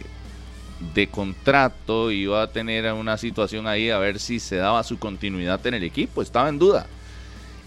de 0.94 1.08
contrato, 1.08 2.10
iba 2.10 2.42
a 2.42 2.46
tener 2.48 2.92
una 2.92 3.16
situación 3.16 3.66
ahí 3.66 3.90
a 3.90 3.98
ver 3.98 4.18
si 4.18 4.40
se 4.40 4.56
daba 4.56 4.82
su 4.82 4.98
continuidad 4.98 5.64
en 5.66 5.74
el 5.74 5.82
equipo, 5.82 6.22
estaba 6.22 6.48
en 6.48 6.58
duda. 6.58 6.86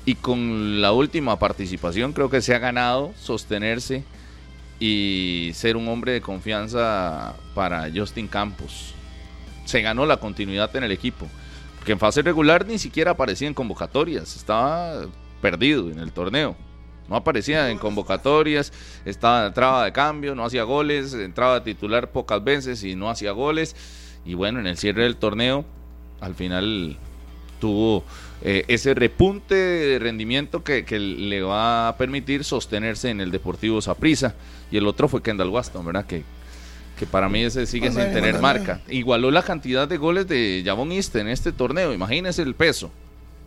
Y 0.06 0.16
con 0.16 0.82
la 0.82 0.92
última 0.92 1.38
participación 1.38 2.14
creo 2.14 2.30
que 2.30 2.42
se 2.42 2.56
ha 2.56 2.60
ganado 2.60 3.14
sostenerse 3.20 4.04
y 4.80 5.52
ser 5.54 5.76
un 5.76 5.88
hombre 5.88 6.14
de 6.14 6.22
confianza 6.22 7.36
para 7.54 7.90
Justin 7.94 8.28
Campos. 8.28 8.94
Se 9.66 9.82
ganó 9.82 10.06
la 10.06 10.18
continuidad 10.18 10.76
en 10.76 10.84
el 10.84 10.92
equipo. 10.92 11.28
Porque 11.78 11.92
en 11.92 12.00
fase 12.00 12.22
regular 12.22 12.66
ni 12.66 12.78
siquiera 12.78 13.12
aparecía 13.12 13.48
en 13.48 13.54
convocatorias, 13.54 14.36
estaba 14.36 15.06
perdido 15.42 15.90
en 15.90 16.00
el 16.00 16.12
torneo. 16.12 16.56
No 17.10 17.16
aparecía 17.16 17.70
en 17.72 17.80
convocatorias, 17.80 18.72
estaba, 19.04 19.48
entraba 19.48 19.86
de 19.86 19.92
cambio, 19.92 20.36
no 20.36 20.46
hacía 20.46 20.64
goles, 20.64 21.14
entraba 21.14 21.56
a 21.56 21.64
titular 21.64 22.12
pocas 22.12 22.44
veces 22.44 22.84
y 22.84 22.96
no 22.96 23.10
hacía 23.10 23.32
goles. 23.32 23.76
Y 24.26 24.36
bueno, 24.36 24.60
en 24.60 24.68
el 24.68 24.78
cierre 24.78 25.04
del 25.04 25.16
torneo, 25.16 25.66
al 26.22 26.36
final 26.36 26.98
tuvo 27.60 28.04
eh, 28.42 28.64
ese 28.68 28.94
repunte 28.94 29.56
de 29.56 30.00
rendimiento 30.00 30.64
que, 30.64 30.86
que 30.86 31.00
le 31.00 31.42
va 31.42 31.90
a 31.90 31.98
permitir 31.98 32.44
sostenerse 32.44 33.10
en 33.10 33.22
el 33.22 33.32
Deportivo 33.32 33.82
Saprissa. 33.82 34.36
Y 34.72 34.78
el 34.78 34.88
otro 34.88 35.08
fue 35.08 35.24
Kendall 35.24 35.50
Waston, 35.50 35.86
¿verdad? 35.86 36.06
Que, 36.06 36.24
que 36.98 37.06
para 37.06 37.28
mí 37.28 37.44
ese 37.44 37.66
sigue 37.66 37.92
sin 37.92 38.14
tener 38.14 38.40
marca. 38.40 38.82
Igualó 38.88 39.32
la 39.32 39.42
cantidad 39.42 39.88
de 39.88 39.98
goles 39.98 40.28
de 40.28 40.62
Javon 40.66 40.92
East 40.92 41.16
en 41.16 41.28
este 41.28 41.52
torneo. 41.52 41.92
Imagínese 41.94 42.44
el 42.44 42.54
peso. 42.54 42.92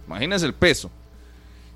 Imagínese 0.06 0.46
el 0.46 0.54
peso. 0.54 0.90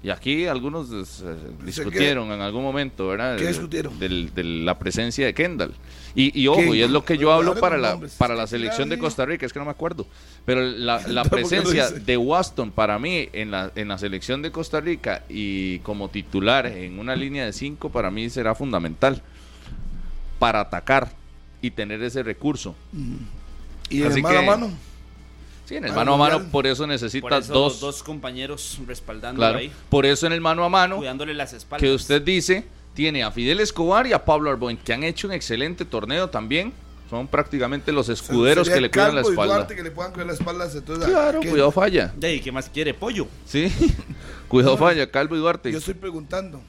Y 0.07 0.11
aquí 0.11 0.47
algunos 0.47 0.89
eh, 0.93 1.35
discutieron 1.65 2.31
en 2.31 2.41
algún 2.41 2.63
momento, 2.63 3.09
¿verdad? 3.09 3.35
¿Qué 3.37 3.43
De- 3.43 3.49
discutieron? 3.49 3.99
del- 3.99 4.33
de 4.33 4.45
la 4.45 4.79
presencia 4.79 5.27
de 5.27 5.35
Kendall. 5.35 5.75
Y, 6.15 6.41
y 6.41 6.47
ojo, 6.47 6.77
y 6.77 6.81
es 6.83 6.91
lo 6.93 7.05
que 7.05 7.19
yo 7.19 7.33
hablo 7.33 7.57
para 7.59 7.77
la, 7.77 7.99
para 8.17 8.37
la 8.37 8.47
selección 8.47 8.89
de. 8.89 8.99
Costa 8.99 9.27
Rica, 9.27 9.47
es 9.47 9.53
que 9.53 9.59
no 9.59 9.65
me 9.65 9.73
acuerdo. 9.73 10.07
Pero 10.45 10.61
la, 10.63 11.01
la 11.09 11.25
¿Por 11.25 11.41
qué 11.41 11.43
lo 11.43 11.49
presencia 11.49 11.91
de 11.91 12.17
Waston 12.17 12.71
para 12.71 13.01
mí 13.01 13.29
en 13.33 13.51
la, 13.51 13.73
en 13.75 13.89
la 13.89 13.99
selección 13.99 14.43
de 14.43 14.53
Costa 14.53 14.81
Rica 14.81 15.25
y 15.29 15.81
como 15.81 16.09
titular 16.09 16.67
en 16.67 17.01
una 17.01 17.17
línea 17.17 17.45
de 17.45 17.53
cinco 17.53 17.91
para 17.91 18.13
mí 18.13 18.31
será 18.31 18.55
fundamental 18.55 19.21
para 20.39 20.61
atacar 20.61 21.11
y 21.61 21.73
tener 21.73 22.01
ese 22.05 22.23
recurso. 22.23 22.77
Y 23.91 24.03
Así 24.05 24.19
el 24.19 24.23
mano 24.23 24.39
a 24.39 24.41
que- 24.41 24.47
mano. 24.47 24.71
Sí, 25.67 25.77
en 25.77 25.85
el 25.85 25.93
mano 25.93 26.15
a 26.15 26.17
mano 26.17 26.45
por 26.51 26.67
eso 26.67 26.85
Por 26.85 26.89
necesita 26.89 27.39
eso 27.39 27.53
dos, 27.53 27.73
los 27.73 27.81
dos 27.81 28.03
compañeros 28.03 28.79
respaldando 28.87 29.41
claro, 29.41 29.59
ahí, 29.59 29.71
por 29.91 30.07
eso 30.07 30.27
en 30.27 30.33
el 30.33 30.41
mano 30.41 30.65
a 30.65 30.69
mano 30.69 30.97
cuidándole 30.99 31.35
las 31.35 31.53
espaldas. 31.53 31.83
que 31.83 31.93
usted 31.93 32.23
dice 32.23 32.65
tiene 32.95 33.23
a 33.25 33.31
Fidel 33.33 33.61
Escobar 33.61 34.07
y 34.07 34.13
a 34.13 34.25
Pablo 34.25 34.49
Arboin 34.51 34.77
que 34.77 34.93
han 34.95 35.03
hecho 35.05 35.27
un 35.27 35.33
excelente 35.35 35.85
torneo 35.85 36.31
también. 36.31 36.73
Son 37.11 37.29
prácticamente 37.29 37.93
los 37.93 38.09
escuderos 38.09 38.69
que 38.69 38.81
le 38.81 38.91
cuidan 38.91 39.15
la 39.15 39.23
Calvo 39.23 39.29
y 39.29 39.33
espalda. 39.33 39.55
Duarte 39.55 39.77
que 39.77 39.83
le 39.85 39.91
puedan 39.93 40.13
cuidar 40.13 40.27
la 40.27 40.33
espalda. 40.33 40.69
Entonces, 40.73 41.09
Claro, 41.09 41.39
¿qué? 41.41 41.51
cuidado 41.51 41.71
falla. 41.71 42.13
¿Y 42.21 42.41
qué 42.41 42.51
más 42.51 42.69
quiere? 42.69 42.95
Pollo. 42.95 43.29
Sí, 43.47 43.73
cuidado 44.49 44.77
falla, 44.77 45.09
Calvo 45.09 45.37
y 45.37 45.39
Duarte. 45.39 45.71
Yo 45.71 45.79
estoy 45.79 45.95
preguntando. 45.95 46.61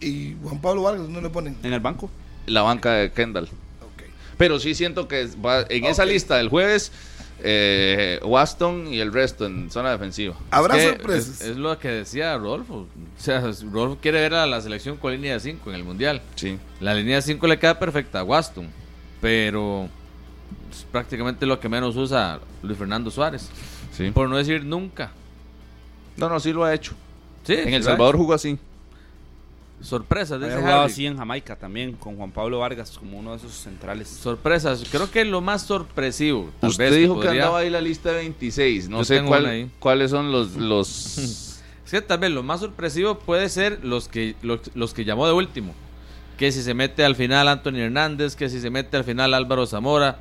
¿Y 0.00 0.34
Juan 0.42 0.60
Pablo 0.60 0.82
Vargas 0.82 1.08
no 1.08 1.20
le 1.20 1.30
ponen? 1.30 1.56
En 1.62 1.72
el 1.72 1.78
banco. 1.80 2.10
La 2.46 2.62
banca 2.62 2.92
de 2.92 3.12
Kendall. 3.12 3.44
Ok. 3.44 4.02
Pero 4.36 4.58
sí 4.58 4.74
siento 4.74 5.06
que 5.06 5.28
va- 5.44 5.64
en 5.68 5.84
esa 5.84 6.02
Ok. 6.02 6.08
lista 6.08 6.36
del 6.38 6.48
jueves, 6.48 6.90
eh, 7.46 8.18
Waston 8.24 8.88
y 8.88 9.00
el 9.00 9.12
resto 9.12 9.44
en 9.44 9.70
zona 9.70 9.90
defensiva. 9.90 10.34
¿Habrá 10.50 10.76
Es 10.78 10.82
que 10.84 10.88
sorpresas? 10.96 11.40
Es, 11.42 11.48
es 11.48 11.56
lo 11.58 11.78
que 11.78 11.88
decía 11.88 12.36
Rodolfo. 12.38 12.74
O 12.74 12.88
sea, 13.18 13.40
Rodolfo 13.40 13.98
quiere 14.00 14.20
ver 14.20 14.34
a 14.34 14.46
la 14.46 14.60
selección 14.62 14.96
con 14.96 15.12
línea 15.12 15.34
de 15.34 15.40
5 15.40 15.68
en 15.70 15.76
el 15.76 15.84
Mundial. 15.84 16.22
Sí. 16.36 16.58
La 16.80 16.94
línea 16.94 17.16
de 17.16 17.22
5 17.22 17.46
le 17.46 17.58
queda 17.58 17.78
perfecta 17.78 18.20
a 18.20 18.24
Waston, 18.24 18.68
pero 19.20 19.88
es 20.70 20.86
prácticamente 20.90 21.44
lo 21.44 21.60
que 21.60 21.68
menos 21.68 21.96
usa 21.96 22.40
Luis 22.62 22.78
Fernando 22.78 23.10
Suárez. 23.10 23.50
sí. 23.92 24.10
Por 24.10 24.28
no 24.28 24.38
decir 24.38 24.64
nunca. 24.64 25.12
No, 26.16 26.28
no, 26.28 26.40
sí 26.40 26.52
lo 26.52 26.64
ha 26.64 26.72
hecho. 26.72 26.94
Sí, 27.44 27.54
En 27.54 27.74
El. 27.74 27.82
Salvador 27.82 28.16
jugó 28.16 28.32
así. 28.32 28.58
Sorpresas, 29.84 30.40
dice 30.40 30.56
jugado 30.56 30.82
Harry. 30.82 30.92
así 30.92 31.06
en 31.06 31.16
Jamaica 31.16 31.56
también, 31.56 31.92
con 31.92 32.16
Juan 32.16 32.30
Pablo 32.30 32.58
Vargas 32.60 32.96
como 32.98 33.18
uno 33.18 33.32
de 33.32 33.36
esos 33.36 33.52
centrales. 33.52 34.08
Sorpresas. 34.08 34.84
Creo 34.90 35.10
que 35.10 35.24
lo 35.24 35.40
más 35.40 35.62
sorpresivo. 35.62 36.50
tal 36.60 36.70
Usted 36.70 36.90
vez, 36.90 37.00
dijo 37.00 37.20
que 37.20 37.28
andaba 37.28 37.58
ahí 37.58 37.70
la 37.70 37.80
lista 37.80 38.10
de 38.10 38.16
26. 38.16 38.88
No 38.88 38.98
Yo 38.98 39.04
sé 39.04 39.22
cuál- 39.22 39.70
cuáles 39.78 40.10
son 40.10 40.32
los... 40.32 40.52
los 40.56 41.18
Es 41.18 41.90
que 41.90 42.00
tal 42.00 42.18
vez 42.18 42.30
lo 42.30 42.42
más 42.42 42.60
sorpresivo 42.60 43.18
puede 43.18 43.48
ser 43.48 43.84
los 43.84 44.08
que, 44.08 44.36
los, 44.42 44.60
los 44.74 44.94
que 44.94 45.04
llamó 45.04 45.26
de 45.26 45.32
último. 45.34 45.74
Que 46.38 46.50
si 46.50 46.62
se 46.62 46.74
mete 46.74 47.04
al 47.04 47.14
final 47.14 47.46
Anthony 47.46 47.76
Hernández, 47.78 48.34
que 48.34 48.48
si 48.48 48.60
se 48.60 48.70
mete 48.70 48.96
al 48.96 49.04
final 49.04 49.34
Álvaro 49.34 49.66
Zamora. 49.66 50.18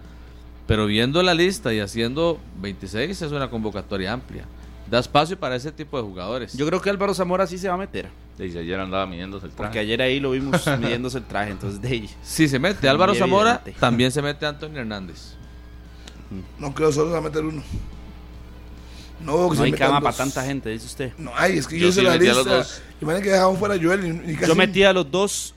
Pero 0.67 0.85
viendo 0.85 1.21
la 1.23 1.33
lista 1.33 1.73
y 1.73 1.79
haciendo 1.79 2.39
26 2.61 3.21
es 3.21 3.31
una 3.31 3.49
convocatoria 3.49 4.13
amplia. 4.13 4.45
Da 4.89 4.99
espacio 4.99 5.39
para 5.39 5.55
ese 5.55 5.71
tipo 5.71 5.97
de 5.97 6.03
jugadores. 6.03 6.53
Yo 6.55 6.65
creo 6.67 6.81
que 6.81 6.89
Álvaro 6.89 7.13
Zamora 7.13 7.47
sí 7.47 7.57
se 7.57 7.67
va 7.67 7.75
a 7.75 7.77
meter. 7.77 8.09
Dice, 8.37 8.59
ayer 8.59 8.79
andaba 8.79 9.05
midiéndose 9.05 9.45
el 9.45 9.51
Porque 9.51 9.71
traje. 9.73 9.79
ayer 9.79 10.01
ahí 10.01 10.19
lo 10.19 10.31
vimos 10.31 10.61
midiéndose 10.79 11.19
el 11.19 11.23
traje, 11.23 11.51
entonces 11.51 11.81
de 11.81 11.87
ahí. 11.87 12.09
si 12.21 12.47
se 12.47 12.59
mete 12.59 12.87
Álvaro 12.89 13.15
Zamora, 13.15 13.55
evidente. 13.63 13.79
también 13.79 14.11
se 14.11 14.21
mete 14.21 14.45
Anthony 14.45 14.75
Hernández. 14.77 15.33
No 16.59 16.73
creo, 16.73 16.91
solo 16.91 17.07
se 17.07 17.13
va 17.13 17.19
a 17.19 17.21
meter 17.21 17.43
uno. 17.45 17.63
No, 19.23 19.49
que 19.49 19.55
No 19.55 19.61
se 19.61 19.63
hay 19.63 19.71
cama 19.71 19.95
dos. 19.99 20.03
para 20.03 20.17
tanta 20.17 20.43
gente, 20.43 20.69
dice 20.69 20.85
usted. 20.85 21.13
No 21.17 21.31
hay, 21.35 21.57
es 21.57 21.67
que 21.67 21.77
Yo 21.77 21.83
yo, 21.83 21.89
hice 21.89 21.99
sí 22.01 22.05
la 22.05 22.17
lista. 22.17 22.43
dos. 22.43 22.81
Imagínate 23.01 23.23
que 23.23 23.29
dejaban 23.31 23.57
fuera 23.57 23.75
a 23.75 23.79
Joel 23.81 24.05
y, 24.27 24.31
y 24.31 24.35
casi. 24.35 24.47
Yo 24.47 24.55
metí 24.55 24.83
a 24.83 24.91
los 24.91 25.09
dos 25.09 25.53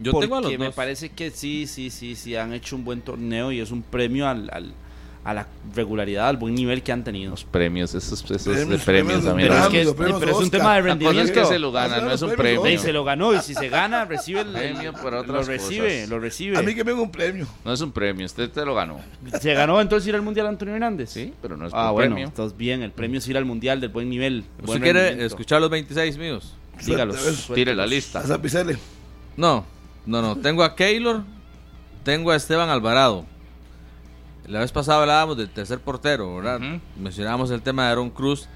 Yo 0.00 0.12
porque 0.12 0.26
tengo 0.26 0.36
a 0.38 0.40
los 0.40 0.52
me 0.58 0.66
dos. 0.66 0.74
parece 0.74 1.10
que 1.10 1.30
sí, 1.30 1.66
sí, 1.66 1.90
sí, 1.90 2.14
sí, 2.14 2.36
han 2.36 2.52
hecho 2.54 2.76
un 2.76 2.84
buen 2.84 3.02
torneo 3.02 3.52
y 3.52 3.60
es 3.60 3.70
un 3.70 3.82
premio 3.82 4.26
al, 4.28 4.48
al- 4.52 4.72
a 5.22 5.34
la 5.34 5.46
regularidad, 5.74 6.28
al 6.28 6.38
buen 6.38 6.54
nivel 6.54 6.82
que 6.82 6.92
han 6.92 7.04
tenido. 7.04 7.32
Los 7.32 7.44
premios, 7.44 7.94
esos, 7.94 8.22
esos 8.30 8.44
de 8.44 8.52
Premios, 8.54 8.82
premios 8.84 9.20
premios, 9.20 9.34
mí 9.36 9.42
Pero 9.42 9.54
es, 9.54 9.60
Premios, 9.60 9.68
que 9.70 9.80
es, 9.82 9.92
premios 9.94 10.18
pero 10.20 10.30
es 10.32 10.36
un 10.38 10.44
Oscar. 10.44 10.58
tema 10.60 10.74
de 10.74 10.80
cosa 10.80 10.88
es 10.92 10.98
rendimiento. 10.98 11.32
que 11.40 11.46
se 11.46 11.58
lo 11.58 11.72
gana, 11.72 12.00
no 12.00 12.10
es 12.12 12.22
un 12.22 12.30
premios 12.36 12.62
premio. 12.62 12.74
Y 12.74 12.78
se 12.82 12.92
lo 12.92 13.04
ganó, 13.04 13.34
y 13.34 13.38
si 13.40 13.54
se 13.54 13.68
gana, 13.68 14.04
recibe 14.06 14.40
el 14.40 14.52
Premio 14.52 14.92
por 14.94 15.12
otras 15.14 15.46
lo 15.46 15.52
recibe, 15.52 15.94
cosas. 15.96 16.08
lo 16.08 16.20
recibe. 16.20 16.56
A 16.58 16.62
mí 16.62 16.74
que 16.74 16.84
me 16.84 16.92
un 16.94 17.10
premio. 17.10 17.46
No 17.64 17.72
es 17.72 17.80
un 17.82 17.92
premio, 17.92 18.24
usted 18.24 18.50
te 18.50 18.64
lo 18.64 18.74
ganó. 18.74 18.98
¿Se 19.40 19.52
ganó 19.52 19.80
entonces 19.80 20.08
ir 20.08 20.14
al 20.14 20.22
Mundial 20.22 20.46
Antonio 20.46 20.74
Hernández? 20.74 21.10
Sí, 21.10 21.34
pero 21.42 21.56
no 21.56 21.66
es 21.66 21.72
Ah, 21.74 21.90
bueno, 21.90 22.14
premio. 22.14 22.28
entonces 22.28 22.56
bien, 22.56 22.82
el 22.82 22.90
premio 22.92 23.18
es 23.18 23.28
ir 23.28 23.36
al 23.36 23.44
Mundial 23.44 23.78
del 23.80 23.90
buen 23.90 24.08
nivel. 24.08 24.44
¿Usted 24.56 24.66
buen 24.66 24.82
quiere 24.82 25.00
rendimiento. 25.00 25.34
escuchar 25.34 25.60
los 25.60 25.68
26 25.70 26.16
míos? 26.16 26.54
Dígalos. 26.86 27.50
Tire 27.54 27.74
la 27.74 27.84
lista. 27.86 28.20
A 28.20 28.22
Zapicele. 28.22 28.78
No, 29.36 29.66
no, 30.06 30.22
no. 30.22 30.36
Tengo 30.36 30.64
a 30.64 30.74
Keylor, 30.74 31.22
tengo 32.04 32.30
a 32.30 32.36
Esteban 32.36 32.70
Alvarado. 32.70 33.26
La 34.46 34.60
vez 34.60 34.72
pasada 34.72 35.00
hablábamos 35.02 35.36
del 35.36 35.48
tercer 35.50 35.78
portero, 35.80 36.36
¿verdad? 36.36 36.60
Mencionábamos 36.96 37.50
el 37.50 37.62
tema 37.62 37.84
de 37.86 37.90
Aaron 37.92 38.10
Cruz. 38.10 38.48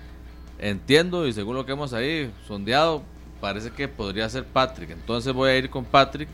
Entiendo 0.58 1.26
y 1.26 1.32
según 1.32 1.56
lo 1.56 1.66
que 1.66 1.72
hemos 1.72 1.92
ahí 1.92 2.30
sondeado, 2.48 3.02
parece 3.40 3.70
que 3.70 3.86
podría 3.88 4.28
ser 4.28 4.44
Patrick. 4.44 4.90
Entonces 4.90 5.32
voy 5.32 5.50
a 5.50 5.56
ir 5.58 5.70
con 5.70 5.84
Patrick 5.84 6.28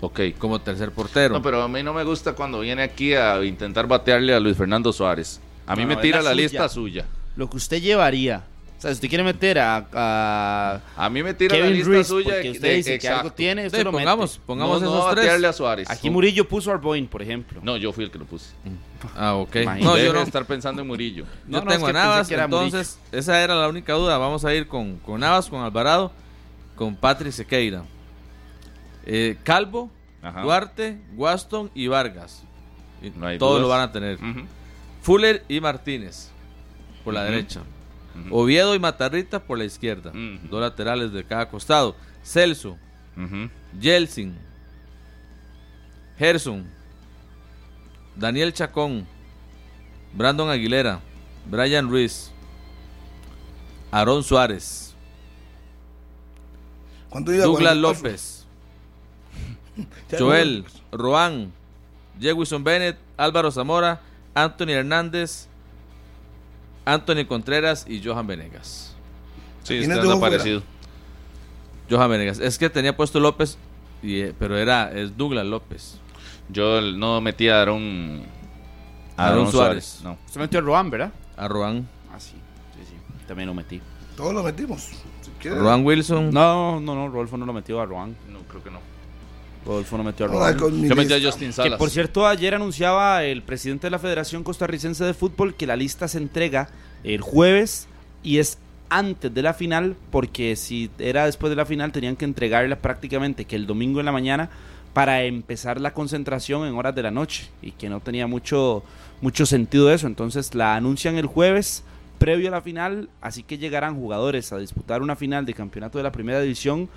Ok. 0.00 0.20
como 0.38 0.58
tercer 0.60 0.90
portero. 0.90 1.34
No, 1.34 1.42
pero 1.42 1.62
a 1.62 1.68
mí 1.68 1.82
no 1.82 1.92
me 1.94 2.04
gusta 2.04 2.32
cuando 2.34 2.60
viene 2.60 2.82
aquí 2.82 3.14
a 3.14 3.42
intentar 3.44 3.86
batearle 3.86 4.34
a 4.34 4.40
Luis 4.40 4.56
Fernando 4.56 4.92
Suárez. 4.92 5.40
A 5.66 5.74
mí 5.76 5.82
No, 5.82 5.88
me 5.88 5.96
tira 5.96 6.18
la 6.18 6.24
la, 6.24 6.30
suya. 6.32 6.42
lista 6.42 6.68
suya. 6.68 7.04
Lo 7.36 7.48
que 7.48 7.56
usted 7.56 7.80
llevaría. 7.80 8.44
Sea, 8.86 8.94
si 8.94 8.96
usted 8.98 9.08
quiere 9.08 9.24
meter 9.24 9.58
a, 9.58 9.86
a 9.92 10.80
A 10.96 11.10
mí 11.10 11.22
me 11.22 11.34
tira 11.34 11.56
la 11.56 11.62
Kevin 11.62 11.76
lista 11.76 11.90
Ruiz, 11.92 12.06
suya. 12.06 12.34
porque 12.34 12.50
usted 12.50 12.68
de- 12.68 12.74
dice 12.76 12.98
que 12.98 13.08
algo 13.08 13.32
tiene, 13.32 13.66
usted 13.66 13.78
Sí, 13.78 13.84
lo 13.84 13.92
mete. 13.92 14.04
pongamos, 14.04 14.40
pongamos 14.46 14.82
no, 14.82 14.90
no 14.90 14.96
esos 14.98 15.10
tres. 15.12 15.24
batearle 15.24 15.46
a 15.48 15.52
Suárez. 15.52 15.90
Aquí 15.90 16.10
Murillo 16.10 16.46
puso 16.48 16.70
a 16.70 16.74
Arboin, 16.74 17.06
por 17.06 17.22
ejemplo. 17.22 17.60
No, 17.62 17.76
yo 17.76 17.92
fui 17.92 18.04
el 18.04 18.10
que 18.10 18.18
lo 18.18 18.24
puse. 18.26 18.50
Ah, 19.16 19.34
ok. 19.34 19.56
Imagínate. 19.56 19.84
No, 19.84 19.98
yo 19.98 20.12
no. 20.12 20.22
estar 20.22 20.44
pensando 20.46 20.82
en 20.82 20.88
Murillo. 20.88 21.24
No, 21.46 21.58
Yo 21.58 21.64
no, 21.64 21.70
es 21.70 21.76
tengo 21.76 21.86
que 21.86 21.90
a 21.90 21.94
Navas, 22.02 22.30
entonces 22.30 22.98
esa 23.12 23.40
era 23.42 23.54
la 23.54 23.68
única 23.68 23.92
duda. 23.94 24.18
Vamos 24.18 24.44
a 24.44 24.54
ir 24.54 24.66
con, 24.68 24.98
con 24.98 25.20
Navas, 25.20 25.48
con 25.48 25.60
Alvarado, 25.62 26.12
con 26.74 26.94
Patrick 26.96 27.32
Sequeira. 27.32 27.84
Eh, 29.04 29.36
Calvo, 29.44 29.90
Ajá. 30.22 30.42
Duarte, 30.42 30.98
Waston 31.16 31.70
y 31.74 31.86
Vargas. 31.88 32.42
No 33.16 33.26
todos 33.38 33.52
dudas. 33.54 33.62
lo 33.62 33.68
van 33.68 33.80
a 33.82 33.92
tener. 33.92 34.18
Fuller 35.02 35.44
y 35.48 35.60
Martínez 35.60 36.30
por 37.04 37.14
la 37.14 37.22
derecha. 37.24 37.60
Oviedo 38.30 38.74
y 38.74 38.78
Matarrita 38.78 39.40
por 39.40 39.58
la 39.58 39.64
izquierda. 39.64 40.12
Dos 40.50 40.60
laterales 40.60 41.12
de 41.12 41.24
cada 41.24 41.48
costado. 41.48 41.96
Celso. 42.22 42.76
Jelsin, 43.80 44.36
Gerson, 46.18 46.66
Daniel 48.14 48.52
Chacón, 48.52 49.06
Brandon 50.12 50.50
Aguilera, 50.50 51.00
Brian 51.50 51.88
Ruiz, 51.88 52.30
Aarón 53.90 54.22
Suárez. 54.22 54.94
Douglas 57.10 57.46
44. 57.46 57.74
López, 57.76 58.46
Joel, 60.18 60.64
Roan, 60.92 61.52
Jewison 62.20 62.62
Bennett, 62.62 62.98
Álvaro 63.16 63.50
Zamora, 63.50 64.00
Anthony 64.34 64.72
Hernández, 64.72 65.48
Anthony 66.86 67.26
Contreras 67.28 67.84
y 67.86 68.02
Johan 68.02 68.26
Venegas. 68.26 68.94
Sí, 69.64 69.78
¿Quién 69.78 69.82
está 69.90 69.96
es 69.96 70.02
dejó 70.02 70.18
fuera? 70.18 70.36
desaparecido. 70.36 70.62
Johan 71.90 72.10
Venegas. 72.10 72.38
Es 72.38 72.56
que 72.58 72.70
tenía 72.70 72.96
puesto 72.96 73.20
López, 73.20 73.58
y, 74.02 74.20
eh, 74.20 74.34
pero 74.38 74.56
era 74.56 74.90
es 74.92 75.16
Douglas 75.16 75.44
López. 75.44 75.98
Yo 76.48 76.80
no 76.80 77.20
metí 77.20 77.48
a 77.48 77.60
Aaron, 77.62 78.22
a 79.16 79.26
Aaron 79.26 79.38
Aaron 79.40 79.52
Suárez. 79.52 79.84
Suárez. 79.84 80.00
No. 80.04 80.18
Usted 80.26 80.40
metió 80.40 80.58
a 80.60 80.62
Roan, 80.62 80.90
¿verdad? 80.90 81.12
A 81.36 81.48
Roan, 81.48 81.86
Ah, 82.12 82.18
sí. 82.20 82.36
Sí, 82.78 82.84
sí. 82.88 82.94
También 83.26 83.48
lo 83.48 83.54
metí. 83.54 83.80
Todos 84.16 84.32
lo 84.32 84.42
metimos. 84.42 84.80
Si. 84.82 85.48
Roan 85.50 85.84
Wilson. 85.84 86.30
No, 86.30 86.80
no, 86.80 86.94
no. 86.94 87.08
Rodolfo 87.08 87.36
no 87.36 87.44
lo 87.44 87.52
metió 87.52 87.80
a 87.80 87.84
Roan. 87.86 88.16
No, 88.30 88.38
creo 88.48 88.62
que 88.64 88.70
no. 88.70 88.78
Rodolfo 89.66 89.98
no 89.98 90.04
metió 90.04 90.26
a 90.26 90.52
Yo 90.52 90.94
metí 90.94 91.14
Que 91.14 91.52
Salas. 91.52 91.78
por 91.78 91.90
cierto, 91.90 92.26
ayer 92.26 92.54
anunciaba 92.54 93.24
el 93.24 93.42
presidente 93.42 93.88
de 93.88 93.90
la 93.90 93.98
Federación 93.98 94.44
Costarricense 94.44 95.04
de 95.04 95.12
Fútbol 95.12 95.54
que 95.54 95.66
la 95.66 95.76
lista 95.76 96.08
se 96.08 96.18
entrega 96.18 96.68
el 97.04 97.20
jueves 97.20 97.88
y 98.22 98.38
es 98.38 98.58
antes 98.88 99.34
de 99.34 99.42
la 99.42 99.52
final, 99.52 99.96
porque 100.10 100.54
si 100.56 100.90
era 100.98 101.26
después 101.26 101.50
de 101.50 101.56
la 101.56 101.66
final 101.66 101.92
tenían 101.92 102.16
que 102.16 102.24
entregarla 102.24 102.76
prácticamente 102.76 103.44
que 103.44 103.56
el 103.56 103.66
domingo 103.66 104.00
en 104.00 104.06
la 104.06 104.12
mañana 104.12 104.48
para 104.92 105.24
empezar 105.24 105.80
la 105.80 105.92
concentración 105.92 106.66
en 106.66 106.74
horas 106.74 106.94
de 106.94 107.02
la 107.02 107.10
noche 107.10 107.50
y 107.60 107.72
que 107.72 107.90
no 107.90 108.00
tenía 108.00 108.26
mucho, 108.26 108.82
mucho 109.20 109.44
sentido 109.44 109.92
eso. 109.92 110.06
Entonces 110.06 110.54
la 110.54 110.76
anuncian 110.76 111.16
el 111.16 111.26
jueves 111.26 111.82
previo 112.18 112.48
a 112.48 112.52
la 112.52 112.62
final, 112.62 113.10
así 113.20 113.42
que 113.42 113.58
llegarán 113.58 113.96
jugadores 113.96 114.52
a 114.52 114.58
disputar 114.58 115.02
una 115.02 115.16
final 115.16 115.44
de 115.44 115.52
campeonato 115.52 115.98
de 115.98 116.04
la 116.04 116.12
primera 116.12 116.40
división 116.40 116.88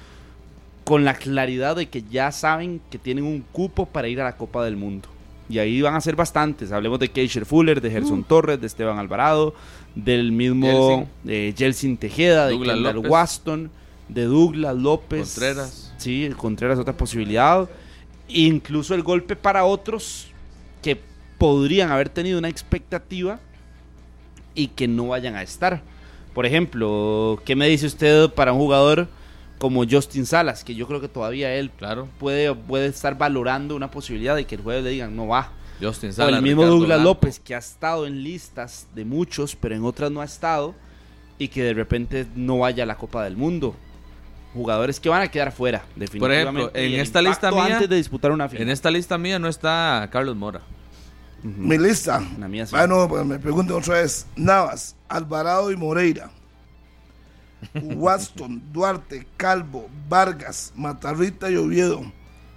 con 0.83 1.05
la 1.05 1.13
claridad 1.13 1.75
de 1.75 1.87
que 1.87 2.03
ya 2.09 2.31
saben 2.31 2.81
que 2.89 2.97
tienen 2.97 3.23
un 3.23 3.41
cupo 3.51 3.85
para 3.85 4.07
ir 4.07 4.21
a 4.21 4.23
la 4.23 4.37
Copa 4.37 4.63
del 4.63 4.75
Mundo. 4.75 5.07
Y 5.49 5.57
ahí 5.57 5.81
van 5.81 5.95
a 5.95 6.01
ser 6.01 6.15
bastantes. 6.15 6.71
Hablemos 6.71 6.99
de 6.99 7.09
Keisher 7.09 7.45
Fuller, 7.45 7.81
de 7.81 7.89
Gerson 7.89 8.23
Torres, 8.23 8.61
de 8.61 8.67
Esteban 8.67 8.99
Alvarado, 8.99 9.55
del 9.95 10.31
mismo 10.31 11.09
eh, 11.27 11.53
Jelsin 11.57 11.97
Tejeda, 11.97 12.47
de 12.47 12.59
Kendall. 12.59 12.99
Waston, 12.99 13.71
de 14.07 14.25
Douglas 14.25 14.75
López. 14.75 15.33
Contreras. 15.33 15.93
Sí, 15.97 16.29
Contreras 16.37 16.77
otra 16.77 16.95
posibilidad. 16.95 17.67
Incluso 18.27 18.93
el 18.93 19.01
golpe 19.01 19.35
para 19.35 19.65
otros 19.65 20.27
que 20.83 20.99
podrían 21.39 21.91
haber 21.91 22.09
tenido 22.09 22.37
una 22.37 22.49
expectativa 22.49 23.39
y 24.53 24.67
que 24.67 24.87
no 24.87 25.07
vayan 25.07 25.35
a 25.35 25.41
estar. 25.41 25.81
Por 26.35 26.45
ejemplo, 26.45 27.41
¿qué 27.43 27.55
me 27.55 27.67
dice 27.67 27.87
usted 27.87 28.29
para 28.29 28.53
un 28.53 28.59
jugador 28.59 29.07
como 29.59 29.85
Justin 29.87 30.25
Salas? 30.25 30.63
Que 30.63 30.73
yo 30.73 30.87
creo 30.87 30.99
que 30.99 31.07
todavía 31.07 31.53
él 31.53 31.69
Claro, 31.77 32.07
puede, 32.19 32.53
puede 32.55 32.87
estar 32.87 33.15
valorando 33.17 33.75
una 33.75 33.91
posibilidad 33.91 34.35
de 34.35 34.45
que 34.45 34.55
el 34.55 34.61
jueves 34.61 34.83
le 34.83 34.89
digan 34.89 35.15
no 35.15 35.27
va. 35.27 35.51
Justin 35.81 36.09
O 36.09 36.13
Salas. 36.13 36.35
el 36.37 36.41
mismo 36.41 36.61
Ricardo 36.63 36.77
Douglas 36.79 36.97
Blanco. 37.01 37.09
López, 37.09 37.39
que 37.39 37.53
ha 37.55 37.59
estado 37.59 38.07
en 38.07 38.23
listas 38.23 38.87
de 38.95 39.05
muchos, 39.05 39.55
pero 39.55 39.75
en 39.75 39.85
otras 39.85 40.09
no 40.11 40.21
ha 40.21 40.25
estado, 40.25 40.73
y 41.37 41.47
que 41.49 41.63
de 41.63 41.73
repente 41.73 42.25
no 42.35 42.57
vaya 42.59 42.83
a 42.83 42.85
la 42.85 42.95
Copa 42.97 43.23
del 43.23 43.37
Mundo. 43.37 43.75
Jugadores 44.53 44.99
que 44.99 45.07
van 45.09 45.21
a 45.21 45.27
quedar 45.29 45.51
fuera, 45.51 45.85
definitivamente. 45.95 46.83
en 46.85 46.91
y 46.91 46.95
el 46.95 47.01
esta 47.01 47.21
lista 47.21 47.51
mía- 47.51 47.65
Antes 47.75 47.87
de 47.87 47.95
disputar 47.97 48.31
una 48.31 48.49
final. 48.49 48.63
En 48.63 48.69
esta 48.69 48.89
lista 48.89 49.17
mía 49.17 49.37
no 49.39 49.47
está 49.47 50.09
Carlos 50.11 50.35
Mora. 50.35 50.61
Mi 51.43 51.77
lista. 51.77 52.21
La 52.39 52.47
mía 52.49 52.65
sí. 52.65 52.75
Ah, 52.77 52.85
no, 52.87 53.07
pues 53.07 53.25
me 53.25 53.39
preguntan 53.39 53.77
otra 53.77 54.01
vez. 54.01 54.25
Navas, 54.35 54.95
Alvarado 55.07 55.71
y 55.71 55.77
Moreira. 55.77 56.31
Waston, 57.73 58.61
Duarte, 58.71 59.27
Calvo, 59.37 59.89
Vargas, 60.07 60.71
Matarrita 60.75 61.49
y 61.49 61.55
Oviedo. 61.55 62.11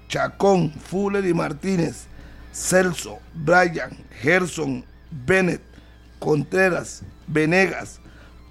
Chacón, 0.09 0.73
Fuller 0.73 1.25
y 1.25 1.35
Martínez. 1.35 2.07
Celso, 2.53 3.19
Brian, 3.35 3.97
Gerson, 4.21 4.85
Bennett, 5.11 5.63
Contreras, 6.19 7.03
Venegas, 7.27 8.01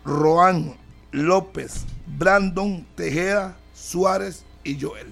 Roan, 0.04 0.76
López, 1.12 1.86
Brandon, 2.08 2.86
Tejeda, 2.96 3.56
Suárez 3.74 4.44
y 4.64 4.80
Joel. 4.80 5.08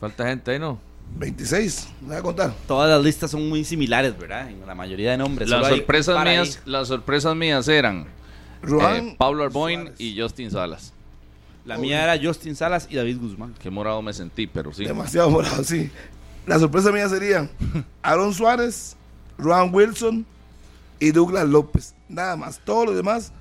Falta 0.00 0.26
gente 0.26 0.50
ahí, 0.50 0.58
¿no? 0.58 0.78
26, 1.18 1.88
me 2.02 2.08
voy 2.08 2.16
a 2.16 2.22
contar. 2.22 2.52
Todas 2.66 2.90
las 2.90 3.02
listas 3.02 3.30
son 3.30 3.48
muy 3.48 3.64
similares, 3.64 4.18
¿verdad? 4.18 4.50
En 4.50 4.66
la 4.66 4.74
mayoría 4.74 5.12
de 5.12 5.18
nombres. 5.18 5.48
Las 5.48 5.68
sorpresas 5.68 6.16
ahí. 6.16 6.30
mías, 6.30 6.60
las 6.64 6.88
sorpresas 6.88 7.34
mías 7.36 7.68
eran 7.68 8.06
Roan, 8.70 9.08
eh, 9.08 9.16
Pablo 9.18 9.44
Arboin 9.44 9.80
Suárez. 9.80 10.00
y 10.00 10.20
Justin 10.20 10.50
Salas. 10.50 10.92
La 11.64 11.78
mía 11.78 12.04
era 12.04 12.22
Justin 12.22 12.54
Salas 12.54 12.86
y 12.90 12.94
David 12.96 13.18
Guzmán. 13.20 13.54
Qué 13.58 13.70
morado 13.70 14.00
me 14.00 14.12
sentí, 14.12 14.46
pero 14.46 14.72
sí. 14.72 14.84
Demasiado 14.84 15.30
morado, 15.30 15.64
sí. 15.64 15.90
La 16.46 16.58
sorpresa 16.60 16.92
mía 16.92 17.08
sería 17.08 17.50
Aaron 18.02 18.32
Suárez, 18.32 18.96
Ron 19.36 19.74
Wilson 19.74 20.24
y 21.00 21.10
Douglas 21.10 21.48
López. 21.48 21.94
Nada 22.08 22.36
más. 22.36 22.60
Todos 22.64 22.86
los 22.86 22.94
demás 22.94 23.32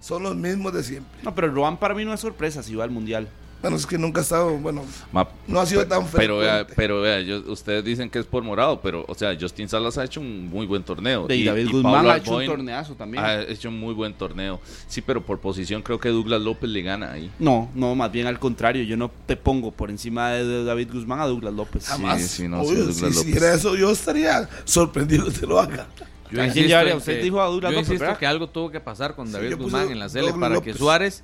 son 0.00 0.22
los 0.22 0.36
mismos 0.36 0.72
de 0.72 0.84
siempre. 0.84 1.18
No, 1.24 1.34
pero 1.34 1.52
Roan 1.52 1.76
para 1.78 1.94
mí 1.94 2.04
no 2.04 2.14
es 2.14 2.20
sorpresa 2.20 2.62
si 2.62 2.76
va 2.76 2.84
al 2.84 2.90
mundial. 2.90 3.28
Bueno, 3.64 3.78
es 3.78 3.86
que 3.86 3.96
nunca 3.96 4.20
ha 4.20 4.22
estado, 4.22 4.50
bueno, 4.58 4.84
Ma- 5.10 5.26
no 5.46 5.58
ha 5.58 5.64
sido 5.64 5.86
tan 5.86 6.06
Pero 6.08 6.36
vea, 6.36 6.66
pero 6.76 7.00
vea, 7.00 7.22
yo- 7.22 7.42
ustedes 7.50 7.82
dicen 7.82 8.10
que 8.10 8.18
es 8.18 8.26
por 8.26 8.42
morado, 8.42 8.78
pero, 8.82 9.06
o 9.08 9.14
sea, 9.14 9.34
Justin 9.40 9.70
Salas 9.70 9.96
ha 9.96 10.04
hecho 10.04 10.20
un 10.20 10.50
muy 10.50 10.66
buen 10.66 10.82
torneo. 10.82 11.26
Y, 11.30 11.44
David 11.44 11.70
Guzmán 11.70 11.92
Pablo 11.94 12.10
ha 12.10 12.16
hecho 12.18 12.36
un 12.36 12.44
torneazo 12.46 12.94
también. 12.94 13.24
Ha 13.24 13.40
hecho 13.40 13.70
un 13.70 13.80
muy 13.80 13.94
buen 13.94 14.12
torneo. 14.12 14.60
Sí, 14.86 15.00
pero 15.00 15.22
por 15.24 15.38
posición 15.40 15.80
creo 15.80 15.98
que 15.98 16.10
Douglas 16.10 16.42
López 16.42 16.68
le 16.68 16.82
gana 16.82 17.12
ahí. 17.12 17.30
No, 17.38 17.70
no, 17.74 17.94
más 17.94 18.12
bien 18.12 18.26
al 18.26 18.38
contrario. 18.38 18.84
Yo 18.84 18.98
no 18.98 19.10
te 19.24 19.34
pongo 19.36 19.70
por 19.72 19.88
encima 19.88 20.32
de 20.32 20.62
David 20.64 20.90
Guzmán 20.92 21.20
a 21.20 21.26
Douglas 21.26 21.54
López. 21.54 21.86
Jamás. 21.86 22.20
sí, 22.20 22.46
no, 22.46 22.62
sí, 22.64 22.68
Obvio, 22.70 22.78
Douglas 22.84 22.96
si 22.96 23.02
López. 23.04 23.26
hiciera 23.28 23.54
eso, 23.54 23.74
yo 23.76 23.90
estaría 23.90 24.46
sorprendido 24.66 25.24
que 25.32 25.46
lo 25.46 25.58
haga. 25.58 25.86
Yo 26.30 26.40
¿A 26.40 26.44
quién 26.44 26.46
insisto, 26.48 26.68
llevaría? 26.68 26.96
Usted 26.96 27.16
que- 27.16 27.22
dijo 27.22 27.40
a 27.40 27.46
Douglas 27.46 27.72
yo 27.72 27.80
López, 27.80 28.18
que 28.18 28.26
algo 28.26 28.48
tuvo 28.48 28.70
que 28.70 28.80
pasar 28.80 29.14
con 29.14 29.26
Sí, 29.28 29.32
David 29.32 29.56
Guzmán 29.56 29.90
en 29.90 29.98
la 29.98 30.08
Sele 30.10 30.28
Douglas 30.32 30.50
para 30.50 30.60
que. 30.62 30.74
Suárez 30.74 31.22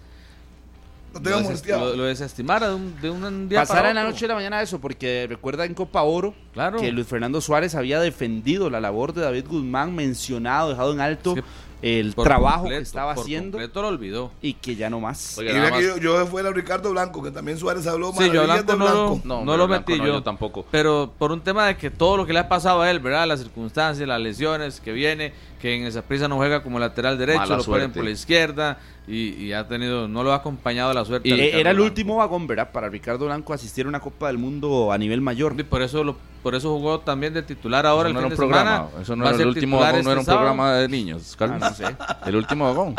No 1.12 1.20
lo, 1.31 1.37
des- 1.37 1.45
molestiado. 1.45 1.91
lo- 1.91 1.97
lo 1.97 2.05
desestimara 2.05 2.69
de 2.69 2.74
un, 2.74 3.01
de 3.01 3.11
un 3.11 3.49
día 3.49 3.61
Pasara 3.61 3.81
para 3.81 3.89
en 3.91 3.95
la 3.97 4.05
noche 4.05 4.24
y 4.24 4.28
la 4.28 4.35
mañana 4.35 4.62
eso, 4.62 4.81
porque 4.81 5.27
recuerda 5.28 5.65
en 5.65 5.74
Copa 5.74 6.03
Oro 6.03 6.35
Claro. 6.53 6.78
que 6.78 6.91
Luis 6.93 7.07
Fernando 7.07 7.41
Suárez 7.41 7.74
había 7.74 8.01
defendido 8.01 8.70
la 8.70 8.81
labor 8.81 9.12
de 9.12 9.23
David 9.23 9.47
Guzmán, 9.49 9.95
mencionado, 9.95 10.70
dejado 10.70 10.93
en 10.93 11.01
alto 11.01 11.35
Es 11.37 11.45
el 11.82 12.12
Por 12.12 12.24
trabajo 12.27 12.59
completo, 12.59 12.78
que 12.81 12.82
estaba 12.82 13.15
por 13.15 13.23
haciendo 13.24 13.53
completo 13.57 13.81
lo 13.81 13.89
olvidó. 13.89 14.31
y 14.43 14.53
que 14.53 14.77
ya 14.77 14.91
no 14.91 15.01
más. 15.01 15.39
Oiga, 15.39 15.53
Y 15.53 15.55
nada 15.55 15.70
vea 15.70 15.78
que 15.81 15.87
más- 15.87 15.97
yo, 15.97 16.19
yo 16.20 16.27
fuera 16.27 16.51
Ricardo 16.51 16.91
Blanco, 16.91 17.23
que 17.23 17.31
también 17.31 17.57
Suárez 17.57 17.87
habló 17.87 18.12
Sí, 18.12 18.19
yo 18.31 18.43
a 18.43 18.47
maravillas 18.47 18.66
Blanco 18.66 18.73
de 18.73 18.78
no 18.78 18.85
lo, 18.85 19.09
Blanco. 19.12 19.20
No, 19.27 19.45
no 19.47 19.57
lo 19.57 19.66
Blanco 19.66 19.85
metí 19.91 19.99
no, 19.99 20.07
yo. 20.07 20.12
yo 20.12 20.23
tampoco. 20.23 20.66
Pero 20.70 21.11
por 21.19 21.32
un 21.32 21.41
tema 21.41 21.66
de 21.69 21.78
que 21.78 21.91
todo 21.91 22.19
lo 22.19 22.27
que 22.27 22.35
le 22.35 22.39
ha 22.41 22.49
pasado 22.51 22.82
a 22.82 22.91
él, 22.91 23.01
¿verdad? 23.01 23.27
Las 23.27 23.41
circunstancias, 23.41 24.07
las 24.07 24.20
lesiones 24.20 24.78
que 24.81 24.93
viene, 24.93 25.32
que 25.59 25.74
en 25.74 25.87
esa 25.87 26.03
prisa 26.03 26.28
no 26.28 26.37
juega 26.37 26.62
como 26.62 26.78
lateral 26.78 27.16
derecho, 27.16 27.39
Mala 27.41 27.57
lo 27.57 27.65
ponen 27.65 27.93
por 27.93 28.05
la 28.05 28.11
izquierda 28.11 28.78
y, 29.11 29.35
y 29.47 29.53
ha 29.53 29.66
tenido, 29.66 30.07
no 30.09 30.23
lo 30.23 30.32
ha 30.32 30.37
acompañado 30.37 30.93
la 30.95 31.05
suerte. 31.05 31.28
Y 31.28 31.32
Ricardo 31.32 31.59
era 31.59 31.70
el 31.70 31.77
Blanco. 31.77 31.91
último 31.91 32.16
vagón, 32.16 32.47
¿verdad? 32.47 32.70
Para 32.70 32.89
Ricardo 32.89 33.27
Blanco 33.27 33.53
asistir 33.53 33.87
a 33.87 33.89
una 33.89 34.01
Copa 34.01 34.28
del 34.28 34.39
Mundo 34.39 34.93
a 34.93 34.99
nivel 34.99 35.20
mayor. 35.20 35.55
Y 35.59 35.65
por 35.65 35.82
eso 35.82 36.05
lo, 36.05 36.16
por 36.43 36.55
eso 36.55 36.70
jugó 36.77 37.01
también 37.01 37.35
de 37.35 37.43
titular 37.43 37.87
ahora 37.87 38.09
Eso 38.09 38.09
el 38.09 38.15
no 38.15 38.20
fin 38.20 38.20
era 38.20 38.27
un 38.27 38.31
de 38.31 38.37
programa. 38.37 38.77
semana. 38.89 39.03
Eso 39.03 39.16
no 39.16 39.24
Va 39.24 39.31
era 39.31 39.43
el 39.43 39.49
último 39.49 39.78
vagón, 39.78 39.93
no 39.93 39.99
este 39.99 40.11
era 40.12 40.20
un 40.20 40.27
sábado. 40.27 40.41
programa 40.47 40.74
de 40.74 40.89
niños. 40.89 41.37
Ah, 41.41 41.47
no 41.47 41.74
sé. 41.74 41.85
El 42.27 42.37
último 42.37 42.65
vagón. 42.66 42.95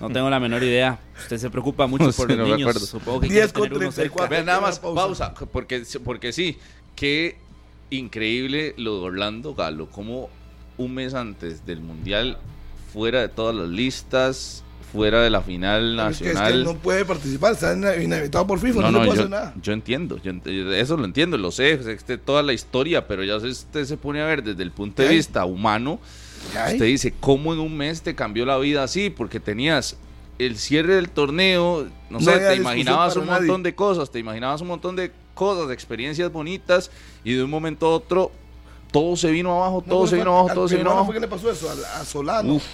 No 0.00 0.10
tengo 0.10 0.28
la 0.30 0.40
menor 0.40 0.62
idea. 0.62 0.98
Usted 1.22 1.38
se 1.38 1.48
preocupa 1.50 1.86
mucho 1.86 2.04
No 2.06 2.12
por 2.12 2.28
sé, 2.30 2.36
los 2.36 2.48
no 2.48 2.56
niños. 2.56 2.74
Supongo 2.88 3.20
que 3.20 3.28
10 3.28 3.52
quiere 3.52 3.52
con 3.52 3.62
tener 3.68 3.82
uno 3.84 3.92
cerca. 3.92 4.14
34. 4.26 4.30
Vean, 4.30 4.46
nada 4.46 4.60
más, 4.60 4.78
Pausa. 4.80 5.00
pausa, 5.32 5.34
porque, 5.52 5.82
porque 6.04 6.32
sí, 6.32 6.58
qué 6.96 7.36
increíble 7.90 8.74
lo 8.78 8.98
de 8.98 9.04
Orlando 9.06 9.54
Galo, 9.54 9.86
como 9.90 10.28
un 10.78 10.94
mes 10.94 11.14
antes 11.14 11.64
del 11.66 11.80
Mundial, 11.80 12.38
fuera 12.92 13.20
de 13.20 13.28
todas 13.28 13.54
las 13.54 13.68
listas, 13.68 14.64
fuera 14.92 15.22
de 15.22 15.30
la 15.30 15.40
final 15.40 15.98
Es 16.10 16.18
que, 16.18 16.24
es 16.24 16.30
que 16.30 16.34
nacional. 16.34 16.64
no 16.64 16.74
puede 16.76 17.04
participar, 17.04 17.52
está 17.54 17.72
inhabilitado 17.72 18.46
por 18.46 18.58
FIFA, 18.58 18.80
No, 18.82 18.90
no, 18.90 18.98
no, 18.98 18.98
puede 18.98 19.08
yo, 19.08 19.12
hacer 19.22 19.30
nada. 19.30 19.54
yo 19.62 19.72
entiendo, 19.72 20.18
yo 20.22 20.32
ent- 20.32 20.72
eso 20.74 20.96
lo 20.98 21.04
entiendo, 21.06 21.38
lo 21.38 21.50
sé, 21.50 21.72
este, 21.92 22.18
toda 22.18 22.42
la 22.42 22.52
historia, 22.52 23.08
pero 23.08 23.24
ya 23.24 23.36
usted 23.36 23.84
se 23.86 23.96
pone 23.96 24.20
a 24.20 24.26
ver 24.26 24.42
desde 24.42 24.62
el 24.62 24.70
punto 24.70 25.00
de 25.02 25.08
¿Qué 25.08 25.10
hay? 25.12 25.16
vista 25.16 25.44
humano, 25.46 25.98
¿Qué 26.52 26.72
usted 26.74 26.84
dice, 26.86 27.14
¿cómo 27.20 27.52
en 27.54 27.60
un 27.60 27.76
mes 27.76 28.02
te 28.02 28.14
cambió 28.14 28.44
la 28.44 28.58
vida 28.58 28.82
así? 28.82 29.08
Porque 29.10 29.40
tenías 29.40 29.96
el 30.38 30.58
cierre 30.58 30.96
del 30.96 31.08
torneo, 31.08 31.86
no, 32.10 32.18
No 32.18 32.20
sé, 32.20 32.38
te 32.38 32.56
imaginabas 32.56 33.16
un 33.16 33.26
nadie. 33.26 33.40
montón 33.46 33.62
de 33.62 33.74
cosas, 33.74 34.10
te 34.10 34.18
imaginabas 34.18 34.60
un 34.60 34.68
montón 34.68 34.96
de 34.96 35.12
cosas, 35.34 35.68
de 35.68 35.74
experiencias 35.74 36.30
bonitas, 36.32 36.90
y 37.24 37.32
de 37.34 37.42
un 37.44 37.50
momento 37.50 37.86
a 37.86 37.90
otro 37.90 38.30
todo 38.90 39.16
se 39.16 39.30
vino 39.30 39.54
abajo, 39.56 39.82
todo 39.88 40.06
se 40.06 40.16
vino 40.16 40.32
abajo, 40.38 40.54
todo 40.54 40.68
se 40.68 40.76
vino 40.76 40.90
abajo. 40.90 41.12
que 41.12 41.20
le 41.20 41.28
pasó 41.28 41.50
eso? 41.50 41.70
A, 41.70 42.00
a 42.00 42.04
Solano. 42.04 42.54
Uf. 42.56 42.64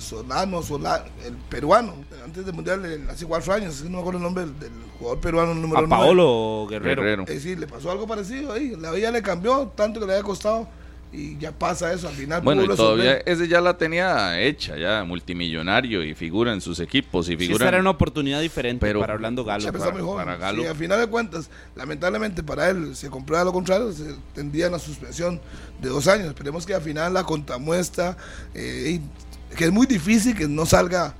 Solano, 0.00 0.62
Solano, 0.62 1.04
el 1.24 1.34
peruano, 1.34 1.94
antes 2.24 2.44
del 2.44 2.54
mundial, 2.54 2.82
hace 3.10 3.26
cuatro 3.26 3.52
años, 3.52 3.76
es 3.76 3.84
no 3.84 3.90
me 3.90 3.98
acuerdo 3.98 4.18
el 4.18 4.24
nombre 4.24 4.44
del, 4.44 4.58
del 4.58 4.72
jugador 4.98 5.20
peruano 5.20 5.54
número 5.54 5.78
A 5.78 5.82
nueve. 5.82 5.88
Paolo 5.90 6.66
Guerrero. 6.68 7.02
Guerrero. 7.02 7.24
Eh, 7.28 7.40
sí, 7.40 7.56
le 7.56 7.66
pasó 7.66 7.90
algo 7.90 8.06
parecido 8.06 8.52
ahí. 8.52 8.74
La 8.78 8.90
vida 8.92 9.10
le 9.10 9.22
cambió, 9.22 9.72
tanto 9.74 10.00
que 10.00 10.06
le 10.06 10.12
había 10.12 10.24
costado, 10.24 10.68
y 11.10 11.38
ya 11.38 11.52
pasa 11.52 11.90
eso. 11.94 12.06
Al 12.06 12.14
final, 12.14 12.42
Bueno, 12.42 12.64
y 12.64 12.66
todavía 12.68 13.14
resolver. 13.14 13.22
ese 13.24 13.48
ya 13.48 13.62
la 13.62 13.78
tenía 13.78 14.38
hecha, 14.42 14.76
ya 14.76 15.04
multimillonario 15.04 16.02
y 16.04 16.14
figura 16.14 16.52
en 16.52 16.60
sus 16.60 16.80
equipos 16.80 17.28
y 17.28 17.32
Sí, 17.32 17.36
figura 17.38 17.64
esta 17.64 17.68
era 17.68 17.80
una 17.80 17.88
oportunidad 17.90 18.42
diferente 18.42 18.84
Pero- 18.84 19.00
para 19.00 19.14
Orlando 19.14 19.42
Galo. 19.42 19.72
Muy 19.72 20.02
joven. 20.02 20.24
para 20.26 20.36
Galo. 20.36 20.60
Sí, 20.62 20.68
al 20.68 20.76
final 20.76 21.00
de 21.00 21.06
cuentas, 21.06 21.48
lamentablemente 21.76 22.42
para 22.42 22.68
él 22.68 22.94
se 22.94 23.08
comprueba 23.08 23.42
lo 23.44 23.54
contrario, 23.54 23.90
se 23.92 24.14
tendría 24.34 24.68
una 24.68 24.78
suspensión 24.78 25.40
de 25.80 25.88
dos 25.88 26.06
años. 26.08 26.26
Esperemos 26.28 26.66
que 26.66 26.74
al 26.74 26.82
final 26.82 27.14
la 27.14 27.24
contramuestra, 27.24 28.16
eh, 28.54 28.98
y- 29.00 29.00
que 29.56 29.64
es 29.64 29.72
muy 29.72 29.86
difícil 29.86 30.36
que 30.36 30.46
no 30.48 30.64
salga 30.66 31.14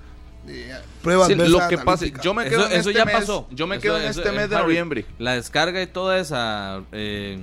eh, 0.47 0.73
pruebas 1.03 1.29
Sí, 1.29 1.35
lo 1.35 1.69
que 1.69 1.79
pase, 1.79 2.13
yo 2.23 2.33
me 2.35 2.45
quedo 2.45 2.61
Eso, 2.61 2.67
en 2.75 2.81
eso 2.81 2.89
este 2.91 2.99
ya 3.01 3.05
mes, 3.05 3.15
pasó. 3.17 3.47
Yo 3.51 3.67
me 3.67 3.77
Eso- 3.77 3.83
quedo 3.83 3.99
en 3.99 4.05
eso, 4.09 4.21
este 4.21 4.33
eh, 4.33 4.37
mes 4.37 4.49
de 4.51 4.57
Harry, 4.57 4.65
noviembre. 4.67 5.05
La 5.19 5.35
descarga 5.35 5.83
y 5.83 5.87
toda 5.87 6.19
esa 6.19 6.83
eh, 6.93 7.39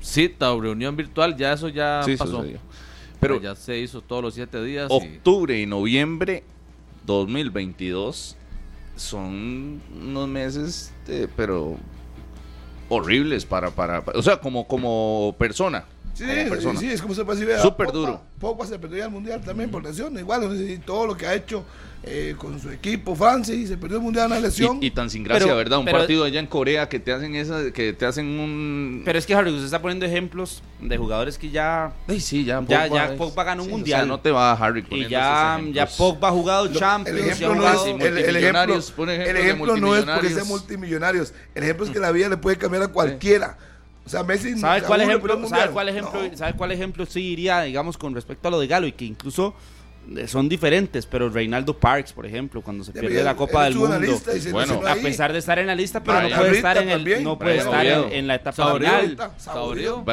cita 0.00 0.52
o 0.52 0.60
reunión 0.60 0.96
virtual, 0.96 1.36
ya 1.36 1.52
eso 1.52 1.68
ya 1.68 2.02
Sí, 2.04 2.16
pasó. 2.16 2.38
sucedió. 2.38 2.58
Pero 3.20 3.40
ya 3.40 3.54
se 3.54 3.78
hizo 3.78 4.00
todos 4.02 4.22
los 4.22 4.34
siete 4.34 4.62
días. 4.64 4.90
y- 4.90 4.94
octubre 4.94 5.58
y 5.60 5.64
noviembre 5.66 6.42
2022 7.06 8.36
son 8.96 9.80
unos 9.94 10.28
meses, 10.28 10.92
eh, 11.08 11.28
pero 11.36 11.76
horribles 12.88 13.46
para, 13.46 13.70
para, 13.70 14.04
para- 14.04 14.18
o 14.18 14.22
sea, 14.22 14.36
como, 14.38 14.66
como 14.66 15.34
persona. 15.38 15.84
Sí, 16.14 16.24
persona. 16.48 16.78
sí, 16.78 16.88
es 16.90 17.00
como 17.00 17.14
se 17.14 17.24
percibe. 17.24 17.54
a 17.54 17.62
Súper 17.62 17.86
Pogba. 17.86 17.98
duro. 17.98 18.20
Pogba 18.38 18.66
se 18.66 18.78
perdió 18.78 19.04
el 19.04 19.10
mundial 19.10 19.40
también 19.42 19.70
por 19.70 19.82
lesión. 19.82 20.18
Igual, 20.18 20.80
todo 20.84 21.06
lo 21.06 21.16
que 21.16 21.26
ha 21.26 21.34
hecho 21.34 21.64
eh, 22.04 22.34
con 22.36 22.58
su 22.60 22.68
equipo, 22.70 23.14
Francia, 23.14 23.54
y 23.54 23.66
se 23.66 23.76
perdió 23.78 23.96
el 23.98 24.02
mundial 24.02 24.26
en 24.26 24.32
una 24.32 24.40
lesión. 24.40 24.78
Y, 24.82 24.86
y 24.86 24.90
tan 24.90 25.08
sin 25.08 25.22
gracia, 25.22 25.46
Pero- 25.46 25.56
¿verdad? 25.56 25.78
Un 25.78 25.84
pero- 25.84 25.98
partido 25.98 26.24
allá 26.24 26.40
en 26.40 26.46
Corea 26.48 26.88
que 26.88 26.98
te 26.98 27.12
hacen 27.12 27.34
esa, 27.36 27.70
que 27.72 27.92
te 27.92 28.04
hacen 28.04 28.26
un... 28.40 29.02
Pero 29.04 29.18
es 29.18 29.24
que 29.24 29.34
Harry, 29.34 29.50
usted 29.52 29.64
está 29.64 29.80
poniendo 29.80 30.04
ejemplos 30.04 30.62
de 30.80 30.96
jugadores 30.98 31.38
que 31.38 31.50
ya. 31.50 31.92
Ay, 32.08 32.20
sí, 32.20 32.44
ya, 32.44 32.60
Ya- 32.68 32.88
ya 32.88 33.04
es- 33.06 33.12
Pogba 33.12 33.44
ganó 33.44 33.62
un 33.62 33.68
sí, 33.68 33.72
o 33.74 33.76
mundial. 33.78 34.00
sea, 34.00 34.06
no 34.06 34.20
te 34.20 34.30
va 34.32 34.52
Harry 34.52 34.84
Y 34.90 35.06
ya, 35.08 35.60
ya. 35.72 35.86
Pogba 35.86 36.28
ha 36.28 36.32
jugado 36.32 36.64
Lo- 36.66 36.78
Champions. 36.78 37.18
el 37.20 37.26
y 37.26 37.30
ejemplo, 37.30 37.54
no 37.54 37.68
es, 37.72 37.86
el, 37.86 38.18
el 38.18 38.18
ejemplo, 39.36 39.74
el 39.76 39.80
no 39.80 39.96
es 39.96 40.04
porque 40.04 40.28
sea 40.30 40.44
multimillonarios. 40.44 40.48
multimillonarios. 40.48 41.34
El 41.54 41.62
ejemplo 41.62 41.86
es 41.86 41.92
que 41.92 42.00
la 42.00 42.10
vida 42.10 42.28
le 42.28 42.36
puede 42.36 42.58
cambiar 42.58 42.82
a 42.82 42.88
cualquiera. 42.88 43.56
O 44.04 44.08
sea, 44.08 44.22
Messi. 44.24 44.58
¿Sabe 44.58 44.80
a 44.80 44.84
cuál 44.84 45.02
ejemplo? 45.02 45.48
¿Sabe 45.48 45.70
cuál 45.70 45.88
ejemplo? 45.88 46.22
No. 46.22 46.36
¿Sabe 46.36 46.54
cuál 46.54 46.72
ejemplo 46.72 47.06
sí 47.06 47.20
iría, 47.20 47.62
digamos, 47.62 47.96
con 47.96 48.14
respecto 48.14 48.48
a 48.48 48.50
lo 48.50 48.60
de 48.60 48.66
Galo 48.66 48.86
y 48.86 48.92
que 48.92 49.04
incluso 49.04 49.54
eh, 50.16 50.26
son 50.26 50.48
diferentes? 50.48 51.06
Pero 51.06 51.28
Reinaldo 51.28 51.78
Parks, 51.78 52.12
por 52.12 52.26
ejemplo, 52.26 52.62
cuando 52.62 52.82
se 52.82 52.92
pierde 52.92 53.22
la 53.22 53.36
Copa 53.36 53.64
del 53.64 53.76
mundo, 53.76 54.00
Bueno, 54.50 54.80
a 54.86 54.96
pesar 54.96 55.32
de 55.32 55.38
estar 55.38 55.58
en 55.60 55.68
la 55.68 55.74
lista, 55.74 56.02
pero 56.02 56.28
no 56.28 56.36
puede 56.36 56.56
estar 56.56 56.78
en 56.78 56.88
el, 56.88 57.22
no 57.22 57.38
puede 57.38 57.58
estar 57.58 57.86
en, 57.86 58.26
la 58.26 58.34
etapa 58.34 58.74
final. 58.74 59.16
Oviedo. 59.54 60.04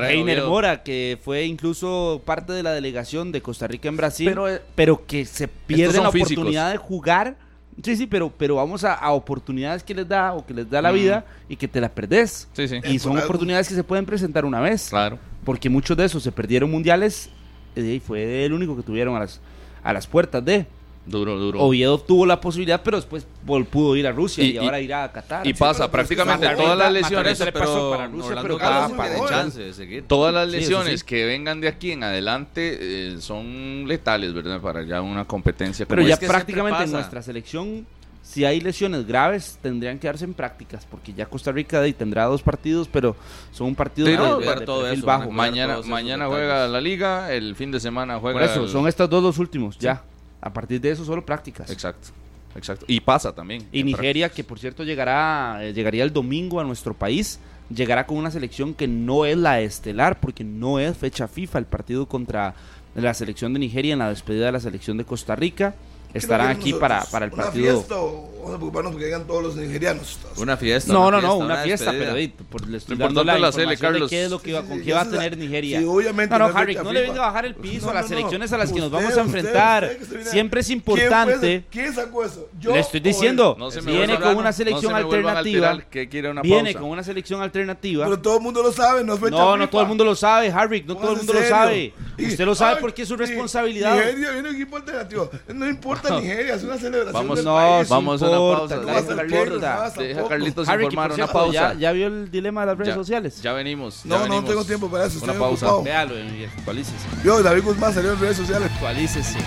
Mora, 0.48 0.84
que 0.84 1.18
fue 1.22 1.45
incluso 1.45 2.22
parte 2.26 2.53
de 2.53 2.61
la 2.61 2.74
delegación 2.74 3.32
de 3.32 3.41
Costa 3.41 3.68
Rica 3.68 3.90
en 3.90 3.98
Brasil, 3.98 4.28
Pero, 4.76 4.99
eh, 4.99 5.06
que 5.07 5.26
se 5.26 5.48
pierde 5.48 5.99
la 5.99 6.10
oportunidad 6.10 6.72
de 6.72 6.78
jugar. 6.78 7.48
Sí, 7.84 7.95
sí, 7.95 8.07
pero, 8.07 8.31
pero 8.35 8.56
vamos 8.56 8.84
a, 8.84 8.93
a 8.93 9.11
oportunidades 9.11 9.84
que 9.84 9.93
les 9.93 10.07
da 10.07 10.34
o 10.34 10.45
que 10.45 10.53
les 10.53 10.69
da 10.69 10.81
la 10.81 10.91
Mm. 10.91 10.95
vida 10.95 11.26
y 11.47 11.56
que 11.56 11.68
te 11.68 11.80
la 11.80 11.89
perdés. 11.89 12.47
Sí, 12.53 12.68
sí. 12.68 12.80
Y 12.84 12.99
son 12.99 13.18
oportunidades 13.18 13.68
que 13.69 13.76
se 13.76 13.84
pueden 13.84 14.06
presentar 14.06 14.45
una 14.45 14.60
vez. 14.60 14.89
Claro. 14.89 15.18
Porque 15.45 15.69
muchos 15.69 15.95
de 15.95 16.06
esos 16.06 16.22
se 16.23 16.31
perdieron 16.31 16.69
mundiales 16.69 17.30
eh, 17.76 17.81
y 17.95 17.99
fue 17.99 18.45
el 18.45 18.53
único 18.53 18.76
que 18.76 18.84
tuvieron 18.84 19.15
a 19.15 19.19
las, 19.19 19.39
a 19.84 19.93
las 19.93 20.07
puertas 20.07 20.43
de. 20.43 20.65
Duro, 21.05 21.39
duro. 21.39 21.59
Oviedo 21.61 21.97
tuvo 21.97 22.26
la 22.26 22.39
posibilidad, 22.39 22.81
pero 22.84 22.97
después 22.97 23.26
pudo 23.71 23.95
ir 23.95 24.05
a 24.05 24.11
Rusia 24.11 24.43
y, 24.43 24.49
Y- 24.49 24.53
y- 24.53 24.57
ahora 24.57 24.80
irá 24.80 25.03
a 25.05 25.11
Qatar. 25.11 25.47
y 25.47 25.53
pasa 25.53 25.84
es 25.85 25.88
que 25.88 25.91
prácticamente 25.91 26.47
todas 26.55 26.77
las 26.77 26.91
lesiones, 26.93 27.39
le 27.39 27.51
pasó 27.51 27.91
para 27.91 28.07
Rusia, 28.07 28.35
pero 28.41 28.59
sí 28.59 29.23
chance 29.27 29.59
de 29.59 29.73
seguir. 29.73 30.03
todas 30.07 30.34
las 30.34 30.51
Sí, 30.51 30.57
lesiones 30.57 30.99
sí. 30.99 31.05
que 31.05 31.26
vengan 31.26 31.61
de 31.61 31.67
aquí 31.67 31.91
en 31.93 32.03
adelante 32.03 32.77
eh, 32.80 33.17
son 33.21 33.85
letales, 33.88 34.34
¿verdad? 34.34 34.61
Para 34.61 34.84
ya 34.84 35.01
una 35.01 35.26
competencia 35.26 35.85
Pero 35.88 36.01
como 36.01 36.09
ya 36.09 36.17
que 36.17 36.27
prácticamente 36.27 36.84
en 36.84 36.91
nuestra 36.91 37.23
selección, 37.23 37.88
si 38.21 38.45
hay 38.45 38.61
lesiones 38.61 39.07
graves, 39.07 39.57
tendrían 39.63 39.97
que 39.97 40.05
darse 40.05 40.26
en 40.26 40.35
prácticas, 40.35 40.85
porque 40.85 41.13
ya 41.13 41.26
Costa 41.26 41.51
Rica 41.51 41.81
de- 41.81 41.93
tendrá 41.93 42.26
dos 42.26 42.43
partidos, 42.43 42.88
pero 42.88 43.15
son 43.51 43.67
un 43.67 43.76
partido 43.76 44.05
Sí, 44.05 44.11
de, 44.11 44.17
no, 44.19 44.38
de- 44.38 44.45
ver 44.45 44.59
de 44.59 44.65
todo 44.67 44.88
eso, 44.88 45.03
bajo. 45.07 45.31
Mañana, 45.31 45.80
mañana 45.85 46.27
juega 46.27 46.67
la 46.67 46.81
liga, 46.81 47.34
el 47.34 47.55
fin 47.55 47.71
de 47.71 47.80
semana 47.80 48.19
juega 48.19 48.39
Por 48.39 48.47
eso, 48.47 48.63
el- 48.65 48.69
son 48.69 48.88
estos 48.88 49.09
dos 49.09 49.23
los 49.23 49.39
últimos, 49.39 49.80
ya. 49.80 50.03
A 50.41 50.52
partir 50.53 50.80
de 50.82 50.91
eso, 50.91 51.03
solo 51.06 51.26
prácticas. 51.26 51.70
Exacto, 51.70 52.10
exacto. 52.56 52.86
Y 52.88 52.99
pasa 53.02 53.34
también. 53.34 53.68
Y 53.72 53.84
Nigeria, 53.84 54.30
que 54.30 54.44
por 54.44 54.60
cierto 54.60 54.84
llegará, 54.84 55.60
eh, 55.61 55.74
llegaría 55.74 56.03
el 56.03 56.14
domingo 56.14 56.60
a 56.60 56.64
nuestro 56.64 56.94
país, 56.94 57.40
llegará 57.74 58.06
con 58.07 58.18
una 58.18 58.32
selección 58.32 58.74
que 58.74 58.88
no 58.88 59.26
es 59.26 59.38
la 59.38 59.60
estelar, 59.61 60.20
porque 60.20 60.44
no 60.44 60.80
es 60.80 60.95
fecha 60.98 61.28
FIFA 61.28 61.60
el 61.60 61.66
partido 61.66 62.07
contra 62.07 62.56
la 62.95 63.14
selección 63.14 63.53
de 63.53 63.60
Nigeria 63.60 63.94
en 63.94 63.99
la 63.99 64.10
despedida 64.10 64.48
de 64.48 64.52
la 64.53 64.60
selección 64.60 64.98
de 64.98 65.06
Costa 65.06 65.36
Rica. 65.36 65.76
¿Qué 66.11 66.18
Estarán 66.18 66.48
aquí 66.48 66.74
para, 66.74 66.95
nosotros? 66.95 67.11
para 67.11 67.26
el 67.28 67.34
¿Una 67.34 67.44
partido. 67.44 67.76
fiesta 67.78 67.95
o 67.98 68.39
vamos 68.40 68.56
a 68.56 68.57
preocuparnos 68.57 68.91
porque 68.91 69.06
llegan 69.06 69.28
todos 69.28 69.44
los 69.44 69.56
nigerianos? 69.56 70.18
Una 70.38 70.57
fiesta. 70.57 70.94
No, 70.94 71.07
una 71.07 71.22
no, 71.22 71.28
no, 71.28 71.36
una 71.38 71.57
fiesta, 71.57 71.91
pero 71.91 72.16
eh, 72.16 72.34
por, 72.49 72.68
le 72.68 72.78
estoy 72.78 72.98
dando 72.98 73.24
la 73.24 73.38
la 73.38 73.52
de 73.52 73.78
qué 74.10 74.24
es 74.26 74.32
lo 74.32 74.41
que, 74.41 74.53
va, 74.53 74.61
Sí, 74.61 74.68
con 74.68 74.82
qué 74.82 74.94
va 74.94 75.02
a 75.02 75.10
tener 75.10 75.38
Nigeria. 75.38 75.80
sí, 75.80 75.86
obviamente 75.86 76.38
no, 76.38 76.45
Harry, 76.45 76.76
no 76.76 76.91
le 76.91 77.02
venga 77.02 77.24
a 77.24 77.28
bajar 77.28 77.45
el 77.45 77.56
piso 77.56 77.86
No, 77.86 77.91
a 77.91 77.95
las 77.95 78.03
no, 78.03 78.10
no. 78.10 78.16
selecciones 78.18 78.53
a 78.53 78.57
las 78.57 78.72
que 78.72 78.80
nos 78.80 78.91
vamos 78.91 79.18
a 79.18 79.22
enfrentar. 79.22 79.84
usted 80.02 80.16
viene- 80.16 80.30
Siempre 80.32 80.61
es 80.61 80.68
¿Quién 80.68 80.82
fue 80.84 80.94
importante. 80.95 81.66
¿Quién 81.70 81.94
sacó 81.94 82.24
eso? 82.24 82.49
¿Yo 82.60 82.72
Le 82.74 82.80
estoy 82.80 82.99
diciendo, 82.99 83.56
No 83.60 83.72
se 83.72 83.82
me 83.82 83.91
viene 83.91 84.20
con 84.20 84.36
una 84.36 84.49
no 84.49 84.53
selección 84.53 84.94
alternativa. 84.95 85.70
alterar, 85.70 85.90
que 85.90 86.10
quiere 86.10 86.30
una 86.30 86.41
Viene 86.41 86.72
pausa. 86.74 86.80
con 86.80 86.90
una 86.90 87.03
selección 87.03 87.41
alternativa. 87.41 88.06
Pero 88.06 88.20
todo 88.20 88.38
el 88.38 88.44
mundo 88.44 88.64
lo 88.64 88.72
sabe, 88.72 89.03
no 89.03 89.14
es 89.14 89.20
fecha 89.20 89.32
No, 89.32 89.57
no 89.57 89.70
todo 89.70 89.82
el 89.82 89.88
mundo 89.88 90.06
lo 90.06 90.16
sabe, 90.16 90.52
Harry, 90.52 90.84
no 90.86 90.95
todo 90.95 91.11
el 91.11 91.18
mundo 91.18 91.34
lo 91.34 91.44
sabe. 91.44 91.94
Usted 92.18 92.45
lo 92.45 92.56
sabe 92.56 92.82
porque 92.82 93.02
es 93.03 93.07
su 93.07 93.16
responsabilidad. 93.18 93.95
Nigeria 93.95 94.32
viene 94.32 94.49
un 94.49 94.56
equipo 94.56 94.78
alternativo. 94.78 95.30
No 95.53 95.68
importa 95.68 96.10
Nigeria, 96.20 96.56
es 96.56 96.64
una 96.64 96.78
celebración 96.78 97.14
Vamos, 97.14 97.44
no, 97.44 97.56
vamos 97.90 98.22
a 98.22 98.28
una 98.30 98.57
pausa. 98.57 98.76
No 98.76 98.81
Deja 98.81 98.93
va 98.93 98.99
a 98.99 99.01
ser 99.03 99.15
Carlitos, 99.15 99.39
Keylor, 99.43 99.61
no 99.61 99.68
va 99.68 99.85
a 99.85 99.89
ser 99.91 100.07
deja. 100.07 100.27
Carlitos 100.27 100.69
Harry, 100.69 100.84
informar 100.85 101.11
una 101.14 101.27
pausa. 101.27 101.51
¿ya, 101.53 101.73
ya 101.80 101.91
vio 101.91 102.07
el 102.07 102.31
dilema 102.31 102.61
de 102.61 102.68
las 102.68 102.77
redes 102.77 102.93
Ya- 102.93 102.95
sociales? 102.99 103.41
Ya 103.41 103.53
venimos. 103.53 104.03
ya 104.03 104.10
No, 104.10 104.15
no, 104.15 104.19
no 104.19 104.30
venimos. 104.30 104.49
tengo 104.49 104.65
tiempo 104.65 104.89
para 104.89 105.06
eso. 105.06 105.18
Una 105.23 105.34
Estoy 105.34 105.39
pausa. 105.47 105.65
ocupado. 105.68 105.84
Véalo 105.84 106.19
y 106.19 106.45
actualícese. 106.45 107.07
Yo, 107.23 107.41
David 107.43 107.64
Guzmán 107.64 107.93
salió 107.93 108.14
en 108.14 108.19
redes 108.19 108.38
sociales. 108.38 108.69
Actualícese. 108.73 109.38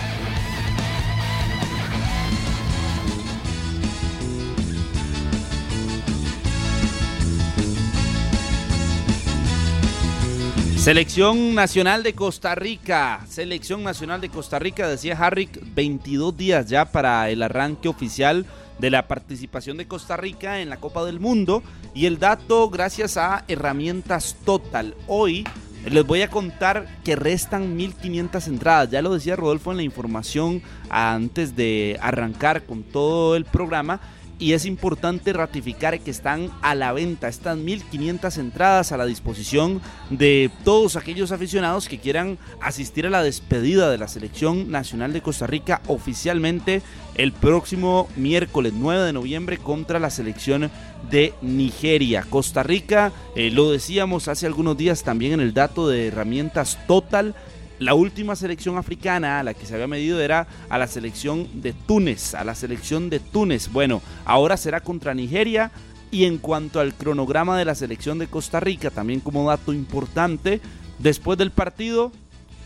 Selección 10.77 11.55
Nacional 11.55 12.03
de 12.03 12.13
Costa 12.13 12.55
Rica. 12.55 13.21
Selección 13.29 13.83
Nacional 13.83 14.19
de 14.19 14.27
Costa 14.29 14.59
Rica, 14.59 14.87
decía 14.87 15.17
Harrick, 15.17 15.59
22 15.73 16.35
días 16.35 16.67
ya 16.67 16.83
para 16.85 17.29
el 17.29 17.41
arranque 17.41 17.87
oficial 17.87 18.45
de 18.79 18.89
la 18.89 19.07
participación 19.07 19.77
de 19.77 19.87
Costa 19.87 20.17
Rica 20.17 20.59
en 20.59 20.69
la 20.69 20.77
Copa 20.77 21.05
del 21.05 21.19
Mundo. 21.19 21.63
Y 21.93 22.05
el 22.05 22.19
dato 22.19 22.69
gracias 22.69 23.17
a 23.17 23.45
Herramientas 23.47 24.35
Total. 24.45 24.95
Hoy 25.07 25.45
les 25.85 26.05
voy 26.05 26.21
a 26.21 26.29
contar 26.29 26.87
que 27.03 27.15
restan 27.15 27.75
1500 27.75 28.47
entradas. 28.47 28.89
Ya 28.89 29.01
lo 29.01 29.13
decía 29.13 29.35
Rodolfo 29.35 29.71
en 29.71 29.77
la 29.77 29.83
información 29.83 30.61
antes 30.89 31.55
de 31.55 31.97
arrancar 32.01 32.63
con 32.63 32.83
todo 32.83 33.35
el 33.35 33.45
programa. 33.45 33.99
Y 34.43 34.51
es 34.51 34.65
importante 34.65 35.31
ratificar 35.31 36.01
que 36.01 36.11
están 36.11 36.51
a 36.61 36.75
la 36.75 36.91
venta. 36.91 37.29
Están 37.29 37.63
1500 37.63 38.37
entradas 38.39 38.91
a 38.91 38.97
la 38.97 39.05
disposición 39.05 39.79
de 40.09 40.51
todos 40.65 40.97
aquellos 40.97 41.31
aficionados 41.31 41.87
que 41.87 41.97
quieran 41.97 42.37
asistir 42.59 43.07
a 43.07 43.09
la 43.09 43.23
despedida 43.23 43.89
de 43.89 43.97
la 43.97 44.09
Selección 44.09 44.69
Nacional 44.69 45.13
de 45.13 45.21
Costa 45.21 45.47
Rica 45.47 45.81
oficialmente 45.87 46.81
el 47.15 47.31
próximo 47.31 48.09
miércoles 48.17 48.73
9 48.75 49.03
de 49.03 49.13
noviembre 49.13 49.59
contra 49.59 49.97
la 49.97 50.09
selección 50.09 50.69
de 51.09 51.33
Nigeria. 51.41 52.25
Costa 52.29 52.63
Rica, 52.63 53.13
eh, 53.37 53.49
lo 53.49 53.71
decíamos 53.71 54.27
hace 54.27 54.45
algunos 54.45 54.75
días 54.75 55.03
también 55.03 55.31
en 55.31 55.39
el 55.39 55.53
dato 55.53 55.87
de 55.87 56.07
herramientas 56.07 56.77
Total. 56.85 57.33
La 57.79 57.95
última 57.95 58.35
selección 58.35 58.77
africana 58.77 59.39
a 59.39 59.43
la 59.43 59.53
que 59.53 59.65
se 59.65 59.73
había 59.73 59.87
medido 59.87 60.21
era 60.21 60.47
a 60.69 60.77
la 60.77 60.87
selección 60.87 61.61
de 61.61 61.73
Túnez, 61.73 62.35
a 62.35 62.43
la 62.43 62.55
selección 62.55 63.09
de 63.09 63.19
Túnez. 63.19 63.71
Bueno, 63.71 64.01
ahora 64.25 64.57
será 64.57 64.79
contra 64.79 65.13
Nigeria. 65.13 65.71
Y 66.11 66.25
en 66.25 66.37
cuanto 66.37 66.79
al 66.79 66.93
cronograma 66.93 67.57
de 67.57 67.65
la 67.65 67.73
selección 67.73 68.19
de 68.19 68.27
Costa 68.27 68.59
Rica, 68.59 68.91
también 68.91 69.19
como 69.19 69.49
dato 69.49 69.73
importante, 69.73 70.61
después 70.99 71.39
del 71.39 71.49
partido, 71.49 72.11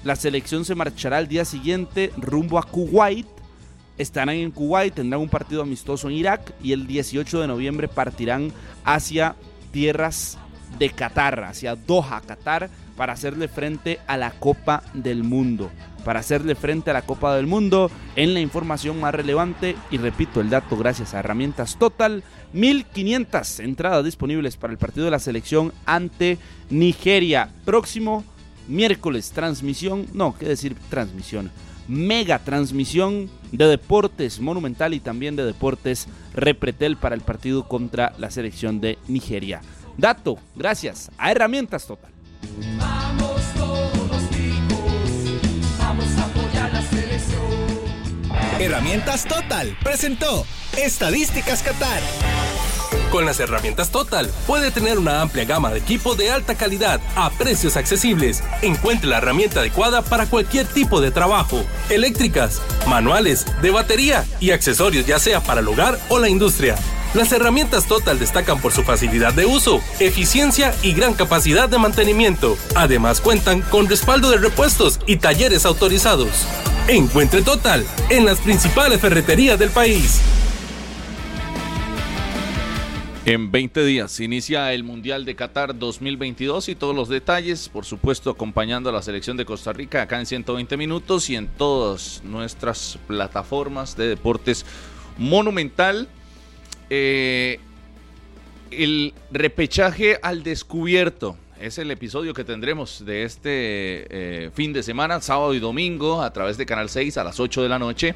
la 0.04 0.18
selección 0.18 0.66
se 0.66 0.76
marchará 0.76 1.18
al 1.18 1.30
día 1.30 1.46
siguiente 1.46 2.12
rumbo 2.18 2.60
a 2.60 2.64
Kuwait. 2.64 3.26
Estarán 3.98 4.36
en 4.36 4.52
Kuwait, 4.52 4.94
tendrán 4.94 5.22
un 5.22 5.30
partido 5.30 5.62
amistoso 5.62 6.10
en 6.10 6.16
Irak 6.16 6.54
y 6.62 6.74
el 6.74 6.88
18 6.88 7.40
de 7.40 7.48
noviembre 7.48 7.88
partirán 7.88 8.52
hacia 8.84 9.36
tierras 9.72 10.38
de 10.78 10.90
Qatar, 10.90 11.46
hacia 11.46 11.76
Doha, 11.76 12.22
Qatar, 12.22 12.70
para 12.98 13.14
hacerle 13.14 13.48
frente 13.48 14.00
a 14.08 14.18
la 14.18 14.32
Copa 14.32 14.84
del 14.94 15.24
Mundo. 15.24 15.72
Para 16.04 16.20
hacerle 16.20 16.56
frente 16.56 16.90
a 16.90 16.94
la 16.94 17.04
Copa 17.04 17.36
del 17.36 17.48
Mundo 17.48 17.92
en 18.16 18.34
la 18.34 18.42
información 18.42 19.00
más 19.00 19.14
relevante. 19.14 19.76
Y 19.92 19.98
repito 19.98 20.42
el 20.42 20.50
dato 20.50 20.76
gracias 20.76 21.14
a 21.14 21.20
Herramientas 21.20 21.78
Total. 21.78 22.24
1500 22.54 23.60
entradas 23.60 24.04
disponibles 24.04 24.58
para 24.58 24.74
el 24.74 24.80
partido 24.80 25.06
de 25.06 25.12
la 25.12 25.20
selección 25.20 25.72
ante 25.86 26.40
Nigeria. 26.70 27.50
Próximo 27.64 28.24
miércoles, 28.68 29.32
transmisión, 29.32 30.08
no, 30.14 30.36
qué 30.38 30.48
decir 30.48 30.76
transmisión. 30.90 31.52
Mega 31.88 32.40
transmisión 32.40 33.30
de 33.52 33.66
deportes 33.66 34.42
monumental 34.42 34.94
y 34.94 35.00
también 35.00 35.38
de 35.38 35.46
deportes 35.46 36.08
repretel 36.34 36.98
para 36.98 37.16
el 37.16 37.22
partido 37.22 37.68
contra 37.68 38.14
la 38.18 38.30
selección 38.30 38.82
de 38.82 38.98
Nigeria. 39.08 39.62
Dato, 39.98 40.38
gracias 40.56 41.12
a 41.18 41.32
Herramientas 41.32 41.88
Total. 41.88 42.17
Herramientas 48.60 49.26
Total 49.26 49.78
presentó 49.84 50.46
Estadísticas 50.78 51.62
Qatar. 51.62 52.02
Con 53.12 53.26
las 53.26 53.40
herramientas 53.40 53.92
Total 53.92 54.30
puede 54.46 54.72
tener 54.72 54.98
una 54.98 55.22
amplia 55.22 55.46
gama 55.46 55.72
de 55.72 55.80
equipo 55.80 56.16
de 56.16 56.32
alta 56.32 56.56
calidad 56.56 57.00
a 57.16 57.30
precios 57.30 57.78
accesibles. 57.78 58.44
Encuentre 58.62 59.10
la 59.10 59.18
herramienta 59.18 59.60
adecuada 59.60 60.02
para 60.02 60.26
cualquier 60.26 60.68
tipo 60.68 61.02
de 61.02 61.12
trabajo. 61.12 61.64
Eléctricas, 61.90 62.62
manuales, 62.88 63.46
de 63.62 63.72
batería 63.72 64.26
y 64.40 64.52
accesorios 64.52 65.06
ya 65.06 65.20
sea 65.20 65.42
para 65.42 65.62
el 65.62 65.68
hogar 65.68 66.00
o 66.10 66.20
la 66.20 66.28
industria. 66.28 66.76
Las 67.14 67.32
herramientas 67.32 67.88
Total 67.88 68.20
destacan 68.20 68.60
por 68.60 68.74
su 68.74 68.84
facilidad 68.84 69.34
de 69.34 69.46
uso, 69.46 69.82
eficiencia 70.00 70.76
y 70.84 70.94
gran 70.94 71.14
capacidad 71.14 71.70
de 71.70 71.78
mantenimiento. 71.78 72.58
Además 72.76 73.22
cuentan 73.22 73.62
con 73.62 73.88
respaldo 73.88 74.30
de 74.30 74.38
repuestos 74.38 75.00
y 75.08 75.16
talleres 75.18 75.66
autorizados. 75.66 76.46
Encuentre 76.88 77.42
Total 77.42 77.86
en 78.10 78.26
las 78.26 78.40
principales 78.40 79.00
ferreterías 79.00 79.58
del 79.58 79.70
país. 79.70 80.22
En 83.26 83.52
20 83.52 83.84
días 83.84 84.20
inicia 84.20 84.72
el 84.74 84.84
Mundial 84.86 85.26
de 85.26 85.36
Qatar 85.36 85.78
2022 85.78 86.70
y 86.70 86.76
todos 86.76 86.96
los 86.96 87.10
detalles, 87.10 87.68
por 87.68 87.84
supuesto, 87.84 88.30
acompañando 88.30 88.90
a 88.90 88.94
la 88.94 89.02
selección 89.02 89.36
de 89.36 89.44
Costa 89.44 89.74
Rica 89.74 90.02
acá 90.02 90.20
en 90.20 90.26
120 90.26 90.78
minutos 90.78 91.30
y 91.30 91.36
en 91.36 91.48
todas 91.48 92.22
nuestras 92.24 92.98
plataformas 93.08 93.98
de 93.98 94.08
deportes 94.08 94.66
monumental. 95.18 96.08
Eh, 96.90 97.60
el 98.72 99.14
repechaje 99.32 100.20
al 100.22 100.44
descubierto. 100.44 101.38
Es 101.60 101.80
el 101.80 101.90
episodio 101.90 102.36
que 102.36 102.44
tendremos 102.44 103.04
de 103.04 103.24
este 103.24 103.48
eh, 103.50 104.52
fin 104.54 104.74
de 104.74 104.84
semana, 104.84 105.20
sábado 105.22 105.56
y 105.56 105.60
domingo, 105.60 106.22
a 106.22 106.32
través 106.32 106.58
de 106.58 106.68
Canal 106.68 106.88
6 106.90 107.18
a 107.18 107.24
las 107.24 107.40
8 107.40 107.64
de 107.64 107.70
la 107.70 107.80
noche 107.80 108.16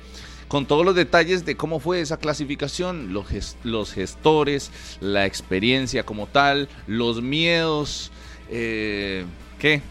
con 0.51 0.65
todos 0.65 0.85
los 0.85 0.95
detalles 0.95 1.45
de 1.45 1.55
cómo 1.55 1.79
fue 1.79 2.01
esa 2.01 2.17
clasificación, 2.17 3.13
los, 3.13 3.25
gest 3.25 3.55
los 3.63 3.93
gestores, 3.93 4.69
la 4.99 5.25
experiencia 5.25 6.03
como 6.03 6.27
tal, 6.27 6.67
los 6.87 7.21
miedos, 7.21 8.11
eh, 8.49 9.23
¿qué? 9.59 9.81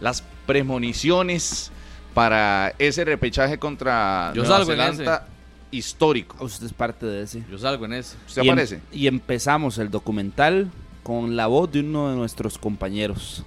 Las 0.00 0.24
premoniciones 0.44 1.70
para 2.14 2.74
ese 2.80 3.04
repechaje 3.04 3.60
contra 3.60 4.32
Yo 4.34 4.42
Nueva 4.42 4.64
Zelanda 4.64 5.28
histórico. 5.72 6.36
Usted 6.44 6.66
es 6.66 6.72
parte 6.72 7.06
de 7.06 7.22
ese. 7.22 7.42
Yo 7.50 7.58
salgo 7.58 7.84
en 7.86 7.94
ese. 7.94 8.16
¿Usted 8.28 8.42
y, 8.42 8.46
em- 8.48 8.52
aparece? 8.52 8.80
y 8.92 9.06
empezamos 9.08 9.78
el 9.78 9.90
documental 9.90 10.70
con 11.02 11.34
la 11.34 11.48
voz 11.48 11.72
de 11.72 11.80
uno 11.80 12.10
de 12.10 12.16
nuestros 12.16 12.58
compañeros. 12.58 13.44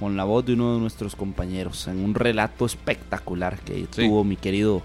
Con 0.00 0.16
la 0.16 0.24
voz 0.24 0.44
de 0.44 0.54
uno 0.54 0.74
de 0.74 0.80
nuestros 0.80 1.14
compañeros. 1.16 1.86
En 1.86 2.02
un 2.04 2.14
relato 2.14 2.66
espectacular 2.66 3.58
que 3.60 3.86
Sí. 3.90 4.06
tuvo 4.08 4.24
mi 4.24 4.36
querido 4.36 4.82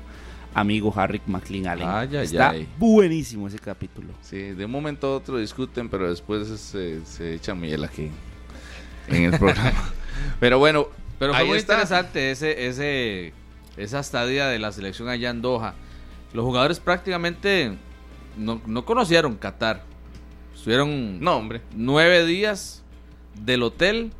amigo 0.53 0.93
Harry 0.95 1.21
McLean 1.27 1.67
Allen. 1.67 1.87
Ay, 1.89 2.09
ay, 2.17 2.25
Está 2.25 2.49
ay. 2.51 2.67
buenísimo 2.77 3.47
ese 3.47 3.57
capítulo. 3.59 4.09
Sí, 4.21 4.37
de 4.37 4.65
un 4.65 4.71
momento 4.71 5.07
a 5.07 5.15
otro 5.17 5.37
discuten, 5.37 5.89
pero 5.89 6.09
después 6.09 6.47
se, 6.47 7.05
se 7.05 7.33
echa 7.35 7.55
miel 7.55 7.83
aquí 7.85 8.09
en 9.07 9.33
el 9.33 9.39
programa. 9.39 9.91
pero 10.39 10.59
bueno, 10.59 10.87
Pero 11.19 11.33
fue 11.33 11.41
ahí 11.41 11.47
muy 11.47 11.57
está. 11.57 11.73
interesante 11.73 12.31
ese, 12.31 12.67
ese, 12.67 13.33
esa 13.77 13.99
estadía 13.99 14.47
de 14.47 14.59
la 14.59 14.71
selección 14.71 15.07
allá 15.09 15.29
en 15.29 15.41
Doha. 15.41 15.73
Los 16.33 16.45
jugadores 16.45 16.79
prácticamente 16.79 17.77
no, 18.37 18.61
no 18.65 18.85
conocieron 18.85 19.35
Qatar. 19.35 19.83
Estuvieron 20.55 21.19
No, 21.19 21.37
hombre. 21.37 21.61
nueve 21.75 22.25
días 22.25 22.83
del 23.35 23.63
hotel 23.63 24.11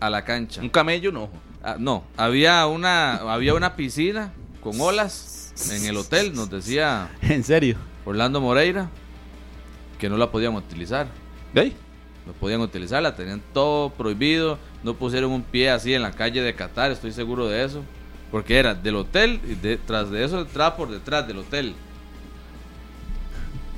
a 0.00 0.10
la 0.10 0.24
cancha. 0.24 0.60
Un 0.60 0.68
camello 0.68 1.12
no. 1.12 1.28
Ah, 1.62 1.76
no, 1.78 2.04
había 2.16 2.66
una, 2.66 3.14
había 3.32 3.54
una 3.54 3.74
piscina 3.76 4.32
con 4.62 4.78
olas 4.80 5.54
en 5.72 5.84
el 5.86 5.96
hotel, 5.96 6.34
nos 6.34 6.50
decía 6.50 7.10
En 7.22 7.42
serio. 7.44 7.76
Orlando 8.04 8.40
Moreira, 8.40 8.90
que 9.98 10.08
no 10.10 10.16
la 10.18 10.30
podían 10.30 10.54
utilizar. 10.54 11.06
¿Ve? 11.54 11.72
No 12.26 12.32
podían 12.32 12.60
utilizarla, 12.60 13.14
tenían 13.14 13.42
todo 13.52 13.90
prohibido, 13.90 14.58
no 14.82 14.94
pusieron 14.94 15.30
un 15.30 15.42
pie 15.42 15.70
así 15.70 15.94
en 15.94 16.02
la 16.02 16.10
calle 16.10 16.42
de 16.42 16.54
Qatar, 16.54 16.90
estoy 16.90 17.12
seguro 17.12 17.48
de 17.48 17.64
eso. 17.64 17.82
Porque 18.34 18.56
era 18.56 18.74
del 18.74 18.96
hotel 18.96 19.40
y 19.48 19.54
detrás 19.54 20.10
de 20.10 20.24
eso 20.24 20.40
entraba 20.40 20.76
por 20.76 20.90
detrás 20.90 21.24
del 21.28 21.38
hotel. 21.38 21.72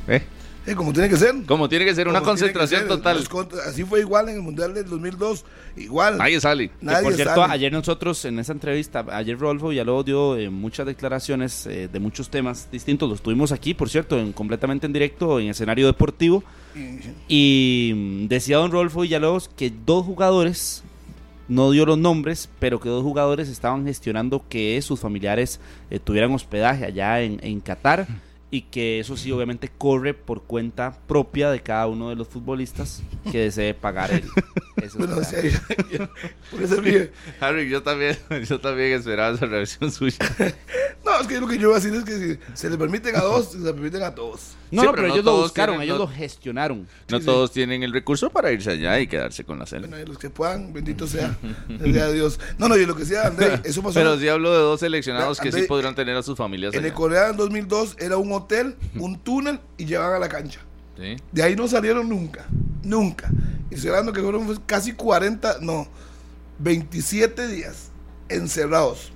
¿Ve? 0.07 0.23
Eh, 0.67 0.75
como 0.75 0.95
tiene 0.95 1.11
que 1.11 1.19
ser. 1.19 1.35
Como 1.45 1.69
tiene 1.69 1.85
que 1.85 1.95
ser 1.95 2.09
una 2.09 2.21
Como 2.21 2.31
concentración 2.31 2.81
ser. 2.81 2.89
total. 2.89 3.23
Así 3.67 3.85
fue 3.85 4.01
igual 4.01 4.31
en 4.31 4.37
el 4.37 4.41
Mundial 4.41 4.73
del 4.73 4.87
2002. 4.89 5.45
Igual. 5.77 6.17
Nadie 6.17 6.41
sale. 6.41 6.71
Que 6.71 6.87
por 7.03 7.13
cierto, 7.13 7.35
sale. 7.35 7.53
ayer 7.53 7.71
nosotros 7.71 8.25
en 8.25 8.39
esa 8.39 8.53
entrevista, 8.53 9.05
ayer 9.11 9.39
Rodolfo 9.39 9.69
Villalobos 9.69 10.07
dio 10.07 10.39
eh, 10.39 10.49
muchas 10.49 10.87
declaraciones 10.87 11.67
eh, 11.67 11.91
de 11.93 12.01
muchos 12.01 12.31
temas 12.31 12.71
distintos. 12.73 13.11
Los 13.11 13.21
tuvimos 13.21 13.53
aquí, 13.53 13.75
por 13.75 13.91
cierto, 13.91 14.19
en, 14.19 14.33
completamente 14.33 14.87
en 14.87 14.95
directo, 14.95 15.39
en 15.39 15.49
escenario 15.51 15.87
deportivo. 15.87 16.43
Y 17.29 17.93
mm, 17.95 18.29
decía 18.29 18.57
don 18.57 18.73
Rodolfo 18.73 19.03
Villalobos 19.03 19.51
que 19.55 19.71
dos 19.85 20.07
jugadores 20.07 20.83
no 21.49 21.71
dio 21.71 21.87
los 21.87 21.99
nombres, 21.99 22.49
pero 22.59 22.81
que 22.81 22.89
dos 22.89 23.03
jugadores 23.03 23.49
estaban 23.49 23.85
gestionando 23.85 24.43
que 24.49 24.81
sus 24.83 25.01
familiares 25.01 25.61
eh, 25.91 25.99
tuvieran 25.99 26.33
hospedaje 26.33 26.85
allá 26.85 27.21
en, 27.21 27.39
en 27.43 27.61
Qatar 27.61 28.07
y 28.51 28.63
que 28.63 29.01
eso 29.01 29.17
sí 29.17 29.33
obviamente 29.33 29.69
corre 29.77 30.15
por 30.15 30.45
cuenta 30.45 30.97
propia 31.09 31.51
de 31.51 31.61
cada 31.63 31.87
uno 31.89 32.11
de 32.11 32.15
los 32.17 32.29
futbolistas 32.29 33.03
que 33.33 33.39
desee 33.41 33.75
pagar 33.75 34.13
el 34.13 34.23
Bueno, 34.99 35.17
o 35.17 35.25
sea, 35.25 35.43
yo- 35.43 36.09
por 36.51 36.63
eso 36.63 36.77
Harry, 37.41 37.69
yo 37.69 37.83
también, 37.83 38.17
yo 38.49 38.61
también 38.61 38.93
esperaba 38.93 39.35
esa 39.35 39.47
reacción 39.47 39.91
suya. 39.91 40.19
no, 41.05 41.21
es 41.21 41.27
que 41.27 41.41
lo 41.41 41.49
que 41.49 41.59
yo 41.59 41.69
voy 41.71 41.79
a 41.79 41.81
decir 41.81 41.95
es 41.95 42.05
que 42.05 42.13
si 42.37 42.39
se 42.55 42.71
le 42.71 42.77
permiten 42.79 43.17
a 43.17 43.21
dos, 43.21 43.53
se 43.53 43.59
le 43.59 43.73
permiten 43.73 44.03
a 44.03 44.15
todos. 44.15 44.53
No, 44.71 44.83
Sí, 44.83 44.87
no, 44.89 44.93
pero 44.93 44.95
pero 44.95 45.09
no 45.09 45.15
ellos 45.15 45.25
lo 45.25 45.37
buscaron, 45.43 45.75
tienen- 45.77 45.85
ellos 45.85 45.99
no- 45.99 46.05
lo 46.07 46.11
gestionaron. 46.13 46.89
No 47.09 47.21
todos 47.21 47.53
tienen 47.53 47.83
el 47.83 47.93
recurso 47.93 48.31
para 48.31 48.53
irse 48.53 48.71
allá 48.71 48.99
y 49.01 49.07
quedarse 49.07 49.45
con 49.45 49.59
la 49.59 49.67
cena. 49.67 49.87
Bueno, 49.87 50.03
y 50.03 50.07
los 50.07 50.19
que 50.19 50.29
puedan, 50.31 50.73
bendito 50.73 51.07
sea, 51.07 51.37
sea 51.93 52.09
Dios. 52.11 52.39
No, 52.59 52.69
no, 52.69 52.77
y 52.77 52.85
lo 52.85 52.95
que 52.95 53.01
decía 53.03 53.27
André, 53.27 53.61
eso 53.65 53.83
pasó 53.83 53.95
Pero 53.95 54.19
sí 54.19 54.29
hablo 54.29 54.53
de 54.53 54.59
dos 54.59 54.81
seleccionados 54.81 55.39
que 55.41 55.51
sí 55.51 55.57
André, 55.59 55.69
podrán 55.69 55.95
tener 55.95 56.17
a 56.17 56.23
sus 56.23 56.37
familias 56.37 56.75
en 56.75 56.81
allá. 56.81 56.89
el 56.89 56.95
Corea 56.95 57.29
en 57.31 57.37
2002 57.37 57.97
era 57.99 58.17
un 58.19 58.33
hotel, 58.37 58.77
un 58.97 59.19
túnel 59.19 59.61
y 59.77 59.85
llevaban 59.87 60.15
a 60.17 60.19
la 60.19 60.29
cancha. 60.29 60.61
Sí. 60.97 61.17
De 61.33 61.43
ahí 61.43 61.55
no 61.57 61.69
salieron 61.69 62.09
nunca, 62.09 62.47
nunca. 62.83 63.29
Y 63.71 63.75
estoy 63.75 63.91
hablando 63.91 64.13
que 64.13 64.23
fueron 64.23 64.57
casi 64.67 64.93
40, 64.93 65.59
no, 65.61 65.87
27 66.59 67.49
días 67.49 67.91
encerrados. 68.29 69.13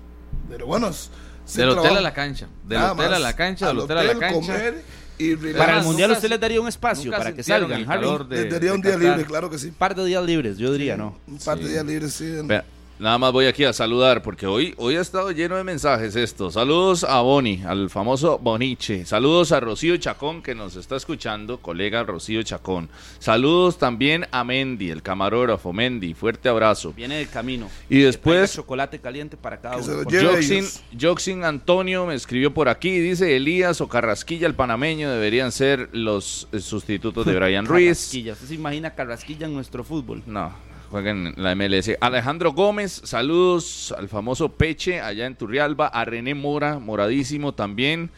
Pero 0.49 0.67
bueno, 0.67 0.91
se 0.93 1.61
Del 1.61 1.71
hotel 1.71 1.83
trabaja. 1.83 1.99
a 1.99 2.03
la 2.03 2.15
cancha. 2.15 2.49
Del 2.67 2.79
Nada 2.79 2.93
hotel 2.93 3.15
a 3.15 3.19
la 3.19 3.37
cancha, 3.37 3.67
del 3.69 3.79
hotel 3.79 3.99
a 3.99 4.03
la 4.05 4.19
cancha. 4.19 4.35
comer 4.41 4.83
y 5.19 5.37
Para 5.37 5.79
el 5.79 5.85
mundial 5.85 6.09
nunca 6.09 6.19
usted 6.19 6.31
les 6.31 6.41
daría 6.41 6.61
un 6.61 6.69
espacio 6.69 7.11
para 7.11 7.35
que 7.35 7.43
salgan, 7.43 7.73
el 7.81 7.89
Harry. 7.89 8.01
calor 8.01 8.29
de- 8.29 8.43
Les 8.45 8.53
daría 8.53 8.73
un 8.75 8.81
día 8.81 8.97
libre, 8.97 9.25
claro 9.25 9.51
que 9.51 9.59
sí. 9.59 9.69
Un 9.69 9.75
par 9.75 9.95
de 9.95 10.05
días 10.07 10.25
libres, 10.25 10.57
yo 10.59 10.73
diría, 10.73 10.97
¿no? 10.97 11.17
Un 11.27 11.39
par 11.39 11.59
de 11.59 11.69
días 11.69 11.85
libres, 11.85 12.13
sí. 12.15 12.31
Vea, 12.45 12.65
nada 13.01 13.19
más 13.19 13.33
voy 13.33 13.47
aquí 13.47 13.65
a 13.65 13.73
saludar 13.73 14.23
porque 14.23 14.47
hoy, 14.47 14.75
hoy 14.77 14.97
ha 14.97 15.01
estado 15.01 15.31
lleno 15.33 15.57
de 15.57 15.65
mensajes 15.65 16.15
esto. 16.15 16.51
Saludos 16.51 17.03
a 17.05 17.21
Boni, 17.23 17.63
al 17.67 17.91
famoso 17.91 18.39
Boniche. 18.39 19.05
Saludos 19.07 19.53
a 19.53 19.61
Rocío 19.61 19.97
Chacón 19.97 20.43
que 20.43 20.55
nos 20.55 20.77
está 20.77 20.97
escuchando, 20.97 21.59
colega 21.59 22.03
Rocío 22.05 22.43
Chacón. 22.43 22.89
Saludos 23.19 23.79
también 23.79 24.27
a 24.31 24.45
Mendy, 24.45 24.91
el 24.91 25.03
camarógrafo 25.03 25.73
Mendy. 25.73 26.15
Fuerte 26.15 26.49
abrazo. 26.49 26.93
Viene 26.93 27.17
de 27.17 27.27
camino. 27.27 27.69
Y 27.89 28.01
después- 28.01 28.53
chocolate 28.55 29.01
caliente 29.01 29.37
para 29.37 29.61
cada 29.61 29.79
uno. 29.79 30.05
Joxin. 30.05 30.65
Joxin 31.01 31.45
Antonio 31.45 32.07
me 32.07 32.15
escribió 32.15 32.53
por 32.53 32.69
aquí, 32.69 32.99
dice 33.01 33.35
Elías 33.37 33.81
o 33.81 33.89
Carrasquilla, 33.89 34.47
el 34.47 34.55
panameño, 34.55 35.11
deberían 35.11 35.53
ser 35.53 35.89
los 35.93 36.49
eh, 36.53 36.61
sustitutos 36.61 37.25
de 37.25 37.35
Brian 37.39 37.65
Ruiz. 37.67 37.87
Carrasquilla. 37.99 38.33
¿Usted 38.35 38.47
se 38.47 38.55
imagina 38.55 38.95
Carrasquilla 38.95 39.47
en 39.47 39.55
nuestro 39.55 39.85
fútbol? 39.85 40.23
No, 40.27 40.53
jueguen 40.91 41.29
en 41.37 41.43
la 41.43 41.55
MLS. 41.55 41.97
Alejandro 42.01 42.53
Gómez, 42.53 43.01
saludos 43.05 43.95
al 43.97 44.09
famoso 44.09 44.49
Peche 44.51 45.01
allá 45.01 45.27
en 45.27 45.37
Turrialba. 45.37 45.87
A 45.87 46.05
René 46.05 46.35
Mora, 46.35 46.79
moradísimo 46.79 47.53
también. 47.55 48.11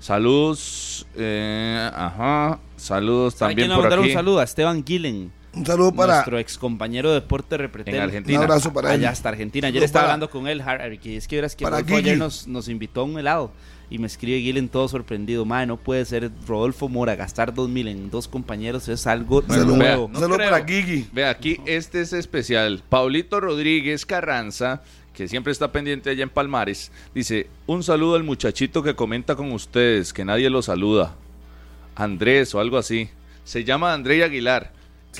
Saludos, 0.00 1.06
eh, 1.16 1.90
ajá, 1.92 2.60
saludos 2.76 3.34
¿Sabe 3.34 3.52
también 3.52 3.70
por 3.70 3.80
mandar 3.82 3.98
aquí. 3.98 4.08
un 4.08 4.14
saludo? 4.14 4.38
A 4.40 4.44
Esteban 4.44 4.84
Gillen, 4.86 5.32
Un 5.52 5.66
saludo 5.66 5.92
para 5.92 6.14
nuestro 6.14 6.38
ex 6.38 6.56
compañero 6.56 7.08
de 7.10 7.16
Deporte 7.16 7.56
Repretel. 7.56 7.94
En 7.96 8.02
Argentina. 8.02 8.38
Un 8.38 8.44
abrazo 8.44 8.72
para 8.72 8.94
él. 8.94 9.00
Allá 9.00 9.10
hasta 9.10 9.28
Argentina. 9.28 9.66
Ayer 9.68 9.82
estaba 9.82 10.04
para- 10.04 10.12
hablando 10.14 10.30
con 10.30 10.46
él, 10.46 10.60
Harry, 10.60 10.98
que 10.98 11.16
es 11.16 11.26
que 11.26 11.36
verás 11.36 11.56
que 11.56 11.66
ayer 11.66 12.16
nos, 12.16 12.46
nos 12.46 12.68
invitó 12.68 13.00
a 13.00 13.04
un 13.04 13.18
helado. 13.18 13.50
Y 13.90 13.98
me 13.98 14.06
escribe 14.06 14.40
Gillen 14.40 14.68
todo 14.68 14.86
sorprendido. 14.88 15.44
Madre, 15.44 15.66
no 15.66 15.76
puede 15.78 16.04
ser 16.04 16.30
Rodolfo 16.46 16.88
Mora 16.88 17.16
gastar 17.16 17.54
dos 17.54 17.68
mil 17.70 17.88
en 17.88 18.10
dos 18.10 18.28
compañeros. 18.28 18.86
Es 18.88 19.06
algo 19.06 19.40
Bueno, 19.42 19.62
Saludo. 19.62 19.78
vea, 19.78 19.96
nuevo. 19.96 20.04
un 20.06 20.12
no 20.30 20.36
para 20.36 20.64
Gigi. 20.64 21.06
Ve 21.12 21.24
aquí, 21.24 21.58
este 21.64 22.00
es 22.02 22.12
especial. 22.12 22.82
Paulito 22.88 23.40
Rodríguez 23.40 24.04
Carranza, 24.04 24.82
que 25.14 25.26
siempre 25.26 25.52
está 25.52 25.72
pendiente 25.72 26.10
allá 26.10 26.22
en 26.22 26.28
Palmares, 26.30 26.92
dice, 27.14 27.48
un 27.66 27.82
saludo 27.82 28.16
al 28.16 28.24
muchachito 28.24 28.82
que 28.82 28.94
comenta 28.94 29.36
con 29.36 29.52
ustedes, 29.52 30.12
que 30.12 30.24
nadie 30.24 30.50
lo 30.50 30.60
saluda. 30.62 31.14
Andrés 31.96 32.54
o 32.54 32.60
algo 32.60 32.76
así. 32.78 33.08
Se 33.44 33.64
llama 33.64 33.92
André 33.94 34.22
Aguilar. 34.22 34.72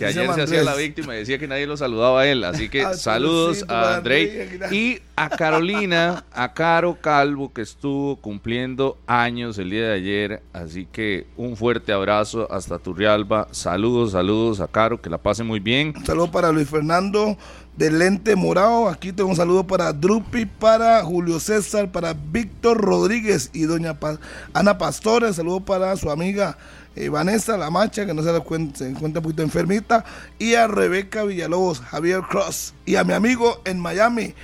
Que 0.07 0.13
se 0.13 0.21
ayer 0.21 0.35
se 0.35 0.43
hacía 0.43 0.63
la 0.63 0.75
víctima 0.75 1.15
y 1.15 1.19
decía 1.19 1.39
que 1.39 1.49
nadie 1.49 1.67
lo 1.67 1.77
saludaba 1.77 2.23
a 2.23 2.27
él. 2.27 2.45
Así 2.45 2.69
que 2.69 2.83
Ah, 2.89 2.95
saludos 2.95 3.65
a 3.69 3.97
Aguilar. 3.97 4.73
y 4.73 5.01
a 5.17 5.29
Carolina, 5.29 6.25
a 6.33 6.55
Caro 6.55 6.99
Calvo, 7.01 7.53
que 7.53 7.63
estuvo 7.63 8.17
cumpliendo 8.17 8.97
años 9.07 9.59
el 9.59 9.71
día 9.71 9.89
de 9.89 9.95
ayer. 9.95 10.43
Así 10.53 10.87
que 10.91 11.27
un 11.37 11.57
fuerte 11.57 11.93
abrazo 11.93 12.51
hasta 12.53 12.79
Turrialba. 12.79 13.49
Saludos, 13.51 14.13
saludos 14.13 14.61
a 14.61 14.69
Caro, 14.69 15.01
que 15.01 15.11
la 15.11 15.19
pase 15.19 15.43
muy 15.45 15.61
bien. 15.61 15.93
Un 15.97 16.07
saludo 16.07 16.31
para 16.31 16.53
Luis 16.53 16.69
Fernando 16.69 17.37
de 17.77 17.91
Lente 17.91 18.37
Morado. 18.37 18.89
Aquí 18.89 19.13
tengo 19.13 19.31
un 19.31 19.37
saludo 19.37 19.67
para 19.67 19.93
Drupi, 19.93 20.47
para 20.47 21.03
Julio 21.03 21.39
César, 21.41 21.91
para 21.91 22.13
Víctor 22.15 22.79
Rodríguez 22.81 23.51
y 23.53 23.63
doña 23.63 23.95
Pa- 23.99 24.19
Ana 24.53 24.79
Pastores. 24.79 25.37
Saludo 25.37 25.61
para 25.61 25.97
su 25.97 26.11
amiga 26.11 26.57
eh, 27.05 27.09
Vanessa 27.09 27.57
La 27.57 27.71
Macha, 27.71 28.07
que 28.07 28.15
no 28.15 28.23
se, 28.23 28.33
da 28.33 28.41
cuenta, 28.41 28.79
se 28.79 28.89
encuentra 28.89 29.21
un 29.21 29.25
poquito 29.25 29.43
enfermita. 29.43 30.05
Y 30.39 30.55
a 30.55 30.67
Rebeca 30.67 31.25
Villalobos, 31.25 31.81
Javier 31.81 32.23
Cross. 32.29 32.75
Y 32.87 32.97
a 32.97 33.05
mi 33.05 33.13
amigo 33.13 33.61
en 33.65 33.79
Miami, 33.81 34.35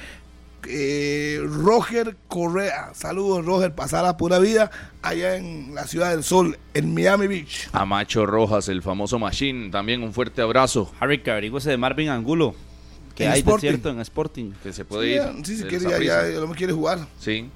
eh, 0.69 1.41
Roger 1.45 2.17
Correa. 2.29 2.93
Saludos, 2.95 3.45
Roger. 3.45 3.75
Pasar 3.75 4.05
la 4.05 4.17
pura 4.17 4.39
vida 4.39 4.71
allá 5.03 5.37
en 5.37 5.75
la 5.75 5.87
Ciudad 5.87 6.11
del 6.11 6.25
Sol, 6.25 6.59
en 6.73 6.95
Miami 6.95 7.27
Beach. 7.27 7.69
A 7.73 7.85
Macho 7.85 8.25
Rojas, 8.27 8.69
el 8.69 8.83
famoso 8.83 9.19
Machine, 9.19 9.71
también 9.71 10.03
un 10.03 10.13
fuerte 10.13 10.41
abrazo. 10.43 10.91
Harry, 11.01 11.23
que 11.23 11.31
averigüese 11.31 11.71
de 11.71 11.77
Marvin 11.77 12.09
Angulo. 12.09 12.55
Que 13.15 13.27
En 13.27 13.33
hay 13.33 13.39
Sporting. 13.41 13.67
de 13.67 13.73
cierto 13.75 13.91
en 13.91 14.01
Sporting. 14.01 14.53
Que 14.63 14.73
se 14.73 14.85
puede 14.85 15.07
Sí, 15.07 15.15
ir. 15.39 15.47
sí, 15.47 15.57
si 15.59 15.63
quiere, 15.65 15.85
ya, 15.85 15.99
ya, 16.03 16.29
ya 16.31 16.41
no 16.41 16.47
me 16.49 16.55
quiere 16.57 16.73
jugar. 16.73 16.99
Sí. 17.21 17.49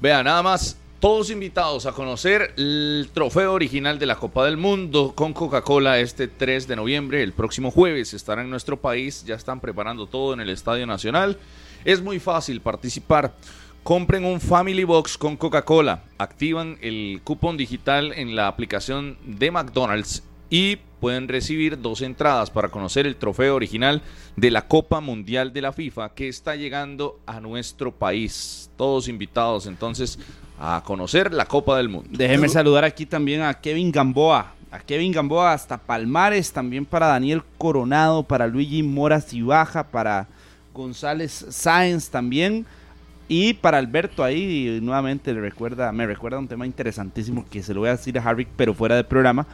Vea, 0.00 0.22
nada 0.22 0.42
más, 0.42 0.76
todos 1.04 1.28
invitados 1.28 1.84
a 1.84 1.92
conocer 1.92 2.54
el 2.56 3.10
trofeo 3.12 3.52
original 3.52 3.98
de 3.98 4.06
la 4.06 4.16
Copa 4.16 4.46
del 4.46 4.56
Mundo 4.56 5.12
con 5.14 5.34
Coca-Cola 5.34 5.98
este 5.98 6.28
3 6.28 6.66
de 6.66 6.76
noviembre. 6.76 7.22
El 7.22 7.34
próximo 7.34 7.70
jueves 7.70 8.14
estará 8.14 8.40
en 8.40 8.48
nuestro 8.48 8.80
país. 8.80 9.22
Ya 9.26 9.34
están 9.34 9.60
preparando 9.60 10.06
todo 10.06 10.32
en 10.32 10.40
el 10.40 10.48
Estadio 10.48 10.86
Nacional. 10.86 11.36
Es 11.84 12.00
muy 12.00 12.20
fácil 12.20 12.62
participar. 12.62 13.34
Compren 13.82 14.24
un 14.24 14.40
Family 14.40 14.84
Box 14.84 15.18
con 15.18 15.36
Coca-Cola. 15.36 16.04
Activan 16.16 16.78
el 16.80 17.20
cupón 17.22 17.58
digital 17.58 18.14
en 18.14 18.34
la 18.34 18.48
aplicación 18.48 19.18
de 19.26 19.50
McDonald's 19.50 20.22
y 20.48 20.76
pueden 21.00 21.28
recibir 21.28 21.82
dos 21.82 22.00
entradas 22.00 22.50
para 22.50 22.70
conocer 22.70 23.06
el 23.06 23.16
trofeo 23.16 23.56
original 23.56 24.00
de 24.36 24.50
la 24.50 24.68
Copa 24.68 25.00
Mundial 25.00 25.52
de 25.52 25.60
la 25.60 25.74
FIFA 25.74 26.14
que 26.14 26.28
está 26.28 26.56
llegando 26.56 27.20
a 27.26 27.40
nuestro 27.40 27.92
país. 27.92 28.70
Todos 28.78 29.08
invitados 29.08 29.66
entonces 29.66 30.18
a 30.58 30.82
conocer 30.84 31.32
la 31.32 31.46
Copa 31.46 31.76
del 31.76 31.88
Mundo. 31.88 32.08
Déjeme 32.12 32.48
saludar 32.48 32.84
aquí 32.84 33.06
también 33.06 33.42
a 33.42 33.54
Kevin 33.54 33.90
Gamboa. 33.90 34.52
A 34.70 34.78
Kevin 34.80 35.12
Gamboa 35.12 35.52
hasta 35.52 35.78
Palmares, 35.78 36.52
también 36.52 36.84
para 36.84 37.06
Daniel 37.06 37.42
Coronado, 37.58 38.22
para 38.24 38.46
Luigi 38.46 38.82
Mora 38.82 39.20
Cibaja, 39.20 39.84
para 39.84 40.26
González 40.72 41.46
Sáenz 41.50 42.10
también. 42.10 42.66
Y 43.28 43.54
para 43.54 43.78
Alberto 43.78 44.22
ahí 44.22 44.80
nuevamente 44.82 45.32
le 45.32 45.40
recuerda, 45.40 45.90
me 45.92 46.06
recuerda 46.06 46.38
un 46.38 46.48
tema 46.48 46.66
interesantísimo 46.66 47.46
que 47.48 47.62
se 47.62 47.72
lo 47.72 47.80
voy 47.80 47.88
a 47.88 47.96
decir 47.96 48.18
a 48.18 48.22
Harry, 48.22 48.46
pero 48.56 48.74
fuera 48.74 48.96
del 48.96 49.06
programa. 49.06 49.46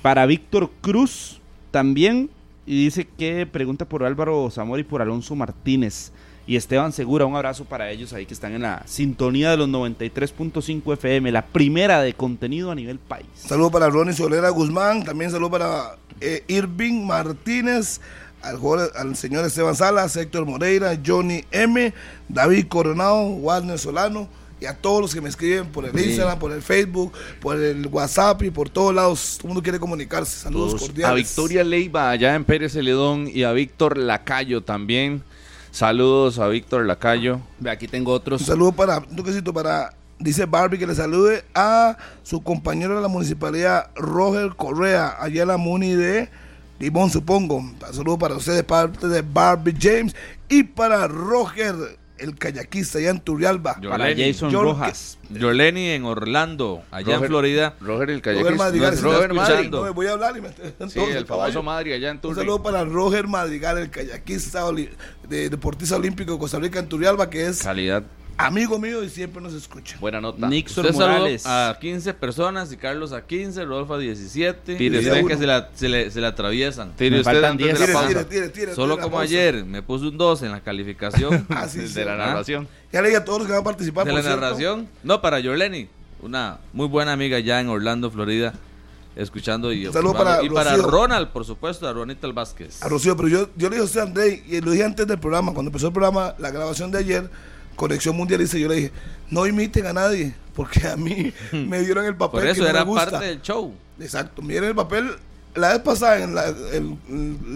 Para 0.00 0.26
Víctor 0.26 0.70
Cruz 0.80 1.40
también. 1.70 2.30
Y 2.64 2.84
dice 2.84 3.06
que 3.06 3.44
pregunta 3.44 3.84
por 3.84 4.04
Álvaro 4.04 4.48
Zamora 4.50 4.80
y 4.80 4.84
por 4.84 5.02
Alonso 5.02 5.34
Martínez. 5.34 6.12
Y 6.46 6.56
Esteban 6.56 6.92
Segura, 6.92 7.24
un 7.24 7.36
abrazo 7.36 7.64
para 7.64 7.90
ellos 7.90 8.12
ahí 8.12 8.26
que 8.26 8.34
están 8.34 8.52
en 8.52 8.62
la 8.62 8.82
sintonía 8.86 9.50
de 9.52 9.56
los 9.58 9.68
93.5 9.68 10.92
FM, 10.94 11.30
la 11.30 11.46
primera 11.46 12.02
de 12.02 12.14
contenido 12.14 12.70
a 12.70 12.74
nivel 12.74 12.98
país. 12.98 13.26
Saludo 13.36 13.70
para 13.70 13.88
Ronnie 13.88 14.12
Solera 14.14 14.48
Guzmán, 14.50 15.04
también 15.04 15.30
saludo 15.30 15.50
para 15.52 15.96
eh, 16.20 16.42
Irving 16.48 17.04
Martínez, 17.06 18.00
al, 18.42 18.56
jugador- 18.58 18.92
al 18.96 19.14
señor 19.16 19.44
Esteban 19.44 19.76
Salas, 19.76 20.16
Héctor 20.16 20.44
Moreira, 20.46 20.98
Johnny 21.04 21.44
M, 21.52 21.94
David 22.28 22.66
Coronado, 22.68 23.22
Warner 23.26 23.78
Solano 23.78 24.28
y 24.60 24.66
a 24.66 24.74
todos 24.76 25.00
los 25.00 25.14
que 25.14 25.20
me 25.20 25.28
escriben 25.28 25.66
por 25.66 25.84
el 25.84 25.96
Instagram, 25.98 26.38
por 26.38 26.52
el 26.52 26.62
Facebook, 26.62 27.12
por 27.40 27.56
el 27.60 27.86
WhatsApp 27.86 28.42
y 28.42 28.50
por 28.50 28.68
todos 28.68 28.94
lados. 28.94 29.34
Todo 29.38 29.46
el 29.46 29.48
mundo 29.54 29.62
quiere 29.62 29.78
comunicarse. 29.80 30.38
Saludos 30.40 30.70
Todos. 30.74 30.82
cordiales. 30.88 31.10
A 31.10 31.14
Victoria 31.14 31.64
Leiva 31.64 32.10
allá 32.10 32.34
en 32.34 32.44
Pérez 32.44 32.72
Celedón 32.72 33.28
y 33.32 33.42
a 33.42 33.52
Víctor 33.52 33.96
Lacayo 33.98 34.60
también. 34.62 35.22
Saludos 35.72 36.38
a 36.38 36.48
Víctor 36.48 36.84
Lacayo. 36.84 37.40
Ve, 37.58 37.70
aquí 37.70 37.88
tengo 37.88 38.10
Un 38.10 38.16
otros. 38.18 38.42
saludo 38.42 38.72
para, 38.72 38.98
un 38.98 39.16
toquecito 39.16 39.54
para, 39.54 39.94
dice 40.18 40.44
Barbie 40.44 40.78
que 40.78 40.86
le 40.86 40.94
salude 40.94 41.44
a 41.54 41.96
su 42.22 42.42
compañero 42.42 42.94
de 42.94 43.00
la 43.00 43.08
municipalidad, 43.08 43.90
Roger 43.96 44.54
Correa, 44.54 45.16
allá 45.18 45.42
en 45.42 45.48
la 45.48 45.56
Muni 45.56 45.94
de 45.94 46.28
Limón, 46.78 47.08
supongo. 47.08 47.56
Un 47.56 47.78
saludo 47.90 48.18
para 48.18 48.34
ustedes, 48.34 48.62
parte 48.64 49.08
de 49.08 49.22
Barbie 49.22 49.74
James 49.80 50.14
y 50.50 50.62
para 50.62 51.08
Roger 51.08 51.74
el 52.22 52.36
kayakista 52.36 52.98
allá 52.98 53.10
en 53.10 53.20
Turrialba. 53.20 53.78
Para 53.88 54.14
Jason 54.16 54.52
Rojas. 54.52 55.18
Joleni 55.38 55.90
en 55.90 56.04
Orlando, 56.04 56.82
allá 56.90 57.16
en 57.16 57.24
Florida. 57.24 57.74
Roger 57.80 58.10
el 58.10 58.22
Roger 58.22 58.22
kayakista. 58.22 58.64
Madrigal, 58.64 58.98
Roger 59.00 59.34
Madrigal. 59.34 59.92
voy 59.92 60.06
a 60.06 60.12
hablar 60.12 60.36
y 60.36 60.40
me 60.40 60.48
Sí, 60.52 60.54
entonces, 60.78 61.16
el 61.16 61.26
famoso. 61.26 61.62
Madrid 61.62 61.92
allá 61.94 62.10
en 62.10 62.16
Un 62.16 62.20
Turri. 62.22 62.34
saludo 62.36 62.62
para 62.62 62.84
Roger 62.84 63.26
Madrigal, 63.26 63.78
el 63.78 63.90
kayakista 63.90 64.64
de 65.28 65.50
deportista 65.50 65.96
olímpico 65.96 66.32
de 66.34 66.38
Costa 66.38 66.58
Rica 66.58 66.78
en 66.78 66.88
Turrialba, 66.88 67.28
que 67.30 67.46
es 67.46 67.62
Calidad, 67.62 68.02
amigo 68.38 68.78
mío 68.78 69.02
y 69.04 69.08
siempre 69.10 69.42
nos 69.42 69.54
escucha. 69.54 69.96
buena 70.00 70.20
nota. 70.20 70.48
Nixon 70.48 70.84
Usted 70.86 70.94
Morales. 70.98 71.44
a 71.46 71.76
15 71.80 72.14
personas 72.14 72.72
y 72.72 72.76
Carlos 72.76 73.12
a 73.12 73.26
15, 73.26 73.64
Rodolfo 73.64 73.94
a 73.94 73.98
17. 73.98 74.76
Tire, 74.76 74.98
usted 74.98 75.26
que 75.26 75.36
se, 75.36 75.46
la- 75.46 75.68
se 75.74 75.88
le, 75.88 76.10
se 76.10 76.20
le 76.20 76.26
atraviesan. 76.26 76.92
Tire 76.96 77.10
Me 77.10 77.20
usted 77.20 77.32
faltan 77.32 77.50
antes 77.52 77.66
de 77.66 77.72
10. 77.72 77.78
la 77.80 77.86
Tire, 77.86 77.92
pausa. 77.94 78.08
tire, 78.08 78.24
tire, 78.24 78.48
tire, 78.48 78.74
Solo 78.74 78.96
como 78.98 79.10
pausa. 79.16 79.24
ayer 79.24 79.64
me 79.64 79.82
puse 79.82 80.06
un 80.06 80.16
2 80.18 80.42
en 80.42 80.50
la 80.52 80.60
calificación 80.60 81.46
Ah, 81.50 81.68
sí, 81.68 81.80
El 81.80 81.88
sí. 81.88 81.94
de 81.94 82.04
la 82.04 82.14
¿Ah? 82.14 82.16
narración. 82.18 82.68
Ya 82.92 83.00
le 83.02 83.08
dije 83.08 83.18
a 83.20 83.24
todos 83.24 83.38
los 83.40 83.46
que 83.46 83.52
van 83.52 83.60
a 83.62 83.64
participar. 83.64 84.04
de 84.04 84.10
por 84.12 84.18
la 84.20 84.22
cierto. 84.24 84.40
narración. 84.40 84.88
No, 85.02 85.20
para 85.22 85.42
Jorleni, 85.42 85.88
una 86.20 86.58
muy 86.72 86.86
buena 86.88 87.12
amiga 87.12 87.38
ya 87.38 87.60
en 87.60 87.68
Orlando, 87.68 88.10
Florida, 88.10 88.54
escuchando 89.16 89.72
y 89.72 89.86
Un 89.86 89.92
saludo 89.92 90.14
para 90.14 90.42
Y 90.42 90.48
para 90.48 90.74
Rocío. 90.76 90.90
Ronald, 90.90 91.28
por 91.28 91.44
supuesto, 91.44 91.86
a 91.88 91.92
Ronita 91.92 92.26
el 92.26 92.32
Vázquez. 92.32 92.82
A 92.82 92.88
Rocío, 92.88 93.16
pero 93.16 93.28
yo, 93.28 93.48
yo 93.56 93.68
le 93.68 93.76
dije 93.76 93.82
a 93.82 93.84
usted, 93.84 94.00
André, 94.00 94.42
y 94.48 94.60
lo 94.60 94.70
dije 94.70 94.84
antes 94.84 95.06
del 95.06 95.18
programa, 95.18 95.52
cuando 95.52 95.68
empezó 95.70 95.88
el 95.88 95.92
programa, 95.92 96.34
la 96.38 96.50
grabación 96.50 96.90
de 96.90 96.98
ayer, 96.98 97.30
Conexión 97.76 98.16
Mundialista, 98.16 98.58
yo 98.58 98.68
le 98.68 98.74
dije, 98.76 98.92
no 99.30 99.46
imiten 99.46 99.86
a 99.86 99.92
nadie, 99.92 100.34
porque 100.54 100.86
a 100.86 100.96
mí 100.96 101.32
me 101.52 101.80
dieron 101.80 102.04
el 102.04 102.16
papel 102.16 102.40
Por 102.40 102.48
eso 102.48 102.54
que 102.56 102.60
no 102.62 102.68
era 102.68 102.84
me 102.84 102.90
gusta. 102.90 103.10
parte 103.10 103.26
del 103.26 103.42
show. 103.42 103.74
Exacto, 104.00 104.42
miren 104.42 104.64
el 104.64 104.74
papel. 104.74 105.10
La 105.54 105.68
vez 105.74 105.80
pasada, 105.80 106.22
en 106.22 106.34
la, 106.34 106.46
el- 106.48 106.96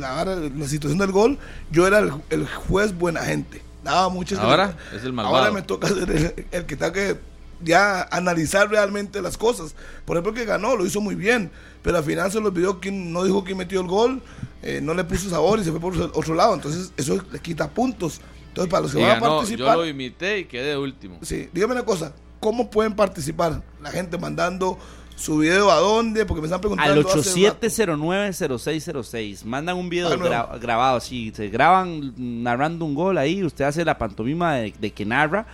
la, 0.00 0.24
la 0.24 0.68
situación 0.68 0.98
del 0.98 1.12
gol, 1.12 1.38
yo 1.70 1.86
era 1.86 1.98
el, 2.00 2.12
el 2.30 2.46
juez 2.46 2.96
buena 2.96 3.22
gente. 3.22 3.62
Daba 3.82 4.08
muchas 4.08 4.38
Ahora 4.38 4.76
es 4.94 5.02
el 5.04 5.12
malvado. 5.12 5.36
Ahora 5.36 5.50
me 5.52 5.62
toca 5.62 5.88
ser 5.88 6.10
el, 6.10 6.46
el 6.50 6.66
que 6.66 6.76
tenga 6.76 6.92
que 6.92 7.16
ya 7.62 8.02
analizar 8.10 8.68
realmente 8.68 9.22
las 9.22 9.38
cosas. 9.38 9.74
Por 10.04 10.16
ejemplo, 10.16 10.34
que 10.34 10.44
ganó, 10.44 10.76
lo 10.76 10.84
hizo 10.84 11.00
muy 11.00 11.14
bien, 11.14 11.50
pero 11.82 11.96
al 11.98 12.04
final 12.04 12.30
se 12.30 12.38
lo 12.40 12.48
olvidó 12.48 12.80
quién 12.80 13.12
no 13.12 13.24
dijo 13.24 13.44
quién 13.44 13.56
metió 13.56 13.80
el 13.80 13.86
gol, 13.86 14.20
eh, 14.62 14.80
no 14.82 14.92
le 14.92 15.04
puso 15.04 15.30
sabor 15.30 15.58
y 15.60 15.64
se 15.64 15.70
fue 15.70 15.80
por 15.80 15.96
otro 15.96 16.34
lado. 16.34 16.52
Entonces, 16.54 16.92
eso 16.98 17.18
le 17.32 17.38
quita 17.38 17.70
puntos. 17.70 18.20
Entonces, 18.56 18.70
para 18.70 18.82
los 18.82 18.92
que 18.92 18.98
Y 19.00 19.02
van 19.02 19.10
a 19.10 19.14
ganó, 19.14 19.26
yo 19.26 19.36
participar. 19.38 19.76
lo 19.76 19.86
imité 19.86 20.38
y 20.40 20.44
quedé 20.46 20.76
último. 20.78 21.18
Sí, 21.22 21.48
dígame 21.52 21.74
una 21.74 21.84
cosa, 21.84 22.12
¿cómo 22.40 22.70
pueden 22.70 22.94
participar? 22.96 23.62
La 23.82 23.90
gente 23.90 24.16
mandando 24.18 24.78
su 25.14 25.38
video 25.38 25.70
a 25.70 25.76
dónde, 25.76 26.24
porque 26.26 26.40
me 26.42 26.46
están 26.46 26.60
preguntando. 26.60 26.92
Al 26.92 26.98
hace 27.00 27.08
rato. 27.56 27.60
8709-0606. 27.60 29.44
Mandan 29.44 29.76
un 29.76 29.88
video 29.88 30.08
Ah, 30.08 30.16
gra- 30.16 30.58
grabado 30.60 30.96
así. 30.96 31.32
Se 31.34 31.48
graban 31.48 32.12
narrando 32.44 32.84
un 32.84 32.94
gol 32.94 33.16
ahí. 33.18 33.42
Usted 33.44 33.64
hace 33.64 33.84
la 33.84 33.96
pantomima 33.98 34.56
de, 34.56 34.74
de 34.78 34.90
que 34.90 35.04
narra. 35.06 35.46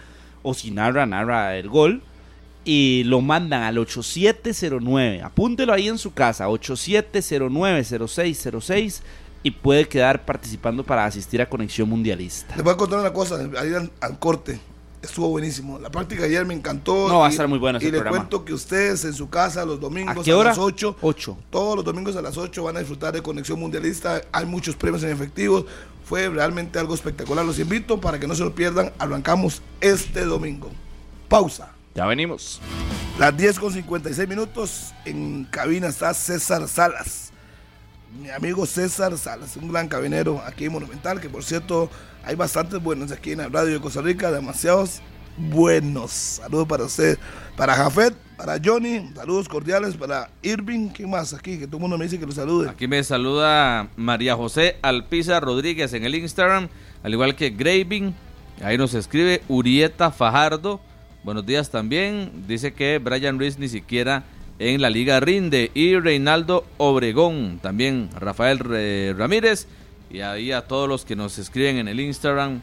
O 0.43 0.53
si 0.55 0.71
narra, 0.73 1.07
narra 1.07 1.57
el 1.57 1.69
gol. 1.69 2.03
Y 2.65 3.03
lo 3.07 3.21
mandan 3.21 3.63
al 3.63 3.79
8709. 3.79 5.23
Apúntelo 5.23 5.73
ahí 5.73 5.87
en 5.89 5.99
su 5.99 6.13
casa. 6.13 6.49
8709-0606. 6.49 9.01
Y 9.43 9.51
puede 9.51 9.89
quedar 9.89 10.25
participando 10.25 10.85
para 10.85 11.05
asistir 11.05 11.43
a 11.43 11.49
Conexión 11.49 11.89
Mundialista. 11.89 12.55
Les 12.55 12.65
voy 12.65 12.73
a 12.73 12.77
contar 12.77 13.01
una 13.01 13.13
cosa, 13.13 13.37
ahí 13.59 13.75
al, 13.75 13.91
al 14.01 14.19
corte. 14.19 14.61
Estuvo 15.03 15.29
buenísimo. 15.31 15.81
La 15.81 15.91
práctica 15.91 16.23
ayer 16.25 16.47
me 16.47 16.55
encantó. 16.55 17.09
No, 17.09 17.19
va 17.19 17.27
a 17.27 17.31
estar 17.31 17.49
muy 17.49 17.59
bueno 17.59 17.79
ese 17.79 17.89
Y 17.89 17.91
le 17.91 17.99
programa. 17.99 18.19
cuento 18.19 18.45
que 18.45 18.55
ustedes 18.55 19.05
en 19.05 19.13
su 19.15 19.29
casa 19.29 19.65
los 19.65 19.81
domingos 19.81 20.17
¿A 20.17 20.23
qué 20.23 20.33
hora? 20.33 20.51
las 20.51 20.59
8, 20.59 20.97
8. 21.01 21.39
todos 21.51 21.75
los 21.75 21.85
domingos 21.85 22.15
a 22.15 22.23
las 22.23 22.37
8 22.37 22.63
van 22.63 22.77
a 22.77 22.79
disfrutar 22.79 23.13
de 23.13 23.21
Conexión 23.21 23.59
Mundialista. 23.59 24.21
Hay 24.31 24.47
muchos 24.47 24.77
premios 24.77 25.03
en 25.03 25.11
efectivo. 25.11 25.67
Fue 26.05 26.29
realmente 26.29 26.79
algo 26.79 26.95
espectacular. 26.95 27.45
Los 27.45 27.59
invito 27.59 28.01
para 28.01 28.21
que 28.21 28.29
no 28.29 28.37
se 28.37 28.45
lo 28.45 28.55
pierdan. 28.55 28.93
Arrancamos 29.01 29.61
este 29.81 30.25
domingo. 30.25 30.71
Pausa. 31.29 31.73
Ya 31.97 32.07
venimos. 32.07 32.61
Las 33.19 33.37
10 33.37 33.59
con 33.59 33.73
56 33.73 34.29
minutos. 34.29 34.93
En 35.05 35.47
cabina 35.51 35.89
está 35.89 36.15
César 36.15 36.69
Salas. 36.69 37.32
Mi 38.21 38.29
amigo 38.29 38.67
César 38.67 39.17
Salas, 39.17 39.57
un 39.57 39.73
gran 39.73 39.89
cabinero 39.89 40.43
aquí 40.45 40.67
en 40.67 40.73
Monumental, 40.73 41.19
que 41.19 41.31
por 41.31 41.43
cierto 41.43 41.89
hay 42.23 42.35
bastantes 42.35 42.83
buenos 42.83 43.11
aquí 43.11 43.33
en 43.33 43.39
la 43.39 43.49
radio 43.49 43.73
de 43.73 43.81
Costa 43.81 44.03
Rica, 44.03 44.31
demasiados 44.31 45.01
buenos. 45.39 46.11
Saludos 46.11 46.69
para 46.69 46.85
usted, 46.85 47.19
para 47.57 47.75
Jafet, 47.75 48.15
para 48.37 48.61
Johnny, 48.63 49.11
saludos 49.15 49.49
cordiales 49.49 49.97
para 49.97 50.29
Irving, 50.43 50.89
¿quién 50.89 51.09
más 51.09 51.33
aquí? 51.33 51.59
Que 51.59 51.67
todo 51.67 51.79
el 51.79 51.81
mundo 51.81 51.97
me 51.97 52.05
dice 52.05 52.19
que 52.19 52.27
lo 52.27 52.33
salude. 52.33 52.69
Aquí 52.69 52.87
me 52.87 53.03
saluda 53.03 53.89
María 53.97 54.37
José 54.37 54.77
Alpiza 54.83 55.41
Rodríguez 55.41 55.95
en 55.95 56.05
el 56.05 56.15
Instagram, 56.15 56.69
al 57.03 57.13
igual 57.15 57.35
que 57.35 57.49
Graving. 57.49 58.15
Ahí 58.63 58.77
nos 58.77 58.93
escribe 58.93 59.41
Urieta 59.49 60.11
Fajardo. 60.11 60.83
Buenos 61.25 61.47
días 61.47 61.71
también. 61.71 62.45
Dice 62.47 62.75
que 62.75 62.99
Brian 62.99 63.39
Ruiz 63.39 63.59
ni 63.59 63.71
siquiera 63.71 64.25
en 64.71 64.81
la 64.81 64.91
liga 64.91 65.19
rinde. 65.21 65.71
Y 65.75 65.99
Reinaldo 65.99 66.65
Obregón. 66.79 67.59
También 67.61 68.11
Rafael 68.19 68.61
eh, 68.73 69.15
Ramírez. 69.17 69.67
Y 70.11 70.21
ahí 70.21 70.53
a 70.53 70.63
todos 70.63 70.89
los 70.89 71.05
que 71.05 71.17
nos 71.17 71.39
escriben 71.39 71.79
en 71.79 71.89
el 71.89 71.99
Instagram. 71.99 72.61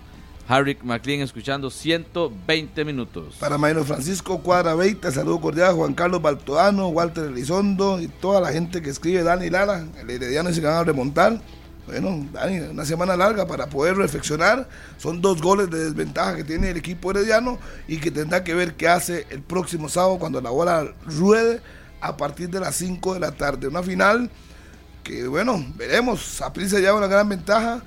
Harry 0.48 0.78
McLean 0.82 1.22
escuchando 1.22 1.70
120 1.70 2.86
minutos. 2.86 3.36
Para 3.40 3.60
Maino 3.60 3.84
Francisco 3.84 4.40
Cuadra 4.40 4.74
20, 4.74 5.12
saludo 5.12 5.40
cordial, 5.40 5.76
Juan 5.76 5.94
Carlos 5.94 6.24
Baltoano, 6.24 6.88
Walter 6.88 7.26
Elizondo 7.26 8.02
y 8.02 8.08
toda 8.08 8.42
la 8.42 8.52
gente 8.52 8.82
que 8.82 8.90
escribe, 8.90 9.22
Dani 9.22 9.52
Lara, 9.52 9.86
el 10.02 10.10
Herediano 10.10 10.52
se 10.52 10.62
van 10.62 10.74
a 10.74 10.84
remontar. 10.84 11.40
Bueno, 11.86 12.28
Dani, 12.34 12.62
una 12.72 12.84
semana 12.84 13.16
larga 13.16 13.46
para 13.46 13.68
poder 13.68 13.96
reflexionar. 13.96 14.68
Son 14.98 15.22
dos 15.22 15.40
goles 15.40 15.70
de 15.70 15.86
desventaja 15.86 16.38
que 16.38 16.44
tiene 16.44 16.72
el 16.72 16.78
equipo 16.78 17.12
herediano 17.12 17.60
y 17.88 17.98
que 17.98 18.10
tendrá 18.10 18.44
que 18.44 18.56
ver 18.56 18.74
qué 18.74 18.88
hace 18.88 19.28
el 19.30 19.42
próximo 19.42 19.88
sábado 19.88 20.18
cuando 20.18 20.42
la 20.42 20.50
bola 20.50 20.96
ruede 21.06 21.62
a 22.02 22.18
partir 22.18 22.50
de 22.50 22.60
las 22.60 22.76
5 22.76 23.14
de 23.14 23.20
la 23.20 23.32
tarde. 23.32 23.68
Una 23.68 23.84
final 23.84 24.30
que, 25.04 25.28
bueno, 25.28 25.66
veremos. 25.76 26.22
Saprissa 26.22 26.80
lleva 26.80 26.98
una 26.98 27.08
gran 27.08 27.28
ventaja 27.30 27.82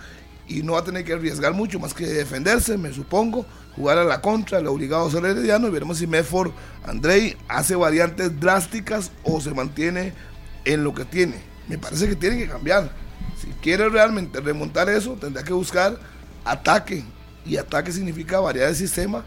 y 0.48 0.62
no 0.62 0.72
va 0.72 0.80
a 0.80 0.84
tener 0.84 1.04
que 1.04 1.12
arriesgar 1.12 1.54
mucho 1.54 1.78
más 1.78 1.94
que 1.94 2.06
defenderse, 2.06 2.76
me 2.76 2.92
supongo, 2.92 3.46
jugar 3.76 3.98
a 3.98 4.04
la 4.04 4.20
contra, 4.20 4.58
el 4.58 4.66
obligado 4.66 5.06
a 5.06 5.10
ser 5.10 5.24
herediano 5.24 5.68
y 5.68 5.70
veremos 5.70 5.98
si 5.98 6.06
Medford 6.06 6.52
Andrei 6.84 7.36
hace 7.48 7.74
variantes 7.74 8.38
drásticas 8.38 9.10
o 9.22 9.40
se 9.40 9.52
mantiene 9.52 10.12
en 10.64 10.84
lo 10.84 10.94
que 10.94 11.04
tiene. 11.04 11.36
Me 11.68 11.78
parece 11.78 12.08
que 12.08 12.16
tiene 12.16 12.38
que 12.38 12.48
cambiar. 12.48 12.90
Si 13.40 13.48
quiere 13.62 13.88
realmente 13.88 14.40
remontar 14.40 14.88
eso, 14.88 15.12
tendrá 15.14 15.42
que 15.42 15.52
buscar 15.52 15.98
ataque. 16.44 17.04
Y 17.44 17.56
ataque 17.56 17.92
significa 17.92 18.40
variar 18.40 18.68
el 18.68 18.76
sistema 18.76 19.24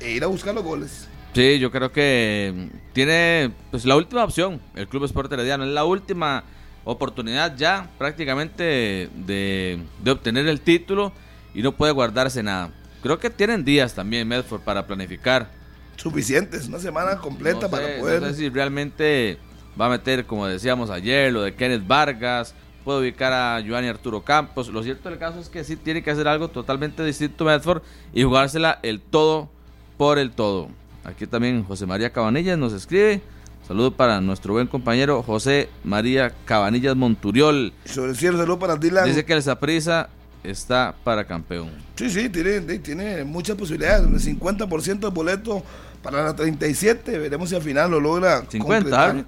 e 0.00 0.10
ir 0.10 0.24
a 0.24 0.26
buscar 0.26 0.54
los 0.54 0.64
goles. 0.64 1.08
Sí, 1.38 1.60
yo 1.60 1.70
creo 1.70 1.92
que 1.92 2.52
mm, 2.52 2.92
tiene 2.92 3.52
pues 3.70 3.84
la 3.84 3.94
última 3.94 4.24
opción, 4.24 4.60
el 4.74 4.88
Club 4.88 5.04
Sport 5.04 5.32
Herediano, 5.32 5.62
es 5.62 5.70
la 5.70 5.84
última 5.84 6.42
oportunidad 6.82 7.56
ya 7.56 7.88
prácticamente 7.96 9.08
de, 9.14 9.78
de 10.02 10.10
obtener 10.10 10.48
el 10.48 10.60
título 10.60 11.12
y 11.54 11.62
no 11.62 11.76
puede 11.76 11.92
guardarse 11.92 12.42
nada. 12.42 12.72
Creo 13.04 13.20
que 13.20 13.30
tienen 13.30 13.64
días 13.64 13.94
también 13.94 14.26
Medford 14.26 14.62
para 14.62 14.84
planificar. 14.88 15.48
Suficientes, 15.94 16.66
una 16.66 16.80
semana 16.80 17.18
completa 17.18 17.60
No 17.60 17.70
para 17.70 17.86
sé, 17.86 17.98
poder... 18.00 18.20
no 18.20 18.28
sé 18.30 18.34
si 18.34 18.48
realmente 18.48 19.38
va 19.80 19.86
a 19.86 19.90
meter, 19.90 20.26
como 20.26 20.44
decíamos 20.44 20.90
ayer, 20.90 21.32
lo 21.32 21.42
de 21.42 21.54
Kenneth 21.54 21.86
Vargas, 21.86 22.52
puede 22.82 22.98
ubicar 22.98 23.32
a 23.32 23.60
Giovanni 23.60 23.86
Arturo 23.86 24.24
Campos. 24.24 24.70
Lo 24.70 24.82
cierto 24.82 25.08
del 25.08 25.20
caso 25.20 25.38
es 25.38 25.48
que 25.48 25.62
sí 25.62 25.76
tiene 25.76 26.02
que 26.02 26.10
hacer 26.10 26.26
algo 26.26 26.48
totalmente 26.48 27.04
distinto 27.04 27.44
Medford 27.44 27.82
y 28.12 28.24
jugársela 28.24 28.80
el 28.82 29.00
todo 29.00 29.48
por 29.96 30.18
el 30.18 30.32
todo. 30.32 30.70
Aquí 31.08 31.26
también 31.26 31.64
José 31.64 31.86
María 31.86 32.10
Cabanillas 32.12 32.58
nos 32.58 32.72
escribe. 32.74 33.22
Saludo 33.66 33.94
para 33.94 34.20
nuestro 34.20 34.52
buen 34.52 34.66
compañero 34.66 35.22
José 35.22 35.68
María 35.84 36.32
Cabanillas 36.44 36.94
Monturiol. 36.96 37.72
Sobre 37.86 38.10
el 38.10 38.16
cielo, 38.16 38.36
saludo 38.38 38.58
para 38.58 38.76
Dylan. 38.76 39.06
Dice 39.06 39.24
que 39.24 39.32
el 39.32 39.42
Saprisa 39.42 40.10
está 40.44 40.94
para 41.04 41.26
campeón. 41.26 41.70
Sí, 41.96 42.10
sí, 42.10 42.28
tiene, 42.28 42.60
tiene 42.78 43.24
muchas 43.24 43.56
posibilidades. 43.56 44.06
El 44.06 44.38
50% 44.38 44.98
de 45.00 45.08
boleto 45.08 45.62
para 46.02 46.22
la 46.24 46.36
37. 46.36 47.18
Veremos 47.18 47.48
si 47.48 47.56
al 47.56 47.62
final 47.62 47.90
lo 47.90 48.00
logra. 48.00 48.44
50, 48.48 48.64
concretar. 48.90 49.16
¿eh? 49.16 49.24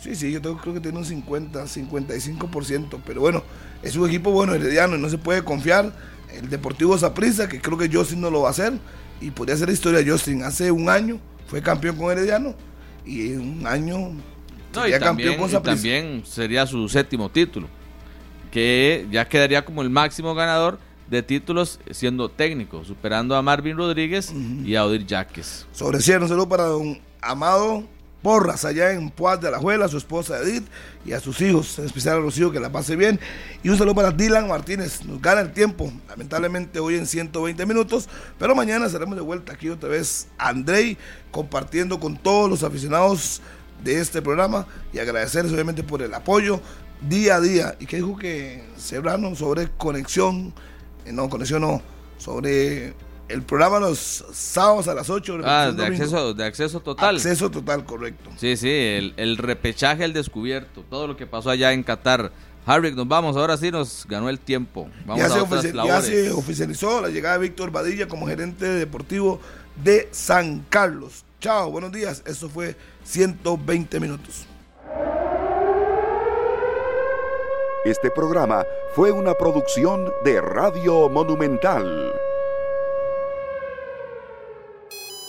Sí, 0.00 0.16
sí, 0.16 0.32
yo 0.32 0.40
tengo- 0.42 0.58
creo 0.58 0.74
que 0.74 0.80
tiene 0.80 0.98
un 0.98 1.04
50, 1.04 1.64
55%. 1.68 3.00
Pero 3.06 3.20
bueno, 3.20 3.42
es 3.82 3.94
un 3.96 4.08
equipo 4.08 4.32
bueno, 4.32 4.54
herediano, 4.54 4.96
y 4.96 5.00
no 5.00 5.08
se 5.08 5.18
puede 5.18 5.42
confiar. 5.44 5.92
El 6.32 6.48
Deportivo 6.48 6.96
Saprissa, 6.98 7.48
que 7.48 7.60
creo 7.60 7.76
que 7.78 7.88
Justin 7.92 8.20
no 8.20 8.30
lo 8.30 8.42
va 8.42 8.48
a 8.48 8.50
hacer. 8.52 8.72
Y 9.22 9.30
podría 9.30 9.56
ser 9.56 9.68
la 9.68 9.74
historia 9.74 10.00
de 10.02 10.10
Justin. 10.10 10.42
Hace 10.42 10.70
un 10.70 10.88
año 10.88 11.18
fue 11.46 11.62
campeón 11.62 11.96
con 11.96 12.10
Herediano. 12.10 12.54
Y 13.04 13.32
en 13.32 13.40
un 13.40 13.66
año 13.66 13.98
No, 14.74 14.80
y 14.80 14.82
sería 14.82 14.98
también, 14.98 15.28
campeón 15.30 15.50
con 15.50 15.60
y 15.60 15.64
también 15.64 16.22
sería 16.26 16.66
su 16.66 16.88
séptimo 16.88 17.28
título, 17.28 17.68
que 18.50 19.06
ya 19.10 19.28
quedaría 19.28 19.64
como 19.64 19.82
el 19.82 19.90
máximo 19.90 20.34
ganador 20.34 20.78
de 21.08 21.22
títulos 21.22 21.78
siendo 21.90 22.28
técnico, 22.28 22.84
superando 22.84 23.36
a 23.36 23.42
Marvin 23.42 23.76
Rodríguez 23.76 24.32
y 24.64 24.74
a 24.76 24.84
Odir 24.84 25.04
Yaques. 25.06 25.66
Sobre 25.72 26.00
cierre, 26.00 26.22
un 26.22 26.28
saludo 26.28 26.48
para 26.48 26.64
don 26.64 27.00
Amado 27.20 27.84
porras 28.22 28.64
allá 28.64 28.92
en 28.92 29.10
Puaz 29.10 29.40
de 29.40 29.50
la 29.50 29.58
Juela, 29.58 29.86
a 29.86 29.88
su 29.88 29.98
esposa 29.98 30.38
Edith 30.38 30.66
y 31.04 31.12
a 31.12 31.20
sus 31.20 31.40
hijos, 31.40 31.78
en 31.78 31.86
especial 31.86 32.16
a 32.16 32.20
los 32.20 32.38
hijos, 32.38 32.52
que 32.52 32.60
la 32.60 32.70
pase 32.70 32.96
bien. 32.96 33.18
Y 33.62 33.68
un 33.68 33.76
saludo 33.76 33.96
para 33.96 34.12
Dylan 34.12 34.48
Martínez, 34.48 35.04
nos 35.04 35.20
gana 35.20 35.40
el 35.40 35.52
tiempo, 35.52 35.92
lamentablemente 36.08 36.78
hoy 36.78 36.94
en 36.94 37.06
120 37.06 37.66
minutos, 37.66 38.08
pero 38.38 38.54
mañana 38.54 38.86
estaremos 38.86 39.16
de 39.16 39.22
vuelta 39.22 39.52
aquí 39.52 39.68
otra 39.68 39.88
vez, 39.88 40.28
Andrei, 40.38 40.96
compartiendo 41.30 41.98
con 41.98 42.16
todos 42.16 42.48
los 42.48 42.62
aficionados 42.62 43.42
de 43.82 44.00
este 44.00 44.22
programa 44.22 44.66
y 44.92 44.98
agradecerles 45.00 45.52
obviamente 45.52 45.82
por 45.82 46.02
el 46.02 46.14
apoyo 46.14 46.60
día 47.08 47.36
a 47.36 47.40
día. 47.40 47.76
Y 47.80 47.86
que 47.86 47.96
dijo 47.96 48.16
que 48.16 48.64
Sebrano 48.76 49.34
sobre 49.34 49.68
conexión, 49.76 50.52
eh, 51.04 51.12
no, 51.12 51.28
conexión 51.28 51.62
no, 51.62 51.82
sobre 52.18 52.94
el 53.28 53.42
programa 53.42 53.80
los 53.80 54.24
sábados 54.32 54.88
a 54.88 54.94
las 54.94 55.08
8. 55.08 55.40
Ah, 55.44 55.72
de 55.74 55.86
acceso, 55.86 56.34
de 56.34 56.44
acceso 56.44 56.80
total. 56.80 57.16
Acceso 57.16 57.50
total, 57.50 57.84
correcto. 57.84 58.30
Sí, 58.36 58.56
sí, 58.56 58.70
el, 58.70 59.14
el 59.16 59.36
repechaje, 59.36 60.04
el 60.04 60.12
descubierto, 60.12 60.84
todo 60.88 61.06
lo 61.06 61.16
que 61.16 61.26
pasó 61.26 61.50
allá 61.50 61.72
en 61.72 61.82
Qatar. 61.82 62.32
Harry, 62.64 62.94
nos 62.94 63.08
vamos, 63.08 63.36
ahora 63.36 63.56
sí 63.56 63.70
nos 63.70 64.06
ganó 64.08 64.28
el 64.28 64.38
tiempo. 64.38 64.88
Vamos 65.04 65.18
ya, 65.18 65.26
a 65.26 65.30
se 65.30 65.40
otras 65.40 65.72
ya 65.72 66.00
se 66.00 66.30
oficializó 66.30 67.00
la 67.00 67.08
llegada 67.08 67.38
de 67.38 67.42
Víctor 67.42 67.72
Badilla 67.72 68.06
como 68.06 68.26
gerente 68.26 68.66
deportivo 68.66 69.40
de 69.82 70.08
San 70.12 70.64
Carlos. 70.68 71.24
Chao, 71.40 71.72
buenos 71.72 71.90
días. 71.90 72.22
Eso 72.24 72.48
fue 72.48 72.76
120 73.02 73.98
minutos. 73.98 74.46
Este 77.84 78.12
programa 78.12 78.64
fue 78.94 79.10
una 79.10 79.34
producción 79.34 80.12
de 80.24 80.40
Radio 80.40 81.08
Monumental. 81.08 82.12